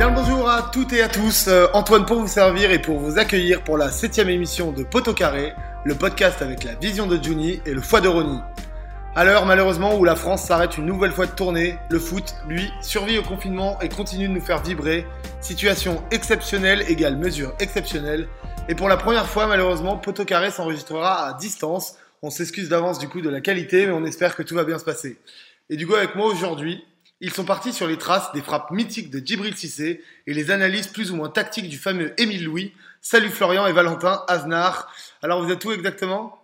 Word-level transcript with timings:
Bien 0.00 0.08
le 0.08 0.14
bonjour 0.14 0.48
à 0.48 0.70
toutes 0.72 0.94
et 0.94 1.02
à 1.02 1.08
tous, 1.08 1.46
Euh, 1.48 1.66
Antoine 1.74 2.06
pour 2.06 2.20
vous 2.20 2.26
servir 2.26 2.70
et 2.70 2.78
pour 2.78 2.98
vous 2.98 3.18
accueillir 3.18 3.62
pour 3.62 3.76
la 3.76 3.90
septième 3.90 4.30
émission 4.30 4.72
de 4.72 4.82
Poteau 4.82 5.12
Carré, 5.12 5.52
le 5.84 5.94
podcast 5.94 6.40
avec 6.40 6.64
la 6.64 6.74
vision 6.74 7.06
de 7.06 7.22
Juni 7.22 7.60
et 7.66 7.74
le 7.74 7.82
foie 7.82 8.00
de 8.00 8.08
Ronnie. 8.08 8.40
À 9.14 9.26
l'heure 9.26 9.44
malheureusement 9.44 9.98
où 9.98 10.04
la 10.04 10.16
France 10.16 10.44
s'arrête 10.44 10.78
une 10.78 10.86
nouvelle 10.86 11.12
fois 11.12 11.26
de 11.26 11.32
tournée, 11.32 11.78
le 11.90 11.98
foot, 11.98 12.34
lui, 12.48 12.72
survit 12.80 13.18
au 13.18 13.22
confinement 13.22 13.78
et 13.82 13.90
continue 13.90 14.26
de 14.26 14.32
nous 14.32 14.40
faire 14.40 14.62
vibrer. 14.62 15.06
Situation 15.42 16.02
exceptionnelle 16.10 16.82
égale 16.88 17.18
mesure 17.18 17.52
exceptionnelle. 17.60 18.26
Et 18.70 18.74
pour 18.74 18.88
la 18.88 18.96
première 18.96 19.26
fois 19.26 19.48
malheureusement, 19.48 19.98
Poteau 19.98 20.24
Carré 20.24 20.50
s'enregistrera 20.50 21.26
à 21.26 21.34
distance. 21.34 21.96
On 22.22 22.30
s'excuse 22.30 22.70
d'avance 22.70 22.98
du 22.98 23.08
coup 23.08 23.20
de 23.20 23.28
la 23.28 23.42
qualité, 23.42 23.84
mais 23.84 23.92
on 23.92 24.06
espère 24.06 24.34
que 24.34 24.42
tout 24.42 24.54
va 24.54 24.64
bien 24.64 24.78
se 24.78 24.84
passer. 24.84 25.18
Et 25.68 25.76
du 25.76 25.86
coup 25.86 25.94
avec 25.94 26.14
moi 26.14 26.24
aujourd'hui, 26.24 26.86
ils 27.20 27.32
sont 27.32 27.44
partis 27.44 27.72
sur 27.72 27.86
les 27.86 27.98
traces 27.98 28.32
des 28.32 28.40
frappes 28.40 28.70
mythiques 28.70 29.10
de 29.10 29.24
Djibril 29.24 29.54
Cissé 29.54 30.00
et 30.26 30.34
les 30.34 30.50
analyses 30.50 30.86
plus 30.86 31.10
ou 31.10 31.16
moins 31.16 31.28
tactiques 31.28 31.68
du 31.68 31.76
fameux 31.76 32.14
Émile 32.18 32.44
Louis. 32.44 32.72
Salut 33.02 33.28
Florian 33.28 33.66
et 33.66 33.72
Valentin, 33.72 34.22
Aznar. 34.26 34.90
Alors 35.22 35.44
vous 35.44 35.52
êtes 35.52 35.64
où 35.64 35.72
exactement? 35.72 36.38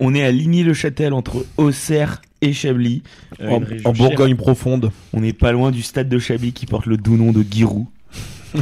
On 0.00 0.14
est 0.14 0.24
à 0.24 0.30
Ligny-le-Châtel 0.30 1.12
entre 1.12 1.44
Auxerre 1.56 2.20
et 2.40 2.52
Chablis. 2.52 3.02
Euh, 3.40 3.48
en, 3.50 3.64
chère. 3.64 3.92
Bourgogne 3.92 4.36
profonde. 4.36 4.90
On 5.12 5.20
n'est 5.20 5.32
pas 5.32 5.52
loin 5.52 5.70
du 5.70 5.82
stade 5.82 6.08
de 6.08 6.18
Chablis 6.18 6.52
qui 6.52 6.66
porte 6.66 6.86
le 6.86 6.96
doux 6.96 7.16
nom 7.16 7.32
de 7.32 7.44
Giroud. 7.48 7.86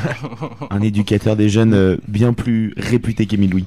Un 0.70 0.82
éducateur 0.82 1.36
des 1.36 1.48
jeunes 1.48 1.74
euh, 1.74 1.96
bien 2.08 2.32
plus 2.32 2.74
réputé 2.76 3.26
qu'Émile 3.26 3.50
Louis. 3.50 3.66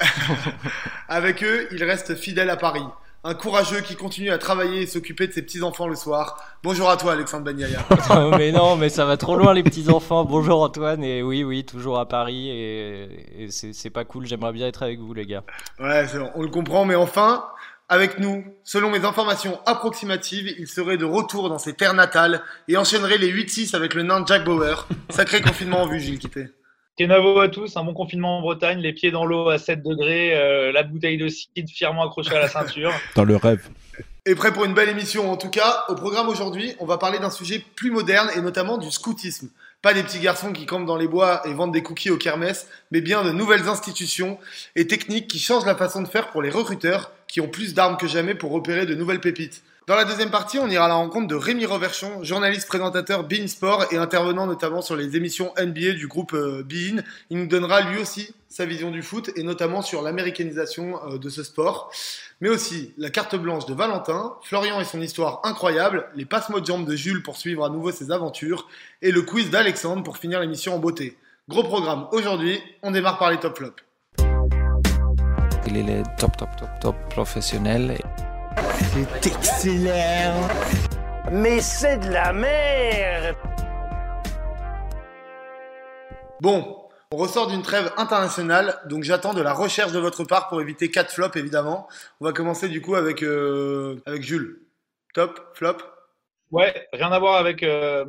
Avec 1.08 1.42
eux, 1.42 1.68
il 1.72 1.82
reste 1.82 2.14
fidèle 2.14 2.50
à 2.50 2.56
Paris. 2.56 2.84
Un 3.26 3.32
courageux 3.32 3.80
qui 3.80 3.96
continue 3.96 4.30
à 4.30 4.36
travailler 4.36 4.82
et 4.82 4.86
s'occuper 4.86 5.26
de 5.26 5.32
ses 5.32 5.40
petits-enfants 5.40 5.88
le 5.88 5.96
soir. 5.96 6.36
Bonjour 6.62 6.90
à 6.90 6.98
toi 6.98 7.12
Alexandre 7.12 7.44
Bagnaia. 7.44 7.78
Oh, 8.10 8.32
mais 8.38 8.52
non, 8.52 8.76
mais 8.76 8.90
ça 8.90 9.06
va 9.06 9.16
trop 9.16 9.34
loin 9.36 9.54
les 9.54 9.62
petits 9.62 9.88
enfants. 9.88 10.26
Bonjour 10.26 10.62
Antoine 10.62 11.02
et 11.02 11.22
oui, 11.22 11.42
oui, 11.42 11.64
toujours 11.64 11.98
à 11.98 12.06
Paris 12.06 12.50
et, 12.50 13.44
et 13.44 13.48
c'est 13.50 13.88
pas 13.88 14.04
cool. 14.04 14.26
J'aimerais 14.26 14.52
bien 14.52 14.66
être 14.66 14.82
avec 14.82 15.00
vous 15.00 15.14
les 15.14 15.24
gars. 15.24 15.42
Ouais, 15.80 16.06
bon, 16.14 16.30
on 16.34 16.42
le 16.42 16.50
comprend, 16.50 16.84
mais 16.84 16.96
enfin, 16.96 17.46
avec 17.88 18.18
nous, 18.18 18.44
selon 18.62 18.90
mes 18.90 19.06
informations 19.06 19.58
approximatives, 19.64 20.54
il 20.58 20.66
serait 20.66 20.98
de 20.98 21.06
retour 21.06 21.48
dans 21.48 21.58
ses 21.58 21.72
terres 21.72 21.94
natales 21.94 22.42
et 22.68 22.76
enchaînerait 22.76 23.16
les 23.16 23.32
8-6 23.32 23.74
avec 23.74 23.94
le 23.94 24.02
nain 24.02 24.22
Jack 24.26 24.44
Bauer. 24.44 24.86
Sacré 25.08 25.40
confinement 25.40 25.80
en 25.80 25.86
vue, 25.86 25.98
Gilles 25.98 26.18
Quitté. 26.18 26.48
Kenavo 26.96 27.40
à 27.40 27.48
tous, 27.48 27.76
un 27.76 27.82
bon 27.82 27.92
confinement 27.92 28.38
en 28.38 28.40
Bretagne, 28.40 28.78
les 28.78 28.92
pieds 28.92 29.10
dans 29.10 29.24
l'eau 29.24 29.48
à 29.48 29.58
7 29.58 29.82
degrés, 29.82 30.36
euh, 30.36 30.70
la 30.70 30.84
bouteille 30.84 31.18
de 31.18 31.26
cidre 31.26 31.68
fièrement 31.68 32.06
accrochée 32.06 32.36
à 32.36 32.38
la 32.38 32.48
ceinture. 32.48 32.92
Dans 33.16 33.24
le 33.24 33.34
rêve. 33.34 33.68
Et 34.26 34.36
prêt 34.36 34.52
pour 34.52 34.64
une 34.64 34.74
belle 34.74 34.88
émission 34.88 35.30
en 35.30 35.36
tout 35.36 35.50
cas. 35.50 35.84
Au 35.88 35.96
programme 35.96 36.28
aujourd'hui, 36.28 36.76
on 36.78 36.86
va 36.86 36.96
parler 36.96 37.18
d'un 37.18 37.30
sujet 37.30 37.64
plus 37.74 37.90
moderne 37.90 38.30
et 38.36 38.40
notamment 38.40 38.78
du 38.78 38.92
scoutisme. 38.92 39.48
Pas 39.82 39.92
des 39.92 40.04
petits 40.04 40.20
garçons 40.20 40.52
qui 40.52 40.66
campent 40.66 40.86
dans 40.86 40.96
les 40.96 41.08
bois 41.08 41.42
et 41.46 41.52
vendent 41.52 41.72
des 41.72 41.82
cookies 41.82 42.10
aux 42.10 42.16
kermesses, 42.16 42.68
mais 42.92 43.00
bien 43.00 43.24
de 43.24 43.32
nouvelles 43.32 43.68
institutions 43.68 44.38
et 44.76 44.86
techniques 44.86 45.26
qui 45.26 45.40
changent 45.40 45.66
la 45.66 45.74
façon 45.74 46.00
de 46.00 46.08
faire 46.08 46.30
pour 46.30 46.42
les 46.42 46.50
recruteurs 46.50 47.10
qui 47.26 47.40
ont 47.40 47.48
plus 47.48 47.74
d'armes 47.74 47.96
que 47.96 48.06
jamais 48.06 48.36
pour 48.36 48.52
repérer 48.52 48.86
de 48.86 48.94
nouvelles 48.94 49.20
pépites. 49.20 49.64
Dans 49.86 49.96
la 49.96 50.06
deuxième 50.06 50.30
partie, 50.30 50.58
on 50.58 50.66
ira 50.66 50.86
à 50.86 50.88
la 50.88 50.94
rencontre 50.94 51.26
de 51.26 51.34
Rémi 51.34 51.66
Reverchon, 51.66 52.24
journaliste 52.24 52.66
présentateur 52.68 53.22
Bein 53.22 53.46
Sport 53.46 53.84
et 53.92 53.98
intervenant 53.98 54.46
notamment 54.46 54.80
sur 54.80 54.96
les 54.96 55.14
émissions 55.14 55.52
NBA 55.58 55.92
du 55.92 56.06
groupe 56.06 56.32
euh, 56.32 56.62
Bein. 56.62 57.02
Il 57.28 57.36
nous 57.36 57.46
donnera 57.46 57.82
lui 57.82 58.00
aussi 58.00 58.34
sa 58.48 58.64
vision 58.64 58.90
du 58.90 59.02
foot 59.02 59.30
et 59.36 59.42
notamment 59.42 59.82
sur 59.82 60.00
l'américanisation 60.00 60.98
euh, 61.06 61.18
de 61.18 61.28
ce 61.28 61.42
sport. 61.42 61.92
Mais 62.40 62.48
aussi 62.48 62.94
la 62.96 63.10
carte 63.10 63.36
blanche 63.36 63.66
de 63.66 63.74
Valentin, 63.74 64.34
Florian 64.42 64.80
et 64.80 64.86
son 64.86 65.02
histoire 65.02 65.40
incroyable, 65.44 66.06
les 66.14 66.24
passe-mots 66.24 66.60
de 66.60 66.66
jambes 66.66 66.86
de 66.86 66.96
Jules 66.96 67.22
pour 67.22 67.36
suivre 67.36 67.62
à 67.62 67.68
nouveau 67.68 67.92
ses 67.92 68.10
aventures 68.10 68.66
et 69.02 69.12
le 69.12 69.20
quiz 69.20 69.50
d'Alexandre 69.50 70.02
pour 70.02 70.16
finir 70.16 70.40
l'émission 70.40 70.74
en 70.74 70.78
beauté. 70.78 71.18
Gros 71.46 71.62
programme 71.62 72.08
aujourd'hui, 72.10 72.58
on 72.82 72.90
démarre 72.90 73.18
par 73.18 73.30
les 73.30 73.36
top 73.36 73.58
flops. 73.58 73.82
Il 75.66 75.76
est 75.76 76.02
top, 76.16 76.34
top, 76.38 76.48
top, 76.56 76.68
top 76.80 76.96
professionnel. 77.10 77.98
C'est 78.92 79.26
excellent. 79.26 80.48
Mais 81.32 81.60
c'est 81.60 81.98
de 81.98 82.10
la 82.10 82.32
merde. 82.32 83.36
Bon, 86.40 86.88
on 87.10 87.16
ressort 87.16 87.46
d'une 87.46 87.62
trêve 87.62 87.92
internationale, 87.96 88.78
donc 88.86 89.02
j'attends 89.02 89.34
de 89.34 89.40
la 89.40 89.52
recherche 89.52 89.92
de 89.92 89.98
votre 89.98 90.24
part 90.24 90.48
pour 90.48 90.60
éviter 90.60 90.90
4 90.90 91.12
flops 91.12 91.36
évidemment. 91.36 91.88
On 92.20 92.24
va 92.24 92.32
commencer 92.32 92.68
du 92.68 92.80
coup 92.80 92.96
avec, 92.96 93.22
euh, 93.22 94.02
avec 94.06 94.22
Jules. 94.22 94.60
Top, 95.14 95.40
flop 95.54 95.76
Ouais, 96.50 96.88
rien 96.92 97.10
à 97.12 97.18
voir 97.18 97.36
avec, 97.36 97.62
euh, 97.62 98.04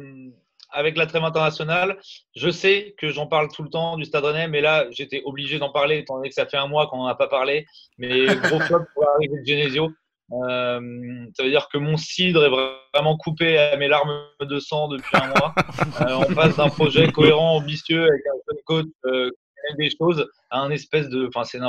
avec 0.72 0.98
la 0.98 1.06
trêve 1.06 1.24
internationale. 1.24 1.98
Je 2.36 2.50
sais 2.50 2.96
que 2.98 3.10
j'en 3.10 3.28
parle 3.28 3.48
tout 3.50 3.64
le 3.64 3.70
temps 3.70 3.96
du 3.96 4.06
Stade 4.06 4.26
Rennais, 4.26 4.48
mais 4.48 4.62
là, 4.62 4.86
j'étais 4.92 5.22
obligé 5.24 5.58
d'en 5.60 5.72
parler, 5.72 6.00
étant 6.00 6.18
donné 6.18 6.30
que 6.30 6.36
ça 6.36 6.46
fait 6.46 6.58
un 6.58 6.68
mois 6.68 6.88
qu'on 6.88 6.98
n'en 6.98 7.08
a 7.08 7.16
pas 7.16 7.28
parlé. 7.28 7.66
Mais 7.98 8.26
gros 8.26 8.60
flop 8.68 8.86
pour 8.94 9.04
l'arrivée 9.04 9.40
de 9.40 9.46
Genesio. 9.46 9.92
Euh, 10.32 11.26
ça 11.36 11.44
veut 11.44 11.50
dire 11.50 11.70
que 11.72 11.78
mon 11.78 11.98
cidre 11.98 12.44
est 12.46 12.50
vraiment 12.94 13.16
coupé 13.18 13.58
à 13.58 13.78
mes 13.78 13.88
larmes 13.88 14.26
de 14.42 14.60
sang 14.60 14.88
depuis 14.88 15.16
un 15.18 15.28
mois. 15.28 15.54
Euh, 16.02 16.26
on 16.28 16.34
passe 16.34 16.58
d'un 16.58 16.68
projet 16.70 17.12
cohérent, 17.12 17.56
ambitieux, 17.58 18.04
avec 18.04 18.22
un 18.26 18.38
jeune 18.50 18.62
coach 18.66 18.86
euh, 19.06 19.30
qui 19.70 19.76
des 19.78 19.90
choses, 19.90 20.28
à 20.50 20.60
un 20.60 20.70
espèce 20.72 21.10
de. 21.10 21.28
Enfin, 21.28 21.44
c'est 21.44 21.60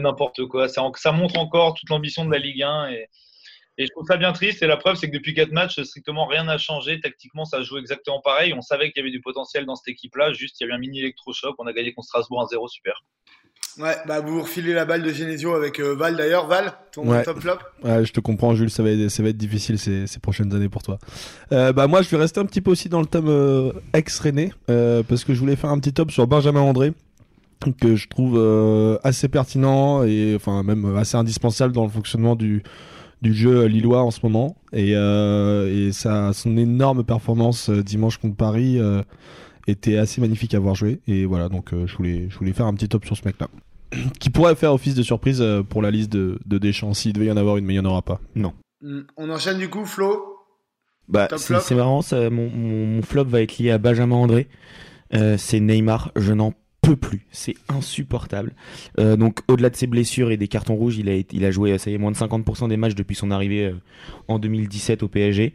n'importe- 0.00 0.46
quoi. 0.46 0.68
Ça, 0.68 1.12
montre 1.12 1.38
encore 1.38 1.74
toute 1.74 1.88
l'ambition 1.90 2.24
de 2.24 2.32
la 2.32 2.38
Ligue 2.38 2.62
1. 2.62 2.90
Et, 2.90 3.06
et 3.78 3.86
je 3.86 3.90
trouve 3.92 4.06
ça 4.06 4.16
bien 4.16 4.32
triste. 4.32 4.62
Et 4.62 4.66
la 4.66 4.76
preuve, 4.76 4.96
c'est 4.96 5.08
que 5.08 5.16
depuis 5.16 5.34
quatre 5.34 5.52
matchs, 5.52 5.80
strictement 5.82 6.26
rien 6.26 6.44
n'a 6.44 6.58
changé. 6.58 6.98
Tactiquement, 7.00 7.44
ça 7.44 7.62
joue 7.62 7.78
exactement 7.78 8.20
pareil. 8.20 8.52
On 8.54 8.62
savait 8.62 8.90
qu'il 8.90 9.00
y 9.00 9.04
avait 9.04 9.12
du 9.12 9.20
potentiel 9.20 9.64
dans 9.66 9.76
cette 9.76 9.88
équipe-là. 9.88 10.32
Juste, 10.32 10.60
il 10.60 10.64
y 10.64 10.66
avait 10.66 10.74
un 10.74 10.78
mini 10.78 11.00
électrochoc. 11.00 11.54
On 11.58 11.66
a 11.66 11.72
gagné 11.72 11.92
contre 11.92 12.08
Strasbourg 12.08 12.42
1-0. 12.50 12.68
Super. 12.68 13.00
Ouais, 13.80 13.94
bah 14.08 14.20
vous 14.20 14.34
vous 14.34 14.42
refilez 14.42 14.72
la 14.74 14.84
balle 14.84 15.02
de 15.04 15.12
Genesio 15.12 15.54
avec 15.54 15.78
euh, 15.78 15.94
Val 15.94 16.16
d'ailleurs. 16.16 16.48
Val, 16.48 16.72
ton 16.92 17.08
Ouais. 17.08 17.22
top 17.22 17.38
flop 17.40 17.58
Ouais, 17.84 18.04
je 18.04 18.12
te 18.12 18.18
comprends, 18.18 18.54
Jules, 18.54 18.70
ça 18.70 18.82
va 18.82 18.90
être, 18.90 19.08
ça 19.08 19.22
va 19.22 19.28
être 19.28 19.36
difficile 19.36 19.78
ces, 19.78 20.08
ces 20.08 20.18
prochaines 20.18 20.52
années 20.52 20.68
pour 20.68 20.82
toi. 20.82 20.98
Euh, 21.52 21.72
bah, 21.72 21.86
moi, 21.86 22.02
je 22.02 22.08
vais 22.10 22.16
rester 22.16 22.40
un 22.40 22.44
petit 22.44 22.60
peu 22.60 22.72
aussi 22.72 22.88
dans 22.88 22.98
le 23.00 23.06
thème 23.06 23.28
euh, 23.28 23.70
ex-René, 23.92 24.52
parce 24.66 25.22
que 25.24 25.32
je 25.32 25.38
voulais 25.38 25.54
faire 25.54 25.70
un 25.70 25.78
petit 25.78 25.92
top 25.92 26.10
sur 26.10 26.26
Benjamin 26.26 26.60
André, 26.60 26.92
que 27.80 27.94
je 27.96 28.08
trouve 28.08 28.38
assez 29.04 29.28
pertinent 29.28 30.02
et 30.04 30.32
enfin 30.36 30.62
même 30.62 30.96
assez 30.96 31.16
indispensable 31.16 31.72
dans 31.72 31.82
le 31.84 31.90
fonctionnement 31.90 32.34
du, 32.36 32.62
du 33.22 33.34
jeu 33.34 33.64
lillois 33.66 34.02
en 34.02 34.10
ce 34.10 34.20
moment. 34.24 34.56
Et, 34.72 34.90
et 34.92 35.92
ça, 35.92 36.32
son 36.32 36.56
énorme 36.56 37.04
performance 37.04 37.70
dimanche 37.70 38.18
contre 38.18 38.36
Paris 38.36 38.80
était 39.66 39.98
assez 39.98 40.20
magnifique 40.20 40.54
à 40.54 40.58
voir 40.60 40.74
jouer. 40.74 41.00
Et 41.08 41.26
voilà, 41.26 41.48
donc 41.48 41.70
je, 41.86 41.96
voulais, 41.96 42.26
je 42.28 42.38
voulais 42.38 42.52
faire 42.52 42.66
un 42.66 42.74
petit 42.74 42.88
top 42.88 43.04
sur 43.04 43.16
ce 43.16 43.22
mec-là. 43.24 43.48
Qui 44.20 44.30
pourrait 44.30 44.54
faire 44.54 44.72
office 44.74 44.94
de 44.94 45.02
surprise 45.02 45.40
euh, 45.40 45.62
pour 45.62 45.82
la 45.82 45.90
liste 45.90 46.10
de, 46.12 46.38
de 46.46 46.58
Deschamps 46.58 46.94
s'il 46.94 47.12
devait 47.12 47.26
y 47.26 47.30
en 47.30 47.36
avoir 47.36 47.56
une, 47.56 47.64
mais 47.64 47.74
il 47.74 47.80
n'y 47.80 47.86
en 47.86 47.90
aura 47.90 48.02
pas. 48.02 48.20
Non. 48.34 48.52
Hmm, 48.82 49.00
On 49.16 49.30
enchaîne 49.30 49.58
du 49.58 49.68
coup, 49.68 49.84
Flo? 49.84 50.36
Bah, 51.08 51.26
Top 51.26 51.38
c'est 51.38 51.46
flop. 51.54 51.60
c'est 51.60 51.74
marrant, 51.74 52.02
ça, 52.02 52.28
mon, 52.28 52.50
mon, 52.50 52.86
mon 52.86 53.02
flop 53.02 53.24
va 53.24 53.40
être 53.40 53.56
lié 53.58 53.70
à 53.70 53.78
Benjamin 53.78 54.16
André. 54.16 54.46
Euh, 55.14 55.36
c'est 55.38 55.58
Neymar, 55.58 56.12
je 56.16 56.34
n'en 56.34 56.52
peux 56.82 56.96
plus, 56.96 57.26
c'est 57.30 57.54
insupportable. 57.70 58.54
Euh, 59.00 59.16
donc 59.16 59.40
au-delà 59.48 59.70
de 59.70 59.76
ses 59.76 59.86
blessures 59.86 60.30
et 60.30 60.36
des 60.36 60.48
cartons 60.48 60.74
rouges, 60.76 60.98
il 60.98 61.08
a, 61.08 61.14
été- 61.14 61.34
il 61.36 61.44
a 61.46 61.50
joué 61.50 61.76
ça 61.78 61.90
y 61.90 61.94
est, 61.94 61.98
moins 61.98 62.10
de 62.12 62.16
50% 62.16 62.68
des 62.68 62.76
matchs 62.76 62.94
depuis 62.94 63.16
son 63.16 63.30
arrivée 63.30 63.66
euh, 63.68 63.74
en 64.28 64.38
2017 64.38 65.02
au 65.02 65.08
PSG. 65.08 65.54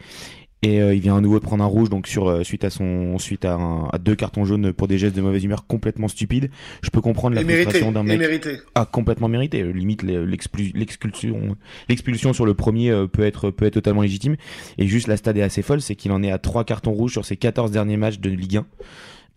Et 0.63 0.81
euh, 0.81 0.95
il 0.95 1.01
vient 1.01 1.17
à 1.17 1.21
nouveau 1.21 1.39
de 1.39 1.43
prendre 1.43 1.61
un 1.63 1.67
rouge 1.67 1.89
donc 1.89 2.07
sur 2.07 2.29
euh, 2.29 2.43
suite 2.43 2.63
à 2.63 2.69
son 2.69 3.17
suite 3.19 3.43
à, 3.43 3.55
un- 3.55 3.89
à 3.91 3.97
deux 3.97 4.15
cartons 4.15 4.45
jaunes 4.45 4.71
pour 4.71 4.87
des 4.87 4.97
gestes 4.97 5.15
de 5.15 5.21
mauvaise 5.21 5.43
humeur 5.43 5.67
complètement 5.67 6.07
stupides. 6.07 6.49
Je 6.81 6.89
peux 6.89 7.01
comprendre 7.01 7.35
la 7.35 7.41
Et 7.41 7.43
frustration 7.45 7.91
d'un 7.91 8.03
mec 8.03 8.17
mérité. 8.17 8.57
a 8.73 8.85
complètement 8.85 9.27
mérité. 9.27 9.61
Limite 9.73 10.03
le- 10.03 10.25
l'expul- 10.25 10.71
l'expulsion, 10.73 11.57
l'expulsion 11.89 12.31
sur 12.31 12.45
le 12.45 12.53
premier 12.53 12.91
euh, 12.91 13.07
peut 13.07 13.23
être 13.25 13.51
peut 13.51 13.65
être 13.65 13.73
totalement 13.73 14.01
légitime. 14.03 14.37
Et 14.77 14.87
juste 14.87 15.07
la 15.07 15.17
stade 15.17 15.37
est 15.37 15.41
assez 15.41 15.61
folle, 15.63 15.81
c'est 15.81 15.95
qu'il 15.95 16.11
en 16.13 16.23
est 16.23 16.31
à 16.31 16.37
trois 16.37 16.63
cartons 16.63 16.93
rouges 16.93 17.11
sur 17.11 17.25
ses 17.25 17.35
14 17.35 17.71
derniers 17.71 17.97
matchs 17.97 18.19
de 18.19 18.29
Ligue 18.29 18.57
1. 18.57 18.65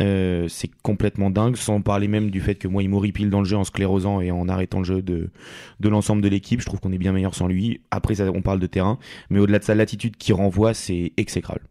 Euh, 0.03 0.47
c'est 0.49 0.71
complètement 0.83 1.31
dingue, 1.31 1.57
sans 1.57 1.81
parler 1.81 2.07
même 2.07 2.31
du 2.31 2.41
fait 2.41 2.57
que 2.57 2.69
moi 2.69 2.83
il 2.83 2.91
m'horripile 2.91 3.31
dans 3.31 3.41
le 3.41 3.47
jeu 3.47 3.57
en 3.57 3.65
sclérosant 3.65 4.21
et 4.21 4.31
en 4.31 4.49
arrêtant 4.49 4.79
le 4.79 4.85
jeu 4.85 5.03
de, 5.03 5.31
de 5.81 5.89
l'ensemble 5.89 6.23
de 6.23 6.29
l'équipe. 6.29 6.61
Je 6.61 6.67
trouve 6.67 6.81
qu'on 6.81 6.93
est 6.93 6.99
bien 6.99 7.13
meilleur 7.13 7.35
sans 7.35 7.47
lui. 7.47 7.81
Après, 7.91 8.17
ça, 8.17 8.25
on 8.33 8.43
parle 8.43 8.61
de 8.61 8.67
terrain, 8.67 8.99
mais 9.31 9.39
au-delà 9.39 9.59
de 9.59 9.65
ça, 9.65 9.75
l'attitude 9.75 10.17
qu'il 10.17 10.35
renvoie, 10.35 10.75
c'est 10.75 11.13
exécrable. 11.17 11.63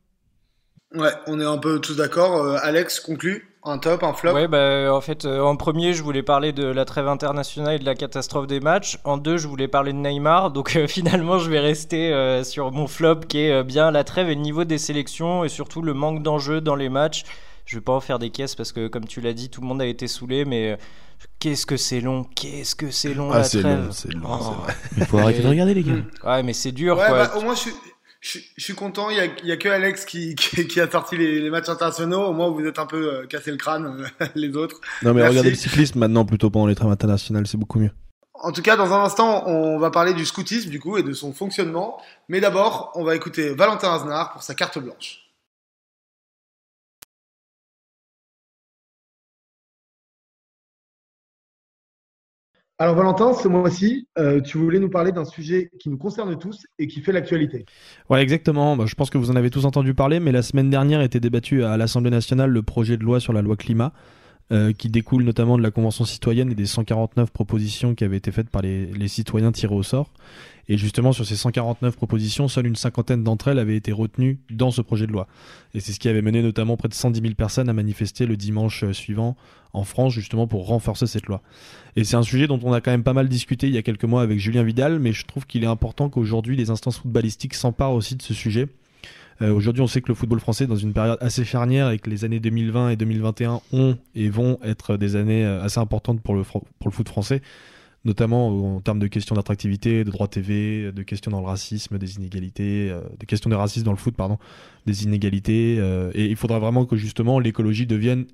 Ouais, 0.95 1.11
on 1.27 1.39
est 1.39 1.45
un 1.45 1.57
peu 1.57 1.79
tous 1.79 1.97
d'accord. 1.97 2.37
Euh, 2.37 2.57
Alex, 2.61 2.99
conclut. 2.99 3.55
Un 3.67 3.79
top, 3.79 4.03
un 4.03 4.13
flop. 4.13 4.33
Ouais, 4.33 4.47
bah, 4.47 4.93
en 4.93 5.01
fait, 5.01 5.25
euh, 5.25 5.41
en 5.41 5.55
premier, 5.55 5.93
je 5.93 6.03
voulais 6.03 6.21
parler 6.21 6.53
de 6.53 6.65
la 6.65 6.85
trêve 6.85 7.07
internationale 7.07 7.75
et 7.75 7.79
de 7.79 7.85
la 7.85 7.95
catastrophe 7.95 8.45
des 8.45 8.59
matchs. 8.59 8.99
En 9.03 9.17
deux, 9.17 9.37
je 9.37 9.47
voulais 9.47 9.67
parler 9.67 9.91
de 9.91 9.97
Neymar. 9.97 10.51
Donc 10.51 10.75
euh, 10.75 10.85
finalement, 10.87 11.39
je 11.39 11.49
vais 11.49 11.59
rester 11.59 12.13
euh, 12.13 12.43
sur 12.43 12.71
mon 12.71 12.85
flop 12.85 13.21
qui 13.27 13.39
est 13.39 13.51
euh, 13.51 13.63
bien 13.63 13.89
la 13.89 14.03
trêve 14.03 14.29
et 14.29 14.35
le 14.35 14.41
niveau 14.41 14.65
des 14.65 14.77
sélections 14.77 15.43
et 15.43 15.49
surtout 15.49 15.81
le 15.81 15.95
manque 15.95 16.21
d'enjeu 16.21 16.61
dans 16.61 16.75
les 16.75 16.89
matchs. 16.89 17.23
Je 17.65 17.75
vais 17.77 17.81
pas 17.81 17.93
en 17.93 17.99
faire 17.99 18.19
des 18.19 18.29
caisses 18.29 18.55
parce 18.55 18.71
que, 18.71 18.87
comme 18.87 19.05
tu 19.05 19.21
l'as 19.21 19.33
dit, 19.33 19.49
tout 19.49 19.61
le 19.61 19.67
monde 19.67 19.81
a 19.81 19.85
été 19.87 20.07
saoulé, 20.07 20.45
mais 20.45 20.73
euh, 20.73 20.77
qu'est-ce 21.39 21.65
que 21.65 21.77
c'est 21.77 21.99
long, 22.01 22.23
qu'est-ce 22.35 22.75
que 22.75 22.91
c'est 22.91 23.13
long 23.13 23.31
Ah, 23.31 23.39
la 23.39 23.43
c'est 23.43 23.61
trêve. 23.61 23.85
long, 23.85 23.91
c'est 23.91 24.13
long, 24.13 24.29
Oh. 24.29 24.37
c'est 24.41 24.61
vrai. 24.63 24.73
Il 24.97 25.05
faut 25.05 25.17
arrêter 25.17 25.41
de 25.41 25.47
regarder 25.47 25.73
les 25.73 25.83
gars. 25.83 25.93
Ouais, 26.23 26.43
mais 26.43 26.53
c'est 26.53 26.71
dur 26.71 26.97
Ouais, 26.97 27.07
quoi. 27.07 27.25
bah, 27.27 27.33
au 27.37 27.41
moins, 27.41 27.55
je 27.55 27.59
suis, 27.61 27.71
Je, 28.21 28.39
je 28.57 28.63
suis 28.63 28.73
content, 28.75 29.09
il 29.09 29.17
y 29.43 29.47
y 29.47 29.51
a 29.51 29.57
que 29.57 29.69
Alex 29.69 30.05
qui, 30.05 30.35
qui, 30.35 30.67
qui 30.67 30.79
a 30.79 30.89
sorti 30.89 31.15
les, 31.17 31.39
les 31.39 31.49
matchs 31.51 31.69
internationaux. 31.69 32.23
Au 32.25 32.33
moins, 32.33 32.49
vous 32.49 32.65
êtes 32.65 32.79
un 32.79 32.85
peu 32.87 33.13
euh, 33.21 33.25
cassé 33.27 33.51
le 33.51 33.57
crâne, 33.57 34.07
euh, 34.21 34.25
les 34.35 34.55
autres. 34.55 34.79
Non, 35.03 35.13
mais 35.13 35.21
Merci. 35.21 35.29
regardez 35.29 35.49
le 35.51 35.55
cyclisme 35.55 35.99
maintenant 35.99 36.25
plutôt 36.25 36.49
pendant 36.49 36.67
les 36.67 36.75
trêves 36.75 36.89
internationales, 36.89 37.45
c'est 37.47 37.57
beaucoup 37.57 37.79
mieux. 37.79 37.91
En 38.43 38.51
tout 38.51 38.61
cas, 38.61 38.75
dans 38.75 38.93
un 38.93 39.03
instant, 39.03 39.47
on 39.47 39.79
va 39.79 39.89
parler 39.91 40.13
du 40.13 40.25
scoutisme, 40.25 40.69
du 40.69 40.79
coup, 40.79 40.97
et 40.97 41.03
de 41.03 41.13
son 41.13 41.33
fonctionnement. 41.33 41.97
Mais 42.29 42.41
d'abord, 42.41 42.91
on 42.95 43.03
va 43.03 43.15
écouter 43.15 43.49
Valentin 43.55 43.93
Aznar 43.93 44.33
pour 44.33 44.43
sa 44.43 44.53
carte 44.55 44.77
blanche. 44.77 45.21
Alors 52.77 52.95
Valentin, 52.95 53.33
ce 53.33 53.47
mois-ci, 53.47 54.09
euh, 54.17 54.41
tu 54.41 54.57
voulais 54.57 54.79
nous 54.79 54.89
parler 54.89 55.13
d'un 55.13 55.23
sujet 55.23 55.71
qui 55.79 55.89
nous 55.89 55.97
concerne 55.97 56.37
tous 56.37 56.67
et 56.77 56.87
qui 56.87 56.99
fait 56.99 57.13
l'actualité. 57.13 57.65
Ouais, 58.09 58.21
exactement. 58.21 58.75
Bah, 58.75 58.83
je 58.85 58.95
pense 58.95 59.09
que 59.09 59.17
vous 59.17 59.31
en 59.31 59.37
avez 59.37 59.49
tous 59.49 59.63
entendu 59.63 59.93
parler, 59.93 60.19
mais 60.19 60.33
la 60.33 60.41
semaine 60.41 60.69
dernière 60.69 60.99
était 60.99 61.21
débattu 61.21 61.63
à 61.63 61.77
l'Assemblée 61.77 62.11
nationale 62.11 62.49
le 62.49 62.63
projet 62.63 62.97
de 62.97 63.03
loi 63.03 63.21
sur 63.21 63.31
la 63.31 63.41
loi 63.41 63.55
climat, 63.55 63.93
euh, 64.51 64.73
qui 64.73 64.89
découle 64.89 65.23
notamment 65.23 65.57
de 65.57 65.63
la 65.63 65.71
Convention 65.71 66.05
citoyenne 66.05 66.51
et 66.51 66.55
des 66.55 66.67
149 66.67 67.31
propositions 67.31 67.95
qui 67.95 68.03
avaient 68.03 68.17
été 68.17 68.31
faites 68.31 68.49
par 68.49 68.61
les, 68.61 68.85
les 68.85 69.07
citoyens 69.07 69.51
tirés 69.51 69.73
au 69.73 69.81
sort. 69.81 70.11
Et 70.67 70.77
justement, 70.77 71.11
sur 71.11 71.25
ces 71.25 71.35
149 71.35 71.95
propositions, 71.95 72.47
seule 72.47 72.67
une 72.67 72.75
cinquantaine 72.75 73.23
d'entre 73.23 73.49
elles 73.49 73.59
avaient 73.59 73.75
été 73.75 73.91
retenues 73.91 74.39
dans 74.49 74.71
ce 74.71 74.81
projet 74.81 75.05
de 75.07 75.11
loi. 75.11 75.27
Et 75.73 75.79
c'est 75.79 75.91
ce 75.93 75.99
qui 75.99 76.07
avait 76.07 76.21
mené 76.21 76.41
notamment 76.41 76.77
près 76.77 76.89
de 76.89 76.93
110 76.93 77.21
000 77.21 77.33
personnes 77.35 77.69
à 77.69 77.73
manifester 77.73 78.25
le 78.25 78.37
dimanche 78.37 78.83
euh, 78.83 78.93
suivant 78.93 79.35
en 79.73 79.83
France, 79.83 80.13
justement 80.13 80.47
pour 80.47 80.67
renforcer 80.67 81.05
cette 81.05 81.25
loi. 81.25 81.41
Et 81.95 82.03
c'est 82.03 82.15
un 82.15 82.23
sujet 82.23 82.47
dont 82.47 82.59
on 82.63 82.71
a 82.71 82.81
quand 82.81 82.91
même 82.91 83.03
pas 83.03 83.13
mal 83.13 83.27
discuté 83.27 83.67
il 83.67 83.73
y 83.73 83.77
a 83.77 83.81
quelques 83.81 84.05
mois 84.05 84.21
avec 84.21 84.39
Julien 84.39 84.63
Vidal, 84.63 84.99
mais 84.99 85.11
je 85.11 85.25
trouve 85.25 85.45
qu'il 85.45 85.63
est 85.63 85.67
important 85.67 86.09
qu'aujourd'hui 86.09 86.55
les 86.55 86.69
instances 86.69 86.99
footballistiques 86.99 87.55
s'emparent 87.55 87.93
aussi 87.93 88.15
de 88.15 88.21
ce 88.21 88.33
sujet. 88.33 88.67
Euh, 89.41 89.51
Aujourd'hui, 89.53 89.81
on 89.81 89.87
sait 89.87 90.01
que 90.01 90.07
le 90.07 90.13
football 90.15 90.39
français 90.39 90.63
est 90.63 90.67
dans 90.67 90.75
une 90.75 90.93
période 90.93 91.17
assez 91.21 91.43
charnière 91.43 91.89
et 91.89 91.99
que 91.99 92.09
les 92.09 92.23
années 92.25 92.39
2020 92.39 92.89
et 92.89 92.95
2021 92.95 93.61
ont 93.73 93.97
et 94.15 94.29
vont 94.29 94.59
être 94.63 94.97
des 94.97 95.15
années 95.15 95.45
euh, 95.45 95.61
assez 95.63 95.79
importantes 95.79 96.21
pour 96.21 96.35
le, 96.35 96.43
pour 96.43 96.63
le 96.85 96.91
foot 96.91 97.09
français, 97.09 97.41
notamment 98.05 98.75
en 98.75 98.81
termes 98.81 98.99
de 98.99 99.07
questions 99.07 99.35
d'attractivité, 99.35 100.03
de 100.03 100.11
droit 100.11 100.27
TV, 100.27 100.91
de 100.91 101.03
questions 101.03 101.31
dans 101.31 101.41
le 101.41 101.47
racisme, 101.47 101.97
des 101.97 102.15
inégalités, 102.15 102.89
euh, 102.89 103.01
des 103.19 103.25
questions 103.25 103.49
de 103.49 103.55
racisme 103.55 103.85
dans 103.85 103.91
le 103.91 103.97
foot, 103.97 104.15
pardon, 104.15 104.37
des 104.85 105.03
inégalités. 105.03 105.77
euh, 105.79 106.11
et 106.13 106.25
il 106.25 106.35
faudra 106.35 106.59
vraiment 106.59 106.85
que 106.85 106.95
justement 106.95 107.39
l'écologie 107.39 107.87
devienne 107.87 108.25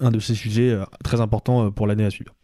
un 0.00 0.10
de 0.10 0.20
ces 0.20 0.34
sujets 0.34 0.70
euh, 0.70 0.84
très 1.04 1.20
importants 1.20 1.66
euh, 1.66 1.70
pour 1.70 1.86
l'année 1.86 2.04
à 2.04 2.10
suivre. 2.10 2.34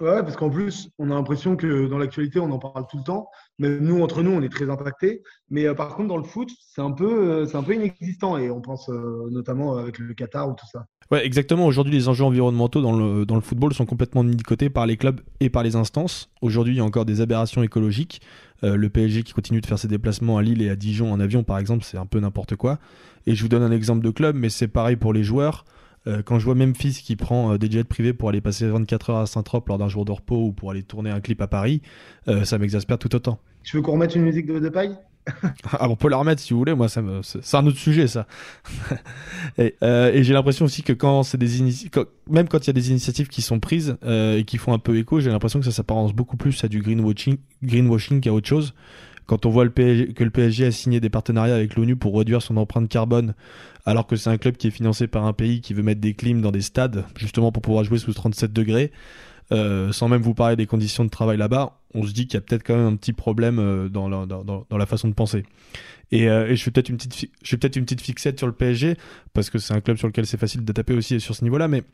Ouais, 0.00 0.22
parce 0.22 0.34
qu'en 0.36 0.48
plus, 0.48 0.88
on 0.98 1.10
a 1.10 1.14
l'impression 1.14 1.56
que 1.56 1.86
dans 1.86 1.98
l'actualité, 1.98 2.40
on 2.40 2.50
en 2.50 2.58
parle 2.58 2.86
tout 2.90 2.96
le 2.96 3.04
temps. 3.04 3.28
Même 3.58 3.80
nous, 3.80 4.02
entre 4.02 4.22
nous, 4.22 4.30
on 4.30 4.40
est 4.40 4.48
très 4.48 4.70
impactés. 4.70 5.22
Mais 5.50 5.66
euh, 5.66 5.74
par 5.74 5.94
contre, 5.94 6.08
dans 6.08 6.16
le 6.16 6.24
foot, 6.24 6.48
c'est 6.58 6.80
un 6.80 6.90
peu, 6.90 7.44
euh, 7.44 7.74
inexistant. 7.74 8.38
Et 8.38 8.50
on 8.50 8.62
pense 8.62 8.88
euh, 8.88 9.28
notamment 9.30 9.76
avec 9.76 9.98
le 9.98 10.14
Qatar 10.14 10.48
ou 10.48 10.54
tout 10.54 10.66
ça. 10.72 10.86
Ouais, 11.10 11.26
exactement. 11.26 11.66
Aujourd'hui, 11.66 11.92
les 11.92 12.08
enjeux 12.08 12.24
environnementaux 12.24 12.80
dans 12.80 12.96
le, 12.96 13.26
dans 13.26 13.34
le 13.34 13.42
football 13.42 13.74
sont 13.74 13.84
complètement 13.84 14.22
mis 14.22 14.36
de 14.36 14.42
côté 14.42 14.70
par 14.70 14.86
les 14.86 14.96
clubs 14.96 15.20
et 15.40 15.50
par 15.50 15.62
les 15.62 15.76
instances. 15.76 16.30
Aujourd'hui, 16.40 16.74
il 16.74 16.76
y 16.78 16.80
a 16.80 16.84
encore 16.84 17.04
des 17.04 17.20
aberrations 17.20 17.62
écologiques. 17.62 18.22
Le 18.62 18.88
PSG 18.88 19.22
qui 19.22 19.32
continue 19.32 19.62
de 19.62 19.66
faire 19.66 19.78
ses 19.78 19.88
déplacements 19.88 20.36
à 20.36 20.42
Lille 20.42 20.60
et 20.60 20.68
à 20.68 20.76
Dijon 20.76 21.10
en 21.12 21.18
avion, 21.18 21.42
par 21.42 21.58
exemple, 21.58 21.82
c'est 21.82 21.96
un 21.96 22.04
peu 22.04 22.20
n'importe 22.20 22.56
quoi. 22.56 22.78
Et 23.26 23.34
je 23.34 23.42
vous 23.42 23.48
donne 23.48 23.62
un 23.62 23.70
exemple 23.70 24.04
de 24.04 24.10
club, 24.10 24.36
mais 24.36 24.50
c'est 24.50 24.68
pareil 24.68 24.96
pour 24.96 25.14
les 25.14 25.24
joueurs. 25.24 25.64
Euh, 26.06 26.22
quand 26.24 26.38
je 26.38 26.44
vois 26.46 26.54
Memphis 26.54 27.02
qui 27.04 27.14
prend 27.16 27.52
euh, 27.52 27.58
des 27.58 27.70
jets 27.70 27.84
privés 27.84 28.12
pour 28.14 28.30
aller 28.30 28.40
passer 28.40 28.66
24 28.66 29.10
heures 29.10 29.18
à 29.18 29.26
Saint-Trope 29.26 29.68
lors 29.68 29.78
d'un 29.78 29.88
jour 29.88 30.04
de 30.04 30.12
repos 30.12 30.46
ou 30.46 30.52
pour 30.52 30.70
aller 30.70 30.82
tourner 30.82 31.10
un 31.10 31.20
clip 31.20 31.40
à 31.42 31.46
Paris, 31.46 31.82
euh, 32.28 32.44
ça 32.44 32.56
m'exaspère 32.58 32.98
tout 32.98 33.14
autant. 33.14 33.38
Tu 33.64 33.76
veux 33.76 33.82
qu'on 33.82 33.92
remette 33.92 34.14
une 34.14 34.22
musique 34.22 34.46
de 34.46 34.58
Depay 34.58 34.90
Ah, 35.72 35.88
on 35.90 35.96
peut 35.96 36.08
la 36.08 36.16
remettre 36.16 36.40
si 36.40 36.54
vous 36.54 36.58
voulez, 36.58 36.74
moi 36.74 36.88
ça 36.88 37.02
me... 37.02 37.20
c'est 37.22 37.56
un 37.56 37.66
autre 37.66 37.76
sujet 37.76 38.06
ça. 38.06 38.26
et 39.58 39.74
et 39.82 40.24
j'ai 40.24 40.32
l'impression 40.32 40.64
aussi 40.64 40.82
que 40.82 40.94
quand 40.94 41.22
c'est 41.22 41.36
des 41.36 41.48
quand- 41.92 42.06
même 42.30 42.48
quand 42.48 42.64
il 42.64 42.66
y 42.68 42.70
a 42.70 42.72
des 42.72 42.90
initiatives 42.90 43.28
qui 43.28 43.42
sont 43.42 43.60
prises 43.60 43.96
et 44.06 44.44
qui 44.46 44.56
font 44.56 44.72
un 44.72 44.78
peu 44.78 44.96
écho, 44.96 45.20
j'ai 45.20 45.30
l'impression 45.30 45.58
que 45.58 45.66
ça 45.66 45.72
s'apparence 45.72 46.14
beaucoup 46.14 46.38
plus 46.38 46.64
à 46.64 46.68
du 46.68 46.80
greenwashing, 46.80 47.36
greenwashing 47.62 48.22
qu'à 48.22 48.32
autre 48.32 48.48
chose. 48.48 48.74
Quand 49.30 49.46
on 49.46 49.50
voit 49.50 49.68
que 49.68 50.24
le 50.24 50.30
PSG 50.30 50.66
a 50.66 50.72
signé 50.72 50.98
des 50.98 51.08
partenariats 51.08 51.54
avec 51.54 51.76
l'ONU 51.76 51.94
pour 51.94 52.18
réduire 52.18 52.42
son 52.42 52.56
empreinte 52.56 52.88
carbone, 52.88 53.34
alors 53.86 54.08
que 54.08 54.16
c'est 54.16 54.28
un 54.28 54.38
club 54.38 54.56
qui 54.56 54.66
est 54.66 54.72
financé 54.72 55.06
par 55.06 55.24
un 55.24 55.32
pays 55.32 55.60
qui 55.60 55.72
veut 55.72 55.84
mettre 55.84 56.00
des 56.00 56.14
clims 56.14 56.40
dans 56.40 56.50
des 56.50 56.62
stades, 56.62 57.04
justement 57.16 57.52
pour 57.52 57.62
pouvoir 57.62 57.84
jouer 57.84 57.98
sous 57.98 58.12
37 58.12 58.52
degrés, 58.52 58.90
euh, 59.52 59.92
sans 59.92 60.08
même 60.08 60.20
vous 60.20 60.34
parler 60.34 60.56
des 60.56 60.66
conditions 60.66 61.04
de 61.04 61.10
travail 61.10 61.36
là-bas, 61.36 61.78
on 61.94 62.04
se 62.04 62.12
dit 62.12 62.26
qu'il 62.26 62.34
y 62.34 62.38
a 62.38 62.40
peut-être 62.40 62.64
quand 62.64 62.74
même 62.74 62.86
un 62.86 62.96
petit 62.96 63.12
problème 63.12 63.60
euh, 63.60 63.88
dans, 63.88 64.08
la, 64.08 64.86
façon 64.86 65.06
de 65.06 65.14
penser. 65.14 65.44
Et, 66.10 66.28
euh, 66.28 66.52
je 66.52 66.60
fais 66.64 66.72
peut-être 66.72 66.88
une 66.88 66.96
petite, 66.96 68.00
fixette 68.00 68.36
sur 68.36 68.48
le 68.48 68.52
PSG 68.52 68.96
parce 69.32 69.48
que 69.48 69.60
c'est 69.60 69.74
un 69.74 69.80
club 69.80 69.96
sur 69.96 70.08
lequel 70.08 70.26
c'est 70.26 70.38
facile 70.40 70.64
de 70.64 70.72
taper 70.72 70.94
aussi 70.94 71.20
sur 71.20 71.36
ce 71.36 71.44
niveau-là, 71.44 71.68
mais 71.68 71.84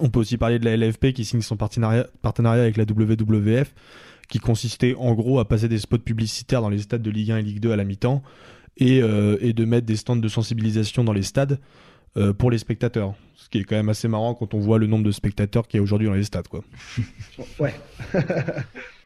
on 0.00 0.08
peut 0.08 0.20
aussi 0.20 0.38
parler 0.38 0.58
de 0.58 0.64
la 0.64 0.74
LFP 0.74 1.12
qui 1.12 1.26
signe 1.26 1.42
son 1.42 1.58
partenariat 1.58 2.06
avec 2.22 2.78
la 2.78 2.84
WWF, 2.84 3.74
qui 4.32 4.38
consistait 4.38 4.94
en 4.98 5.12
gros 5.12 5.40
à 5.40 5.44
passer 5.46 5.68
des 5.68 5.76
spots 5.76 5.98
publicitaires 5.98 6.62
dans 6.62 6.70
les 6.70 6.78
stades 6.78 7.02
de 7.02 7.10
Ligue 7.10 7.32
1 7.32 7.36
et 7.36 7.42
Ligue 7.42 7.60
2 7.60 7.70
à 7.72 7.76
la 7.76 7.84
mi-temps 7.84 8.22
et, 8.78 9.02
euh, 9.02 9.36
et 9.42 9.52
de 9.52 9.66
mettre 9.66 9.86
des 9.86 9.96
stands 9.96 10.16
de 10.16 10.26
sensibilisation 10.28 11.04
dans 11.04 11.12
les 11.12 11.22
stades 11.22 11.58
euh, 12.16 12.32
pour 12.32 12.50
les 12.50 12.56
spectateurs. 12.56 13.12
Ce 13.34 13.50
qui 13.50 13.58
est 13.58 13.64
quand 13.64 13.76
même 13.76 13.90
assez 13.90 14.08
marrant 14.08 14.32
quand 14.32 14.54
on 14.54 14.58
voit 14.58 14.78
le 14.78 14.86
nombre 14.86 15.04
de 15.04 15.10
spectateurs 15.10 15.68
qu'il 15.68 15.76
y 15.76 15.80
a 15.80 15.82
aujourd'hui 15.82 16.08
dans 16.08 16.14
les 16.14 16.24
stades. 16.24 16.48
Quoi. 16.48 16.64
Ouais. 17.60 17.74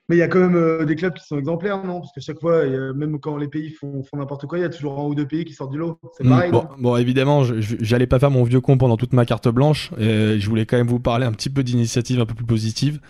Mais 0.09 0.15
il 0.15 0.21
y 0.21 0.23
a 0.23 0.29
quand 0.29 0.39
même 0.39 0.55
euh, 0.55 0.85
des 0.85 0.95
clubs 0.95 1.15
qui 1.15 1.27
sont 1.27 1.37
exemplaires, 1.37 1.85
non? 1.85 1.99
Parce 1.99 2.13
que 2.13 2.21
chaque 2.21 2.39
fois, 2.39 2.65
même 2.95 3.19
quand 3.19 3.37
les 3.37 3.49
pays 3.49 3.71
font, 3.71 4.05
font 4.05 4.19
n'importe 4.19 4.47
quoi, 4.47 4.59
il 4.59 4.61
y 4.61 4.65
a 4.65 4.69
toujours 4.69 5.01
un 5.01 5.05
ou 5.07 5.17
deux 5.17 5.27
pays 5.27 5.45
qui 5.45 5.55
sortent 5.55 5.73
du 5.73 5.79
lot. 5.79 5.99
C'est 6.17 6.23
Mm, 6.23 6.29
pareil. 6.29 6.53
bon, 6.53 6.69
bon, 6.79 6.97
évidemment, 6.97 7.43
j'allais 7.43 8.07
pas 8.07 8.21
faire 8.21 8.31
mon 8.31 8.45
vieux 8.45 8.61
con 8.61 8.79
pendant 8.79 8.97
toute 8.97 9.13
ma 9.13 9.27
carte 9.27 9.49
blanche. 9.49 9.91
et 9.99 10.39
je 10.39 10.49
voulais 10.49 10.65
quand 10.67 10.77
même 10.77 10.87
vous 10.87 11.01
parler 11.01 11.27
un 11.27 11.33
petit 11.33 11.51
peu 11.51 11.65
d'initiatives 11.65 12.21
un 12.21 12.27
peu 12.27 12.35
plus 12.35 12.47
positives. 12.47 13.01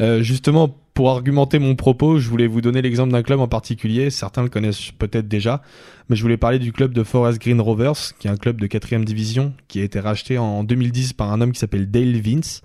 Euh, 0.00 0.22
justement, 0.22 0.76
pour 0.94 1.10
argumenter 1.10 1.58
mon 1.58 1.74
propos, 1.74 2.18
je 2.18 2.28
voulais 2.30 2.46
vous 2.46 2.60
donner 2.60 2.80
l'exemple 2.80 3.12
d'un 3.12 3.24
club 3.24 3.40
en 3.40 3.48
particulier. 3.48 4.10
Certains 4.10 4.44
le 4.44 4.48
connaissent 4.48 4.92
peut-être 4.92 5.26
déjà, 5.26 5.60
mais 6.08 6.14
je 6.14 6.22
voulais 6.22 6.36
parler 6.36 6.60
du 6.60 6.72
club 6.72 6.92
de 6.92 7.02
Forest 7.02 7.40
Green 7.40 7.60
Rovers, 7.60 8.16
qui 8.20 8.28
est 8.28 8.30
un 8.30 8.36
club 8.36 8.60
de 8.60 8.66
quatrième 8.68 9.04
division, 9.04 9.52
qui 9.66 9.80
a 9.80 9.82
été 9.82 9.98
racheté 9.98 10.38
en 10.38 10.62
2010 10.62 11.12
par 11.14 11.32
un 11.32 11.40
homme 11.40 11.50
qui 11.50 11.58
s'appelle 11.58 11.90
Dale 11.90 12.20
Vince. 12.20 12.62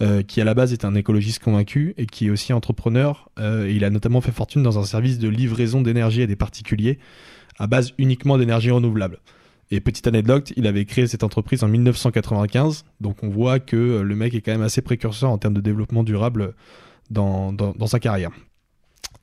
euh, 0.00 0.22
qui 0.22 0.40
à 0.40 0.44
la 0.44 0.54
base 0.54 0.72
est 0.72 0.84
un 0.84 0.94
écologiste 0.94 1.42
convaincu 1.42 1.94
et 1.96 2.06
qui 2.06 2.26
est 2.26 2.30
aussi 2.30 2.52
entrepreneur. 2.52 3.30
Euh, 3.38 3.70
il 3.70 3.84
a 3.84 3.90
notamment 3.90 4.20
fait 4.20 4.32
fortune 4.32 4.62
dans 4.62 4.78
un 4.78 4.84
service 4.84 5.18
de 5.18 5.28
livraison 5.28 5.80
d'énergie 5.80 6.22
à 6.22 6.26
des 6.26 6.34
particuliers 6.34 6.98
à 7.58 7.66
base 7.66 7.92
uniquement 7.98 8.38
d'énergie 8.38 8.70
renouvelable. 8.70 9.18
Et 9.70 9.80
petite 9.80 10.06
anecdote, 10.06 10.52
il 10.56 10.66
avait 10.66 10.86
créé 10.86 11.06
cette 11.06 11.22
entreprise 11.22 11.62
en 11.62 11.68
1995, 11.68 12.84
donc 13.00 13.22
on 13.22 13.28
voit 13.28 13.60
que 13.60 14.00
le 14.00 14.16
mec 14.16 14.34
est 14.34 14.40
quand 14.40 14.52
même 14.52 14.62
assez 14.62 14.82
précurseur 14.82 15.30
en 15.30 15.38
termes 15.38 15.54
de 15.54 15.60
développement 15.60 16.02
durable 16.02 16.54
dans, 17.12 17.86
sa 17.86 18.00
carrière. 18.00 18.30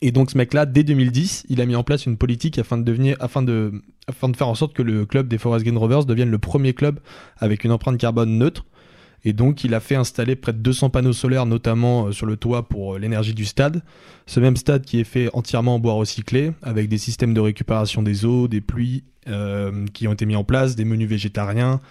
Et 0.01 0.11
donc 0.11 0.31
ce 0.31 0.37
mec-là, 0.37 0.65
dès 0.65 0.83
2010, 0.83 1.45
il 1.49 1.59
a 1.59 1.65
mis 1.65 1.75
en 1.75 1.83
place 1.83 2.05
une 2.05 2.17
politique 2.17 2.57
afin 2.57 2.77
de 2.77 2.83
devenir, 2.83 3.17
afin 3.19 3.41
de, 3.41 3.81
afin 4.07 4.29
de 4.29 4.37
faire 4.37 4.47
en 4.47 4.55
sorte 4.55 4.73
que 4.73 4.81
le 4.81 5.05
club 5.05 5.27
des 5.27 5.37
Forest 5.37 5.65
Green 5.65 5.77
Rovers 5.77 6.05
devienne 6.05 6.31
le 6.31 6.37
premier 6.37 6.73
club 6.73 6.99
avec 7.37 7.63
une 7.63 7.71
empreinte 7.71 7.97
carbone 7.97 8.37
neutre. 8.37 8.65
Et 9.25 9.33
donc 9.33 9.63
il 9.63 9.73
a 9.73 9.79
fait 9.79 9.95
installer 9.95 10.35
près 10.35 10.53
de 10.53 10.59
200 10.59 10.89
panneaux 10.89 11.13
solaires, 11.13 11.45
notamment 11.45 12.07
euh, 12.07 12.11
sur 12.11 12.25
le 12.25 12.37
toit 12.37 12.67
pour 12.67 12.95
euh, 12.95 12.99
l'énergie 12.99 13.33
du 13.33 13.45
stade. 13.45 13.81
Ce 14.25 14.39
même 14.39 14.55
stade 14.55 14.85
qui 14.85 14.99
est 14.99 15.05
fait 15.05 15.29
entièrement 15.33 15.75
en 15.75 15.79
bois 15.79 15.93
recyclé, 15.93 16.53
avec 16.61 16.87
des 16.87 16.97
systèmes 16.97 17.33
de 17.33 17.41
récupération 17.41 18.01
des 18.01 18.25
eaux, 18.25 18.47
des 18.47 18.61
pluies 18.61 19.03
euh, 19.27 19.85
qui 19.93 20.07
ont 20.07 20.13
été 20.13 20.25
mis 20.25 20.35
en 20.35 20.43
place, 20.43 20.75
des 20.75 20.85
menus 20.85 21.09
végétariens 21.09 21.81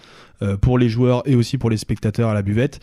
pour 0.61 0.79
les 0.79 0.87
joueurs 0.87 1.21
et 1.25 1.35
aussi 1.35 1.57
pour 1.57 1.69
les 1.69 1.75
spectateurs 1.75 2.29
à 2.29 2.33
la 2.33 2.41
buvette. 2.41 2.79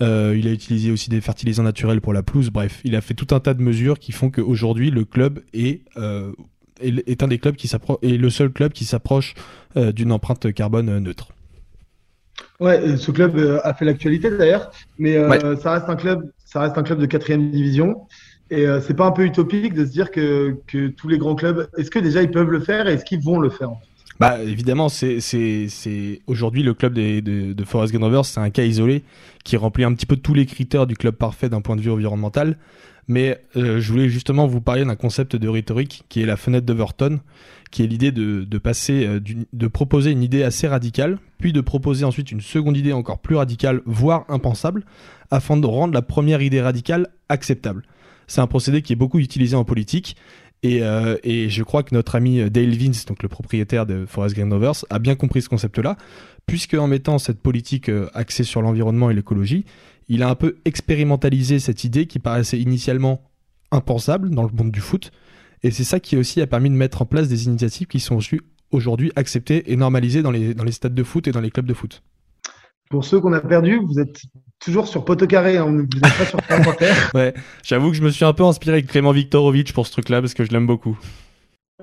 Euh, 0.00 0.34
il 0.36 0.48
a 0.48 0.52
utilisé 0.52 0.90
aussi 0.90 1.10
des 1.10 1.20
fertilisants 1.20 1.62
naturels 1.62 2.00
pour 2.00 2.12
la 2.12 2.22
pelouse. 2.22 2.50
Bref, 2.50 2.80
il 2.84 2.96
a 2.96 3.00
fait 3.00 3.14
tout 3.14 3.34
un 3.34 3.40
tas 3.40 3.54
de 3.54 3.62
mesures 3.62 3.98
qui 3.98 4.12
font 4.12 4.30
qu'aujourd'hui 4.30 4.90
le 4.90 5.04
club 5.04 5.40
est, 5.52 5.82
euh, 5.96 6.32
est, 6.80 7.08
est 7.08 7.22
un 7.22 7.28
des 7.28 7.38
clubs 7.38 7.54
qui 7.56 7.68
s'approche 7.68 7.98
est 8.02 8.16
le 8.16 8.30
seul 8.30 8.50
club 8.50 8.72
qui 8.72 8.84
s'approche 8.84 9.34
euh, 9.76 9.92
d'une 9.92 10.10
empreinte 10.12 10.52
carbone 10.52 10.98
neutre. 10.98 11.28
Ouais, 12.60 12.96
ce 12.96 13.10
club 13.10 13.60
a 13.62 13.74
fait 13.74 13.84
l'actualité 13.84 14.30
d'ailleurs, 14.30 14.70
mais 14.98 15.16
euh, 15.16 15.28
Ouais. 15.28 15.40
ça 15.60 15.72
reste 15.72 15.88
un 15.88 15.96
club, 15.96 16.30
ça 16.44 16.60
reste 16.60 16.78
un 16.78 16.82
club 16.82 16.98
de 17.00 17.06
quatrième 17.06 17.50
division. 17.50 18.02
Et 18.50 18.66
euh, 18.66 18.80
c'est 18.80 18.94
pas 18.94 19.06
un 19.06 19.12
peu 19.12 19.24
utopique 19.24 19.72
de 19.72 19.84
se 19.84 19.90
dire 19.90 20.10
que, 20.10 20.56
que 20.66 20.88
tous 20.88 21.08
les 21.08 21.16
grands 21.18 21.34
clubs, 21.34 21.68
est-ce 21.78 21.90
que 21.90 21.98
déjà 21.98 22.22
ils 22.22 22.30
peuvent 22.30 22.50
le 22.50 22.60
faire 22.60 22.86
et 22.86 22.94
est-ce 22.94 23.04
qu'ils 23.04 23.22
vont 23.22 23.38
le 23.40 23.48
faire 23.50 23.70
Bah 24.22 24.40
évidemment, 24.40 24.88
c'est 24.88 25.18
aujourd'hui 26.28 26.62
le 26.62 26.74
club 26.74 26.94
de, 26.94 27.64
Forest 27.64 27.92
Green 27.92 28.04
Rovers, 28.04 28.24
c'est 28.24 28.38
un 28.38 28.50
cas 28.50 28.62
isolé 28.62 29.02
qui 29.42 29.56
remplit 29.56 29.82
un 29.82 29.92
petit 29.94 30.06
peu 30.06 30.14
tous 30.14 30.32
les 30.32 30.46
critères 30.46 30.86
du 30.86 30.96
club 30.96 31.16
parfait 31.16 31.48
d'un 31.48 31.60
point 31.60 31.74
de 31.74 31.80
vue 31.80 31.90
environnemental. 31.90 32.56
Mais 33.08 33.40
euh, 33.56 33.80
je 33.80 33.90
voulais 33.90 34.08
justement 34.08 34.46
vous 34.46 34.60
parler 34.60 34.84
d'un 34.84 34.94
concept 34.94 35.34
de 35.34 35.48
rhétorique 35.48 36.04
qui 36.08 36.22
est 36.22 36.24
la 36.24 36.36
fenêtre 36.36 36.64
d'Overton, 36.64 37.18
qui 37.72 37.82
est 37.82 37.88
l'idée 37.88 38.12
de, 38.12 38.44
de 38.44 38.58
passer, 38.58 39.04
euh, 39.04 39.18
de 39.52 39.66
proposer 39.66 40.12
une 40.12 40.22
idée 40.22 40.44
assez 40.44 40.68
radicale, 40.68 41.18
puis 41.38 41.52
de 41.52 41.60
proposer 41.60 42.04
ensuite 42.04 42.30
une 42.30 42.40
seconde 42.40 42.76
idée 42.76 42.92
encore 42.92 43.18
plus 43.18 43.34
radicale, 43.34 43.82
voire 43.86 44.24
impensable, 44.28 44.84
afin 45.32 45.56
de 45.56 45.66
rendre 45.66 45.94
la 45.94 46.02
première 46.02 46.42
idée 46.42 46.62
radicale 46.62 47.08
acceptable. 47.28 47.82
C'est 48.28 48.40
un 48.40 48.46
procédé 48.46 48.82
qui 48.82 48.92
est 48.92 48.96
beaucoup 48.96 49.18
utilisé 49.18 49.56
en 49.56 49.64
politique 49.64 50.16
Et, 50.62 50.82
euh, 50.82 51.16
et 51.24 51.48
je 51.48 51.62
crois 51.62 51.82
que 51.82 51.94
notre 51.94 52.14
ami 52.14 52.48
Dale 52.50 52.76
Vince, 52.76 53.04
donc 53.04 53.22
le 53.22 53.28
propriétaire 53.28 53.84
de 53.84 54.06
Forest 54.06 54.36
Green 54.36 54.52
Rovers, 54.52 54.84
a 54.90 54.98
bien 54.98 55.16
compris 55.16 55.42
ce 55.42 55.48
concept-là, 55.48 55.96
puisque 56.46 56.74
en 56.74 56.86
mettant 56.86 57.18
cette 57.18 57.40
politique 57.40 57.88
euh, 57.88 58.08
axée 58.14 58.44
sur 58.44 58.62
l'environnement 58.62 59.10
et 59.10 59.14
l'écologie, 59.14 59.64
il 60.08 60.22
a 60.22 60.28
un 60.28 60.34
peu 60.34 60.56
expérimentalisé 60.64 61.58
cette 61.58 61.84
idée 61.84 62.06
qui 62.06 62.18
paraissait 62.18 62.60
initialement 62.60 63.22
impensable 63.72 64.30
dans 64.30 64.44
le 64.44 64.50
monde 64.50 64.70
du 64.70 64.80
foot. 64.80 65.10
Et 65.64 65.70
c'est 65.70 65.84
ça 65.84 66.00
qui 66.00 66.16
aussi 66.16 66.40
a 66.40 66.46
permis 66.46 66.70
de 66.70 66.74
mettre 66.74 67.02
en 67.02 67.06
place 67.06 67.28
des 67.28 67.46
initiatives 67.46 67.86
qui 67.86 68.00
sont 68.00 68.18
aujourd'hui 68.70 69.12
acceptées 69.16 69.72
et 69.72 69.76
normalisées 69.76 70.22
dans 70.22 70.30
les 70.30 70.72
stades 70.72 70.94
de 70.94 71.02
foot 71.04 71.28
et 71.28 71.32
dans 71.32 71.40
les 71.40 71.50
clubs 71.50 71.66
de 71.66 71.74
foot. 71.74 72.02
Pour 72.92 73.06
ceux 73.06 73.20
qu'on 73.20 73.32
a 73.32 73.40
perdus, 73.40 73.80
vous 73.82 73.98
êtes 73.98 74.20
toujours 74.62 74.86
sur 74.86 75.06
poteau 75.06 75.26
carré, 75.26 75.56
hein, 75.56 75.64
vous 75.64 75.72
n'êtes 75.72 75.98
pas 75.98 76.26
sur 76.26 76.76
terre. 76.76 77.10
ouais, 77.14 77.32
j'avoue 77.62 77.88
que 77.88 77.96
je 77.96 78.02
me 78.02 78.10
suis 78.10 78.26
un 78.26 78.34
peu 78.34 78.44
inspiré 78.44 78.82
de 78.82 78.86
Clément 78.86 79.12
Viktorovitch 79.12 79.72
pour 79.72 79.86
ce 79.86 79.92
truc-là 79.92 80.20
parce 80.20 80.34
que 80.34 80.44
je 80.44 80.50
l'aime 80.50 80.66
beaucoup. 80.66 80.98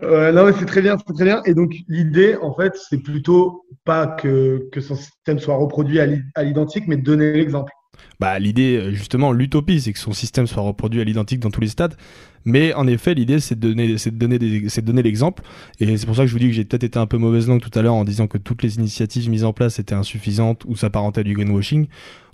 Euh, 0.03 0.31
non, 0.31 0.45
mais 0.45 0.53
c'est 0.53 0.67
très 0.67 0.83
bien, 0.83 0.97
c'est 0.99 1.11
très 1.15 1.25
bien. 1.25 1.41
Et 1.45 1.55
donc, 1.55 1.73
l'idée, 1.87 2.35
en 2.35 2.53
fait, 2.53 2.73
c'est 2.91 2.99
plutôt 2.99 3.65
pas 3.85 4.05
que, 4.05 4.69
que 4.71 4.81
son 4.81 4.95
système 4.95 5.39
soit 5.39 5.55
reproduit 5.55 5.99
à 5.99 6.43
l'identique, 6.43 6.83
mais 6.85 6.97
de 6.97 7.01
donner 7.01 7.33
l'exemple. 7.33 7.71
Bah, 8.19 8.37
l'idée, 8.37 8.75
euh, 8.75 8.91
justement, 8.91 9.31
l'utopie, 9.31 9.79
c'est 9.79 9.93
que 9.93 9.99
son 9.99 10.11
système 10.11 10.45
soit 10.45 10.61
reproduit 10.61 10.99
à 10.99 11.05
l'identique 11.05 11.39
dans 11.39 11.51
tous 11.51 11.61
les 11.61 11.69
stades. 11.69 11.95
Mais 12.43 12.73
en 12.73 12.85
effet, 12.87 13.13
l'idée, 13.13 13.39
c'est 13.39 13.57
de 13.57 13.69
donner, 13.69 13.97
c'est 13.97 14.11
de 14.11 14.17
donner, 14.17 14.69
c'est 14.69 14.81
de 14.81 14.87
donner 14.87 15.03
l'exemple. 15.03 15.43
Et 15.79 15.97
c'est 15.97 16.05
pour 16.05 16.15
ça 16.15 16.23
que 16.23 16.27
je 16.27 16.33
vous 16.33 16.39
dis 16.39 16.47
que 16.47 16.53
j'ai 16.53 16.65
peut-être 16.65 16.83
été 16.83 16.99
un 16.99 17.05
peu 17.05 17.17
mauvaise 17.17 17.47
langue 17.47 17.61
tout 17.61 17.77
à 17.77 17.81
l'heure 17.81 17.93
en 17.93 18.03
disant 18.03 18.27
que 18.27 18.37
toutes 18.37 18.61
les 18.61 18.75
initiatives 18.75 19.29
mises 19.29 19.45
en 19.45 19.53
place 19.53 19.79
étaient 19.79 19.95
insuffisantes 19.95 20.63
ou 20.65 20.75
s'apparentaient 20.75 21.21
à 21.21 21.23
du 21.23 21.33
greenwashing. 21.33 21.87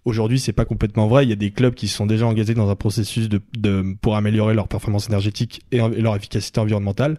Aujourd'hui, 0.06 0.39
c'est 0.39 0.54
pas 0.54 0.65
complètement 0.65 1.08
vrai. 1.08 1.25
Il 1.25 1.30
y 1.30 1.34
a 1.34 1.36
des 1.36 1.51
clubs 1.51 1.74
qui 1.74 1.88
sont 1.88 2.06
déjà 2.06 2.25
engagés 2.27 2.54
dans 2.54 2.70
un 2.70 2.75
processus 2.75 3.30
de, 3.30 3.42
de 3.58 3.96
pour 4.01 4.15
améliorer 4.15 4.54
leur 4.54 4.68
performance 4.68 5.08
énergétique 5.08 5.62
et, 5.72 5.77
et 5.77 6.01
leur 6.01 6.15
efficacité 6.15 6.60
environnementale. 6.60 7.18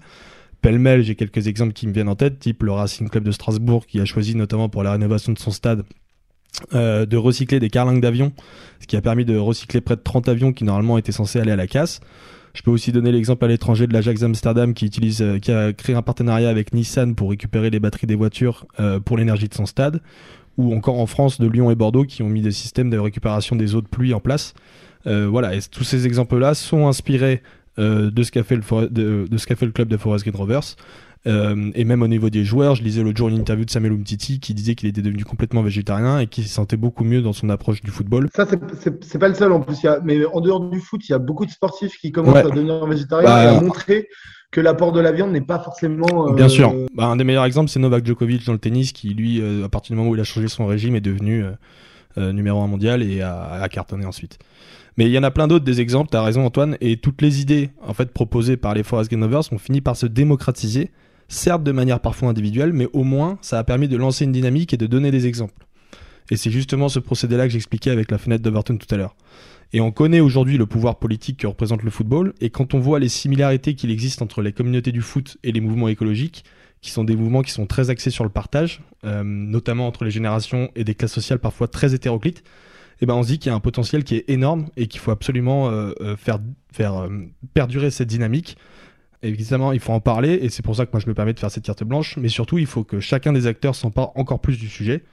Pêle-mêle, 0.60 1.02
j'ai 1.02 1.14
quelques 1.14 1.46
exemples 1.46 1.72
qui 1.72 1.86
me 1.86 1.92
viennent 1.92 2.08
en 2.08 2.16
tête, 2.16 2.38
type 2.40 2.62
le 2.62 2.72
Racing 2.72 3.08
Club 3.08 3.24
de 3.24 3.32
Strasbourg 3.32 3.86
qui 3.86 4.00
a 4.00 4.04
choisi 4.04 4.34
notamment 4.34 4.68
pour 4.68 4.82
la 4.82 4.92
rénovation 4.92 5.32
de 5.32 5.38
son 5.38 5.50
stade 5.50 5.84
euh, 6.74 7.04
de 7.04 7.16
recycler 7.16 7.60
des 7.60 7.68
carlingues 7.68 8.00
d'avions, 8.00 8.32
ce 8.80 8.86
qui 8.86 8.96
a 8.96 9.02
permis 9.02 9.26
de 9.26 9.36
recycler 9.36 9.82
près 9.82 9.96
de 9.96 10.00
30 10.00 10.28
avions 10.28 10.52
qui 10.52 10.64
normalement 10.64 10.96
étaient 10.96 11.12
censés 11.12 11.38
aller 11.38 11.52
à 11.52 11.56
la 11.56 11.66
casse. 11.66 12.00
Je 12.54 12.62
peux 12.62 12.70
aussi 12.70 12.92
donner 12.92 13.12
l'exemple 13.12 13.44
à 13.44 13.48
l'étranger 13.48 13.86
de 13.86 13.92
l'Ajax 13.92 14.22
Amsterdam 14.22 14.72
qui 14.72 14.86
utilise, 14.86 15.20
euh, 15.20 15.38
qui 15.38 15.52
a 15.52 15.74
créé 15.74 15.94
un 15.94 16.00
partenariat 16.00 16.48
avec 16.48 16.72
Nissan 16.72 17.14
pour 17.14 17.28
récupérer 17.30 17.68
les 17.68 17.78
batteries 17.78 18.06
des 18.06 18.14
voitures 18.14 18.66
euh, 18.80 19.00
pour 19.00 19.18
l'énergie 19.18 19.48
de 19.48 19.54
son 19.54 19.66
stade, 19.66 20.00
ou 20.56 20.74
encore 20.74 20.98
en 20.98 21.06
France 21.06 21.38
de 21.38 21.46
Lyon 21.46 21.70
et 21.70 21.74
Bordeaux 21.74 22.04
qui 22.04 22.22
ont 22.22 22.30
mis 22.30 22.40
des 22.40 22.52
systèmes 22.52 22.88
de 22.88 22.98
récupération 22.98 23.54
des 23.54 23.74
eaux 23.74 23.82
de 23.82 23.88
pluie 23.88 24.14
en 24.14 24.20
place. 24.20 24.54
voilà, 25.04 25.52
tous 25.70 25.84
ces 25.84 26.06
exemples-là 26.06 26.54
sont 26.54 26.88
inspirés 26.88 27.42
de 27.76 28.22
ce 28.22 28.32
qu'a 28.32 28.42
fait 28.42 28.56
le 28.56 28.88
de, 28.88 29.26
de, 29.30 29.36
ce 29.36 29.46
qu'a 29.46 29.54
fait 29.54 29.66
le 29.66 29.72
club 29.72 29.88
de 29.88 29.98
Forest 29.98 30.24
Green 30.24 30.34
Rovers. 30.34 30.76
Euh, 31.26 31.70
et 31.74 31.84
même 31.84 32.02
au 32.02 32.08
niveau 32.08 32.30
des 32.30 32.44
joueurs, 32.44 32.76
je 32.76 32.82
lisais 32.82 33.02
l'autre 33.02 33.18
jour 33.18 33.28
une 33.28 33.36
interview 33.36 33.64
de 33.64 33.70
Samuel 33.70 33.92
Umtiti 33.92 34.38
qui 34.38 34.54
disait 34.54 34.74
qu'il 34.74 34.88
était 34.88 35.02
devenu 35.02 35.24
complètement 35.24 35.62
végétarien 35.62 36.20
et 36.20 36.26
qu'il 36.28 36.44
se 36.44 36.50
sentait 36.50 36.76
beaucoup 36.76 37.04
mieux 37.04 37.20
dans 37.20 37.32
son 37.32 37.48
approche 37.48 37.82
du 37.82 37.90
football. 37.90 38.28
Ça, 38.34 38.46
c'est 38.46 39.18
pas 39.18 39.28
le 39.28 39.34
seul 39.34 39.52
en 39.52 39.60
plus. 39.60 39.82
Il 39.82 39.86
y 39.86 39.88
a, 39.88 40.00
mais 40.04 40.24
en 40.24 40.40
dehors 40.40 40.60
du 40.60 40.80
foot, 40.80 41.00
il 41.08 41.12
y 41.12 41.14
a 41.14 41.18
beaucoup 41.18 41.44
de 41.44 41.50
sportifs 41.50 41.98
qui 42.00 42.12
commencent 42.12 42.36
à 42.36 42.42
devenir 42.50 42.86
végétariens 42.86 43.28
bah, 43.28 43.44
et 43.44 43.56
à 43.56 43.60
montrer 43.60 44.08
que 44.52 44.60
l'apport 44.60 44.92
de 44.92 45.00
la 45.00 45.10
viande 45.10 45.32
n'est 45.32 45.40
pas 45.40 45.58
forcément. 45.58 46.28
Euh, 46.28 46.32
Bien 46.32 46.48
sûr. 46.48 46.72
Bah, 46.94 47.06
un 47.06 47.16
des 47.16 47.24
meilleurs 47.24 47.44
exemples, 47.44 47.70
c'est 47.70 47.80
Novak 47.80 48.06
Djokovic 48.06 48.46
dans 48.46 48.52
le 48.52 48.58
tennis 48.58 48.92
qui, 48.92 49.08
lui, 49.08 49.40
euh, 49.40 49.64
à 49.64 49.68
partir 49.68 49.94
du 49.94 49.98
moment 49.98 50.10
où 50.10 50.14
il 50.14 50.20
a 50.20 50.24
changé 50.24 50.46
son 50.46 50.66
régime, 50.66 50.94
est 50.94 51.00
devenu 51.00 51.44
numéro 52.16 52.62
un 52.62 52.66
mondial 52.66 53.02
et 53.02 53.20
a, 53.20 53.60
a 53.60 53.68
cartonné 53.68 54.06
ensuite. 54.06 54.38
Mais 54.96 55.04
il 55.04 55.10
y 55.10 55.18
en 55.18 55.22
a 55.22 55.30
plein 55.30 55.48
d'autres 55.48 55.66
des 55.66 55.82
exemples, 55.82 56.10
tu 56.10 56.16
as 56.16 56.22
raison 56.22 56.46
Antoine, 56.46 56.78
et 56.80 56.96
toutes 56.96 57.20
les 57.20 57.42
idées 57.42 57.68
en 57.86 57.92
fait 57.92 58.10
proposées 58.10 58.56
par 58.56 58.72
les 58.72 58.82
Forest 58.82 59.10
Ganovers 59.10 59.52
ont 59.52 59.58
fini 59.58 59.82
par 59.82 59.96
se 59.96 60.06
démocratiser 60.06 60.90
certes 61.28 61.62
de 61.62 61.72
manière 61.72 62.00
parfois 62.00 62.28
individuelle, 62.28 62.72
mais 62.72 62.88
au 62.92 63.04
moins 63.04 63.38
ça 63.42 63.58
a 63.58 63.64
permis 63.64 63.88
de 63.88 63.96
lancer 63.96 64.24
une 64.24 64.32
dynamique 64.32 64.72
et 64.74 64.76
de 64.76 64.86
donner 64.86 65.10
des 65.10 65.26
exemples. 65.26 65.66
Et 66.30 66.36
c'est 66.36 66.50
justement 66.50 66.88
ce 66.88 66.98
procédé-là 66.98 67.46
que 67.46 67.52
j'expliquais 67.52 67.90
avec 67.90 68.10
la 68.10 68.18
fenêtre 68.18 68.42
d'Overton 68.42 68.76
tout 68.76 68.92
à 68.92 68.98
l'heure. 68.98 69.14
Et 69.72 69.80
on 69.80 69.90
connaît 69.90 70.20
aujourd'hui 70.20 70.58
le 70.58 70.66
pouvoir 70.66 70.98
politique 70.98 71.38
que 71.38 71.46
représente 71.46 71.82
le 71.82 71.90
football, 71.90 72.34
et 72.40 72.50
quand 72.50 72.74
on 72.74 72.78
voit 72.78 72.98
les 72.98 73.08
similarités 73.08 73.74
qu'il 73.74 73.90
existe 73.90 74.22
entre 74.22 74.42
les 74.42 74.52
communautés 74.52 74.92
du 74.92 75.02
foot 75.02 75.38
et 75.42 75.52
les 75.52 75.60
mouvements 75.60 75.88
écologiques, 75.88 76.44
qui 76.80 76.90
sont 76.90 77.04
des 77.04 77.16
mouvements 77.16 77.42
qui 77.42 77.50
sont 77.50 77.66
très 77.66 77.90
axés 77.90 78.10
sur 78.10 78.22
le 78.22 78.30
partage, 78.30 78.80
euh, 79.04 79.22
notamment 79.24 79.86
entre 79.88 80.04
les 80.04 80.10
générations 80.10 80.70
et 80.76 80.84
des 80.84 80.94
classes 80.94 81.12
sociales 81.12 81.40
parfois 81.40 81.68
très 81.68 81.94
hétéroclites, 81.94 82.44
eh 83.00 83.06
ben 83.06 83.14
on 83.14 83.22
se 83.22 83.28
dit 83.28 83.38
qu'il 83.38 83.50
y 83.50 83.52
a 83.52 83.56
un 83.56 83.60
potentiel 83.60 84.04
qui 84.04 84.14
est 84.14 84.30
énorme 84.30 84.68
et 84.76 84.86
qu'il 84.86 85.00
faut 85.00 85.10
absolument 85.10 85.68
euh, 85.68 85.92
euh, 86.00 86.16
faire 86.16 86.38
perdurer 87.52 87.90
cette 87.90 88.08
dynamique 88.08 88.56
Évidemment, 89.26 89.72
il 89.72 89.80
faut 89.80 89.92
en 89.92 90.00
parler 90.00 90.34
et 90.34 90.48
c'est 90.48 90.62
pour 90.62 90.76
ça 90.76 90.86
que 90.86 90.90
moi 90.92 91.00
je 91.00 91.08
me 91.08 91.14
permets 91.14 91.32
de 91.32 91.38
faire 91.38 91.50
cette 91.50 91.64
carte 91.64 91.84
blanche. 91.84 92.16
Mais 92.16 92.28
surtout, 92.28 92.58
il 92.58 92.66
faut 92.66 92.84
que 92.84 93.00
chacun 93.00 93.32
des 93.32 93.46
acteurs 93.46 93.74
s'empare 93.74 94.12
encore 94.16 94.40
plus 94.40 94.58
du 94.58 94.68
sujet. 94.68 95.04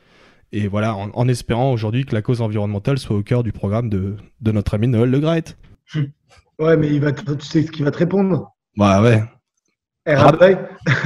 Et 0.52 0.68
voilà, 0.68 0.96
en, 0.96 1.28
espérant 1.28 1.72
aujourd'hui 1.72 2.06
que 2.06 2.14
la 2.14 2.22
cause 2.22 2.42
environnementale 2.42 3.00
soit 3.00 3.16
au 3.16 3.24
cœur 3.24 3.42
du 3.42 3.52
programme 3.52 3.90
de, 3.90 4.16
de 4.40 4.52
notre 4.52 4.76
ami 4.76 4.88
Noël 4.88 5.10
Le 5.10 5.20
Gret. 5.20 5.44
Ouais, 6.60 6.78
mais 6.78 6.88
il 6.88 7.02
va 7.02 7.12
tu 7.12 7.24
sais 7.42 7.64
ce 7.64 7.72
qu'il 7.72 7.84
va 7.84 7.90
te 7.90 7.98
répondre? 7.98 8.54
Bah 8.78 9.02
ouais. 9.02 9.24
Eh, 10.06 10.12
ah, 10.12 10.32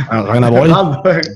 rien 0.10 0.44
à 0.44 0.50
branler. 0.50 0.74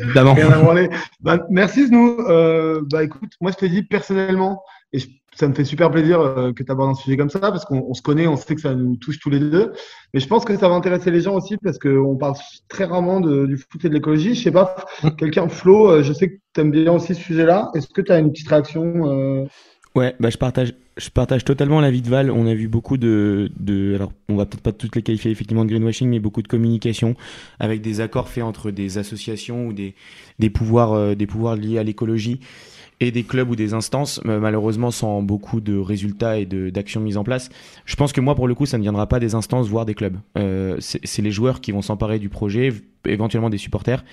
évidemment. 0.01 0.33
Rien 0.33 0.51
à 0.51 0.57
branler. 0.59 0.89
Bah, 1.21 1.39
merci, 1.49 1.89
nous. 1.89 2.17
Euh, 2.27 2.81
bah 2.91 3.03
écoute, 3.03 3.31
moi 3.39 3.51
je 3.51 3.57
te 3.57 3.65
dis 3.65 3.83
personnellement, 3.83 4.61
et 4.93 4.99
ça 5.35 5.47
me 5.47 5.53
fait 5.53 5.63
super 5.63 5.89
plaisir 5.91 6.19
euh, 6.19 6.51
que 6.51 6.63
tu 6.63 6.71
abordes 6.71 6.91
un 6.91 6.95
sujet 6.95 7.15
comme 7.17 7.29
ça 7.29 7.39
parce 7.39 7.65
qu'on 7.65 7.93
se 7.93 8.01
connaît, 8.01 8.27
on 8.27 8.35
sait 8.35 8.55
que 8.55 8.61
ça 8.61 8.75
nous 8.75 8.97
touche 8.97 9.19
tous 9.19 9.29
les 9.29 9.39
deux. 9.39 9.71
Mais 10.13 10.19
je 10.19 10.27
pense 10.27 10.43
que 10.43 10.57
ça 10.57 10.67
va 10.67 10.75
intéresser 10.75 11.09
les 11.09 11.21
gens 11.21 11.35
aussi 11.35 11.57
parce 11.57 11.79
qu'on 11.79 12.17
parle 12.17 12.35
très 12.67 12.85
rarement 12.85 13.21
de, 13.21 13.45
du 13.45 13.57
foot 13.57 13.85
et 13.85 13.89
de 13.89 13.93
l'écologie. 13.93 14.35
Je 14.35 14.43
sais 14.43 14.51
pas, 14.51 14.75
mm. 15.03 15.11
quelqu'un, 15.11 15.47
Flo, 15.47 15.89
euh, 15.89 16.03
je 16.03 16.11
sais 16.13 16.29
que 16.29 16.35
tu 16.53 16.61
aimes 16.61 16.71
bien 16.71 16.91
aussi 16.91 17.15
ce 17.15 17.21
sujet-là. 17.21 17.71
Est-ce 17.75 17.87
que 17.87 18.01
tu 18.01 18.11
as 18.11 18.19
une 18.19 18.31
petite 18.31 18.49
réaction 18.49 19.09
euh... 19.09 19.45
Ouais, 19.93 20.15
bah 20.21 20.29
je 20.29 20.37
partage, 20.37 20.73
je 20.95 21.09
partage 21.09 21.43
totalement 21.43 21.81
l'avis 21.81 22.01
de 22.01 22.09
Val. 22.09 22.31
On 22.31 22.47
a 22.47 22.53
vu 22.53 22.69
beaucoup 22.69 22.95
de, 22.95 23.51
de 23.59 23.95
alors 23.95 24.13
on 24.29 24.37
va 24.37 24.45
peut-être 24.45 24.63
pas 24.63 24.71
toutes 24.71 24.95
les 24.95 25.01
qualifier 25.01 25.31
effectivement 25.31 25.65
de 25.65 25.69
greenwashing, 25.69 26.09
mais 26.09 26.19
beaucoup 26.19 26.41
de 26.41 26.47
communication 26.47 27.15
avec 27.59 27.81
des 27.81 27.99
accords 27.99 28.29
faits 28.29 28.45
entre 28.45 28.71
des 28.71 28.97
associations 28.97 29.67
ou 29.67 29.73
des, 29.73 29.95
des 30.39 30.49
pouvoirs, 30.49 30.93
euh, 30.93 31.15
des 31.15 31.27
pouvoirs 31.27 31.57
liés 31.57 31.77
à 31.77 31.83
l'écologie 31.83 32.39
et 33.01 33.11
des 33.11 33.23
clubs 33.23 33.49
ou 33.49 33.55
des 33.55 33.73
instances, 33.73 34.21
malheureusement 34.23 34.91
sans 34.91 35.23
beaucoup 35.23 35.59
de 35.59 35.75
résultats 35.77 36.37
et 36.37 36.45
d'actions 36.45 37.01
mises 37.01 37.17
en 37.17 37.23
place. 37.23 37.49
Je 37.85 37.95
pense 37.95 38.13
que 38.13 38.21
moi, 38.21 38.35
pour 38.35 38.47
le 38.47 38.53
coup, 38.53 38.67
ça 38.67 38.77
ne 38.77 38.83
viendra 38.83 39.07
pas 39.07 39.19
des 39.19 39.33
instances, 39.33 39.67
voire 39.67 39.85
des 39.85 39.95
clubs. 39.95 40.17
Euh, 40.37 40.77
c'est 40.79 41.21
les 41.21 41.31
joueurs 41.31 41.61
qui 41.61 41.71
vont 41.71 41.81
s'emparer 41.81 42.19
du 42.19 42.29
projet, 42.29 42.71
éventuellement 43.05 43.49
des 43.49 43.57
supporters, 43.57 44.05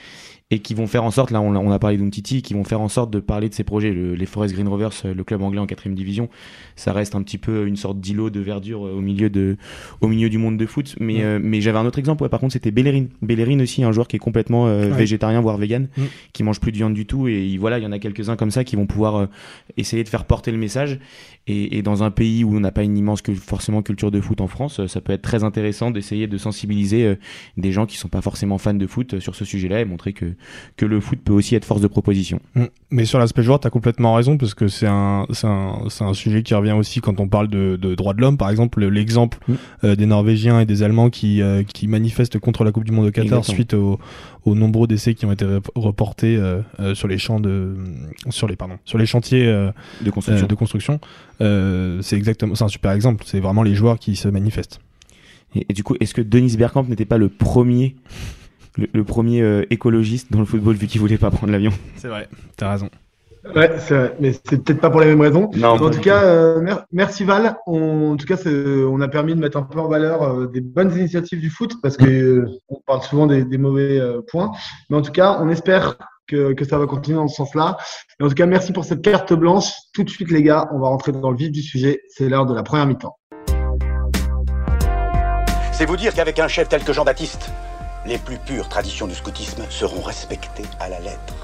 et 0.50 0.60
qui 0.60 0.72
vont 0.72 0.86
faire 0.86 1.04
en 1.04 1.10
sorte, 1.10 1.30
là 1.30 1.42
on, 1.42 1.54
on 1.54 1.70
a 1.70 1.78
parlé 1.78 1.98
d'Umtiti, 1.98 2.40
qui 2.40 2.54
vont 2.54 2.64
faire 2.64 2.80
en 2.80 2.88
sorte 2.88 3.10
de 3.10 3.20
parler 3.20 3.50
de 3.50 3.54
ces 3.54 3.64
projets. 3.64 3.92
les 3.92 4.26
Forest 4.26 4.54
Green 4.54 4.66
Rovers, 4.66 4.92
euh, 5.04 5.12
le 5.12 5.22
club 5.22 5.42
anglais 5.42 5.60
en 5.60 5.66
quatrième 5.66 5.94
division, 5.94 6.30
ça 6.74 6.94
reste 6.94 7.14
un 7.14 7.22
petit 7.22 7.36
peu 7.36 7.66
une 7.66 7.76
sorte 7.76 8.00
d'îlot 8.00 8.30
de 8.30 8.40
verdure 8.40 8.86
euh, 8.86 8.94
au 8.94 9.00
milieu 9.02 9.28
de, 9.28 9.58
au 10.00 10.08
milieu 10.08 10.30
du 10.30 10.38
monde 10.38 10.56
de 10.56 10.64
foot. 10.64 10.96
Mais, 11.00 11.22
euh, 11.22 11.38
mais 11.42 11.60
j'avais 11.60 11.78
un 11.78 11.84
autre 11.84 11.98
exemple. 11.98 12.22
Ouais, 12.22 12.30
par 12.30 12.40
contre, 12.40 12.54
c'était 12.54 12.70
Bellerin. 12.70 13.06
Bellerin 13.20 13.60
aussi, 13.60 13.84
un 13.84 13.92
joueur 13.92 14.08
qui 14.08 14.16
est 14.16 14.20
complètement 14.20 14.66
végétarien 14.88 15.40
voire 15.42 15.58
vegan, 15.58 15.88
mm. 15.96 16.02
qui 16.32 16.42
mange 16.42 16.60
plus 16.60 16.72
de 16.72 16.78
viande 16.78 16.94
du 16.94 17.04
tout. 17.04 17.28
Et 17.28 17.58
voilà, 17.58 17.78
il 17.78 17.84
y 17.84 17.86
en 17.86 17.92
a 17.92 17.98
quelques 17.98 18.30
uns 18.30 18.36
comme 18.36 18.50
ça 18.50 18.64
qui 18.64 18.76
vont 18.76 18.86
pouvoir 18.86 19.28
essayer 19.76 20.02
de 20.02 20.08
faire 20.08 20.24
porter 20.24 20.50
le 20.50 20.58
message. 20.58 20.98
Et, 21.46 21.78
et 21.78 21.82
dans 21.82 22.02
un 22.02 22.10
pays 22.10 22.44
où 22.44 22.56
on 22.56 22.60
n'a 22.60 22.72
pas 22.72 22.82
une 22.82 22.96
immense 22.96 23.22
que, 23.22 23.34
forcément 23.34 23.82
culture 23.82 24.10
de 24.10 24.20
foot 24.20 24.40
en 24.40 24.48
France, 24.48 24.86
ça 24.86 25.00
peut 25.00 25.12
être 25.12 25.22
très 25.22 25.44
intéressant 25.44 25.90
d'essayer 25.90 26.26
de 26.26 26.38
sensibiliser 26.38 27.16
des 27.56 27.72
gens 27.72 27.86
qui 27.86 27.96
sont 27.96 28.08
pas 28.08 28.22
forcément 28.22 28.58
fans 28.58 28.74
de 28.74 28.86
foot 28.86 29.18
sur 29.20 29.34
ce 29.34 29.44
sujet-là 29.44 29.80
et 29.80 29.84
montrer 29.84 30.12
que 30.12 30.34
que 30.76 30.86
le 30.86 31.00
foot 31.00 31.18
peut 31.24 31.32
aussi 31.32 31.54
être 31.54 31.64
force 31.64 31.80
de 31.80 31.86
proposition. 31.86 32.40
Mm. 32.54 32.64
Mais 32.90 33.04
sur 33.04 33.18
l'aspect 33.18 33.42
joueur, 33.42 33.60
tu 33.60 33.66
as 33.66 33.70
complètement 33.70 34.14
raison 34.14 34.38
parce 34.38 34.54
que 34.54 34.68
c'est 34.68 34.86
un, 34.86 35.26
un, 35.42 35.82
un, 36.00 36.14
sujet 36.14 36.42
qui 36.42 36.54
revient 36.54 36.72
aussi 36.72 37.00
quand 37.00 37.20
on 37.20 37.28
parle 37.28 37.48
de, 37.48 37.76
de 37.76 37.94
droits 37.94 38.14
de 38.14 38.20
l'homme. 38.20 38.38
Par 38.38 38.50
exemple, 38.50 38.84
l'exemple 38.84 39.38
mm. 39.46 39.54
euh, 39.84 39.96
des 39.96 40.06
Norvégiens 40.06 40.60
et 40.60 40.66
des 40.66 40.82
Allemands 40.82 41.10
qui, 41.10 41.42
euh, 41.42 41.62
qui 41.62 41.88
manifestent 41.88 42.38
contre 42.38 42.64
la 42.64 42.72
Coupe 42.72 42.84
du 42.84 42.92
Monde 42.92 43.06
de 43.06 43.10
Qatar 43.10 43.44
suite 43.44 43.74
aux, 43.74 43.98
aux, 44.44 44.54
nombreux 44.54 44.86
décès 44.86 45.14
qui 45.14 45.26
ont 45.26 45.32
été 45.32 45.46
reportés 45.74 46.36
euh, 46.36 46.62
sur 46.94 47.08
les 47.08 47.18
champs 47.18 47.40
de, 47.40 47.74
sur 48.30 48.48
les 48.48 48.56
pardon, 48.56 48.78
sur 48.84 48.98
les 48.98 49.06
chantiers 49.06 49.46
de 49.46 50.10
construction. 50.10 50.46
de 50.46 50.54
construction. 50.54 51.00
c'est 51.40 52.16
exactement, 52.16 52.54
c'est 52.54 52.64
un 52.64 52.68
super 52.68 52.92
exemple. 52.92 53.24
C'est 53.26 53.40
vraiment 53.40 53.62
les 53.62 53.74
joueurs 53.74 53.98
qui 53.98 54.16
se 54.16 54.28
manifestent. 54.28 54.80
Et, 55.54 55.66
et 55.68 55.72
du 55.72 55.82
coup, 55.82 55.94
est-ce 56.00 56.14
que 56.14 56.20
Denis 56.20 56.56
Bergkamp 56.56 56.84
n'était 56.84 57.04
pas 57.04 57.18
le 57.18 57.28
premier 57.28 57.96
le, 58.92 59.04
premier 59.04 59.42
euh, 59.42 59.64
écologiste 59.70 60.32
dans 60.32 60.38
le 60.38 60.44
football 60.44 60.76
vu 60.76 60.86
qu'il 60.86 61.00
voulait 61.00 61.18
pas 61.18 61.30
prendre 61.30 61.52
l'avion. 61.52 61.72
C'est 61.96 62.08
vrai, 62.08 62.28
t'as 62.56 62.70
raison. 62.70 62.88
Ouais, 63.54 63.72
c'est 63.78 63.94
vrai, 63.94 64.16
mais 64.20 64.32
c'est 64.32 64.62
peut-être 64.62 64.80
pas 64.80 64.90
pour 64.90 65.00
les 65.00 65.06
mêmes 65.06 65.20
raisons. 65.20 65.50
Non, 65.56 65.70
en 65.70 65.90
tout 65.90 66.00
cas, 66.00 66.22
euh, 66.22 66.76
merci 66.92 67.24
Val. 67.24 67.56
en 67.66 68.16
tout 68.16 68.26
cas, 68.26 68.36
on 68.46 69.00
a 69.00 69.08
permis 69.08 69.34
de 69.34 69.40
mettre 69.40 69.56
un 69.56 69.62
peu 69.62 69.78
en 69.78 69.88
valeur 69.88 70.22
euh, 70.22 70.46
des 70.46 70.60
bonnes 70.60 70.92
initiatives 70.96 71.40
du 71.40 71.50
foot 71.50 71.74
parce 71.82 71.96
que 71.96 72.46
on 72.68 72.80
parle 72.86 73.02
souvent 73.02 73.26
des, 73.26 73.44
mauvais 73.58 74.00
points. 74.30 74.52
Mais 74.90 74.96
en 74.96 75.02
tout 75.02 75.12
cas, 75.12 75.38
on 75.40 75.48
espère 75.48 75.96
que, 76.26 76.52
que, 76.52 76.64
ça 76.64 76.78
va 76.78 76.86
continuer 76.86 77.16
dans 77.16 77.28
ce 77.28 77.36
sens-là. 77.36 77.78
Et 78.20 78.24
en 78.24 78.28
tout 78.28 78.34
cas, 78.34 78.46
merci 78.46 78.72
pour 78.72 78.84
cette 78.84 79.02
carte 79.02 79.32
blanche. 79.32 79.72
Tout 79.94 80.04
de 80.04 80.10
suite, 80.10 80.30
les 80.30 80.42
gars, 80.42 80.68
on 80.72 80.78
va 80.78 80.88
rentrer 80.88 81.12
dans 81.12 81.30
le 81.30 81.36
vif 81.36 81.50
du 81.50 81.62
sujet. 81.62 82.00
C'est 82.08 82.28
l'heure 82.28 82.44
de 82.44 82.54
la 82.54 82.62
première 82.62 82.86
mi-temps. 82.86 83.16
C'est 85.72 85.86
vous 85.86 85.96
dire 85.96 86.12
qu'avec 86.12 86.38
un 86.40 86.48
chef 86.48 86.68
tel 86.68 86.82
que 86.82 86.92
Jean-Baptiste, 86.92 87.50
les 88.06 88.18
plus 88.18 88.38
pures 88.38 88.68
traditions 88.68 89.06
du 89.06 89.14
scoutisme 89.14 89.64
seront 89.70 90.00
respectées 90.02 90.64
à 90.80 90.88
la 90.88 91.00
lettre. 91.00 91.34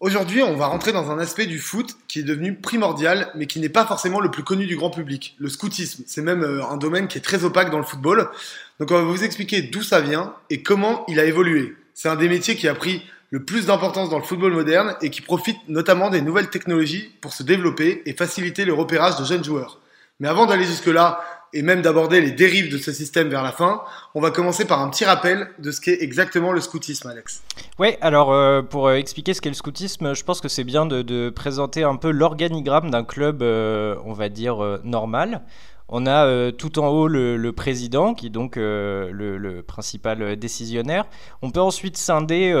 Aujourd'hui, 0.00 0.42
on 0.42 0.56
va 0.56 0.66
rentrer 0.66 0.92
dans 0.92 1.10
un 1.10 1.18
aspect 1.18 1.44
du 1.44 1.58
foot 1.58 1.94
qui 2.08 2.20
est 2.20 2.22
devenu 2.22 2.54
primordial, 2.54 3.30
mais 3.34 3.46
qui 3.46 3.60
n'est 3.60 3.68
pas 3.68 3.84
forcément 3.84 4.20
le 4.20 4.30
plus 4.30 4.42
connu 4.42 4.66
du 4.66 4.76
grand 4.76 4.88
public, 4.88 5.36
le 5.38 5.50
scoutisme. 5.50 6.04
C'est 6.06 6.22
même 6.22 6.42
euh, 6.42 6.64
un 6.64 6.78
domaine 6.78 7.06
qui 7.06 7.18
est 7.18 7.20
très 7.20 7.44
opaque 7.44 7.70
dans 7.70 7.78
le 7.78 7.84
football. 7.84 8.30
Donc 8.78 8.90
on 8.90 8.94
va 8.94 9.02
vous 9.02 9.24
expliquer 9.24 9.60
d'où 9.60 9.82
ça 9.82 10.00
vient 10.00 10.34
et 10.48 10.62
comment 10.62 11.04
il 11.06 11.20
a 11.20 11.26
évolué. 11.26 11.76
C'est 11.92 12.08
un 12.08 12.16
des 12.16 12.30
métiers 12.30 12.56
qui 12.56 12.66
a 12.66 12.74
pris 12.74 13.02
le 13.28 13.44
plus 13.44 13.66
d'importance 13.66 14.08
dans 14.08 14.18
le 14.18 14.24
football 14.24 14.52
moderne 14.52 14.96
et 15.02 15.10
qui 15.10 15.20
profite 15.20 15.58
notamment 15.68 16.08
des 16.08 16.22
nouvelles 16.22 16.48
technologies 16.48 17.12
pour 17.20 17.34
se 17.34 17.42
développer 17.42 18.02
et 18.06 18.14
faciliter 18.14 18.64
le 18.64 18.72
repérage 18.72 19.16
de 19.16 19.24
jeunes 19.24 19.44
joueurs. 19.44 19.80
Mais 20.18 20.28
avant 20.28 20.46
d'aller 20.46 20.64
jusque-là, 20.64 21.20
et 21.52 21.62
même 21.62 21.82
d'aborder 21.82 22.20
les 22.20 22.30
dérives 22.30 22.70
de 22.70 22.78
ce 22.78 22.92
système 22.92 23.28
vers 23.28 23.42
la 23.42 23.52
fin, 23.52 23.82
on 24.14 24.20
va 24.20 24.30
commencer 24.30 24.64
par 24.64 24.80
un 24.80 24.88
petit 24.88 25.04
rappel 25.04 25.48
de 25.58 25.70
ce 25.70 25.80
qu'est 25.80 26.02
exactement 26.02 26.52
le 26.52 26.60
scoutisme, 26.60 27.08
Alex. 27.08 27.42
Oui, 27.78 27.96
alors 28.00 28.32
euh, 28.32 28.62
pour 28.62 28.88
euh, 28.88 28.94
expliquer 28.94 29.34
ce 29.34 29.40
qu'est 29.40 29.50
le 29.50 29.54
scoutisme, 29.54 30.14
je 30.14 30.24
pense 30.24 30.40
que 30.40 30.48
c'est 30.48 30.64
bien 30.64 30.86
de, 30.86 31.30
présenter 31.30 31.82
un 31.82 31.96
peu 31.96 32.10
l'organigramme 32.10 32.90
d'un 32.90 33.04
club, 33.04 33.42
euh, 33.42 33.96
on 34.04 34.12
va 34.12 34.28
dire, 34.28 34.80
normal. 34.84 35.42
On 35.88 36.06
a 36.06 36.52
tout 36.52 36.78
en 36.78 36.86
haut 36.86 37.08
le, 37.08 37.50
président, 37.50 38.14
qui 38.14 38.26
est 38.26 38.30
donc 38.30 38.54
le, 38.56 39.62
principal 39.66 40.36
décisionnaire. 40.36 41.06
On 41.42 41.50
peut 41.50 41.60
ensuite 41.60 41.96
scinder 41.96 42.52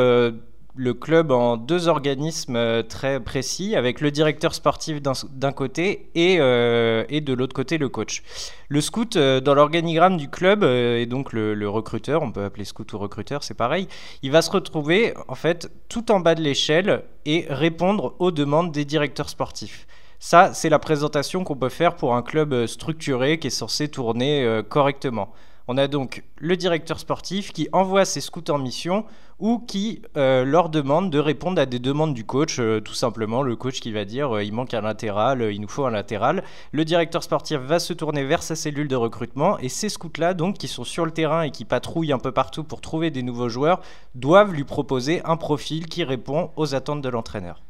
le 0.80 0.94
club 0.94 1.30
en 1.30 1.58
deux 1.58 1.88
organismes 1.88 2.56
euh, 2.56 2.82
très 2.82 3.20
précis, 3.20 3.76
avec 3.76 4.00
le 4.00 4.10
directeur 4.10 4.54
sportif 4.54 5.02
d'un 5.02 5.52
côté 5.52 6.08
et, 6.14 6.38
euh, 6.40 7.04
et 7.10 7.20
de 7.20 7.34
l'autre 7.34 7.54
côté 7.54 7.76
le 7.76 7.90
coach. 7.90 8.22
Le 8.70 8.80
scout, 8.80 9.16
euh, 9.16 9.40
dans 9.40 9.52
l'organigramme 9.52 10.16
du 10.16 10.30
club, 10.30 10.64
et 10.64 11.04
donc 11.04 11.34
le, 11.34 11.52
le, 11.52 11.68
recruteur, 11.68 12.22
on 12.22 12.32
peut 12.32 12.44
appeler 12.44 12.64
scout 12.64 12.90
ou 12.94 12.98
recruteur, 12.98 13.44
c'est 13.44 13.52
pareil, 13.52 13.88
il 14.22 14.32
va 14.32 14.40
se 14.40 14.50
retrouver 14.50 15.12
en 15.28 15.34
fait 15.34 15.70
tout 15.90 16.10
en 16.10 16.18
bas 16.18 16.34
de 16.34 16.40
l'échelle 16.40 17.04
et 17.26 17.44
répondre 17.50 18.14
aux 18.18 18.30
demandes 18.30 18.72
des 18.72 18.86
directeurs 18.86 19.28
sportifs. 19.28 19.86
Ça, 20.18 20.54
c'est 20.54 20.70
la 20.70 20.78
présentation 20.78 21.44
qu'on 21.44 21.56
peut 21.56 21.68
faire 21.68 21.94
pour 21.94 22.14
un 22.14 22.22
club 22.22 22.66
structuré 22.66 23.38
qui 23.38 23.48
est 23.48 23.50
censé 23.50 23.88
tourner 23.88 24.60
correctement. 24.68 25.32
On 25.68 25.76
a 25.76 25.88
donc 25.88 26.24
le 26.36 26.56
directeur 26.56 26.98
sportif 26.98 27.52
qui 27.52 27.68
envoie 27.72 28.04
ses 28.04 28.20
scouts 28.20 28.50
en 28.50 28.58
mission 28.58 29.04
ou 29.38 29.58
qui 29.58 30.02
euh, 30.16 30.44
leur 30.44 30.68
demande 30.68 31.10
de 31.10 31.18
répondre 31.18 31.60
à 31.60 31.66
des 31.66 31.78
demandes 31.78 32.14
du 32.14 32.24
coach. 32.24 32.58
Euh, 32.58 32.80
tout 32.80 32.94
simplement, 32.94 33.42
le 33.42 33.56
coach 33.56 33.80
qui 33.80 33.90
va 33.92 34.04
dire 34.04 34.36
euh, 34.36 34.44
il 34.44 34.52
manque 34.52 34.74
un 34.74 34.82
latéral, 34.82 35.50
il 35.52 35.60
nous 35.60 35.68
faut 35.68 35.84
un 35.86 35.90
latéral. 35.90 36.44
Le 36.72 36.84
directeur 36.84 37.22
sportif 37.22 37.58
va 37.58 37.78
se 37.78 37.92
tourner 37.92 38.24
vers 38.24 38.42
sa 38.42 38.54
cellule 38.54 38.88
de 38.88 38.96
recrutement 38.96 39.58
et 39.58 39.68
ces 39.68 39.88
scouts-là, 39.88 40.34
donc 40.34 40.58
qui 40.58 40.68
sont 40.68 40.84
sur 40.84 41.04
le 41.04 41.10
terrain 41.10 41.42
et 41.42 41.50
qui 41.50 41.64
patrouillent 41.64 42.12
un 42.12 42.18
peu 42.18 42.32
partout 42.32 42.64
pour 42.64 42.80
trouver 42.80 43.10
des 43.10 43.22
nouveaux 43.22 43.48
joueurs, 43.48 43.80
doivent 44.14 44.52
lui 44.52 44.64
proposer 44.64 45.22
un 45.24 45.36
profil 45.36 45.86
qui 45.86 46.04
répond 46.04 46.50
aux 46.56 46.74
attentes 46.74 47.00
de 47.00 47.08
l'entraîneur. 47.08 47.62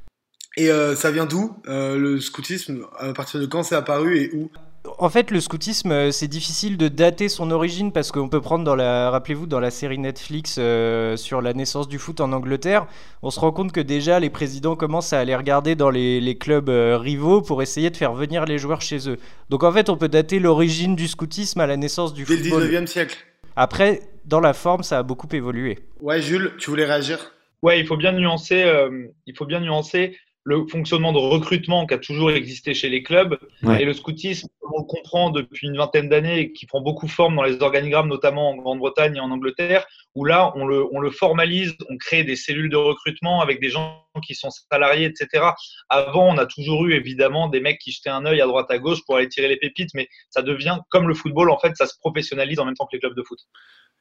Et 0.56 0.68
ça 0.96 1.12
vient 1.12 1.26
d'où 1.26 1.56
le 1.64 2.18
scoutisme? 2.18 2.84
À 2.98 3.12
partir 3.12 3.40
de 3.40 3.46
quand 3.46 3.62
c'est 3.62 3.76
apparu 3.76 4.18
et 4.18 4.34
où? 4.34 4.50
En 4.98 5.10
fait, 5.10 5.30
le 5.30 5.40
scoutisme, 5.40 5.92
euh, 5.92 6.10
c'est 6.10 6.28
difficile 6.28 6.76
de 6.78 6.88
dater 6.88 7.28
son 7.28 7.50
origine 7.50 7.92
parce 7.92 8.10
qu'on 8.12 8.28
peut 8.28 8.40
prendre 8.40 8.64
dans 8.64 8.74
la, 8.74 9.10
rappelez-vous, 9.10 9.46
dans 9.46 9.60
la 9.60 9.70
série 9.70 9.98
Netflix 9.98 10.56
euh, 10.58 11.16
sur 11.16 11.42
la 11.42 11.52
naissance 11.52 11.86
du 11.86 11.98
foot 11.98 12.20
en 12.20 12.32
Angleterre, 12.32 12.86
on 13.22 13.30
se 13.30 13.38
rend 13.40 13.52
compte 13.52 13.72
que 13.72 13.80
déjà 13.80 14.20
les 14.20 14.30
présidents 14.30 14.76
commencent 14.76 15.12
à 15.12 15.18
aller 15.20 15.36
regarder 15.36 15.74
dans 15.74 15.90
les, 15.90 16.20
les 16.20 16.38
clubs 16.38 16.70
euh, 16.70 16.96
rivaux 16.96 17.42
pour 17.42 17.60
essayer 17.60 17.90
de 17.90 17.96
faire 17.96 18.14
venir 18.14 18.46
les 18.46 18.56
joueurs 18.56 18.80
chez 18.80 19.08
eux. 19.10 19.18
Donc 19.50 19.64
en 19.64 19.72
fait, 19.72 19.90
on 19.90 19.96
peut 19.96 20.08
dater 20.08 20.38
l'origine 20.38 20.96
du 20.96 21.08
scoutisme 21.08 21.60
à 21.60 21.66
la 21.66 21.76
naissance 21.76 22.14
du 22.14 22.24
Dès 22.24 22.36
football. 22.38 22.62
le 22.62 22.78
19e 22.80 22.86
siècle. 22.86 23.18
Après, 23.56 24.00
dans 24.24 24.40
la 24.40 24.54
forme, 24.54 24.82
ça 24.82 24.98
a 24.98 25.02
beaucoup 25.02 25.28
évolué. 25.32 25.78
Ouais, 26.00 26.22
Jules, 26.22 26.52
tu 26.58 26.70
voulais 26.70 26.86
réagir? 26.86 27.32
Ouais, 27.62 27.78
il 27.78 27.86
faut 27.86 27.96
bien 27.96 28.12
nuancer. 28.12 28.62
Euh, 28.62 29.08
il 29.26 29.36
faut 29.36 29.44
bien 29.44 29.60
nuancer 29.60 30.16
le 30.44 30.66
fonctionnement 30.66 31.12
de 31.12 31.18
recrutement 31.18 31.86
qui 31.86 31.94
a 31.94 31.98
toujours 31.98 32.30
existé 32.30 32.74
chez 32.74 32.88
les 32.88 33.02
clubs 33.02 33.38
ouais. 33.62 33.82
et 33.82 33.84
le 33.84 33.92
scoutisme, 33.92 34.48
on 34.72 34.80
le 34.80 34.86
comprend 34.86 35.30
depuis 35.30 35.66
une 35.66 35.76
vingtaine 35.76 36.08
d'années 36.08 36.40
et 36.40 36.52
qui 36.52 36.66
prend 36.66 36.80
beaucoup 36.80 37.08
forme 37.08 37.36
dans 37.36 37.42
les 37.42 37.60
organigrammes, 37.62 38.08
notamment 38.08 38.50
en 38.50 38.56
Grande-Bretagne 38.56 39.16
et 39.16 39.20
en 39.20 39.30
Angleterre, 39.30 39.86
où 40.14 40.24
là, 40.24 40.52
on 40.56 40.66
le, 40.66 40.86
on 40.92 41.00
le 41.00 41.10
formalise, 41.10 41.74
on 41.88 41.96
crée 41.96 42.24
des 42.24 42.36
cellules 42.36 42.70
de 42.70 42.76
recrutement 42.76 43.40
avec 43.40 43.60
des 43.60 43.68
gens 43.68 44.04
qui 44.20 44.34
sont 44.34 44.50
salariés, 44.70 45.06
etc. 45.06 45.44
Avant, 45.88 46.28
on 46.28 46.38
a 46.38 46.46
toujours 46.46 46.86
eu 46.86 46.94
évidemment 46.94 47.48
des 47.48 47.60
mecs 47.60 47.78
qui 47.78 47.92
jetaient 47.92 48.10
un 48.10 48.24
œil 48.26 48.40
à 48.40 48.46
droite 48.46 48.70
à 48.70 48.78
gauche 48.78 49.04
pour 49.06 49.16
aller 49.16 49.28
tirer 49.28 49.48
les 49.48 49.56
pépites, 49.56 49.90
mais 49.94 50.08
ça 50.30 50.42
devient 50.42 50.78
comme 50.88 51.08
le 51.08 51.14
football, 51.14 51.50
en 51.50 51.58
fait, 51.58 51.76
ça 51.76 51.86
se 51.86 51.96
professionnalise 51.98 52.58
en 52.58 52.64
même 52.64 52.74
temps 52.74 52.86
que 52.86 52.96
les 52.96 53.00
clubs 53.00 53.16
de 53.16 53.22
foot. 53.22 53.38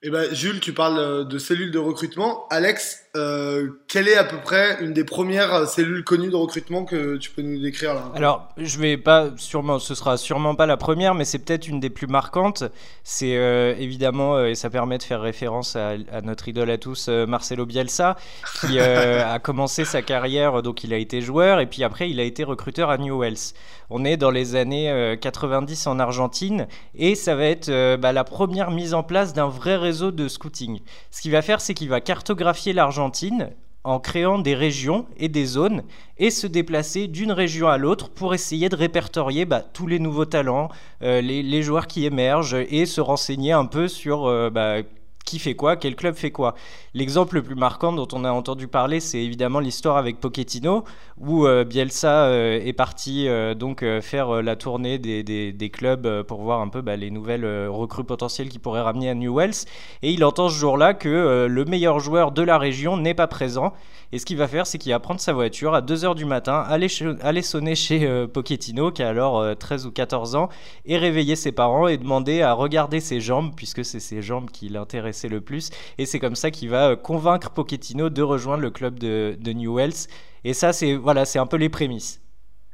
Eh 0.01 0.09
ben, 0.09 0.33
Jules, 0.33 0.61
tu 0.61 0.71
parles 0.71 1.27
de 1.27 1.37
cellules 1.37 1.71
de 1.71 1.77
recrutement. 1.77 2.47
Alex, 2.49 3.03
euh, 3.17 3.69
quelle 3.89 4.07
est 4.07 4.15
à 4.15 4.23
peu 4.23 4.37
près 4.37 4.77
une 4.81 4.93
des 4.93 5.03
premières 5.03 5.67
cellules 5.67 6.05
connues 6.05 6.29
de 6.29 6.37
recrutement 6.37 6.85
que 6.85 7.17
tu 7.17 7.31
peux 7.31 7.41
nous 7.41 7.61
décrire 7.61 7.95
là? 7.95 8.09
Alors, 8.15 8.47
je 8.55 8.79
vais 8.79 8.95
pas 8.95 9.31
sûrement, 9.35 9.77
ce 9.77 9.95
sera 9.95 10.15
sûrement 10.15 10.55
pas 10.55 10.67
la 10.67 10.77
première, 10.77 11.15
mais 11.15 11.25
c'est 11.25 11.39
peut-être 11.39 11.67
une 11.67 11.81
des 11.81 11.89
plus 11.89 12.07
marquantes. 12.07 12.63
C'est 13.03 13.35
euh, 13.35 13.75
évidemment, 13.77 14.37
euh, 14.37 14.45
et 14.45 14.55
ça 14.55 14.69
permet 14.69 14.99
de 14.99 15.03
faire 15.03 15.19
référence 15.19 15.75
à, 15.75 15.95
à 16.11 16.21
notre 16.21 16.47
idole 16.47 16.69
à 16.69 16.77
tous, 16.77 17.07
euh, 17.09 17.25
Marcelo 17.25 17.65
Bielsa, 17.65 18.15
qui 18.61 18.79
euh, 18.79 19.27
a 19.33 19.39
commencé 19.39 19.83
sa 19.83 20.01
carrière, 20.09 20.63
donc 20.63 20.83
il 20.83 20.91
a 20.93 20.97
été 20.97 21.21
joueur, 21.21 21.59
et 21.59 21.67
puis 21.67 21.83
après 21.83 22.09
il 22.09 22.19
a 22.19 22.23
été 22.23 22.43
recruteur 22.43 22.89
à 22.89 22.97
Newell's. 22.97 23.53
On 23.91 24.03
est 24.03 24.17
dans 24.17 24.31
les 24.31 24.55
années 24.55 25.15
90 25.21 25.85
en 25.85 25.99
Argentine, 25.99 26.67
et 26.95 27.13
ça 27.13 27.35
va 27.35 27.45
être 27.45 27.69
bah, 27.97 28.11
la 28.11 28.23
première 28.23 28.71
mise 28.71 28.95
en 28.95 29.03
place 29.03 29.33
d'un 29.33 29.47
vrai 29.47 29.77
réseau 29.77 30.11
de 30.11 30.27
scouting. 30.27 30.79
Ce 31.11 31.21
qu'il 31.21 31.31
va 31.31 31.43
faire, 31.43 31.61
c'est 31.61 31.75
qu'il 31.75 31.89
va 31.89 32.01
cartographier 32.01 32.73
l'Argentine 32.73 33.51
en 33.83 33.99
créant 33.99 34.39
des 34.39 34.55
régions 34.55 35.05
et 35.17 35.29
des 35.29 35.45
zones 35.45 35.83
et 36.17 36.31
se 36.31 36.47
déplacer 36.47 37.07
d'une 37.07 37.31
région 37.31 37.69
à 37.69 37.77
l'autre 37.77 38.09
pour 38.09 38.33
essayer 38.33 38.69
de 38.69 38.75
répertorier 38.75 39.45
bah, 39.45 39.61
tous 39.61 39.87
les 39.87 39.99
nouveaux 39.99 40.25
talents, 40.25 40.69
euh, 41.01 41.21
les, 41.21 41.63
joueurs 41.63 41.87
qui 41.87 42.05
émergent 42.05 42.57
et 42.69 42.85
se 42.85 43.01
renseigner 43.01 43.51
un 43.51 43.65
peu 43.65 43.87
sur 43.87 44.27
euh, 44.27 44.49
bah, 44.49 44.81
qui 45.29 45.37
fait 45.37 45.53
quoi, 45.53 45.75
quel 45.75 45.95
club 45.95 46.15
fait 46.15 46.31
quoi. 46.31 46.55
L'exemple 46.95 47.35
le 47.35 47.43
plus 47.43 47.53
marquant 47.53 47.93
dont 47.93 48.07
on 48.13 48.25
a 48.25 48.31
entendu 48.31 48.67
parler, 48.67 48.99
c'est 48.99 49.19
évidemment 49.19 49.59
l'histoire 49.59 49.97
avec 49.97 50.19
Pochettino, 50.19 50.85
où 51.19 51.45
euh, 51.45 51.63
Bielsa 51.63 52.25
euh, 52.25 52.59
est 52.59 52.73
parti 52.73 53.27
euh, 53.27 53.53
donc 53.53 53.85
faire 54.01 54.41
la 54.41 54.55
tournée 54.55 54.97
des, 54.97 55.69
clubs 55.71 56.23
pour 56.23 56.41
voir 56.41 56.61
un 56.61 56.67
peu 56.67 56.81
bah, 56.81 56.95
les 56.95 57.11
nouvelles 57.11 57.45
recrues 57.67 58.03
potentielles 58.03 58.49
qu'il 58.49 58.59
pourrait 58.59 58.81
ramener 58.81 59.07
à 59.07 59.13
Newells. 59.13 59.65
Et 60.01 60.11
il 60.11 60.25
entend 60.25 60.49
ce 60.49 60.55
jour-là 60.55 60.95
que 60.95 61.45
le 61.47 61.65
meilleur 61.65 61.99
joueur 61.99 62.31
de 62.31 62.41
la 62.41 62.57
région 62.57 62.97
n'est 62.97 63.13
pas 63.13 63.27
présent. 63.27 63.73
Et 64.11 64.17
ce 64.17 64.25
qu'il 64.25 64.37
va 64.37 64.47
faire, 64.47 64.65
c'est 64.65 64.79
qu'il 64.79 64.91
va 64.91 64.99
prendre 64.99 65.19
sa 65.19 65.33
voiture 65.33 65.75
à 65.75 65.81
2h 65.81 66.15
du 66.15 66.25
matin, 66.25 66.63
aller, 66.67 66.87
aller 67.21 67.41
sonner 67.43 67.75
chez 67.75 68.07
euh, 68.07 68.25
Pochettino, 68.25 68.91
qui 68.91 69.03
a 69.03 69.09
alors 69.09 69.39
euh, 69.39 69.53
13 69.53 69.85
ou 69.85 69.91
14 69.91 70.35
ans, 70.35 70.49
et 70.85 70.97
réveiller 70.97 71.35
ses 71.35 71.51
parents 71.51 71.87
et 71.87 71.97
demander 71.97 72.41
à 72.41 72.53
regarder 72.53 73.01
ses 73.01 73.21
jambes, 73.21 73.53
puisque 73.55 73.85
c'est 73.85 73.99
ses 73.99 74.23
jambes 74.23 74.49
qui 74.49 74.69
l'intéressaient 74.69 75.29
le 75.29 75.41
plus. 75.41 75.69
Et 75.99 76.05
c'est 76.07 76.19
comme 76.19 76.35
ça 76.35 76.49
qu'il 76.49 76.69
va 76.69 76.89
euh, 76.89 76.95
convaincre 76.95 77.51
Pochettino 77.51 78.09
de 78.09 78.21
rejoindre 78.23 78.63
le 78.63 78.71
club 78.71 78.97
de, 78.97 79.37
de 79.39 79.53
Newells. 79.53 80.07
Et 80.43 80.53
ça, 80.53 80.73
c'est 80.73 80.95
voilà, 80.95 81.25
c'est 81.25 81.39
un 81.39 81.45
peu 81.45 81.57
les 81.57 81.69
prémices. 81.69 82.21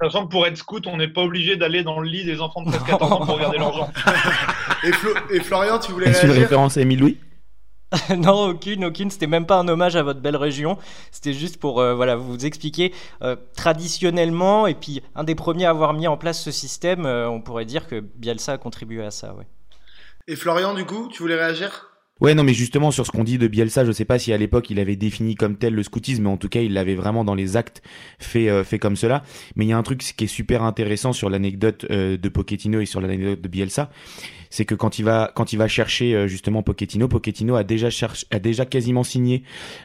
Sachant 0.02 0.26
que 0.26 0.32
pour 0.32 0.46
être 0.46 0.58
scout, 0.58 0.88
on 0.88 0.98
n'est 0.98 1.08
pas 1.08 1.22
obligé 1.22 1.56
d'aller 1.56 1.84
dans 1.84 2.00
le 2.00 2.08
lit 2.10 2.26
des 2.26 2.42
enfants 2.42 2.62
de 2.64 2.70
13-14 2.70 3.04
ans 3.04 3.26
pour 3.26 3.36
regarder 3.36 3.58
leurs 3.58 3.74
jambes. 3.74 3.92
et, 4.84 4.92
Flo 4.92 5.12
et, 5.32 5.40
Florian, 5.40 5.80
tu 5.80 5.94
voulais 5.94 6.08
Est-ce 6.08 6.22
réagir 6.22 6.36
une 6.36 6.44
référence 6.44 6.78
à 6.78 6.82
Émile 6.82 7.00
Louis? 7.00 7.18
non, 8.18 8.50
aucune, 8.50 8.86
aucune. 8.86 9.10
C'était 9.12 9.28
même 9.28 9.46
pas 9.46 9.58
un 9.58 9.68
hommage 9.68 9.96
à 9.96 10.04
votre 10.04 10.20
belle 10.20 10.36
région. 10.36 10.78
C'était 11.12 11.34
juste 11.34 11.58
pour 11.58 11.80
euh, 11.80 11.94
voilà 11.94 12.16
vous 12.16 12.46
expliquer 12.46 12.94
euh, 13.22 13.36
traditionnellement 13.56 14.68
et 14.68 14.74
puis 14.74 15.02
un 15.16 15.24
des 15.24 15.36
premiers 15.36 15.66
à 15.66 15.70
avoir 15.70 15.94
mis 15.94 16.08
en 16.08 16.18
place 16.18 16.42
ce 16.42 16.52
système. 16.52 17.06
Euh, 17.06 17.30
on 17.30 17.42
pourrait 17.42 17.66
dire 17.66 17.88
que 17.88 18.00
Bielsa 18.00 18.54
a 18.54 18.58
contribué 18.58 19.04
à 19.04 19.12
ça. 19.12 19.34
Ouais. 19.34 19.48
Et 20.28 20.36
Florian, 20.36 20.74
du 20.74 20.86
coup, 20.86 21.08
tu 21.12 21.22
voulais 21.22 21.36
réagir? 21.36 21.96
Ouais, 22.22 22.34
non, 22.34 22.46
mais 22.46 22.54
justement, 22.54 22.92
sur 22.92 23.06
ce 23.06 23.12
qu'on 23.12 23.26
dit 23.26 23.38
de 23.38 23.46
Bielsa, 23.46 23.84
je 23.84 23.92
sais 23.92 24.06
pas 24.06 24.18
si 24.18 24.32
à 24.32 24.38
l'époque 24.38 24.70
il 24.70 24.80
avait 24.80 24.96
défini 24.96 25.36
comme 25.36 25.58
tel 25.58 25.74
le 25.74 25.84
scoutisme, 25.84 26.24
mais 26.24 26.30
en 26.30 26.38
tout 26.38 26.48
cas, 26.48 26.62
il 26.62 26.72
l'avait 26.72 26.96
vraiment 26.96 27.26
dans 27.26 27.36
les 27.36 27.58
actes 27.58 27.84
fait, 28.20 28.50
euh, 28.50 28.64
fait 28.64 28.80
comme 28.80 28.96
cela. 28.96 29.24
Mais 29.58 29.66
il 29.66 29.68
y 29.68 29.74
a 29.74 29.78
un 29.78 29.84
truc 29.84 30.00
qui 30.00 30.24
est 30.24 30.28
super 30.28 30.64
intéressant 30.64 31.12
sur 31.12 31.30
l'anecdote 31.30 31.86
euh, 31.92 32.16
de 32.16 32.30
Pochettino 32.30 32.80
et 32.80 32.86
sur 32.86 33.02
l'anecdote 33.02 33.42
de 33.42 33.48
Bielsa, 33.50 33.90
c'est 34.56 34.64
que 34.64 34.74
quand 34.74 35.00
il 35.00 35.04
va, 35.04 35.34
quand 35.36 35.52
il 35.52 35.58
va 35.58 35.68
chercher 35.68 36.16
euh, 36.16 36.28
justement 36.28 36.64
Pochettino, 36.64 37.10
Pochettino 37.10 37.56
a 37.56 37.66
déjà 37.66 37.90
cherché, 37.90 38.26
a 38.32 38.40
déjà 38.40 38.66
quasiment 38.66 39.04
signé 39.04 39.44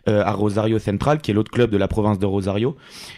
euh, 0.09 0.23
à 0.25 0.31
Rosario 0.31 0.79
Central, 0.79 1.21
qui 1.21 1.33
est 1.33 1.35
l'autre 1.35 1.51
club 1.51 1.73
de 1.73 1.77
la 1.77 1.89
province 1.89 2.21
de 2.21 2.27
Rosario. 2.27 2.77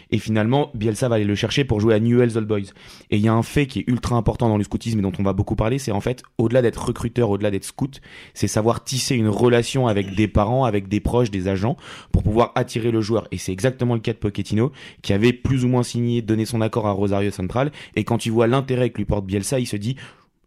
Et 0.09 0.17
finalement, 0.17 0.71
Bielsa 0.73 1.09
va 1.09 1.15
aller 1.15 1.25
le 1.25 1.35
chercher 1.35 1.63
pour 1.63 1.79
jouer 1.79 1.93
à 1.93 1.99
Newell's 1.99 2.35
Old 2.37 2.47
Boys. 2.47 2.73
Et 3.11 3.17
il 3.17 3.19
y 3.19 3.27
a 3.27 3.33
un 3.33 3.43
fait 3.43 3.67
qui 3.67 3.81
est 3.81 3.83
ultra 3.85 4.15
important 4.15 4.49
dans 4.49 4.57
le 4.57 4.63
scoutisme 4.63 4.97
et 4.97 5.01
dont 5.03 5.11
on 5.19 5.21
va 5.21 5.33
beaucoup 5.33 5.55
parler, 5.55 5.77
c'est 5.77 5.91
en 5.91 6.01
fait, 6.01 6.23
au-delà 6.39 6.63
d'être 6.63 6.83
recruteur, 6.87 7.29
au-delà 7.29 7.51
d'être 7.51 7.65
scout, 7.65 8.01
c'est 8.33 8.47
savoir 8.47 8.83
tisser 8.83 9.13
une 9.13 9.29
relation 9.29 9.85
avec 9.85 10.15
des 10.15 10.27
parents, 10.27 10.65
avec 10.65 10.87
des 10.87 11.01
proches, 11.01 11.29
des 11.29 11.47
agents, 11.47 11.77
pour 12.11 12.23
pouvoir 12.23 12.51
attirer 12.55 12.89
le 12.89 13.01
joueur. 13.01 13.27
Et 13.31 13.37
c'est 13.37 13.51
exactement 13.51 13.93
le 13.93 13.99
cas 13.99 14.13
de 14.13 14.17
Pochettino, 14.17 14.71
qui 15.03 15.13
avait 15.13 15.33
plus 15.33 15.65
ou 15.65 15.67
moins 15.67 15.83
signé, 15.83 16.23
donné 16.23 16.45
son 16.45 16.61
accord 16.61 16.87
à 16.87 16.91
Rosario 16.93 17.29
Central. 17.29 17.71
Et 17.95 18.05
quand 18.05 18.17
tu 18.17 18.31
vois 18.31 18.47
l'intérêt 18.47 18.89
que 18.89 18.97
lui 18.97 19.05
porte 19.05 19.27
Bielsa, 19.27 19.59
il 19.59 19.67
se 19.67 19.77
dit, 19.77 19.97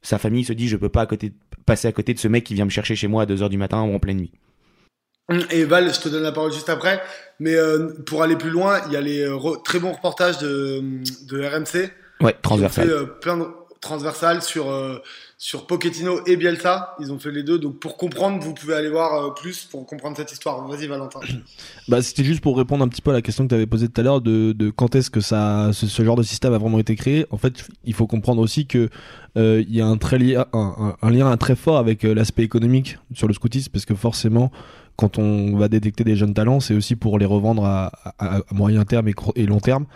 sa 0.07 0.19
famille 0.19 0.45
se 0.45 0.53
dit, 0.53 0.69
je 0.69 0.77
peux 0.77 0.89
pas 0.89 1.03
à 1.03 1.07
côté, 1.07 1.33
passer 1.67 1.89
à 1.89 1.93
côté 1.93 2.15
de 2.15 2.19
ce 2.19 2.29
mec 2.29 2.45
qui 2.45 2.55
vient 2.55 2.65
me 2.65 2.71
chercher 2.71 2.95
chez 2.95 3.09
moi 3.09 3.23
à 3.23 3.27
2 3.27 3.43
heures 3.43 3.49
du 3.49 3.59
matin 3.59 3.83
ou 3.83 3.95
en 3.95 3.99
pleine 3.99 4.19
nuit. 4.19 4.33
Et 5.51 5.65
Val, 5.65 5.93
je 5.93 6.01
te 6.01 6.09
donne 6.09 6.23
la 6.23 6.31
parole 6.31 6.53
juste 6.53 6.69
après. 6.69 7.03
Mais 7.41 7.57
euh, 7.57 7.89
pour 8.07 8.23
aller 8.23 8.37
plus 8.37 8.51
loin, 8.51 8.81
il 8.87 8.93
y 8.93 8.97
a 8.97 9.01
les 9.01 9.23
euh, 9.23 9.57
très 9.65 9.81
bons 9.81 9.93
reportages 9.93 10.39
de, 10.39 10.81
de 11.27 11.45
RMC. 11.45 11.91
Ouais, 12.21 12.37
transversal. 12.41 12.87
fait 12.87 12.93
euh, 12.93 13.05
plein 13.05 13.37
de 13.37 13.47
transversales 13.81 14.43
sur, 14.43 14.71
euh, 14.71 15.03
sur 15.39 15.67
Pochettino 15.67 16.21
et 16.27 16.37
Bielsa. 16.37 16.97
Ils 16.99 17.13
ont 17.13 17.19
fait 17.19 17.31
les 17.31 17.43
deux. 17.43 17.59
Donc 17.59 17.79
pour 17.79 17.97
comprendre, 17.97 18.43
vous 18.43 18.55
pouvez 18.55 18.75
aller 18.75 18.89
voir 18.89 19.15
euh, 19.15 19.31
plus 19.35 19.65
pour 19.65 19.85
comprendre 19.87 20.17
cette 20.17 20.33
histoire. 20.33 20.67
Vas-y, 20.67 20.87
Valentin. 20.87 21.21
Bah, 21.89 22.03
c'était 22.03 22.25
juste 22.25 22.41
pour 22.41 22.59
répondre 22.59 22.85
un 22.85 22.89
petit 22.89 23.01
peu 23.01 23.11
à 23.11 23.15
la 23.15 23.23
question 23.23 23.45
que 23.45 23.51
tu 23.51 23.55
avais 23.55 23.67
posée 23.67 23.89
tout 23.89 24.01
à 24.01 24.05
l'heure 24.05 24.21
de, 24.21 24.71
quand 24.71 24.97
est-ce 24.97 25.09
que 25.09 25.21
ça, 25.21 25.71
ce, 25.73 26.03
genre 26.03 26.17
de 26.17 26.25
système 26.25 26.53
a 26.53 26.59
vraiment 26.59 26.81
été 26.81 26.97
créé. 26.97 27.27
En 27.31 27.37
fait, 27.37 27.65
il 27.85 27.95
faut 27.95 28.09
comprendre 28.09 28.43
aussi 28.43 28.67
que 28.67 28.89
euh, 29.37 29.63
il 29.69 29.75
y 29.75 29.81
a 29.81 29.87
un, 29.87 29.97
très 29.97 30.19
un 30.35 31.11
lien 31.11 31.37
très 31.37 31.55
fort 31.55 31.77
avec 31.77 32.05
euh, 32.05 32.13
l'aspect 32.13 32.43
économique 32.43 32.99
sur 33.15 33.29
le 33.29 33.35
scoutisme, 33.35 33.71
parce 33.73 33.85
que 33.85 33.95
forcément, 33.95 34.51
quand 34.97 35.19
on 35.19 35.57
va 35.57 35.69
détecter 35.69 36.05
des 36.05 36.17
jeunes 36.17 36.35
talents, 36.35 36.61
c'est 36.61 36.75
aussi 36.75 36.97
pour 36.97 37.19
les 37.19 37.27
revendre 37.27 37.65
à, 37.65 37.93
moyen 38.53 38.85
terme 38.85 39.09
et, 39.09 39.47
long 39.47 39.61
terme. 39.61 39.87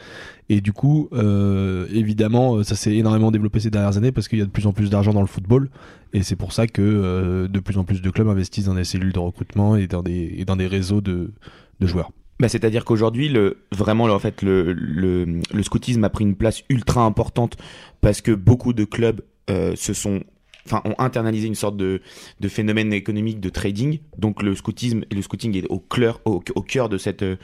Et 0.48 0.60
du 0.60 0.72
coup, 0.72 1.08
euh, 1.12 1.86
évidemment, 1.92 2.56
euh, 2.56 2.64
ça 2.64 2.74
s'est 2.74 2.94
énormément 2.94 3.30
développé 3.30 3.60
ces 3.60 3.70
dernières 3.70 3.96
années 3.96 4.12
parce 4.12 4.28
qu'il 4.28 4.38
y 4.38 4.42
a 4.42 4.44
de 4.44 4.50
plus 4.50 4.66
en 4.66 4.72
plus 4.72 4.90
d'argent 4.90 5.12
dans 5.12 5.20
le 5.20 5.26
football. 5.26 5.70
Et 6.12 6.22
c'est 6.22 6.36
pour 6.36 6.52
ça 6.52 6.66
que 6.66 6.82
euh, 6.82 7.48
de 7.48 7.60
plus 7.60 7.78
en 7.78 7.84
plus 7.84 8.02
de 8.02 8.10
clubs 8.10 8.28
investissent 8.28 8.66
dans 8.66 8.74
des 8.74 8.84
cellules 8.84 9.12
de 9.12 9.18
recrutement 9.18 9.76
et 9.76 9.86
dans 9.86 10.02
des, 10.02 10.66
réseaux 10.66 11.00
de, 11.00 11.32
joueurs. 11.80 12.10
Bah, 12.40 12.48
c'est-à-dire 12.48 12.84
qu'aujourd'hui, 12.84 13.34
vraiment, 13.72 14.04
en 14.04 14.18
fait, 14.18 14.42
le, 14.42 15.40
scoutisme 15.62 16.04
a 16.04 16.10
pris 16.10 16.24
une 16.24 16.36
place 16.36 16.62
ultra 16.68 17.04
importante 17.04 17.56
parce 18.00 18.20
que 18.20 18.32
beaucoup 18.32 18.72
de 18.72 18.84
clubs 18.84 19.22
se 19.48 19.94
sont, 19.94 20.20
enfin, 20.66 20.82
ont 20.84 20.94
internalisé 20.98 21.46
une 21.46 21.54
sorte 21.54 21.76
de, 21.76 22.00
de 22.40 22.48
phénomène 22.48 22.92
économique 22.92 23.40
de 23.40 23.48
trading. 23.48 24.00
Donc, 24.18 24.42
le 24.42 24.54
scoutisme 24.54 25.04
et 25.10 25.14
le 25.14 25.22
scouting 25.22 25.56
est 25.56 25.66
au 25.68 25.78
cœur, 25.78 26.20
au, 26.24 26.42
au 26.54 26.62
cœur 26.62 26.88
de 26.88 26.98
cette, 26.98 27.22
de 27.24 27.38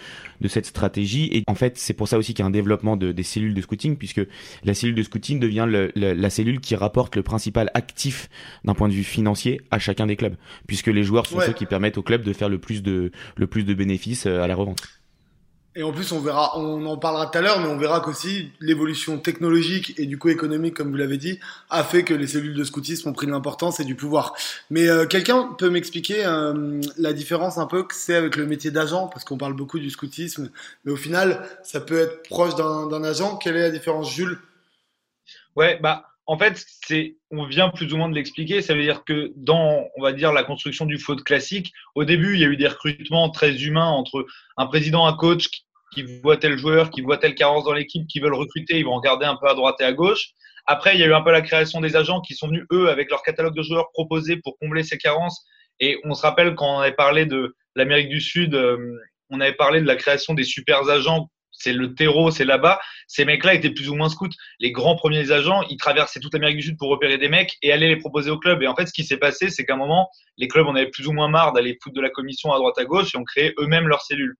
cette 0.49 0.67
stratégie. 0.67 1.29
Et 1.33 1.43
en 1.47 1.55
fait, 1.55 1.79
c'est 1.79 1.95
pour 1.95 2.09
ça 2.09 2.19
aussi 2.19 2.35
qu'il 2.35 2.43
y 2.43 2.45
a 2.45 2.47
un 2.47 2.51
développement 2.51 2.97
de, 2.97 3.13
des 3.13 3.23
cellules 3.23 3.55
de 3.55 3.61
scouting, 3.61 3.97
puisque 3.97 4.21
la 4.65 4.75
cellule 4.75 4.95
de 4.95 5.03
scouting 5.03 5.39
devient 5.41 5.67
le- 5.69 5.93
le- 5.97 6.13
la 6.13 6.31
cellule 6.31 6.61
qui 6.61 6.75
rapporte 6.77 7.17
le 7.17 7.23
principal 7.23 7.71
actif 7.75 8.29
d'un 8.65 8.75
point 8.75 8.89
de 8.89 8.95
vue 8.95 9.05
financier 9.05 9.61
à 9.71 9.79
chacun 9.79 10.07
des 10.07 10.17
clubs, 10.17 10.37
puisque 10.67 10.89
les 10.89 11.03
joueurs 11.03 11.27
sont 11.27 11.39
Ouais. 11.39 11.47
ceux 11.47 11.53
qui 11.53 11.67
permettent 11.67 11.99
au 11.99 12.03
club 12.03 12.23
de 12.23 12.33
faire 12.33 12.49
le 12.49 12.59
plus 12.59 12.83
de, 12.83 13.11
le 13.37 13.47
plus 13.47 13.65
de 13.65 13.75
bénéfices 13.75 14.27
euh, 14.27 14.41
à 14.43 14.47
la 14.47 14.55
revente. 14.55 14.83
Et 15.79 15.83
en 15.83 15.93
plus, 15.93 16.11
on 16.13 16.21
verra, 16.21 16.59
on 16.59 16.87
en 16.87 16.97
parlera 16.97 17.27
tout 17.27 17.37
à 17.37 17.43
l'heure, 17.43 17.61
mais 17.61 17.69
on 17.69 17.77
verra 17.77 18.01
qu'aussi 18.01 18.51
l'évolution 18.61 19.19
technologique 19.19 19.93
et 19.99 20.07
du 20.07 20.17
coup 20.17 20.31
économique, 20.31 20.73
comme 20.73 20.91
vous 20.91 20.97
l'avez 20.97 21.19
dit, 21.19 21.39
a 21.69 21.85
fait 21.85 22.03
que 22.03 22.15
les 22.15 22.27
cellules 22.27 22.55
de 22.55 22.65
scoutisme 22.65 23.11
ont 23.11 23.13
pris 23.13 23.27
de 23.27 23.31
l'importance 23.31 23.79
et 23.79 23.85
du 23.85 23.95
pouvoir. 23.95 24.35
Mais 24.71 24.89
euh, 24.89 25.05
quelqu'un 25.05 25.55
peut 25.59 25.69
m'expliquer 25.69 26.25
euh, 26.25 26.81
la 26.97 27.13
différence 27.13 27.59
un 27.59 27.67
peu 27.67 27.83
que 27.83 27.95
c'est 27.95 28.15
avec 28.15 28.37
le 28.37 28.47
métier 28.47 28.71
d'agent, 28.71 29.09
parce 29.09 29.27
qu'on 29.27 29.37
parle 29.37 29.53
beaucoup 29.53 29.79
du 29.79 29.91
scoutisme, 29.91 30.51
mais 30.87 30.93
au 30.93 30.97
final, 30.97 31.47
ça 31.63 31.83
peut 31.83 31.99
être 31.99 32.23
proche 32.23 32.55
d'un 32.55 33.05
agent. 33.05 33.37
Quelle 33.37 33.57
est 33.57 33.61
la 33.61 33.71
différence, 33.71 34.11
Jules? 34.11 34.39
Ouais, 35.57 35.79
bah, 35.83 36.07
en 36.25 36.39
fait, 36.39 36.65
on 37.31 37.45
vient 37.45 37.69
plus 37.69 37.93
ou 37.93 37.99
moins 37.99 38.09
de 38.09 38.15
l'expliquer. 38.15 38.63
Ça 38.63 38.75
veut 38.75 38.83
dire 38.83 39.05
que 39.05 39.31
dans, 39.37 39.85
on 39.97 40.03
va 40.03 40.13
dire, 40.13 40.33
la 40.33 40.43
construction 40.43 40.87
du 40.87 40.99
foot 40.99 41.23
classique, 41.23 41.75
au 41.95 42.05
début, 42.05 42.35
il 42.35 42.41
y 42.41 42.45
a 42.45 42.49
eu 42.49 42.57
des 42.57 42.67
recrutements 42.67 43.29
très 43.29 43.55
humains 43.63 43.89
entre 43.89 44.27
un 44.57 44.67
président, 44.67 45.07
un 45.07 45.13
coach 45.13 45.66
qui, 45.93 46.03
voit 46.23 46.37
tel 46.37 46.59
joueur, 46.59 46.91
qui 46.91 47.01
voit 47.01 47.19
telle 47.19 47.35
carence 47.35 47.65
dans 47.65 47.73
l'équipe, 47.73 48.07
qui 48.07 48.21
veulent 48.21 48.35
recruter, 48.35 48.79
ils 48.79 48.85
vont 48.85 48.97
regarder 48.97 49.27
un 49.27 49.37
peu 49.37 49.49
à 49.49 49.55
droite 49.55 49.77
et 49.81 49.85
à 49.85 49.93
gauche. 49.93 50.31
Après, 50.67 50.95
il 50.95 51.01
y 51.01 51.05
a 51.05 51.07
eu 51.07 51.15
un 51.15 51.23
peu 51.23 51.31
la 51.31 51.43
création 51.43 51.81
des 51.81 51.95
agents 51.95 52.21
qui 52.21 52.35
sont 52.35 52.49
venus, 52.49 52.65
eux, 52.73 52.89
avec 52.89 53.11
leur 53.11 53.23
catalogue 53.23 53.55
de 53.55 53.63
joueurs 53.63 53.91
proposés 53.93 54.37
pour 54.37 54.59
combler 54.59 54.83
ces 54.83 54.99
carences. 54.99 55.45
Et 55.79 55.99
on 56.05 56.15
se 56.15 56.23
rappelle 56.23 56.55
quand 56.55 56.77
on 56.77 56.81
avait 56.81 56.93
parlé 56.93 57.27
de 57.27 57.55
l'Amérique 57.77 58.09
du 58.09 58.21
Sud, 58.21 58.55
euh, 58.55 58.77
on 59.31 59.41
avait 59.41 59.55
parlé 59.55 59.81
de 59.81 59.87
la 59.87 59.97
création 59.97 60.35
des 60.35 60.45
super 60.45 60.89
agents. 60.89 61.31
C'est 61.53 61.73
le 61.73 61.95
terreau, 61.95 62.31
c'est 62.31 62.45
là-bas. 62.45 62.79
Ces 63.07 63.25
mecs-là 63.25 63.55
étaient 63.55 63.71
plus 63.71 63.89
ou 63.89 63.95
moins 63.95 64.09
scouts 64.09 64.29
les 64.59 64.73
grands 64.73 64.97
premiers 64.97 65.31
agents, 65.31 65.63
ils 65.71 65.79
traversaient 65.79 66.21
toute 66.21 66.35
l'Amérique 66.35 66.59
du 66.59 66.63
Sud 66.65 66.77
pour 66.77 66.91
repérer 66.91 67.17
des 67.17 67.29
mecs 67.29 67.57
et 67.63 67.73
aller 67.73 67.89
les 67.89 67.97
proposer 67.97 68.31
au 68.31 68.39
club. 68.39 68.63
Et 68.63 68.67
en 68.67 68.75
fait, 68.75 68.87
ce 68.87 68.93
qui 68.93 69.05
s'est 69.05 69.17
passé, 69.17 69.49
c'est 69.49 69.65
qu'à 69.65 69.75
un 69.75 69.79
moment, 69.79 70.11
les 70.37 70.49
clubs 70.49 70.67
en 70.67 70.75
avaient 70.75 70.91
plus 70.91 71.07
ou 71.07 71.13
moins 71.13 71.29
marre 71.29 71.53
d'aller 71.53 71.79
foutre 71.83 71.95
de 71.97 72.03
la 72.03 72.11
commission 72.11 72.53
à 72.53 72.59
droite 72.59 72.77
à 72.79 72.85
gauche 72.85 73.15
et 73.15 73.19
ont 73.19 73.25
créé 73.25 73.55
eux-mêmes 73.59 73.89
leurs 73.89 74.03
cellules. 74.03 74.37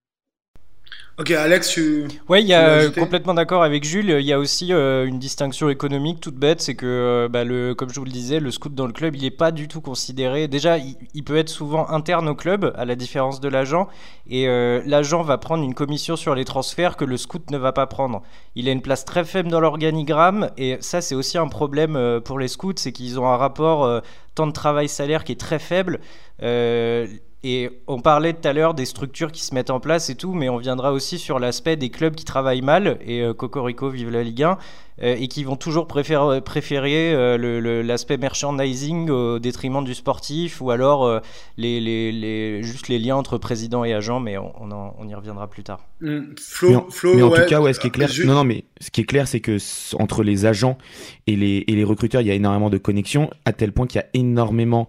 Ok, 1.19 1.31
Alex, 1.31 1.69
tu. 1.69 2.05
Ouais, 2.29 2.43
il 2.43 2.47
y 2.47 2.53
a 2.53 2.69
euh, 2.69 2.91
complètement 2.91 3.33
d'accord 3.33 3.63
avec 3.63 3.85
Jules. 3.85 4.11
Il 4.11 4.27
y 4.27 4.35
a 4.35 4.39
aussi 4.39 4.75
euh, 4.75 5.07
une 5.07 5.19
distinction 5.19 5.71
économique 5.71 6.21
toute 6.21 6.35
bête, 6.35 6.61
c'est 6.61 6.75
que, 6.75 6.85
euh, 6.85 7.29
bah, 7.29 7.43
le, 7.43 7.75
comme 7.75 7.89
je 7.89 7.99
vous 7.99 8.05
le 8.05 8.11
disais, 8.11 8.39
le 8.39 8.51
scout 8.51 8.75
dans 8.75 8.87
le 8.87 8.93
club, 8.93 9.17
il 9.17 9.23
n'est 9.23 9.31
pas 9.31 9.51
du 9.51 9.67
tout 9.67 9.81
considéré. 9.81 10.47
Déjà, 10.47 10.77
il, 10.77 10.95
il 11.15 11.25
peut 11.25 11.39
être 11.39 11.49
souvent 11.49 11.89
interne 11.89 12.29
au 12.29 12.35
club, 12.35 12.71
à 12.77 12.85
la 12.85 12.97
différence 12.97 13.41
de 13.41 13.49
l'agent, 13.49 13.89
et 14.29 14.47
euh, 14.47 14.83
l'agent 14.85 15.23
va 15.23 15.39
prendre 15.39 15.65
une 15.65 15.73
commission 15.73 16.17
sur 16.17 16.35
les 16.35 16.45
transferts 16.45 16.99
que 16.99 17.07
le 17.07 17.17
scout 17.17 17.51
ne 17.51 17.57
va 17.57 17.73
pas 17.73 17.87
prendre. 17.87 18.23
Il 18.55 18.69
a 18.69 18.73
une 18.73 18.83
place 18.83 19.07
très 19.07 19.25
faible 19.25 19.49
dans 19.49 19.61
l'organigramme, 19.61 20.51
et 20.59 20.77
ça, 20.81 21.01
c'est 21.01 21.15
aussi 21.15 21.39
un 21.39 21.49
problème 21.49 22.21
pour 22.27 22.39
les 22.39 22.49
scouts, 22.49 22.75
c'est 22.77 22.93
qu'ils 22.93 23.19
ont 23.19 23.27
un 23.27 23.39
rapport 23.39 24.03
temps 24.37 24.47
de 24.47 24.53
travail-salaire 24.53 25.25
qui 25.25 25.33
est 25.33 25.41
très 25.41 25.59
faible. 25.59 25.99
Euh, 26.43 27.09
et 27.45 27.71
on 27.87 28.01
parlait 28.01 28.33
tout 28.33 28.49
à 28.49 28.53
l'heure 28.53 28.75
des 28.75 28.87
structures 28.87 29.31
qui 29.31 29.45
se 29.45 29.55
mettent 29.55 29.71
en 29.71 29.79
place 29.81 30.11
et 30.11 30.15
tout, 30.17 30.33
mais 30.35 30.49
on 30.49 30.57
viendra 30.57 30.93
aussi 30.93 31.19
sur 31.19 31.39
l'aspect 31.39 31.77
des 31.77 31.91
clubs 31.91 32.15
qui 32.15 32.25
travaillent 32.25 32.63
mal, 32.63 32.99
et 33.07 33.21
euh, 33.23 33.35
Cocorico 33.35 33.89
vive 33.91 34.11
la 34.11 34.23
Ligue 34.23 34.43
1, 34.43 34.59
euh, 35.03 35.15
et 35.19 35.29
qui 35.29 35.45
vont 35.45 35.57
toujours 35.57 35.87
préférer, 35.87 36.41
préférer 36.41 37.13
euh, 37.15 37.83
l'aspect 37.83 38.17
merchandising 38.17 39.11
au 39.11 39.39
détriment 39.39 39.85
du 39.85 39.95
sportif, 39.95 40.61
ou 40.61 40.71
alors 40.71 41.05
euh, 41.05 41.21
les, 41.57 41.81
les- 41.81 42.11
les- 42.13 42.63
juste 42.63 42.89
les 42.89 42.99
liens 42.99 43.17
entre 43.17 43.39
président 43.39 43.85
et 43.85 43.93
agent, 43.93 44.19
mais 44.19 44.39
on, 44.39 44.53
on 44.61 44.71
en- 44.73 44.97
on 44.99 45.07
y 45.07 45.15
reviendra 45.15 45.47
plus 45.49 45.63
tard. 45.63 45.81
Hmm, 46.01 46.21
Flo, 46.41 46.69
mais 46.71 46.77
en, 46.77 46.91
Flo, 46.91 47.15
mais 47.15 47.23
en 47.23 47.29
ouais. 47.31 47.43
tout 47.43 47.49
cas, 47.49 47.61
ouais, 47.61 47.73
ce 47.75 47.81
qui 47.81 47.89
est 47.89 47.91
clair, 47.91 48.11
non, 48.25 48.35
non, 48.35 48.45
mais 48.45 48.65
ce 48.81 48.91
qui 48.91 49.03
est 49.03 49.05
clair, 49.05 49.29
c'est 49.29 49.41
que 49.41 49.59
entre 50.01 50.23
les 50.23 50.47
agents 50.47 50.79
et 51.27 51.37
les, 51.37 51.65
et 51.69 51.73
les 51.77 51.85
recruteurs, 51.85 52.23
il 52.23 52.27
y 52.27 52.31
a 52.31 52.35
énormément 52.35 52.71
de 52.71 52.79
connexions, 52.79 53.31
à 53.45 53.53
tel 53.53 53.73
point 53.73 53.87
qu'il 53.87 54.01
y 54.01 54.05
a 54.05 54.07
énormément 54.15 54.89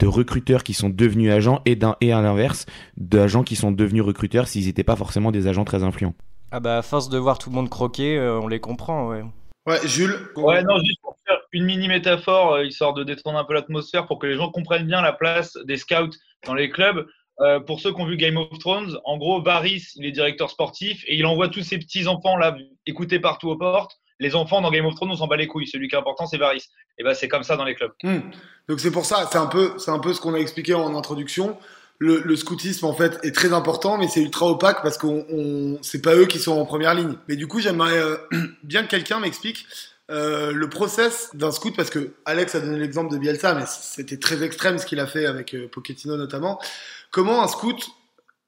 de 0.00 0.06
recruteurs 0.06 0.64
qui 0.64 0.74
sont 0.74 0.88
devenus 0.88 1.30
agents 1.30 1.62
et, 1.66 1.76
d'un, 1.76 1.96
et 2.00 2.12
à 2.12 2.20
l'inverse, 2.20 2.66
d'agents 2.96 3.44
qui 3.44 3.54
sont 3.54 3.70
devenus 3.70 4.02
recruteurs 4.02 4.48
s'ils 4.48 4.66
n'étaient 4.66 4.82
pas 4.84 4.96
forcément 4.96 5.30
des 5.30 5.46
agents 5.46 5.64
très 5.64 5.84
influents. 5.84 6.14
Ah 6.50 6.58
bah, 6.58 6.78
à 6.78 6.82
force 6.82 7.08
de 7.08 7.18
voir 7.18 7.38
tout 7.38 7.50
le 7.50 7.54
monde 7.54 7.68
croquer, 7.68 8.18
euh, 8.18 8.40
on 8.40 8.48
les 8.48 8.58
comprend, 8.58 9.08
ouais. 9.08 9.22
Ouais, 9.66 9.78
Jules. 9.86 10.16
Ouais, 10.36 10.62
non, 10.64 10.78
juste 10.78 11.00
pour 11.02 11.16
faire 11.26 11.38
une 11.52 11.64
mini 11.64 11.86
métaphore, 11.86 12.54
euh, 12.54 12.64
histoire 12.64 12.94
de 12.94 13.04
détendre 13.04 13.38
un 13.38 13.44
peu 13.44 13.54
l'atmosphère, 13.54 14.06
pour 14.06 14.18
que 14.18 14.26
les 14.26 14.36
gens 14.36 14.50
comprennent 14.50 14.86
bien 14.86 15.02
la 15.02 15.12
place 15.12 15.56
des 15.64 15.76
scouts 15.76 16.16
dans 16.46 16.54
les 16.54 16.70
clubs. 16.70 17.06
Euh, 17.40 17.60
pour 17.60 17.80
ceux 17.80 17.92
qui 17.92 18.00
ont 18.00 18.06
vu 18.06 18.16
Game 18.16 18.36
of 18.36 18.58
Thrones, 18.58 18.98
en 19.04 19.16
gros, 19.16 19.40
Varys, 19.42 19.92
il 19.96 20.04
est 20.06 20.12
directeur 20.12 20.50
sportif 20.50 21.04
et 21.06 21.16
il 21.16 21.24
envoie 21.24 21.48
tous 21.48 21.62
ses 21.62 21.78
petits-enfants 21.78 22.36
là, 22.36 22.56
écoutés 22.86 23.20
partout 23.20 23.48
aux 23.48 23.56
portes. 23.56 23.98
Les 24.20 24.36
enfants 24.36 24.60
dans 24.60 24.70
Game 24.70 24.86
of 24.86 24.94
Thrones, 24.94 25.10
on 25.10 25.16
s'en 25.16 25.26
bat 25.26 25.36
les 25.36 25.48
couilles. 25.48 25.66
Celui 25.66 25.88
qui 25.88 25.96
est 25.96 25.98
important, 25.98 26.26
c'est 26.26 26.38
Varys. 26.38 26.68
Et 26.98 27.02
ben, 27.02 27.14
c'est 27.14 27.28
comme 27.28 27.42
ça 27.42 27.56
dans 27.56 27.64
les 27.64 27.74
clubs. 27.74 27.92
Hmm. 28.02 28.20
Donc 28.68 28.78
c'est 28.78 28.92
pour 28.92 29.04
ça, 29.04 29.28
c'est 29.32 29.38
un 29.38 29.46
peu, 29.46 29.72
un 29.86 29.98
peu 29.98 30.14
ce 30.14 30.20
qu'on 30.20 30.34
a 30.34 30.38
expliqué 30.38 30.74
en 30.74 30.94
introduction. 30.94 31.58
Le, 32.02 32.34
scoutisme 32.34 32.86
en 32.86 32.94
fait 32.94 33.18
est 33.24 33.34
très 33.34 33.52
important, 33.52 33.98
mais 33.98 34.08
c'est 34.08 34.22
ultra 34.22 34.46
opaque 34.46 34.82
parce 34.82 34.96
qu'on, 34.96 35.26
on, 35.30 35.78
c'est 35.82 36.00
pas 36.00 36.14
eux 36.14 36.24
qui 36.24 36.38
sont 36.38 36.52
en 36.52 36.64
première 36.64 36.94
ligne. 36.94 37.16
Mais 37.28 37.36
du 37.36 37.46
coup, 37.46 37.60
j'aimerais 37.60 37.98
euh, 37.98 38.16
bien 38.62 38.84
que 38.84 38.88
quelqu'un 38.88 39.20
m'explique 39.20 39.66
euh, 40.10 40.50
le 40.50 40.68
process 40.68 41.30
d'un 41.34 41.52
scout 41.52 41.74
parce 41.76 41.88
que 41.88 42.14
Alex 42.24 42.56
a 42.56 42.60
donné 42.60 42.78
l'exemple 42.78 43.12
de 43.12 43.18
Bielsa, 43.18 43.54
mais 43.54 43.64
c'était 43.66 44.16
très 44.16 44.42
extrême 44.42 44.78
ce 44.78 44.86
qu'il 44.86 44.98
a 44.98 45.06
fait 45.06 45.24
avec 45.24 45.54
euh, 45.54 45.68
Pochettino 45.68 46.16
notamment. 46.16 46.58
Comment 47.12 47.44
un 47.44 47.48
scout 47.48 47.90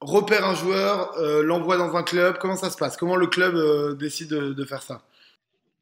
repère 0.01 0.45
un 0.45 0.57
joueur, 0.57 1.17
euh, 1.19 1.45
l'envoie 1.45 1.77
dans 1.77 1.95
un 1.95 2.03
club? 2.03 2.39
Comment 2.41 2.57
ça 2.57 2.69
se 2.69 2.77
passe? 2.77 2.97
Comment 2.97 3.15
le 3.15 3.29
club 3.29 3.97
décide 3.97 4.29
de, 4.29 4.53
de 4.53 4.65
faire 4.65 4.83
ça? 4.83 5.03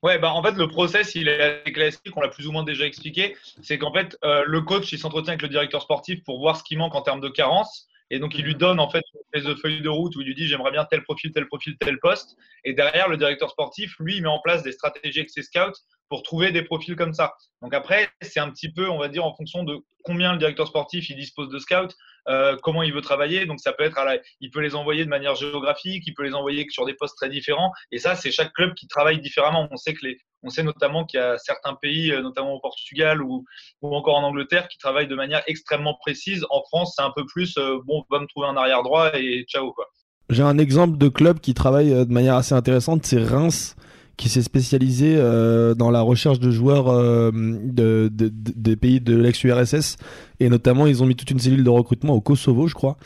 Ouais, 0.02 0.18
bah 0.18 0.32
en 0.32 0.42
fait, 0.42 0.52
le 0.52 0.66
process, 0.66 1.14
il 1.14 1.28
est 1.28 1.62
classique, 1.72 2.16
on 2.16 2.22
l'a 2.22 2.28
plus 2.28 2.46
ou 2.46 2.52
moins 2.52 2.64
déjà 2.64 2.86
expliqué. 2.86 3.36
C'est 3.62 3.76
qu'en 3.76 3.92
fait, 3.92 4.16
euh, 4.24 4.44
le 4.46 4.62
coach, 4.62 4.90
il 4.92 4.98
s'entretient 4.98 5.32
avec 5.32 5.42
le 5.42 5.48
directeur 5.48 5.82
sportif 5.82 6.24
pour 6.24 6.38
voir 6.38 6.56
ce 6.56 6.64
qui 6.64 6.76
manque 6.76 6.94
en 6.94 7.02
termes 7.02 7.20
de 7.20 7.28
carence. 7.28 7.86
Et 8.08 8.18
donc, 8.18 8.34
il 8.34 8.44
lui 8.44 8.54
donne 8.54 8.80
en 8.80 8.88
fait 8.90 9.04
une 9.34 9.56
feuille 9.56 9.82
de 9.82 9.88
route 9.88 10.16
où 10.16 10.22
il 10.22 10.26
lui 10.26 10.34
dit 10.34 10.48
j'aimerais 10.48 10.72
bien 10.72 10.84
tel 10.84 11.02
profil, 11.02 11.32
tel 11.32 11.46
profil, 11.46 11.76
tel 11.78 11.98
poste. 11.98 12.36
Et 12.64 12.72
derrière, 12.72 13.08
le 13.08 13.18
directeur 13.18 13.50
sportif, 13.50 13.94
lui, 14.00 14.16
il 14.16 14.22
met 14.22 14.28
en 14.28 14.40
place 14.40 14.62
des 14.62 14.72
stratégies 14.72 15.20
avec 15.20 15.30
ses 15.30 15.42
scouts 15.42 15.78
pour 16.10 16.24
trouver 16.24 16.50
des 16.50 16.62
profils 16.62 16.96
comme 16.96 17.14
ça. 17.14 17.34
Donc 17.62 17.72
après, 17.72 18.10
c'est 18.20 18.40
un 18.40 18.50
petit 18.50 18.70
peu, 18.70 18.90
on 18.90 18.98
va 18.98 19.08
dire, 19.08 19.24
en 19.24 19.34
fonction 19.34 19.62
de 19.62 19.78
combien 20.02 20.32
le 20.32 20.38
directeur 20.38 20.66
sportif 20.66 21.08
il 21.08 21.16
dispose 21.16 21.48
de 21.48 21.58
scouts, 21.58 21.94
euh, 22.28 22.56
comment 22.62 22.82
il 22.82 22.92
veut 22.92 23.00
travailler. 23.00 23.46
Donc 23.46 23.60
ça 23.60 23.72
peut 23.72 23.84
être, 23.84 23.96
à 23.96 24.04
la, 24.04 24.18
il 24.40 24.50
peut 24.50 24.60
les 24.60 24.74
envoyer 24.74 25.04
de 25.04 25.08
manière 25.08 25.36
géographique, 25.36 26.02
il 26.06 26.14
peut 26.14 26.24
les 26.24 26.34
envoyer 26.34 26.66
sur 26.70 26.84
des 26.84 26.94
postes 26.94 27.16
très 27.16 27.30
différents. 27.30 27.70
Et 27.92 27.98
ça, 27.98 28.16
c'est 28.16 28.32
chaque 28.32 28.52
club 28.52 28.74
qui 28.74 28.88
travaille 28.88 29.20
différemment. 29.20 29.68
On 29.70 29.76
sait 29.76 29.94
que 29.94 30.04
les, 30.04 30.18
on 30.42 30.50
sait 30.50 30.64
notamment 30.64 31.04
qu'il 31.04 31.20
y 31.20 31.22
a 31.22 31.38
certains 31.38 31.74
pays, 31.74 32.10
euh, 32.10 32.22
notamment 32.22 32.54
au 32.54 32.60
Portugal 32.60 33.22
ou, 33.22 33.44
encore 33.82 34.16
en 34.16 34.24
Angleterre, 34.24 34.66
qui 34.66 34.78
travaillent 34.78 35.08
de 35.08 35.14
manière 35.14 35.42
extrêmement 35.46 35.94
précise. 35.94 36.44
En 36.50 36.62
France, 36.64 36.94
c'est 36.96 37.02
un 37.02 37.12
peu 37.14 37.24
plus, 37.24 37.56
euh, 37.56 37.78
bon, 37.86 38.04
va 38.10 38.18
me 38.18 38.26
trouver 38.26 38.48
un 38.48 38.56
arrière 38.56 38.82
droit 38.82 39.12
et 39.14 39.44
ciao 39.48 39.72
quoi. 39.72 39.86
J'ai 40.28 40.42
un 40.42 40.58
exemple 40.58 40.96
de 40.96 41.08
club 41.08 41.40
qui 41.40 41.54
travaille 41.54 41.90
de 41.90 42.12
manière 42.12 42.36
assez 42.36 42.54
intéressante, 42.54 43.04
c'est 43.04 43.22
Reims 43.22 43.76
qui 44.20 44.28
s'est 44.28 44.42
spécialisé 44.42 45.14
euh, 45.16 45.74
dans 45.74 45.90
la 45.90 46.02
recherche 46.02 46.38
de 46.38 46.50
joueurs 46.50 46.88
euh, 46.88 47.30
de, 47.32 48.10
de, 48.12 48.28
de, 48.28 48.52
des 48.54 48.76
pays 48.76 49.00
de 49.00 49.16
l'ex-URSS 49.16 49.96
et 50.40 50.50
notamment 50.50 50.86
ils 50.86 51.02
ont 51.02 51.06
mis 51.06 51.16
toute 51.16 51.30
une 51.30 51.38
cellule 51.38 51.64
de 51.64 51.70
recrutement 51.70 52.12
au 52.12 52.20
Kosovo 52.20 52.66
je 52.66 52.74
crois 52.74 52.98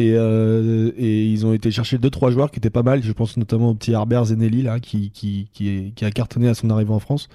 et, 0.00 0.14
euh, 0.14 0.92
et 0.96 1.26
ils 1.26 1.44
ont 1.44 1.52
été 1.52 1.70
chercher 1.70 1.98
deux 1.98 2.08
trois 2.08 2.30
joueurs 2.30 2.50
qui 2.50 2.58
étaient 2.58 2.70
pas 2.70 2.82
mal. 2.82 3.02
Je 3.02 3.12
pense 3.12 3.36
notamment 3.36 3.70
au 3.70 3.74
petit 3.74 3.92
Harbert 3.94 4.24
Zenelli 4.24 4.62
là 4.62 4.80
qui 4.80 5.10
qui, 5.10 5.92
a 6.00 6.10
cartonné 6.10 6.48
à 6.48 6.54
son 6.54 6.70
arrivée 6.70 6.92
en 6.92 7.00
France. 7.00 7.28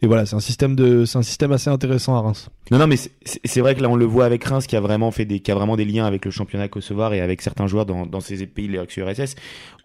Et 0.00 0.06
voilà 0.06 0.26
c'est 0.26 0.36
un 0.36 0.40
système 0.40 0.76
de 0.76 1.04
c'est 1.06 1.18
un 1.18 1.22
système 1.22 1.50
assez 1.50 1.70
intéressant 1.70 2.14
à 2.16 2.20
Reims. 2.20 2.50
Non 2.70 2.78
non 2.78 2.86
mais 2.86 2.96
c'est 2.96 3.60
vrai 3.60 3.74
que 3.74 3.82
là 3.82 3.88
on 3.88 3.96
le 3.96 4.04
voit 4.04 4.26
avec 4.26 4.44
Reims 4.44 4.66
qui 4.66 4.76
a 4.76 4.80
vraiment 4.80 5.10
fait 5.10 5.24
des 5.24 5.40
qui 5.40 5.50
a 5.50 5.54
vraiment 5.54 5.76
des 5.76 5.84
liens 5.84 6.04
avec 6.04 6.24
le 6.24 6.30
championnat 6.30 6.68
kosovar 6.68 7.14
et 7.14 7.20
avec 7.20 7.42
certains 7.42 7.66
joueurs 7.66 7.86
dans, 7.86 8.06
dans 8.06 8.20
ces 8.20 8.46
pays 8.46 8.68
de 8.68 8.72
l'ex-URSS 8.72 9.34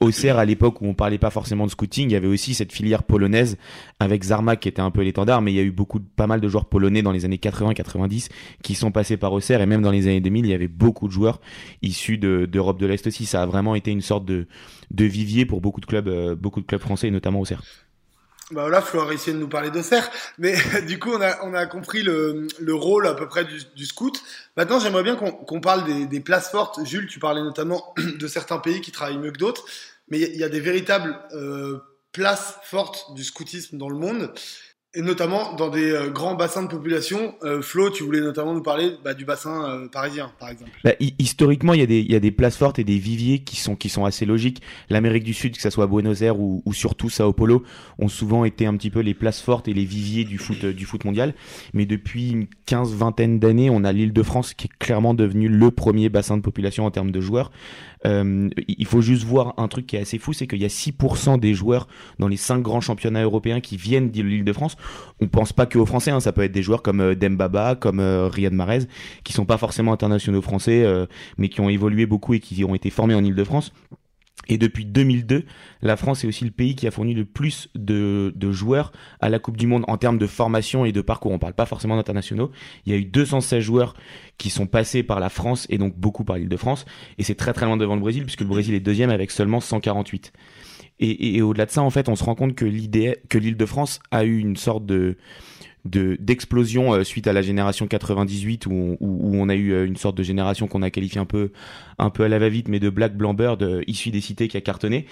Auxerre 0.02 0.38
à 0.38 0.46
l'époque 0.46 0.82
où 0.82 0.86
on 0.86 0.94
parlait 0.94 1.18
pas 1.18 1.30
forcément 1.30 1.66
de 1.66 1.72
scouting 1.72 2.10
il 2.10 2.14
y 2.14 2.16
avait 2.16 2.28
aussi 2.28 2.54
cette 2.54 2.72
filière 2.72 3.04
polonaise 3.04 3.58
avec 4.00 4.24
Zarmak 4.24 4.60
qui 4.60 4.70
était 4.70 4.82
un 4.82 4.92
peu 4.92 5.02
l'étendard 5.02 5.42
mais 5.42 5.52
il 5.52 5.56
y 5.56 5.60
a 5.60 5.64
eu 5.64 5.72
beaucoup 5.72 6.00
pas 6.00 6.28
mal 6.28 6.42
de 6.42 6.48
joueurs 6.48 6.66
polonais 6.66 7.02
dans 7.02 7.12
les 7.12 7.26
années 7.26 7.38
80 7.38 7.74
90 7.74 8.30
qui 8.62 8.76
sont 8.76 8.92
passés 8.92 9.18
par 9.18 9.34
Auxerre. 9.34 9.62
Et 9.62 9.66
même 9.66 9.82
dans 9.82 9.92
les 9.92 10.08
années 10.08 10.22
2000 10.22 10.46
il 10.46 10.52
y 10.52 10.54
avait 10.54 10.68
beaucoup 10.68 11.08
de 11.08 11.14
joueurs 11.14 11.40
issus 11.82 12.18
d'Europe 12.20 12.78
de, 12.78 12.86
de 12.86 12.92
l'Est 12.92 13.08
aussi. 13.08 13.26
Ça 13.26 13.44
a 13.44 13.46
vraiment 13.46 13.76
été 13.76 13.92
une 13.92 14.02
sorte 14.02 14.26
de 14.26 14.46
de 14.92 15.06
vivier 15.06 15.46
pour 15.46 15.62
beaucoup 15.62 15.82
de 15.82 15.86
clubs 15.86 16.08
euh, 16.08 16.36
beaucoup 16.36 16.62
de 16.62 16.66
clubs 16.66 16.82
français 16.82 17.08
et 17.08 17.12
notamment 17.12 17.40
Auxerre 17.40 17.62
bah 18.52 18.62
voilà, 18.62 18.82
Flo 18.82 19.02
a 19.02 19.14
essayé 19.14 19.34
de 19.34 19.40
nous 19.40 19.48
parler 19.48 19.70
d'Auxerre, 19.70 20.10
mais 20.40 20.56
du 20.88 20.98
coup 20.98 21.12
on 21.12 21.22
a, 21.22 21.46
on 21.46 21.54
a 21.54 21.68
compris 21.68 22.02
le, 22.02 22.48
le 22.60 22.74
rôle 22.74 23.06
à 23.06 23.14
peu 23.14 23.28
près 23.28 23.46
du, 23.46 23.86
scout. 23.86 24.24
Maintenant 24.58 24.80
j'aimerais 24.80 25.04
bien 25.04 25.16
qu'on 25.16 25.32
qu'on 25.32 25.62
parle 25.62 26.08
des, 26.08 26.20
places 26.20 26.50
fortes. 26.50 26.80
Jules, 26.84 27.06
tu 27.06 27.20
parlais 27.20 27.44
notamment 27.44 27.94
de 28.20 28.28
certains 28.28 28.58
pays 28.58 28.82
qui 28.82 28.92
travaillent 28.92 29.20
mieux 29.20 29.32
que 29.32 29.38
d'autres, 29.38 29.66
mais 30.10 30.20
il 30.20 30.36
y, 30.36 30.40
y, 30.40 30.44
a 30.44 30.50
des 30.50 30.62
véritables 30.62 31.20
euh, 31.34 31.78
places 32.12 32.56
fortes 32.64 33.14
du 33.14 33.24
scoutisme 33.24 33.78
dans 33.78 33.90
le 33.90 33.98
monde 33.98 34.34
et 34.96 35.04
notamment 35.04 35.54
dans 35.54 35.70
des 35.70 35.92
euh, 35.92 36.10
grands 36.10 36.34
bassins 36.34 36.64
de 36.64 36.68
population. 36.68 37.36
Euh, 37.44 37.62
Flo, 37.62 37.92
tu 37.92 38.04
voulais 38.04 38.22
notamment 38.22 38.56
nous 38.56 38.64
parler 38.64 38.94
bah, 39.04 39.14
du 39.14 39.24
bassin 39.24 39.70
euh, 39.70 39.88
parisien, 39.88 40.32
par 40.40 40.50
exemple. 40.50 40.72
Bah, 40.84 40.94
historiquement, 41.20 41.74
il 41.74 41.82
y, 41.82 42.16
a 42.16 42.20
des, 42.20 42.32
places 42.32 42.58
fortes 42.58 42.80
et 42.80 42.84
des 42.84 42.98
viviers 42.98 43.40
qui 43.40 43.56
sont, 43.56 43.78
assez 44.06 44.26
logiques. 44.26 44.64
L'Amérique 44.90 45.24
du 45.24 45.36
Sud, 45.36 45.56
que 45.56 45.62
ce 45.62 45.70
soit 45.70 45.86
Buenos 45.86 46.24
Aires 46.24 46.40
ou, 46.40 46.64
ou, 46.66 46.74
surtout 46.74 47.10
Sao 47.10 47.34
Paulo, 47.34 47.64
ont 48.00 48.08
souvent 48.08 48.46
été 48.46 48.66
un 48.66 48.76
petit 48.78 48.90
peu 48.90 49.02
les 49.02 49.14
places 49.14 49.42
fortes 49.42 49.68
et 49.68 49.74
les 49.74 49.86
viviers 49.86 50.24
du 50.24 50.40
foot, 50.40 50.66
du 50.66 50.86
foot 50.86 51.06
mondial. 51.06 51.36
Mais 51.74 51.86
depuis 51.86 52.32
une 52.32 52.48
quinze, 52.66 52.94
vingtaine 52.96 53.40
d'années, 53.40 53.70
on 53.70 53.84
a 53.84 53.92
l'île 53.92 54.14
de 54.14 54.24
France 54.24 54.56
qui 54.56 54.68
est 54.68 54.78
clairement 54.80 55.14
devenu 55.14 55.50
le 55.50 55.70
premier 55.70 56.10
bassin 56.10 56.36
de 56.36 56.42
population 56.42 56.86
en 56.86 56.92
termes 56.92 57.12
de 57.12 57.22
joueurs. 57.22 57.52
Il 58.06 58.86
faut 58.86 59.02
juste 59.02 59.24
voir 59.24 59.54
un 59.58 59.68
truc 59.68 59.86
qui 59.86 59.98
est 59.98 60.00
assez 60.00 60.18
fou, 60.18 60.32
c'est 60.32 60.48
qu'il 60.48 60.60
y 60.60 60.66
a 60.66 60.70
6% 60.70 61.38
des 61.40 61.54
joueurs 61.54 61.88
dans 62.18 62.30
les 62.30 62.38
5 62.38 62.62
grands 62.62 62.82
championnats 62.82 63.24
européens 63.24 63.60
qui 63.60 63.76
viennent 63.76 64.10
de 64.10 64.22
l'île 64.24 64.46
de 64.46 64.54
France. 64.54 64.78
On 65.22 65.28
pense 65.28 65.54
pas 65.54 65.66
que 65.66 65.78
aux 65.78 65.86
Français, 65.86 66.12
hein, 66.12 66.20
ça 66.20 66.32
peut 66.32 66.44
être 66.44 66.52
des 66.52 66.64
joueurs 66.64 66.82
comme 66.82 67.02
euh, 67.02 67.16
Dembaba, 67.16 67.76
comme 67.76 68.00
euh, 68.00 68.28
Riyad 68.28 68.54
Mahrez, 68.54 68.88
qui 69.24 69.34
sont 69.34 69.46
pas 69.46 69.58
forcément 69.58 69.92
internationaux 69.92 70.42
français, 70.42 70.84
euh, 70.86 71.06
mais 71.38 71.50
qui 71.50 71.62
ont 71.62 71.70
évolué 71.70 72.06
beaucoup 72.06 72.34
et 72.34 72.40
qui 72.40 72.64
ont 72.64 72.76
été 72.76 72.90
formés 72.90 73.16
en 73.16 73.24
île 73.24 73.36
de 73.36 73.44
France. 73.44 73.72
Et 74.48 74.58
depuis 74.58 74.84
2002, 74.84 75.44
la 75.84 75.96
France 75.96 76.24
est 76.24 76.28
aussi 76.28 76.44
le 76.44 76.52
pays 76.52 76.76
qui 76.76 76.88
a 76.88 76.92
fourni 76.92 77.14
le 77.14 77.24
plus 77.24 77.70
de, 77.76 78.34
joueurs 78.52 78.92
à 79.20 79.30
la 79.30 79.38
Coupe 79.38 79.58
du 79.58 79.68
Monde 79.68 79.84
en 79.88 79.98
termes 79.98 80.18
de 80.18 80.26
formation 80.26 80.86
et 80.86 80.92
de 80.92 81.02
parcours. 81.02 81.32
On 81.32 81.38
parle 81.38 81.54
pas 81.54 81.68
forcément 81.68 81.96
d'internationaux. 81.96 82.52
Il 82.86 82.92
y 82.92 82.96
a 82.96 82.98
eu 82.98 83.06
216 83.06 83.62
joueurs 83.62 83.94
qui 84.40 84.50
sont 84.50 84.66
passés 84.66 85.04
par 85.04 85.20
la 85.20 85.30
France 85.30 85.68
et 85.70 85.78
donc 85.78 85.96
beaucoup 85.96 86.24
par 86.24 86.38
l'île 86.38 86.50
de 86.50 86.58
France. 86.58 86.86
Et 87.20 87.24
c'est 87.24 87.36
très 87.36 87.54
très 87.54 87.68
loin 87.68 87.78
devant 87.78 87.96
le 87.96 88.02
Brésil 88.02 88.24
puisque 88.24 88.42
le 88.42 88.48
Brésil 88.48 88.74
est 88.74 88.80
deuxième 88.80 89.12
avec 89.12 89.30
seulement 89.30 89.60
148. 89.60 90.34
Et, 91.02 91.42
au-delà 91.42 91.66
de 91.66 91.72
ça, 91.72 91.82
en 91.82 91.90
fait, 91.90 92.10
on 92.10 92.16
se 92.16 92.24
rend 92.24 92.36
compte 92.36 92.56
que 92.56 92.66
l'idée, 92.66 93.18
que 93.30 93.38
l'île 93.38 93.56
de 93.56 93.66
France 93.66 94.00
a 94.12 94.26
eu 94.26 94.38
une 94.38 94.58
sorte 94.58 94.86
de, 94.86 95.16
de 95.86 96.18
d'explosion 96.20 96.94
euh, 96.94 97.04
suite 97.06 97.28
à 97.28 97.34
la 97.34 97.42
génération 97.42 97.88
98 97.88 98.66
où 98.66 98.72
on, 98.72 98.98
où, 99.00 99.36
on 99.36 99.48
a 99.48 99.56
eu 99.56 99.72
euh, 99.72 99.86
une 99.86 99.96
sorte 99.96 100.18
de 100.18 100.24
génération 100.24 100.68
qu'on 100.68 100.82
a 100.82 100.90
qualifié 100.90 101.22
un 101.22 101.26
peu 101.26 101.52
un 102.00 102.10
peu 102.10 102.24
à 102.24 102.28
la 102.28 102.38
va-vite 102.38 102.68
mais 102.68 102.82
de 102.82 102.90
Black 102.90 103.16
Blanc-Bird 103.16 103.64
euh, 103.64 103.82
issu 103.88 104.12
des 104.12 104.20
cités 104.20 104.50
qui 104.50 104.58
a 104.58 104.62
cartonné. 104.62 105.06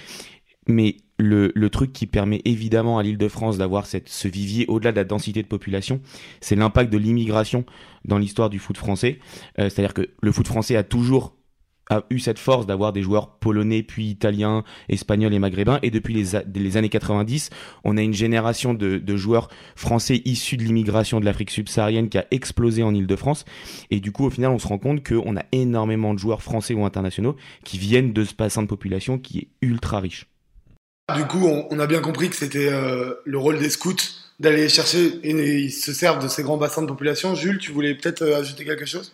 Mais 0.68 0.98
le, 1.18 1.54
le 1.56 1.70
truc 1.70 1.94
qui 1.94 2.06
permet 2.06 2.42
évidemment 2.44 3.00
à 3.00 3.04
l'île 3.04 3.18
de 3.18 3.30
France 3.30 3.58
d'avoir 3.58 3.86
ce 3.86 4.28
vivier 4.28 4.66
au-delà 4.68 4.92
de 4.92 4.98
la 4.98 5.06
densité 5.06 5.42
de 5.42 5.48
population 5.48 6.02
c'est 6.42 6.58
l'impact 6.58 6.92
de 6.92 6.98
l'immigration 6.98 7.64
dans 8.04 8.18
l'histoire 8.18 8.50
du 8.50 8.60
foot 8.60 8.78
français. 8.78 9.20
Euh, 9.60 9.70
c'est-à-dire 9.70 9.94
que 9.94 10.10
le 10.22 10.32
foot 10.34 10.48
français 10.48 10.76
a 10.76 10.84
toujours 10.84 11.37
a 11.90 12.04
eu 12.10 12.20
cette 12.20 12.40
force 12.40 12.66
d'avoir 12.66 12.94
des 12.94 13.02
joueurs 13.02 13.38
polonais, 13.38 13.84
puis 13.84 14.08
italiens, 14.08 14.64
espagnols 14.90 15.34
et 15.34 15.40
maghrébins. 15.40 15.80
Et 15.84 15.92
depuis 15.92 16.14
les, 16.14 16.78
années 16.78 16.90
90, 16.90 17.50
on 17.84 17.98
a 17.98 18.02
une 18.02 18.14
génération 18.14 18.74
de, 18.74 19.18
joueurs 19.18 19.50
français 19.76 20.22
issus 20.26 20.58
de 20.58 20.64
l'immigration 20.64 21.20
de 21.20 21.26
l'Afrique 21.26 21.52
subsaharienne 21.52 22.10
qui 22.10 22.18
a 22.18 22.26
explosé 22.32 22.84
en 22.84 22.94
Ile-de-France. 22.94 23.46
Et 23.90 24.00
du 24.00 24.12
coup, 24.12 24.26
au 24.26 24.30
final, 24.30 24.52
on 24.52 24.60
se 24.60 24.68
rend 24.68 24.78
compte 24.78 25.08
qu'on 25.08 25.38
a 25.38 25.44
énormément 25.52 26.14
de 26.14 26.20
joueurs 26.20 26.42
français 26.42 26.74
ou 26.74 26.86
internationaux 26.86 27.36
qui 27.64 27.78
viennent 27.78 28.14
de 28.14 28.24
ce 28.24 28.36
bassin 28.36 28.62
de 28.62 28.68
population 28.68 29.18
qui 29.18 29.40
est 29.40 29.48
ultra 29.62 30.00
riche. 30.00 30.28
Du 31.16 31.26
coup, 31.26 31.48
on, 31.48 31.80
a 31.80 31.88
bien 31.88 32.02
compris 32.02 32.30
que 32.30 32.36
c'était 32.36 32.68
euh, 32.70 33.14
le 33.24 33.38
rôle 33.38 33.60
des 33.60 33.70
scouts 33.70 33.96
d'aller 34.42 34.68
chercher 34.68 35.20
et 35.24 35.32
ils 35.32 35.72
se 35.72 35.94
servent 35.94 36.22
de 36.22 36.28
ces 36.28 36.44
grands 36.44 36.58
bassins 36.58 36.82
de 36.82 36.88
population. 36.88 37.34
Jules, 37.34 37.60
tu 37.60 37.72
voulais 37.72 37.96
peut-être 37.96 38.24
euh, 38.24 38.40
ajouter 38.40 38.66
quelque 38.66 38.86
chose? 38.86 39.14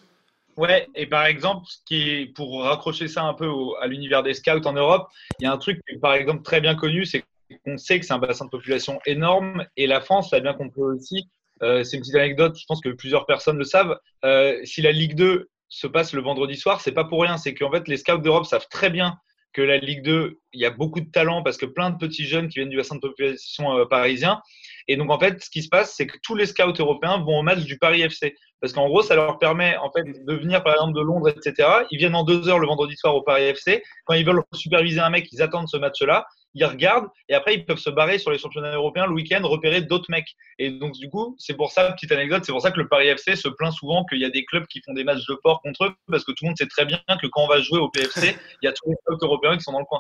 Ouais, 0.58 0.88
et 0.96 1.08
par 1.08 1.26
exemple, 1.26 1.66
ce 1.68 1.78
qui 1.86 2.10
est, 2.10 2.26
pour 2.28 2.64
raccrocher 2.64 3.08
ça 3.08 3.24
un 3.24 3.34
peu 3.34 3.50
à 3.82 3.88
l'univers 3.88 4.22
des 4.24 4.34
scouts 4.34 4.66
en 4.66 4.74
Europe, 4.74 5.10
il 5.40 5.44
y 5.44 5.48
a 5.48 5.52
un 5.52 5.58
truc 5.58 5.82
qui 5.88 5.96
est 5.96 6.00
par 6.00 6.14
exemple 6.14 6.44
très 6.44 6.62
bien 6.62 6.76
connu, 6.76 7.06
c'est 7.06 7.24
qu'on 7.66 7.78
sait 7.78 8.00
que 8.00 8.06
c'est 8.06 8.14
un 8.14 8.20
bassin 8.20 8.46
de 8.46 8.50
population 8.50 9.00
énorme 9.06 9.66
et 9.78 9.88
la 9.88 10.02
France 10.02 10.32
l'a 10.32 10.40
bien 10.40 10.54
compris 10.54 10.82
aussi. 10.82 11.28
Euh, 11.62 11.84
c'est 11.84 11.98
une 11.98 12.02
petite 12.02 12.16
anecdote, 12.16 12.58
je 12.60 12.66
pense 12.68 12.82
que 12.82 12.90
plusieurs 12.90 13.26
personnes 13.26 13.58
le 13.58 13.64
savent. 13.64 13.98
Euh, 14.26 14.60
si 14.64 14.82
la 14.82 14.92
Ligue 14.92 15.16
2 15.16 15.50
se 15.70 15.88
passe 15.88 16.14
le 16.14 16.22
vendredi 16.22 16.56
soir, 16.56 16.82
c'est 16.82 16.92
pas 16.92 17.06
pour 17.06 17.22
rien, 17.22 17.38
c'est 17.38 17.54
qu'en 17.54 17.72
fait 17.72 17.88
les 17.88 17.98
scouts 17.98 18.18
d'Europe 18.18 18.46
savent 18.46 18.68
très 18.70 18.90
bien 18.90 19.18
que 19.54 19.62
la 19.62 19.78
Ligue 19.78 20.04
2, 20.04 20.40
il 20.54 20.60
y 20.60 20.66
a 20.66 20.72
beaucoup 20.72 21.00
de 21.00 21.10
talent 21.10 21.44
parce 21.44 21.58
que 21.58 21.66
plein 21.66 21.92
de 21.92 21.98
petits 21.98 22.26
jeunes 22.26 22.48
qui 22.48 22.60
viennent 22.60 22.70
du 22.70 22.78
bassin 22.78 22.96
de 22.96 23.02
population 23.02 23.78
euh, 23.78 23.86
parisien. 23.86 24.42
Et 24.88 24.98
donc, 24.98 25.10
en 25.12 25.20
fait, 25.20 25.44
ce 25.44 25.50
qui 25.50 25.64
se 25.64 25.70
passe, 25.70 25.94
c'est 25.96 26.08
que 26.08 26.18
tous 26.24 26.36
les 26.36 26.46
scouts 26.46 26.74
européens 26.78 27.18
vont 27.20 27.40
au 27.40 27.44
match 27.44 27.60
du 27.60 27.78
Paris 27.78 28.02
FC. 28.02 28.36
Parce 28.62 28.74
qu'en 28.74 28.88
gros, 28.88 29.02
ça 29.02 29.16
leur 29.16 29.40
permet, 29.40 29.76
en 29.78 29.92
fait, 29.92 30.04
de 30.04 30.34
venir, 30.34 30.64
par 30.64 30.74
exemple, 30.74 30.94
de 30.94 31.02
Londres, 31.02 31.30
etc. 31.30 31.68
Ils 31.92 31.98
viennent 31.98 32.16
en 32.16 32.24
deux 32.24 32.48
heures 32.48 32.60
le 32.60 32.68
vendredi 32.68 32.96
soir 32.96 33.16
au 33.16 33.22
Paris 33.22 33.44
FC. 33.44 33.84
Quand 34.06 34.14
ils 34.14 34.26
veulent 34.26 34.42
superviser 34.54 35.02
un 35.02 35.10
mec, 35.10 35.28
ils 35.32 35.42
attendent 35.42 35.68
ce 35.68 35.78
match-là. 35.78 36.26
Ils 36.56 36.66
regardent 36.66 37.08
et 37.30 37.34
après, 37.34 37.56
ils 37.56 37.66
peuvent 37.66 37.80
se 37.80 37.90
barrer 37.90 38.20
sur 38.20 38.32
les 38.32 38.38
championnats 38.38 38.74
européens 38.76 39.08
le 39.08 39.14
week-end, 39.14 39.42
repérer 39.44 39.82
d'autres 39.82 40.10
mecs. 40.10 40.36
Et 40.60 40.70
donc, 40.70 40.94
du 40.94 41.10
coup, 41.10 41.36
c'est 41.40 41.56
pour 41.56 41.72
ça, 41.72 41.92
petite 41.94 42.12
anecdote, 42.12 42.44
c'est 42.46 42.52
pour 42.52 42.62
ça 42.62 42.72
que 42.72 42.80
le 42.80 42.88
Paris 42.88 43.08
FC 43.08 43.36
se 43.36 43.48
plaint 43.48 43.74
souvent 43.74 44.06
qu'il 44.06 44.20
y 44.20 44.26
a 44.26 44.30
des 44.30 44.46
clubs 44.46 44.66
qui 44.68 44.80
font 44.86 44.94
des 44.94 45.04
matchs 45.04 45.26
de 45.28 45.36
port 45.44 45.62
contre 45.62 45.86
eux 45.86 45.94
parce 46.08 46.24
que 46.24 46.32
tout 46.32 46.44
le 46.44 46.50
monde 46.50 46.58
sait 46.58 46.68
très 46.68 46.86
bien 46.86 47.00
que 47.22 47.28
quand 47.28 47.42
on 47.44 47.48
va 47.48 47.60
jouer 47.60 47.80
au 47.80 47.90
PFC, 47.90 48.38
il 48.62 48.66
y 48.66 48.68
a 48.68 48.72
tous 48.72 48.90
les 48.90 48.96
clubs 49.06 49.20
européens 49.24 49.58
qui 49.58 49.64
sont 49.64 49.72
dans 49.72 49.80
le 49.80 49.86
coin. 49.86 50.00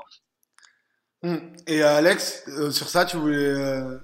Et 1.67 1.81
Alex, 1.81 2.43
euh, 2.49 2.69
sur 2.69 2.89
ça, 2.89 3.05
tu 3.05 3.17
voulais. 3.17 3.35
Euh... 3.37 3.97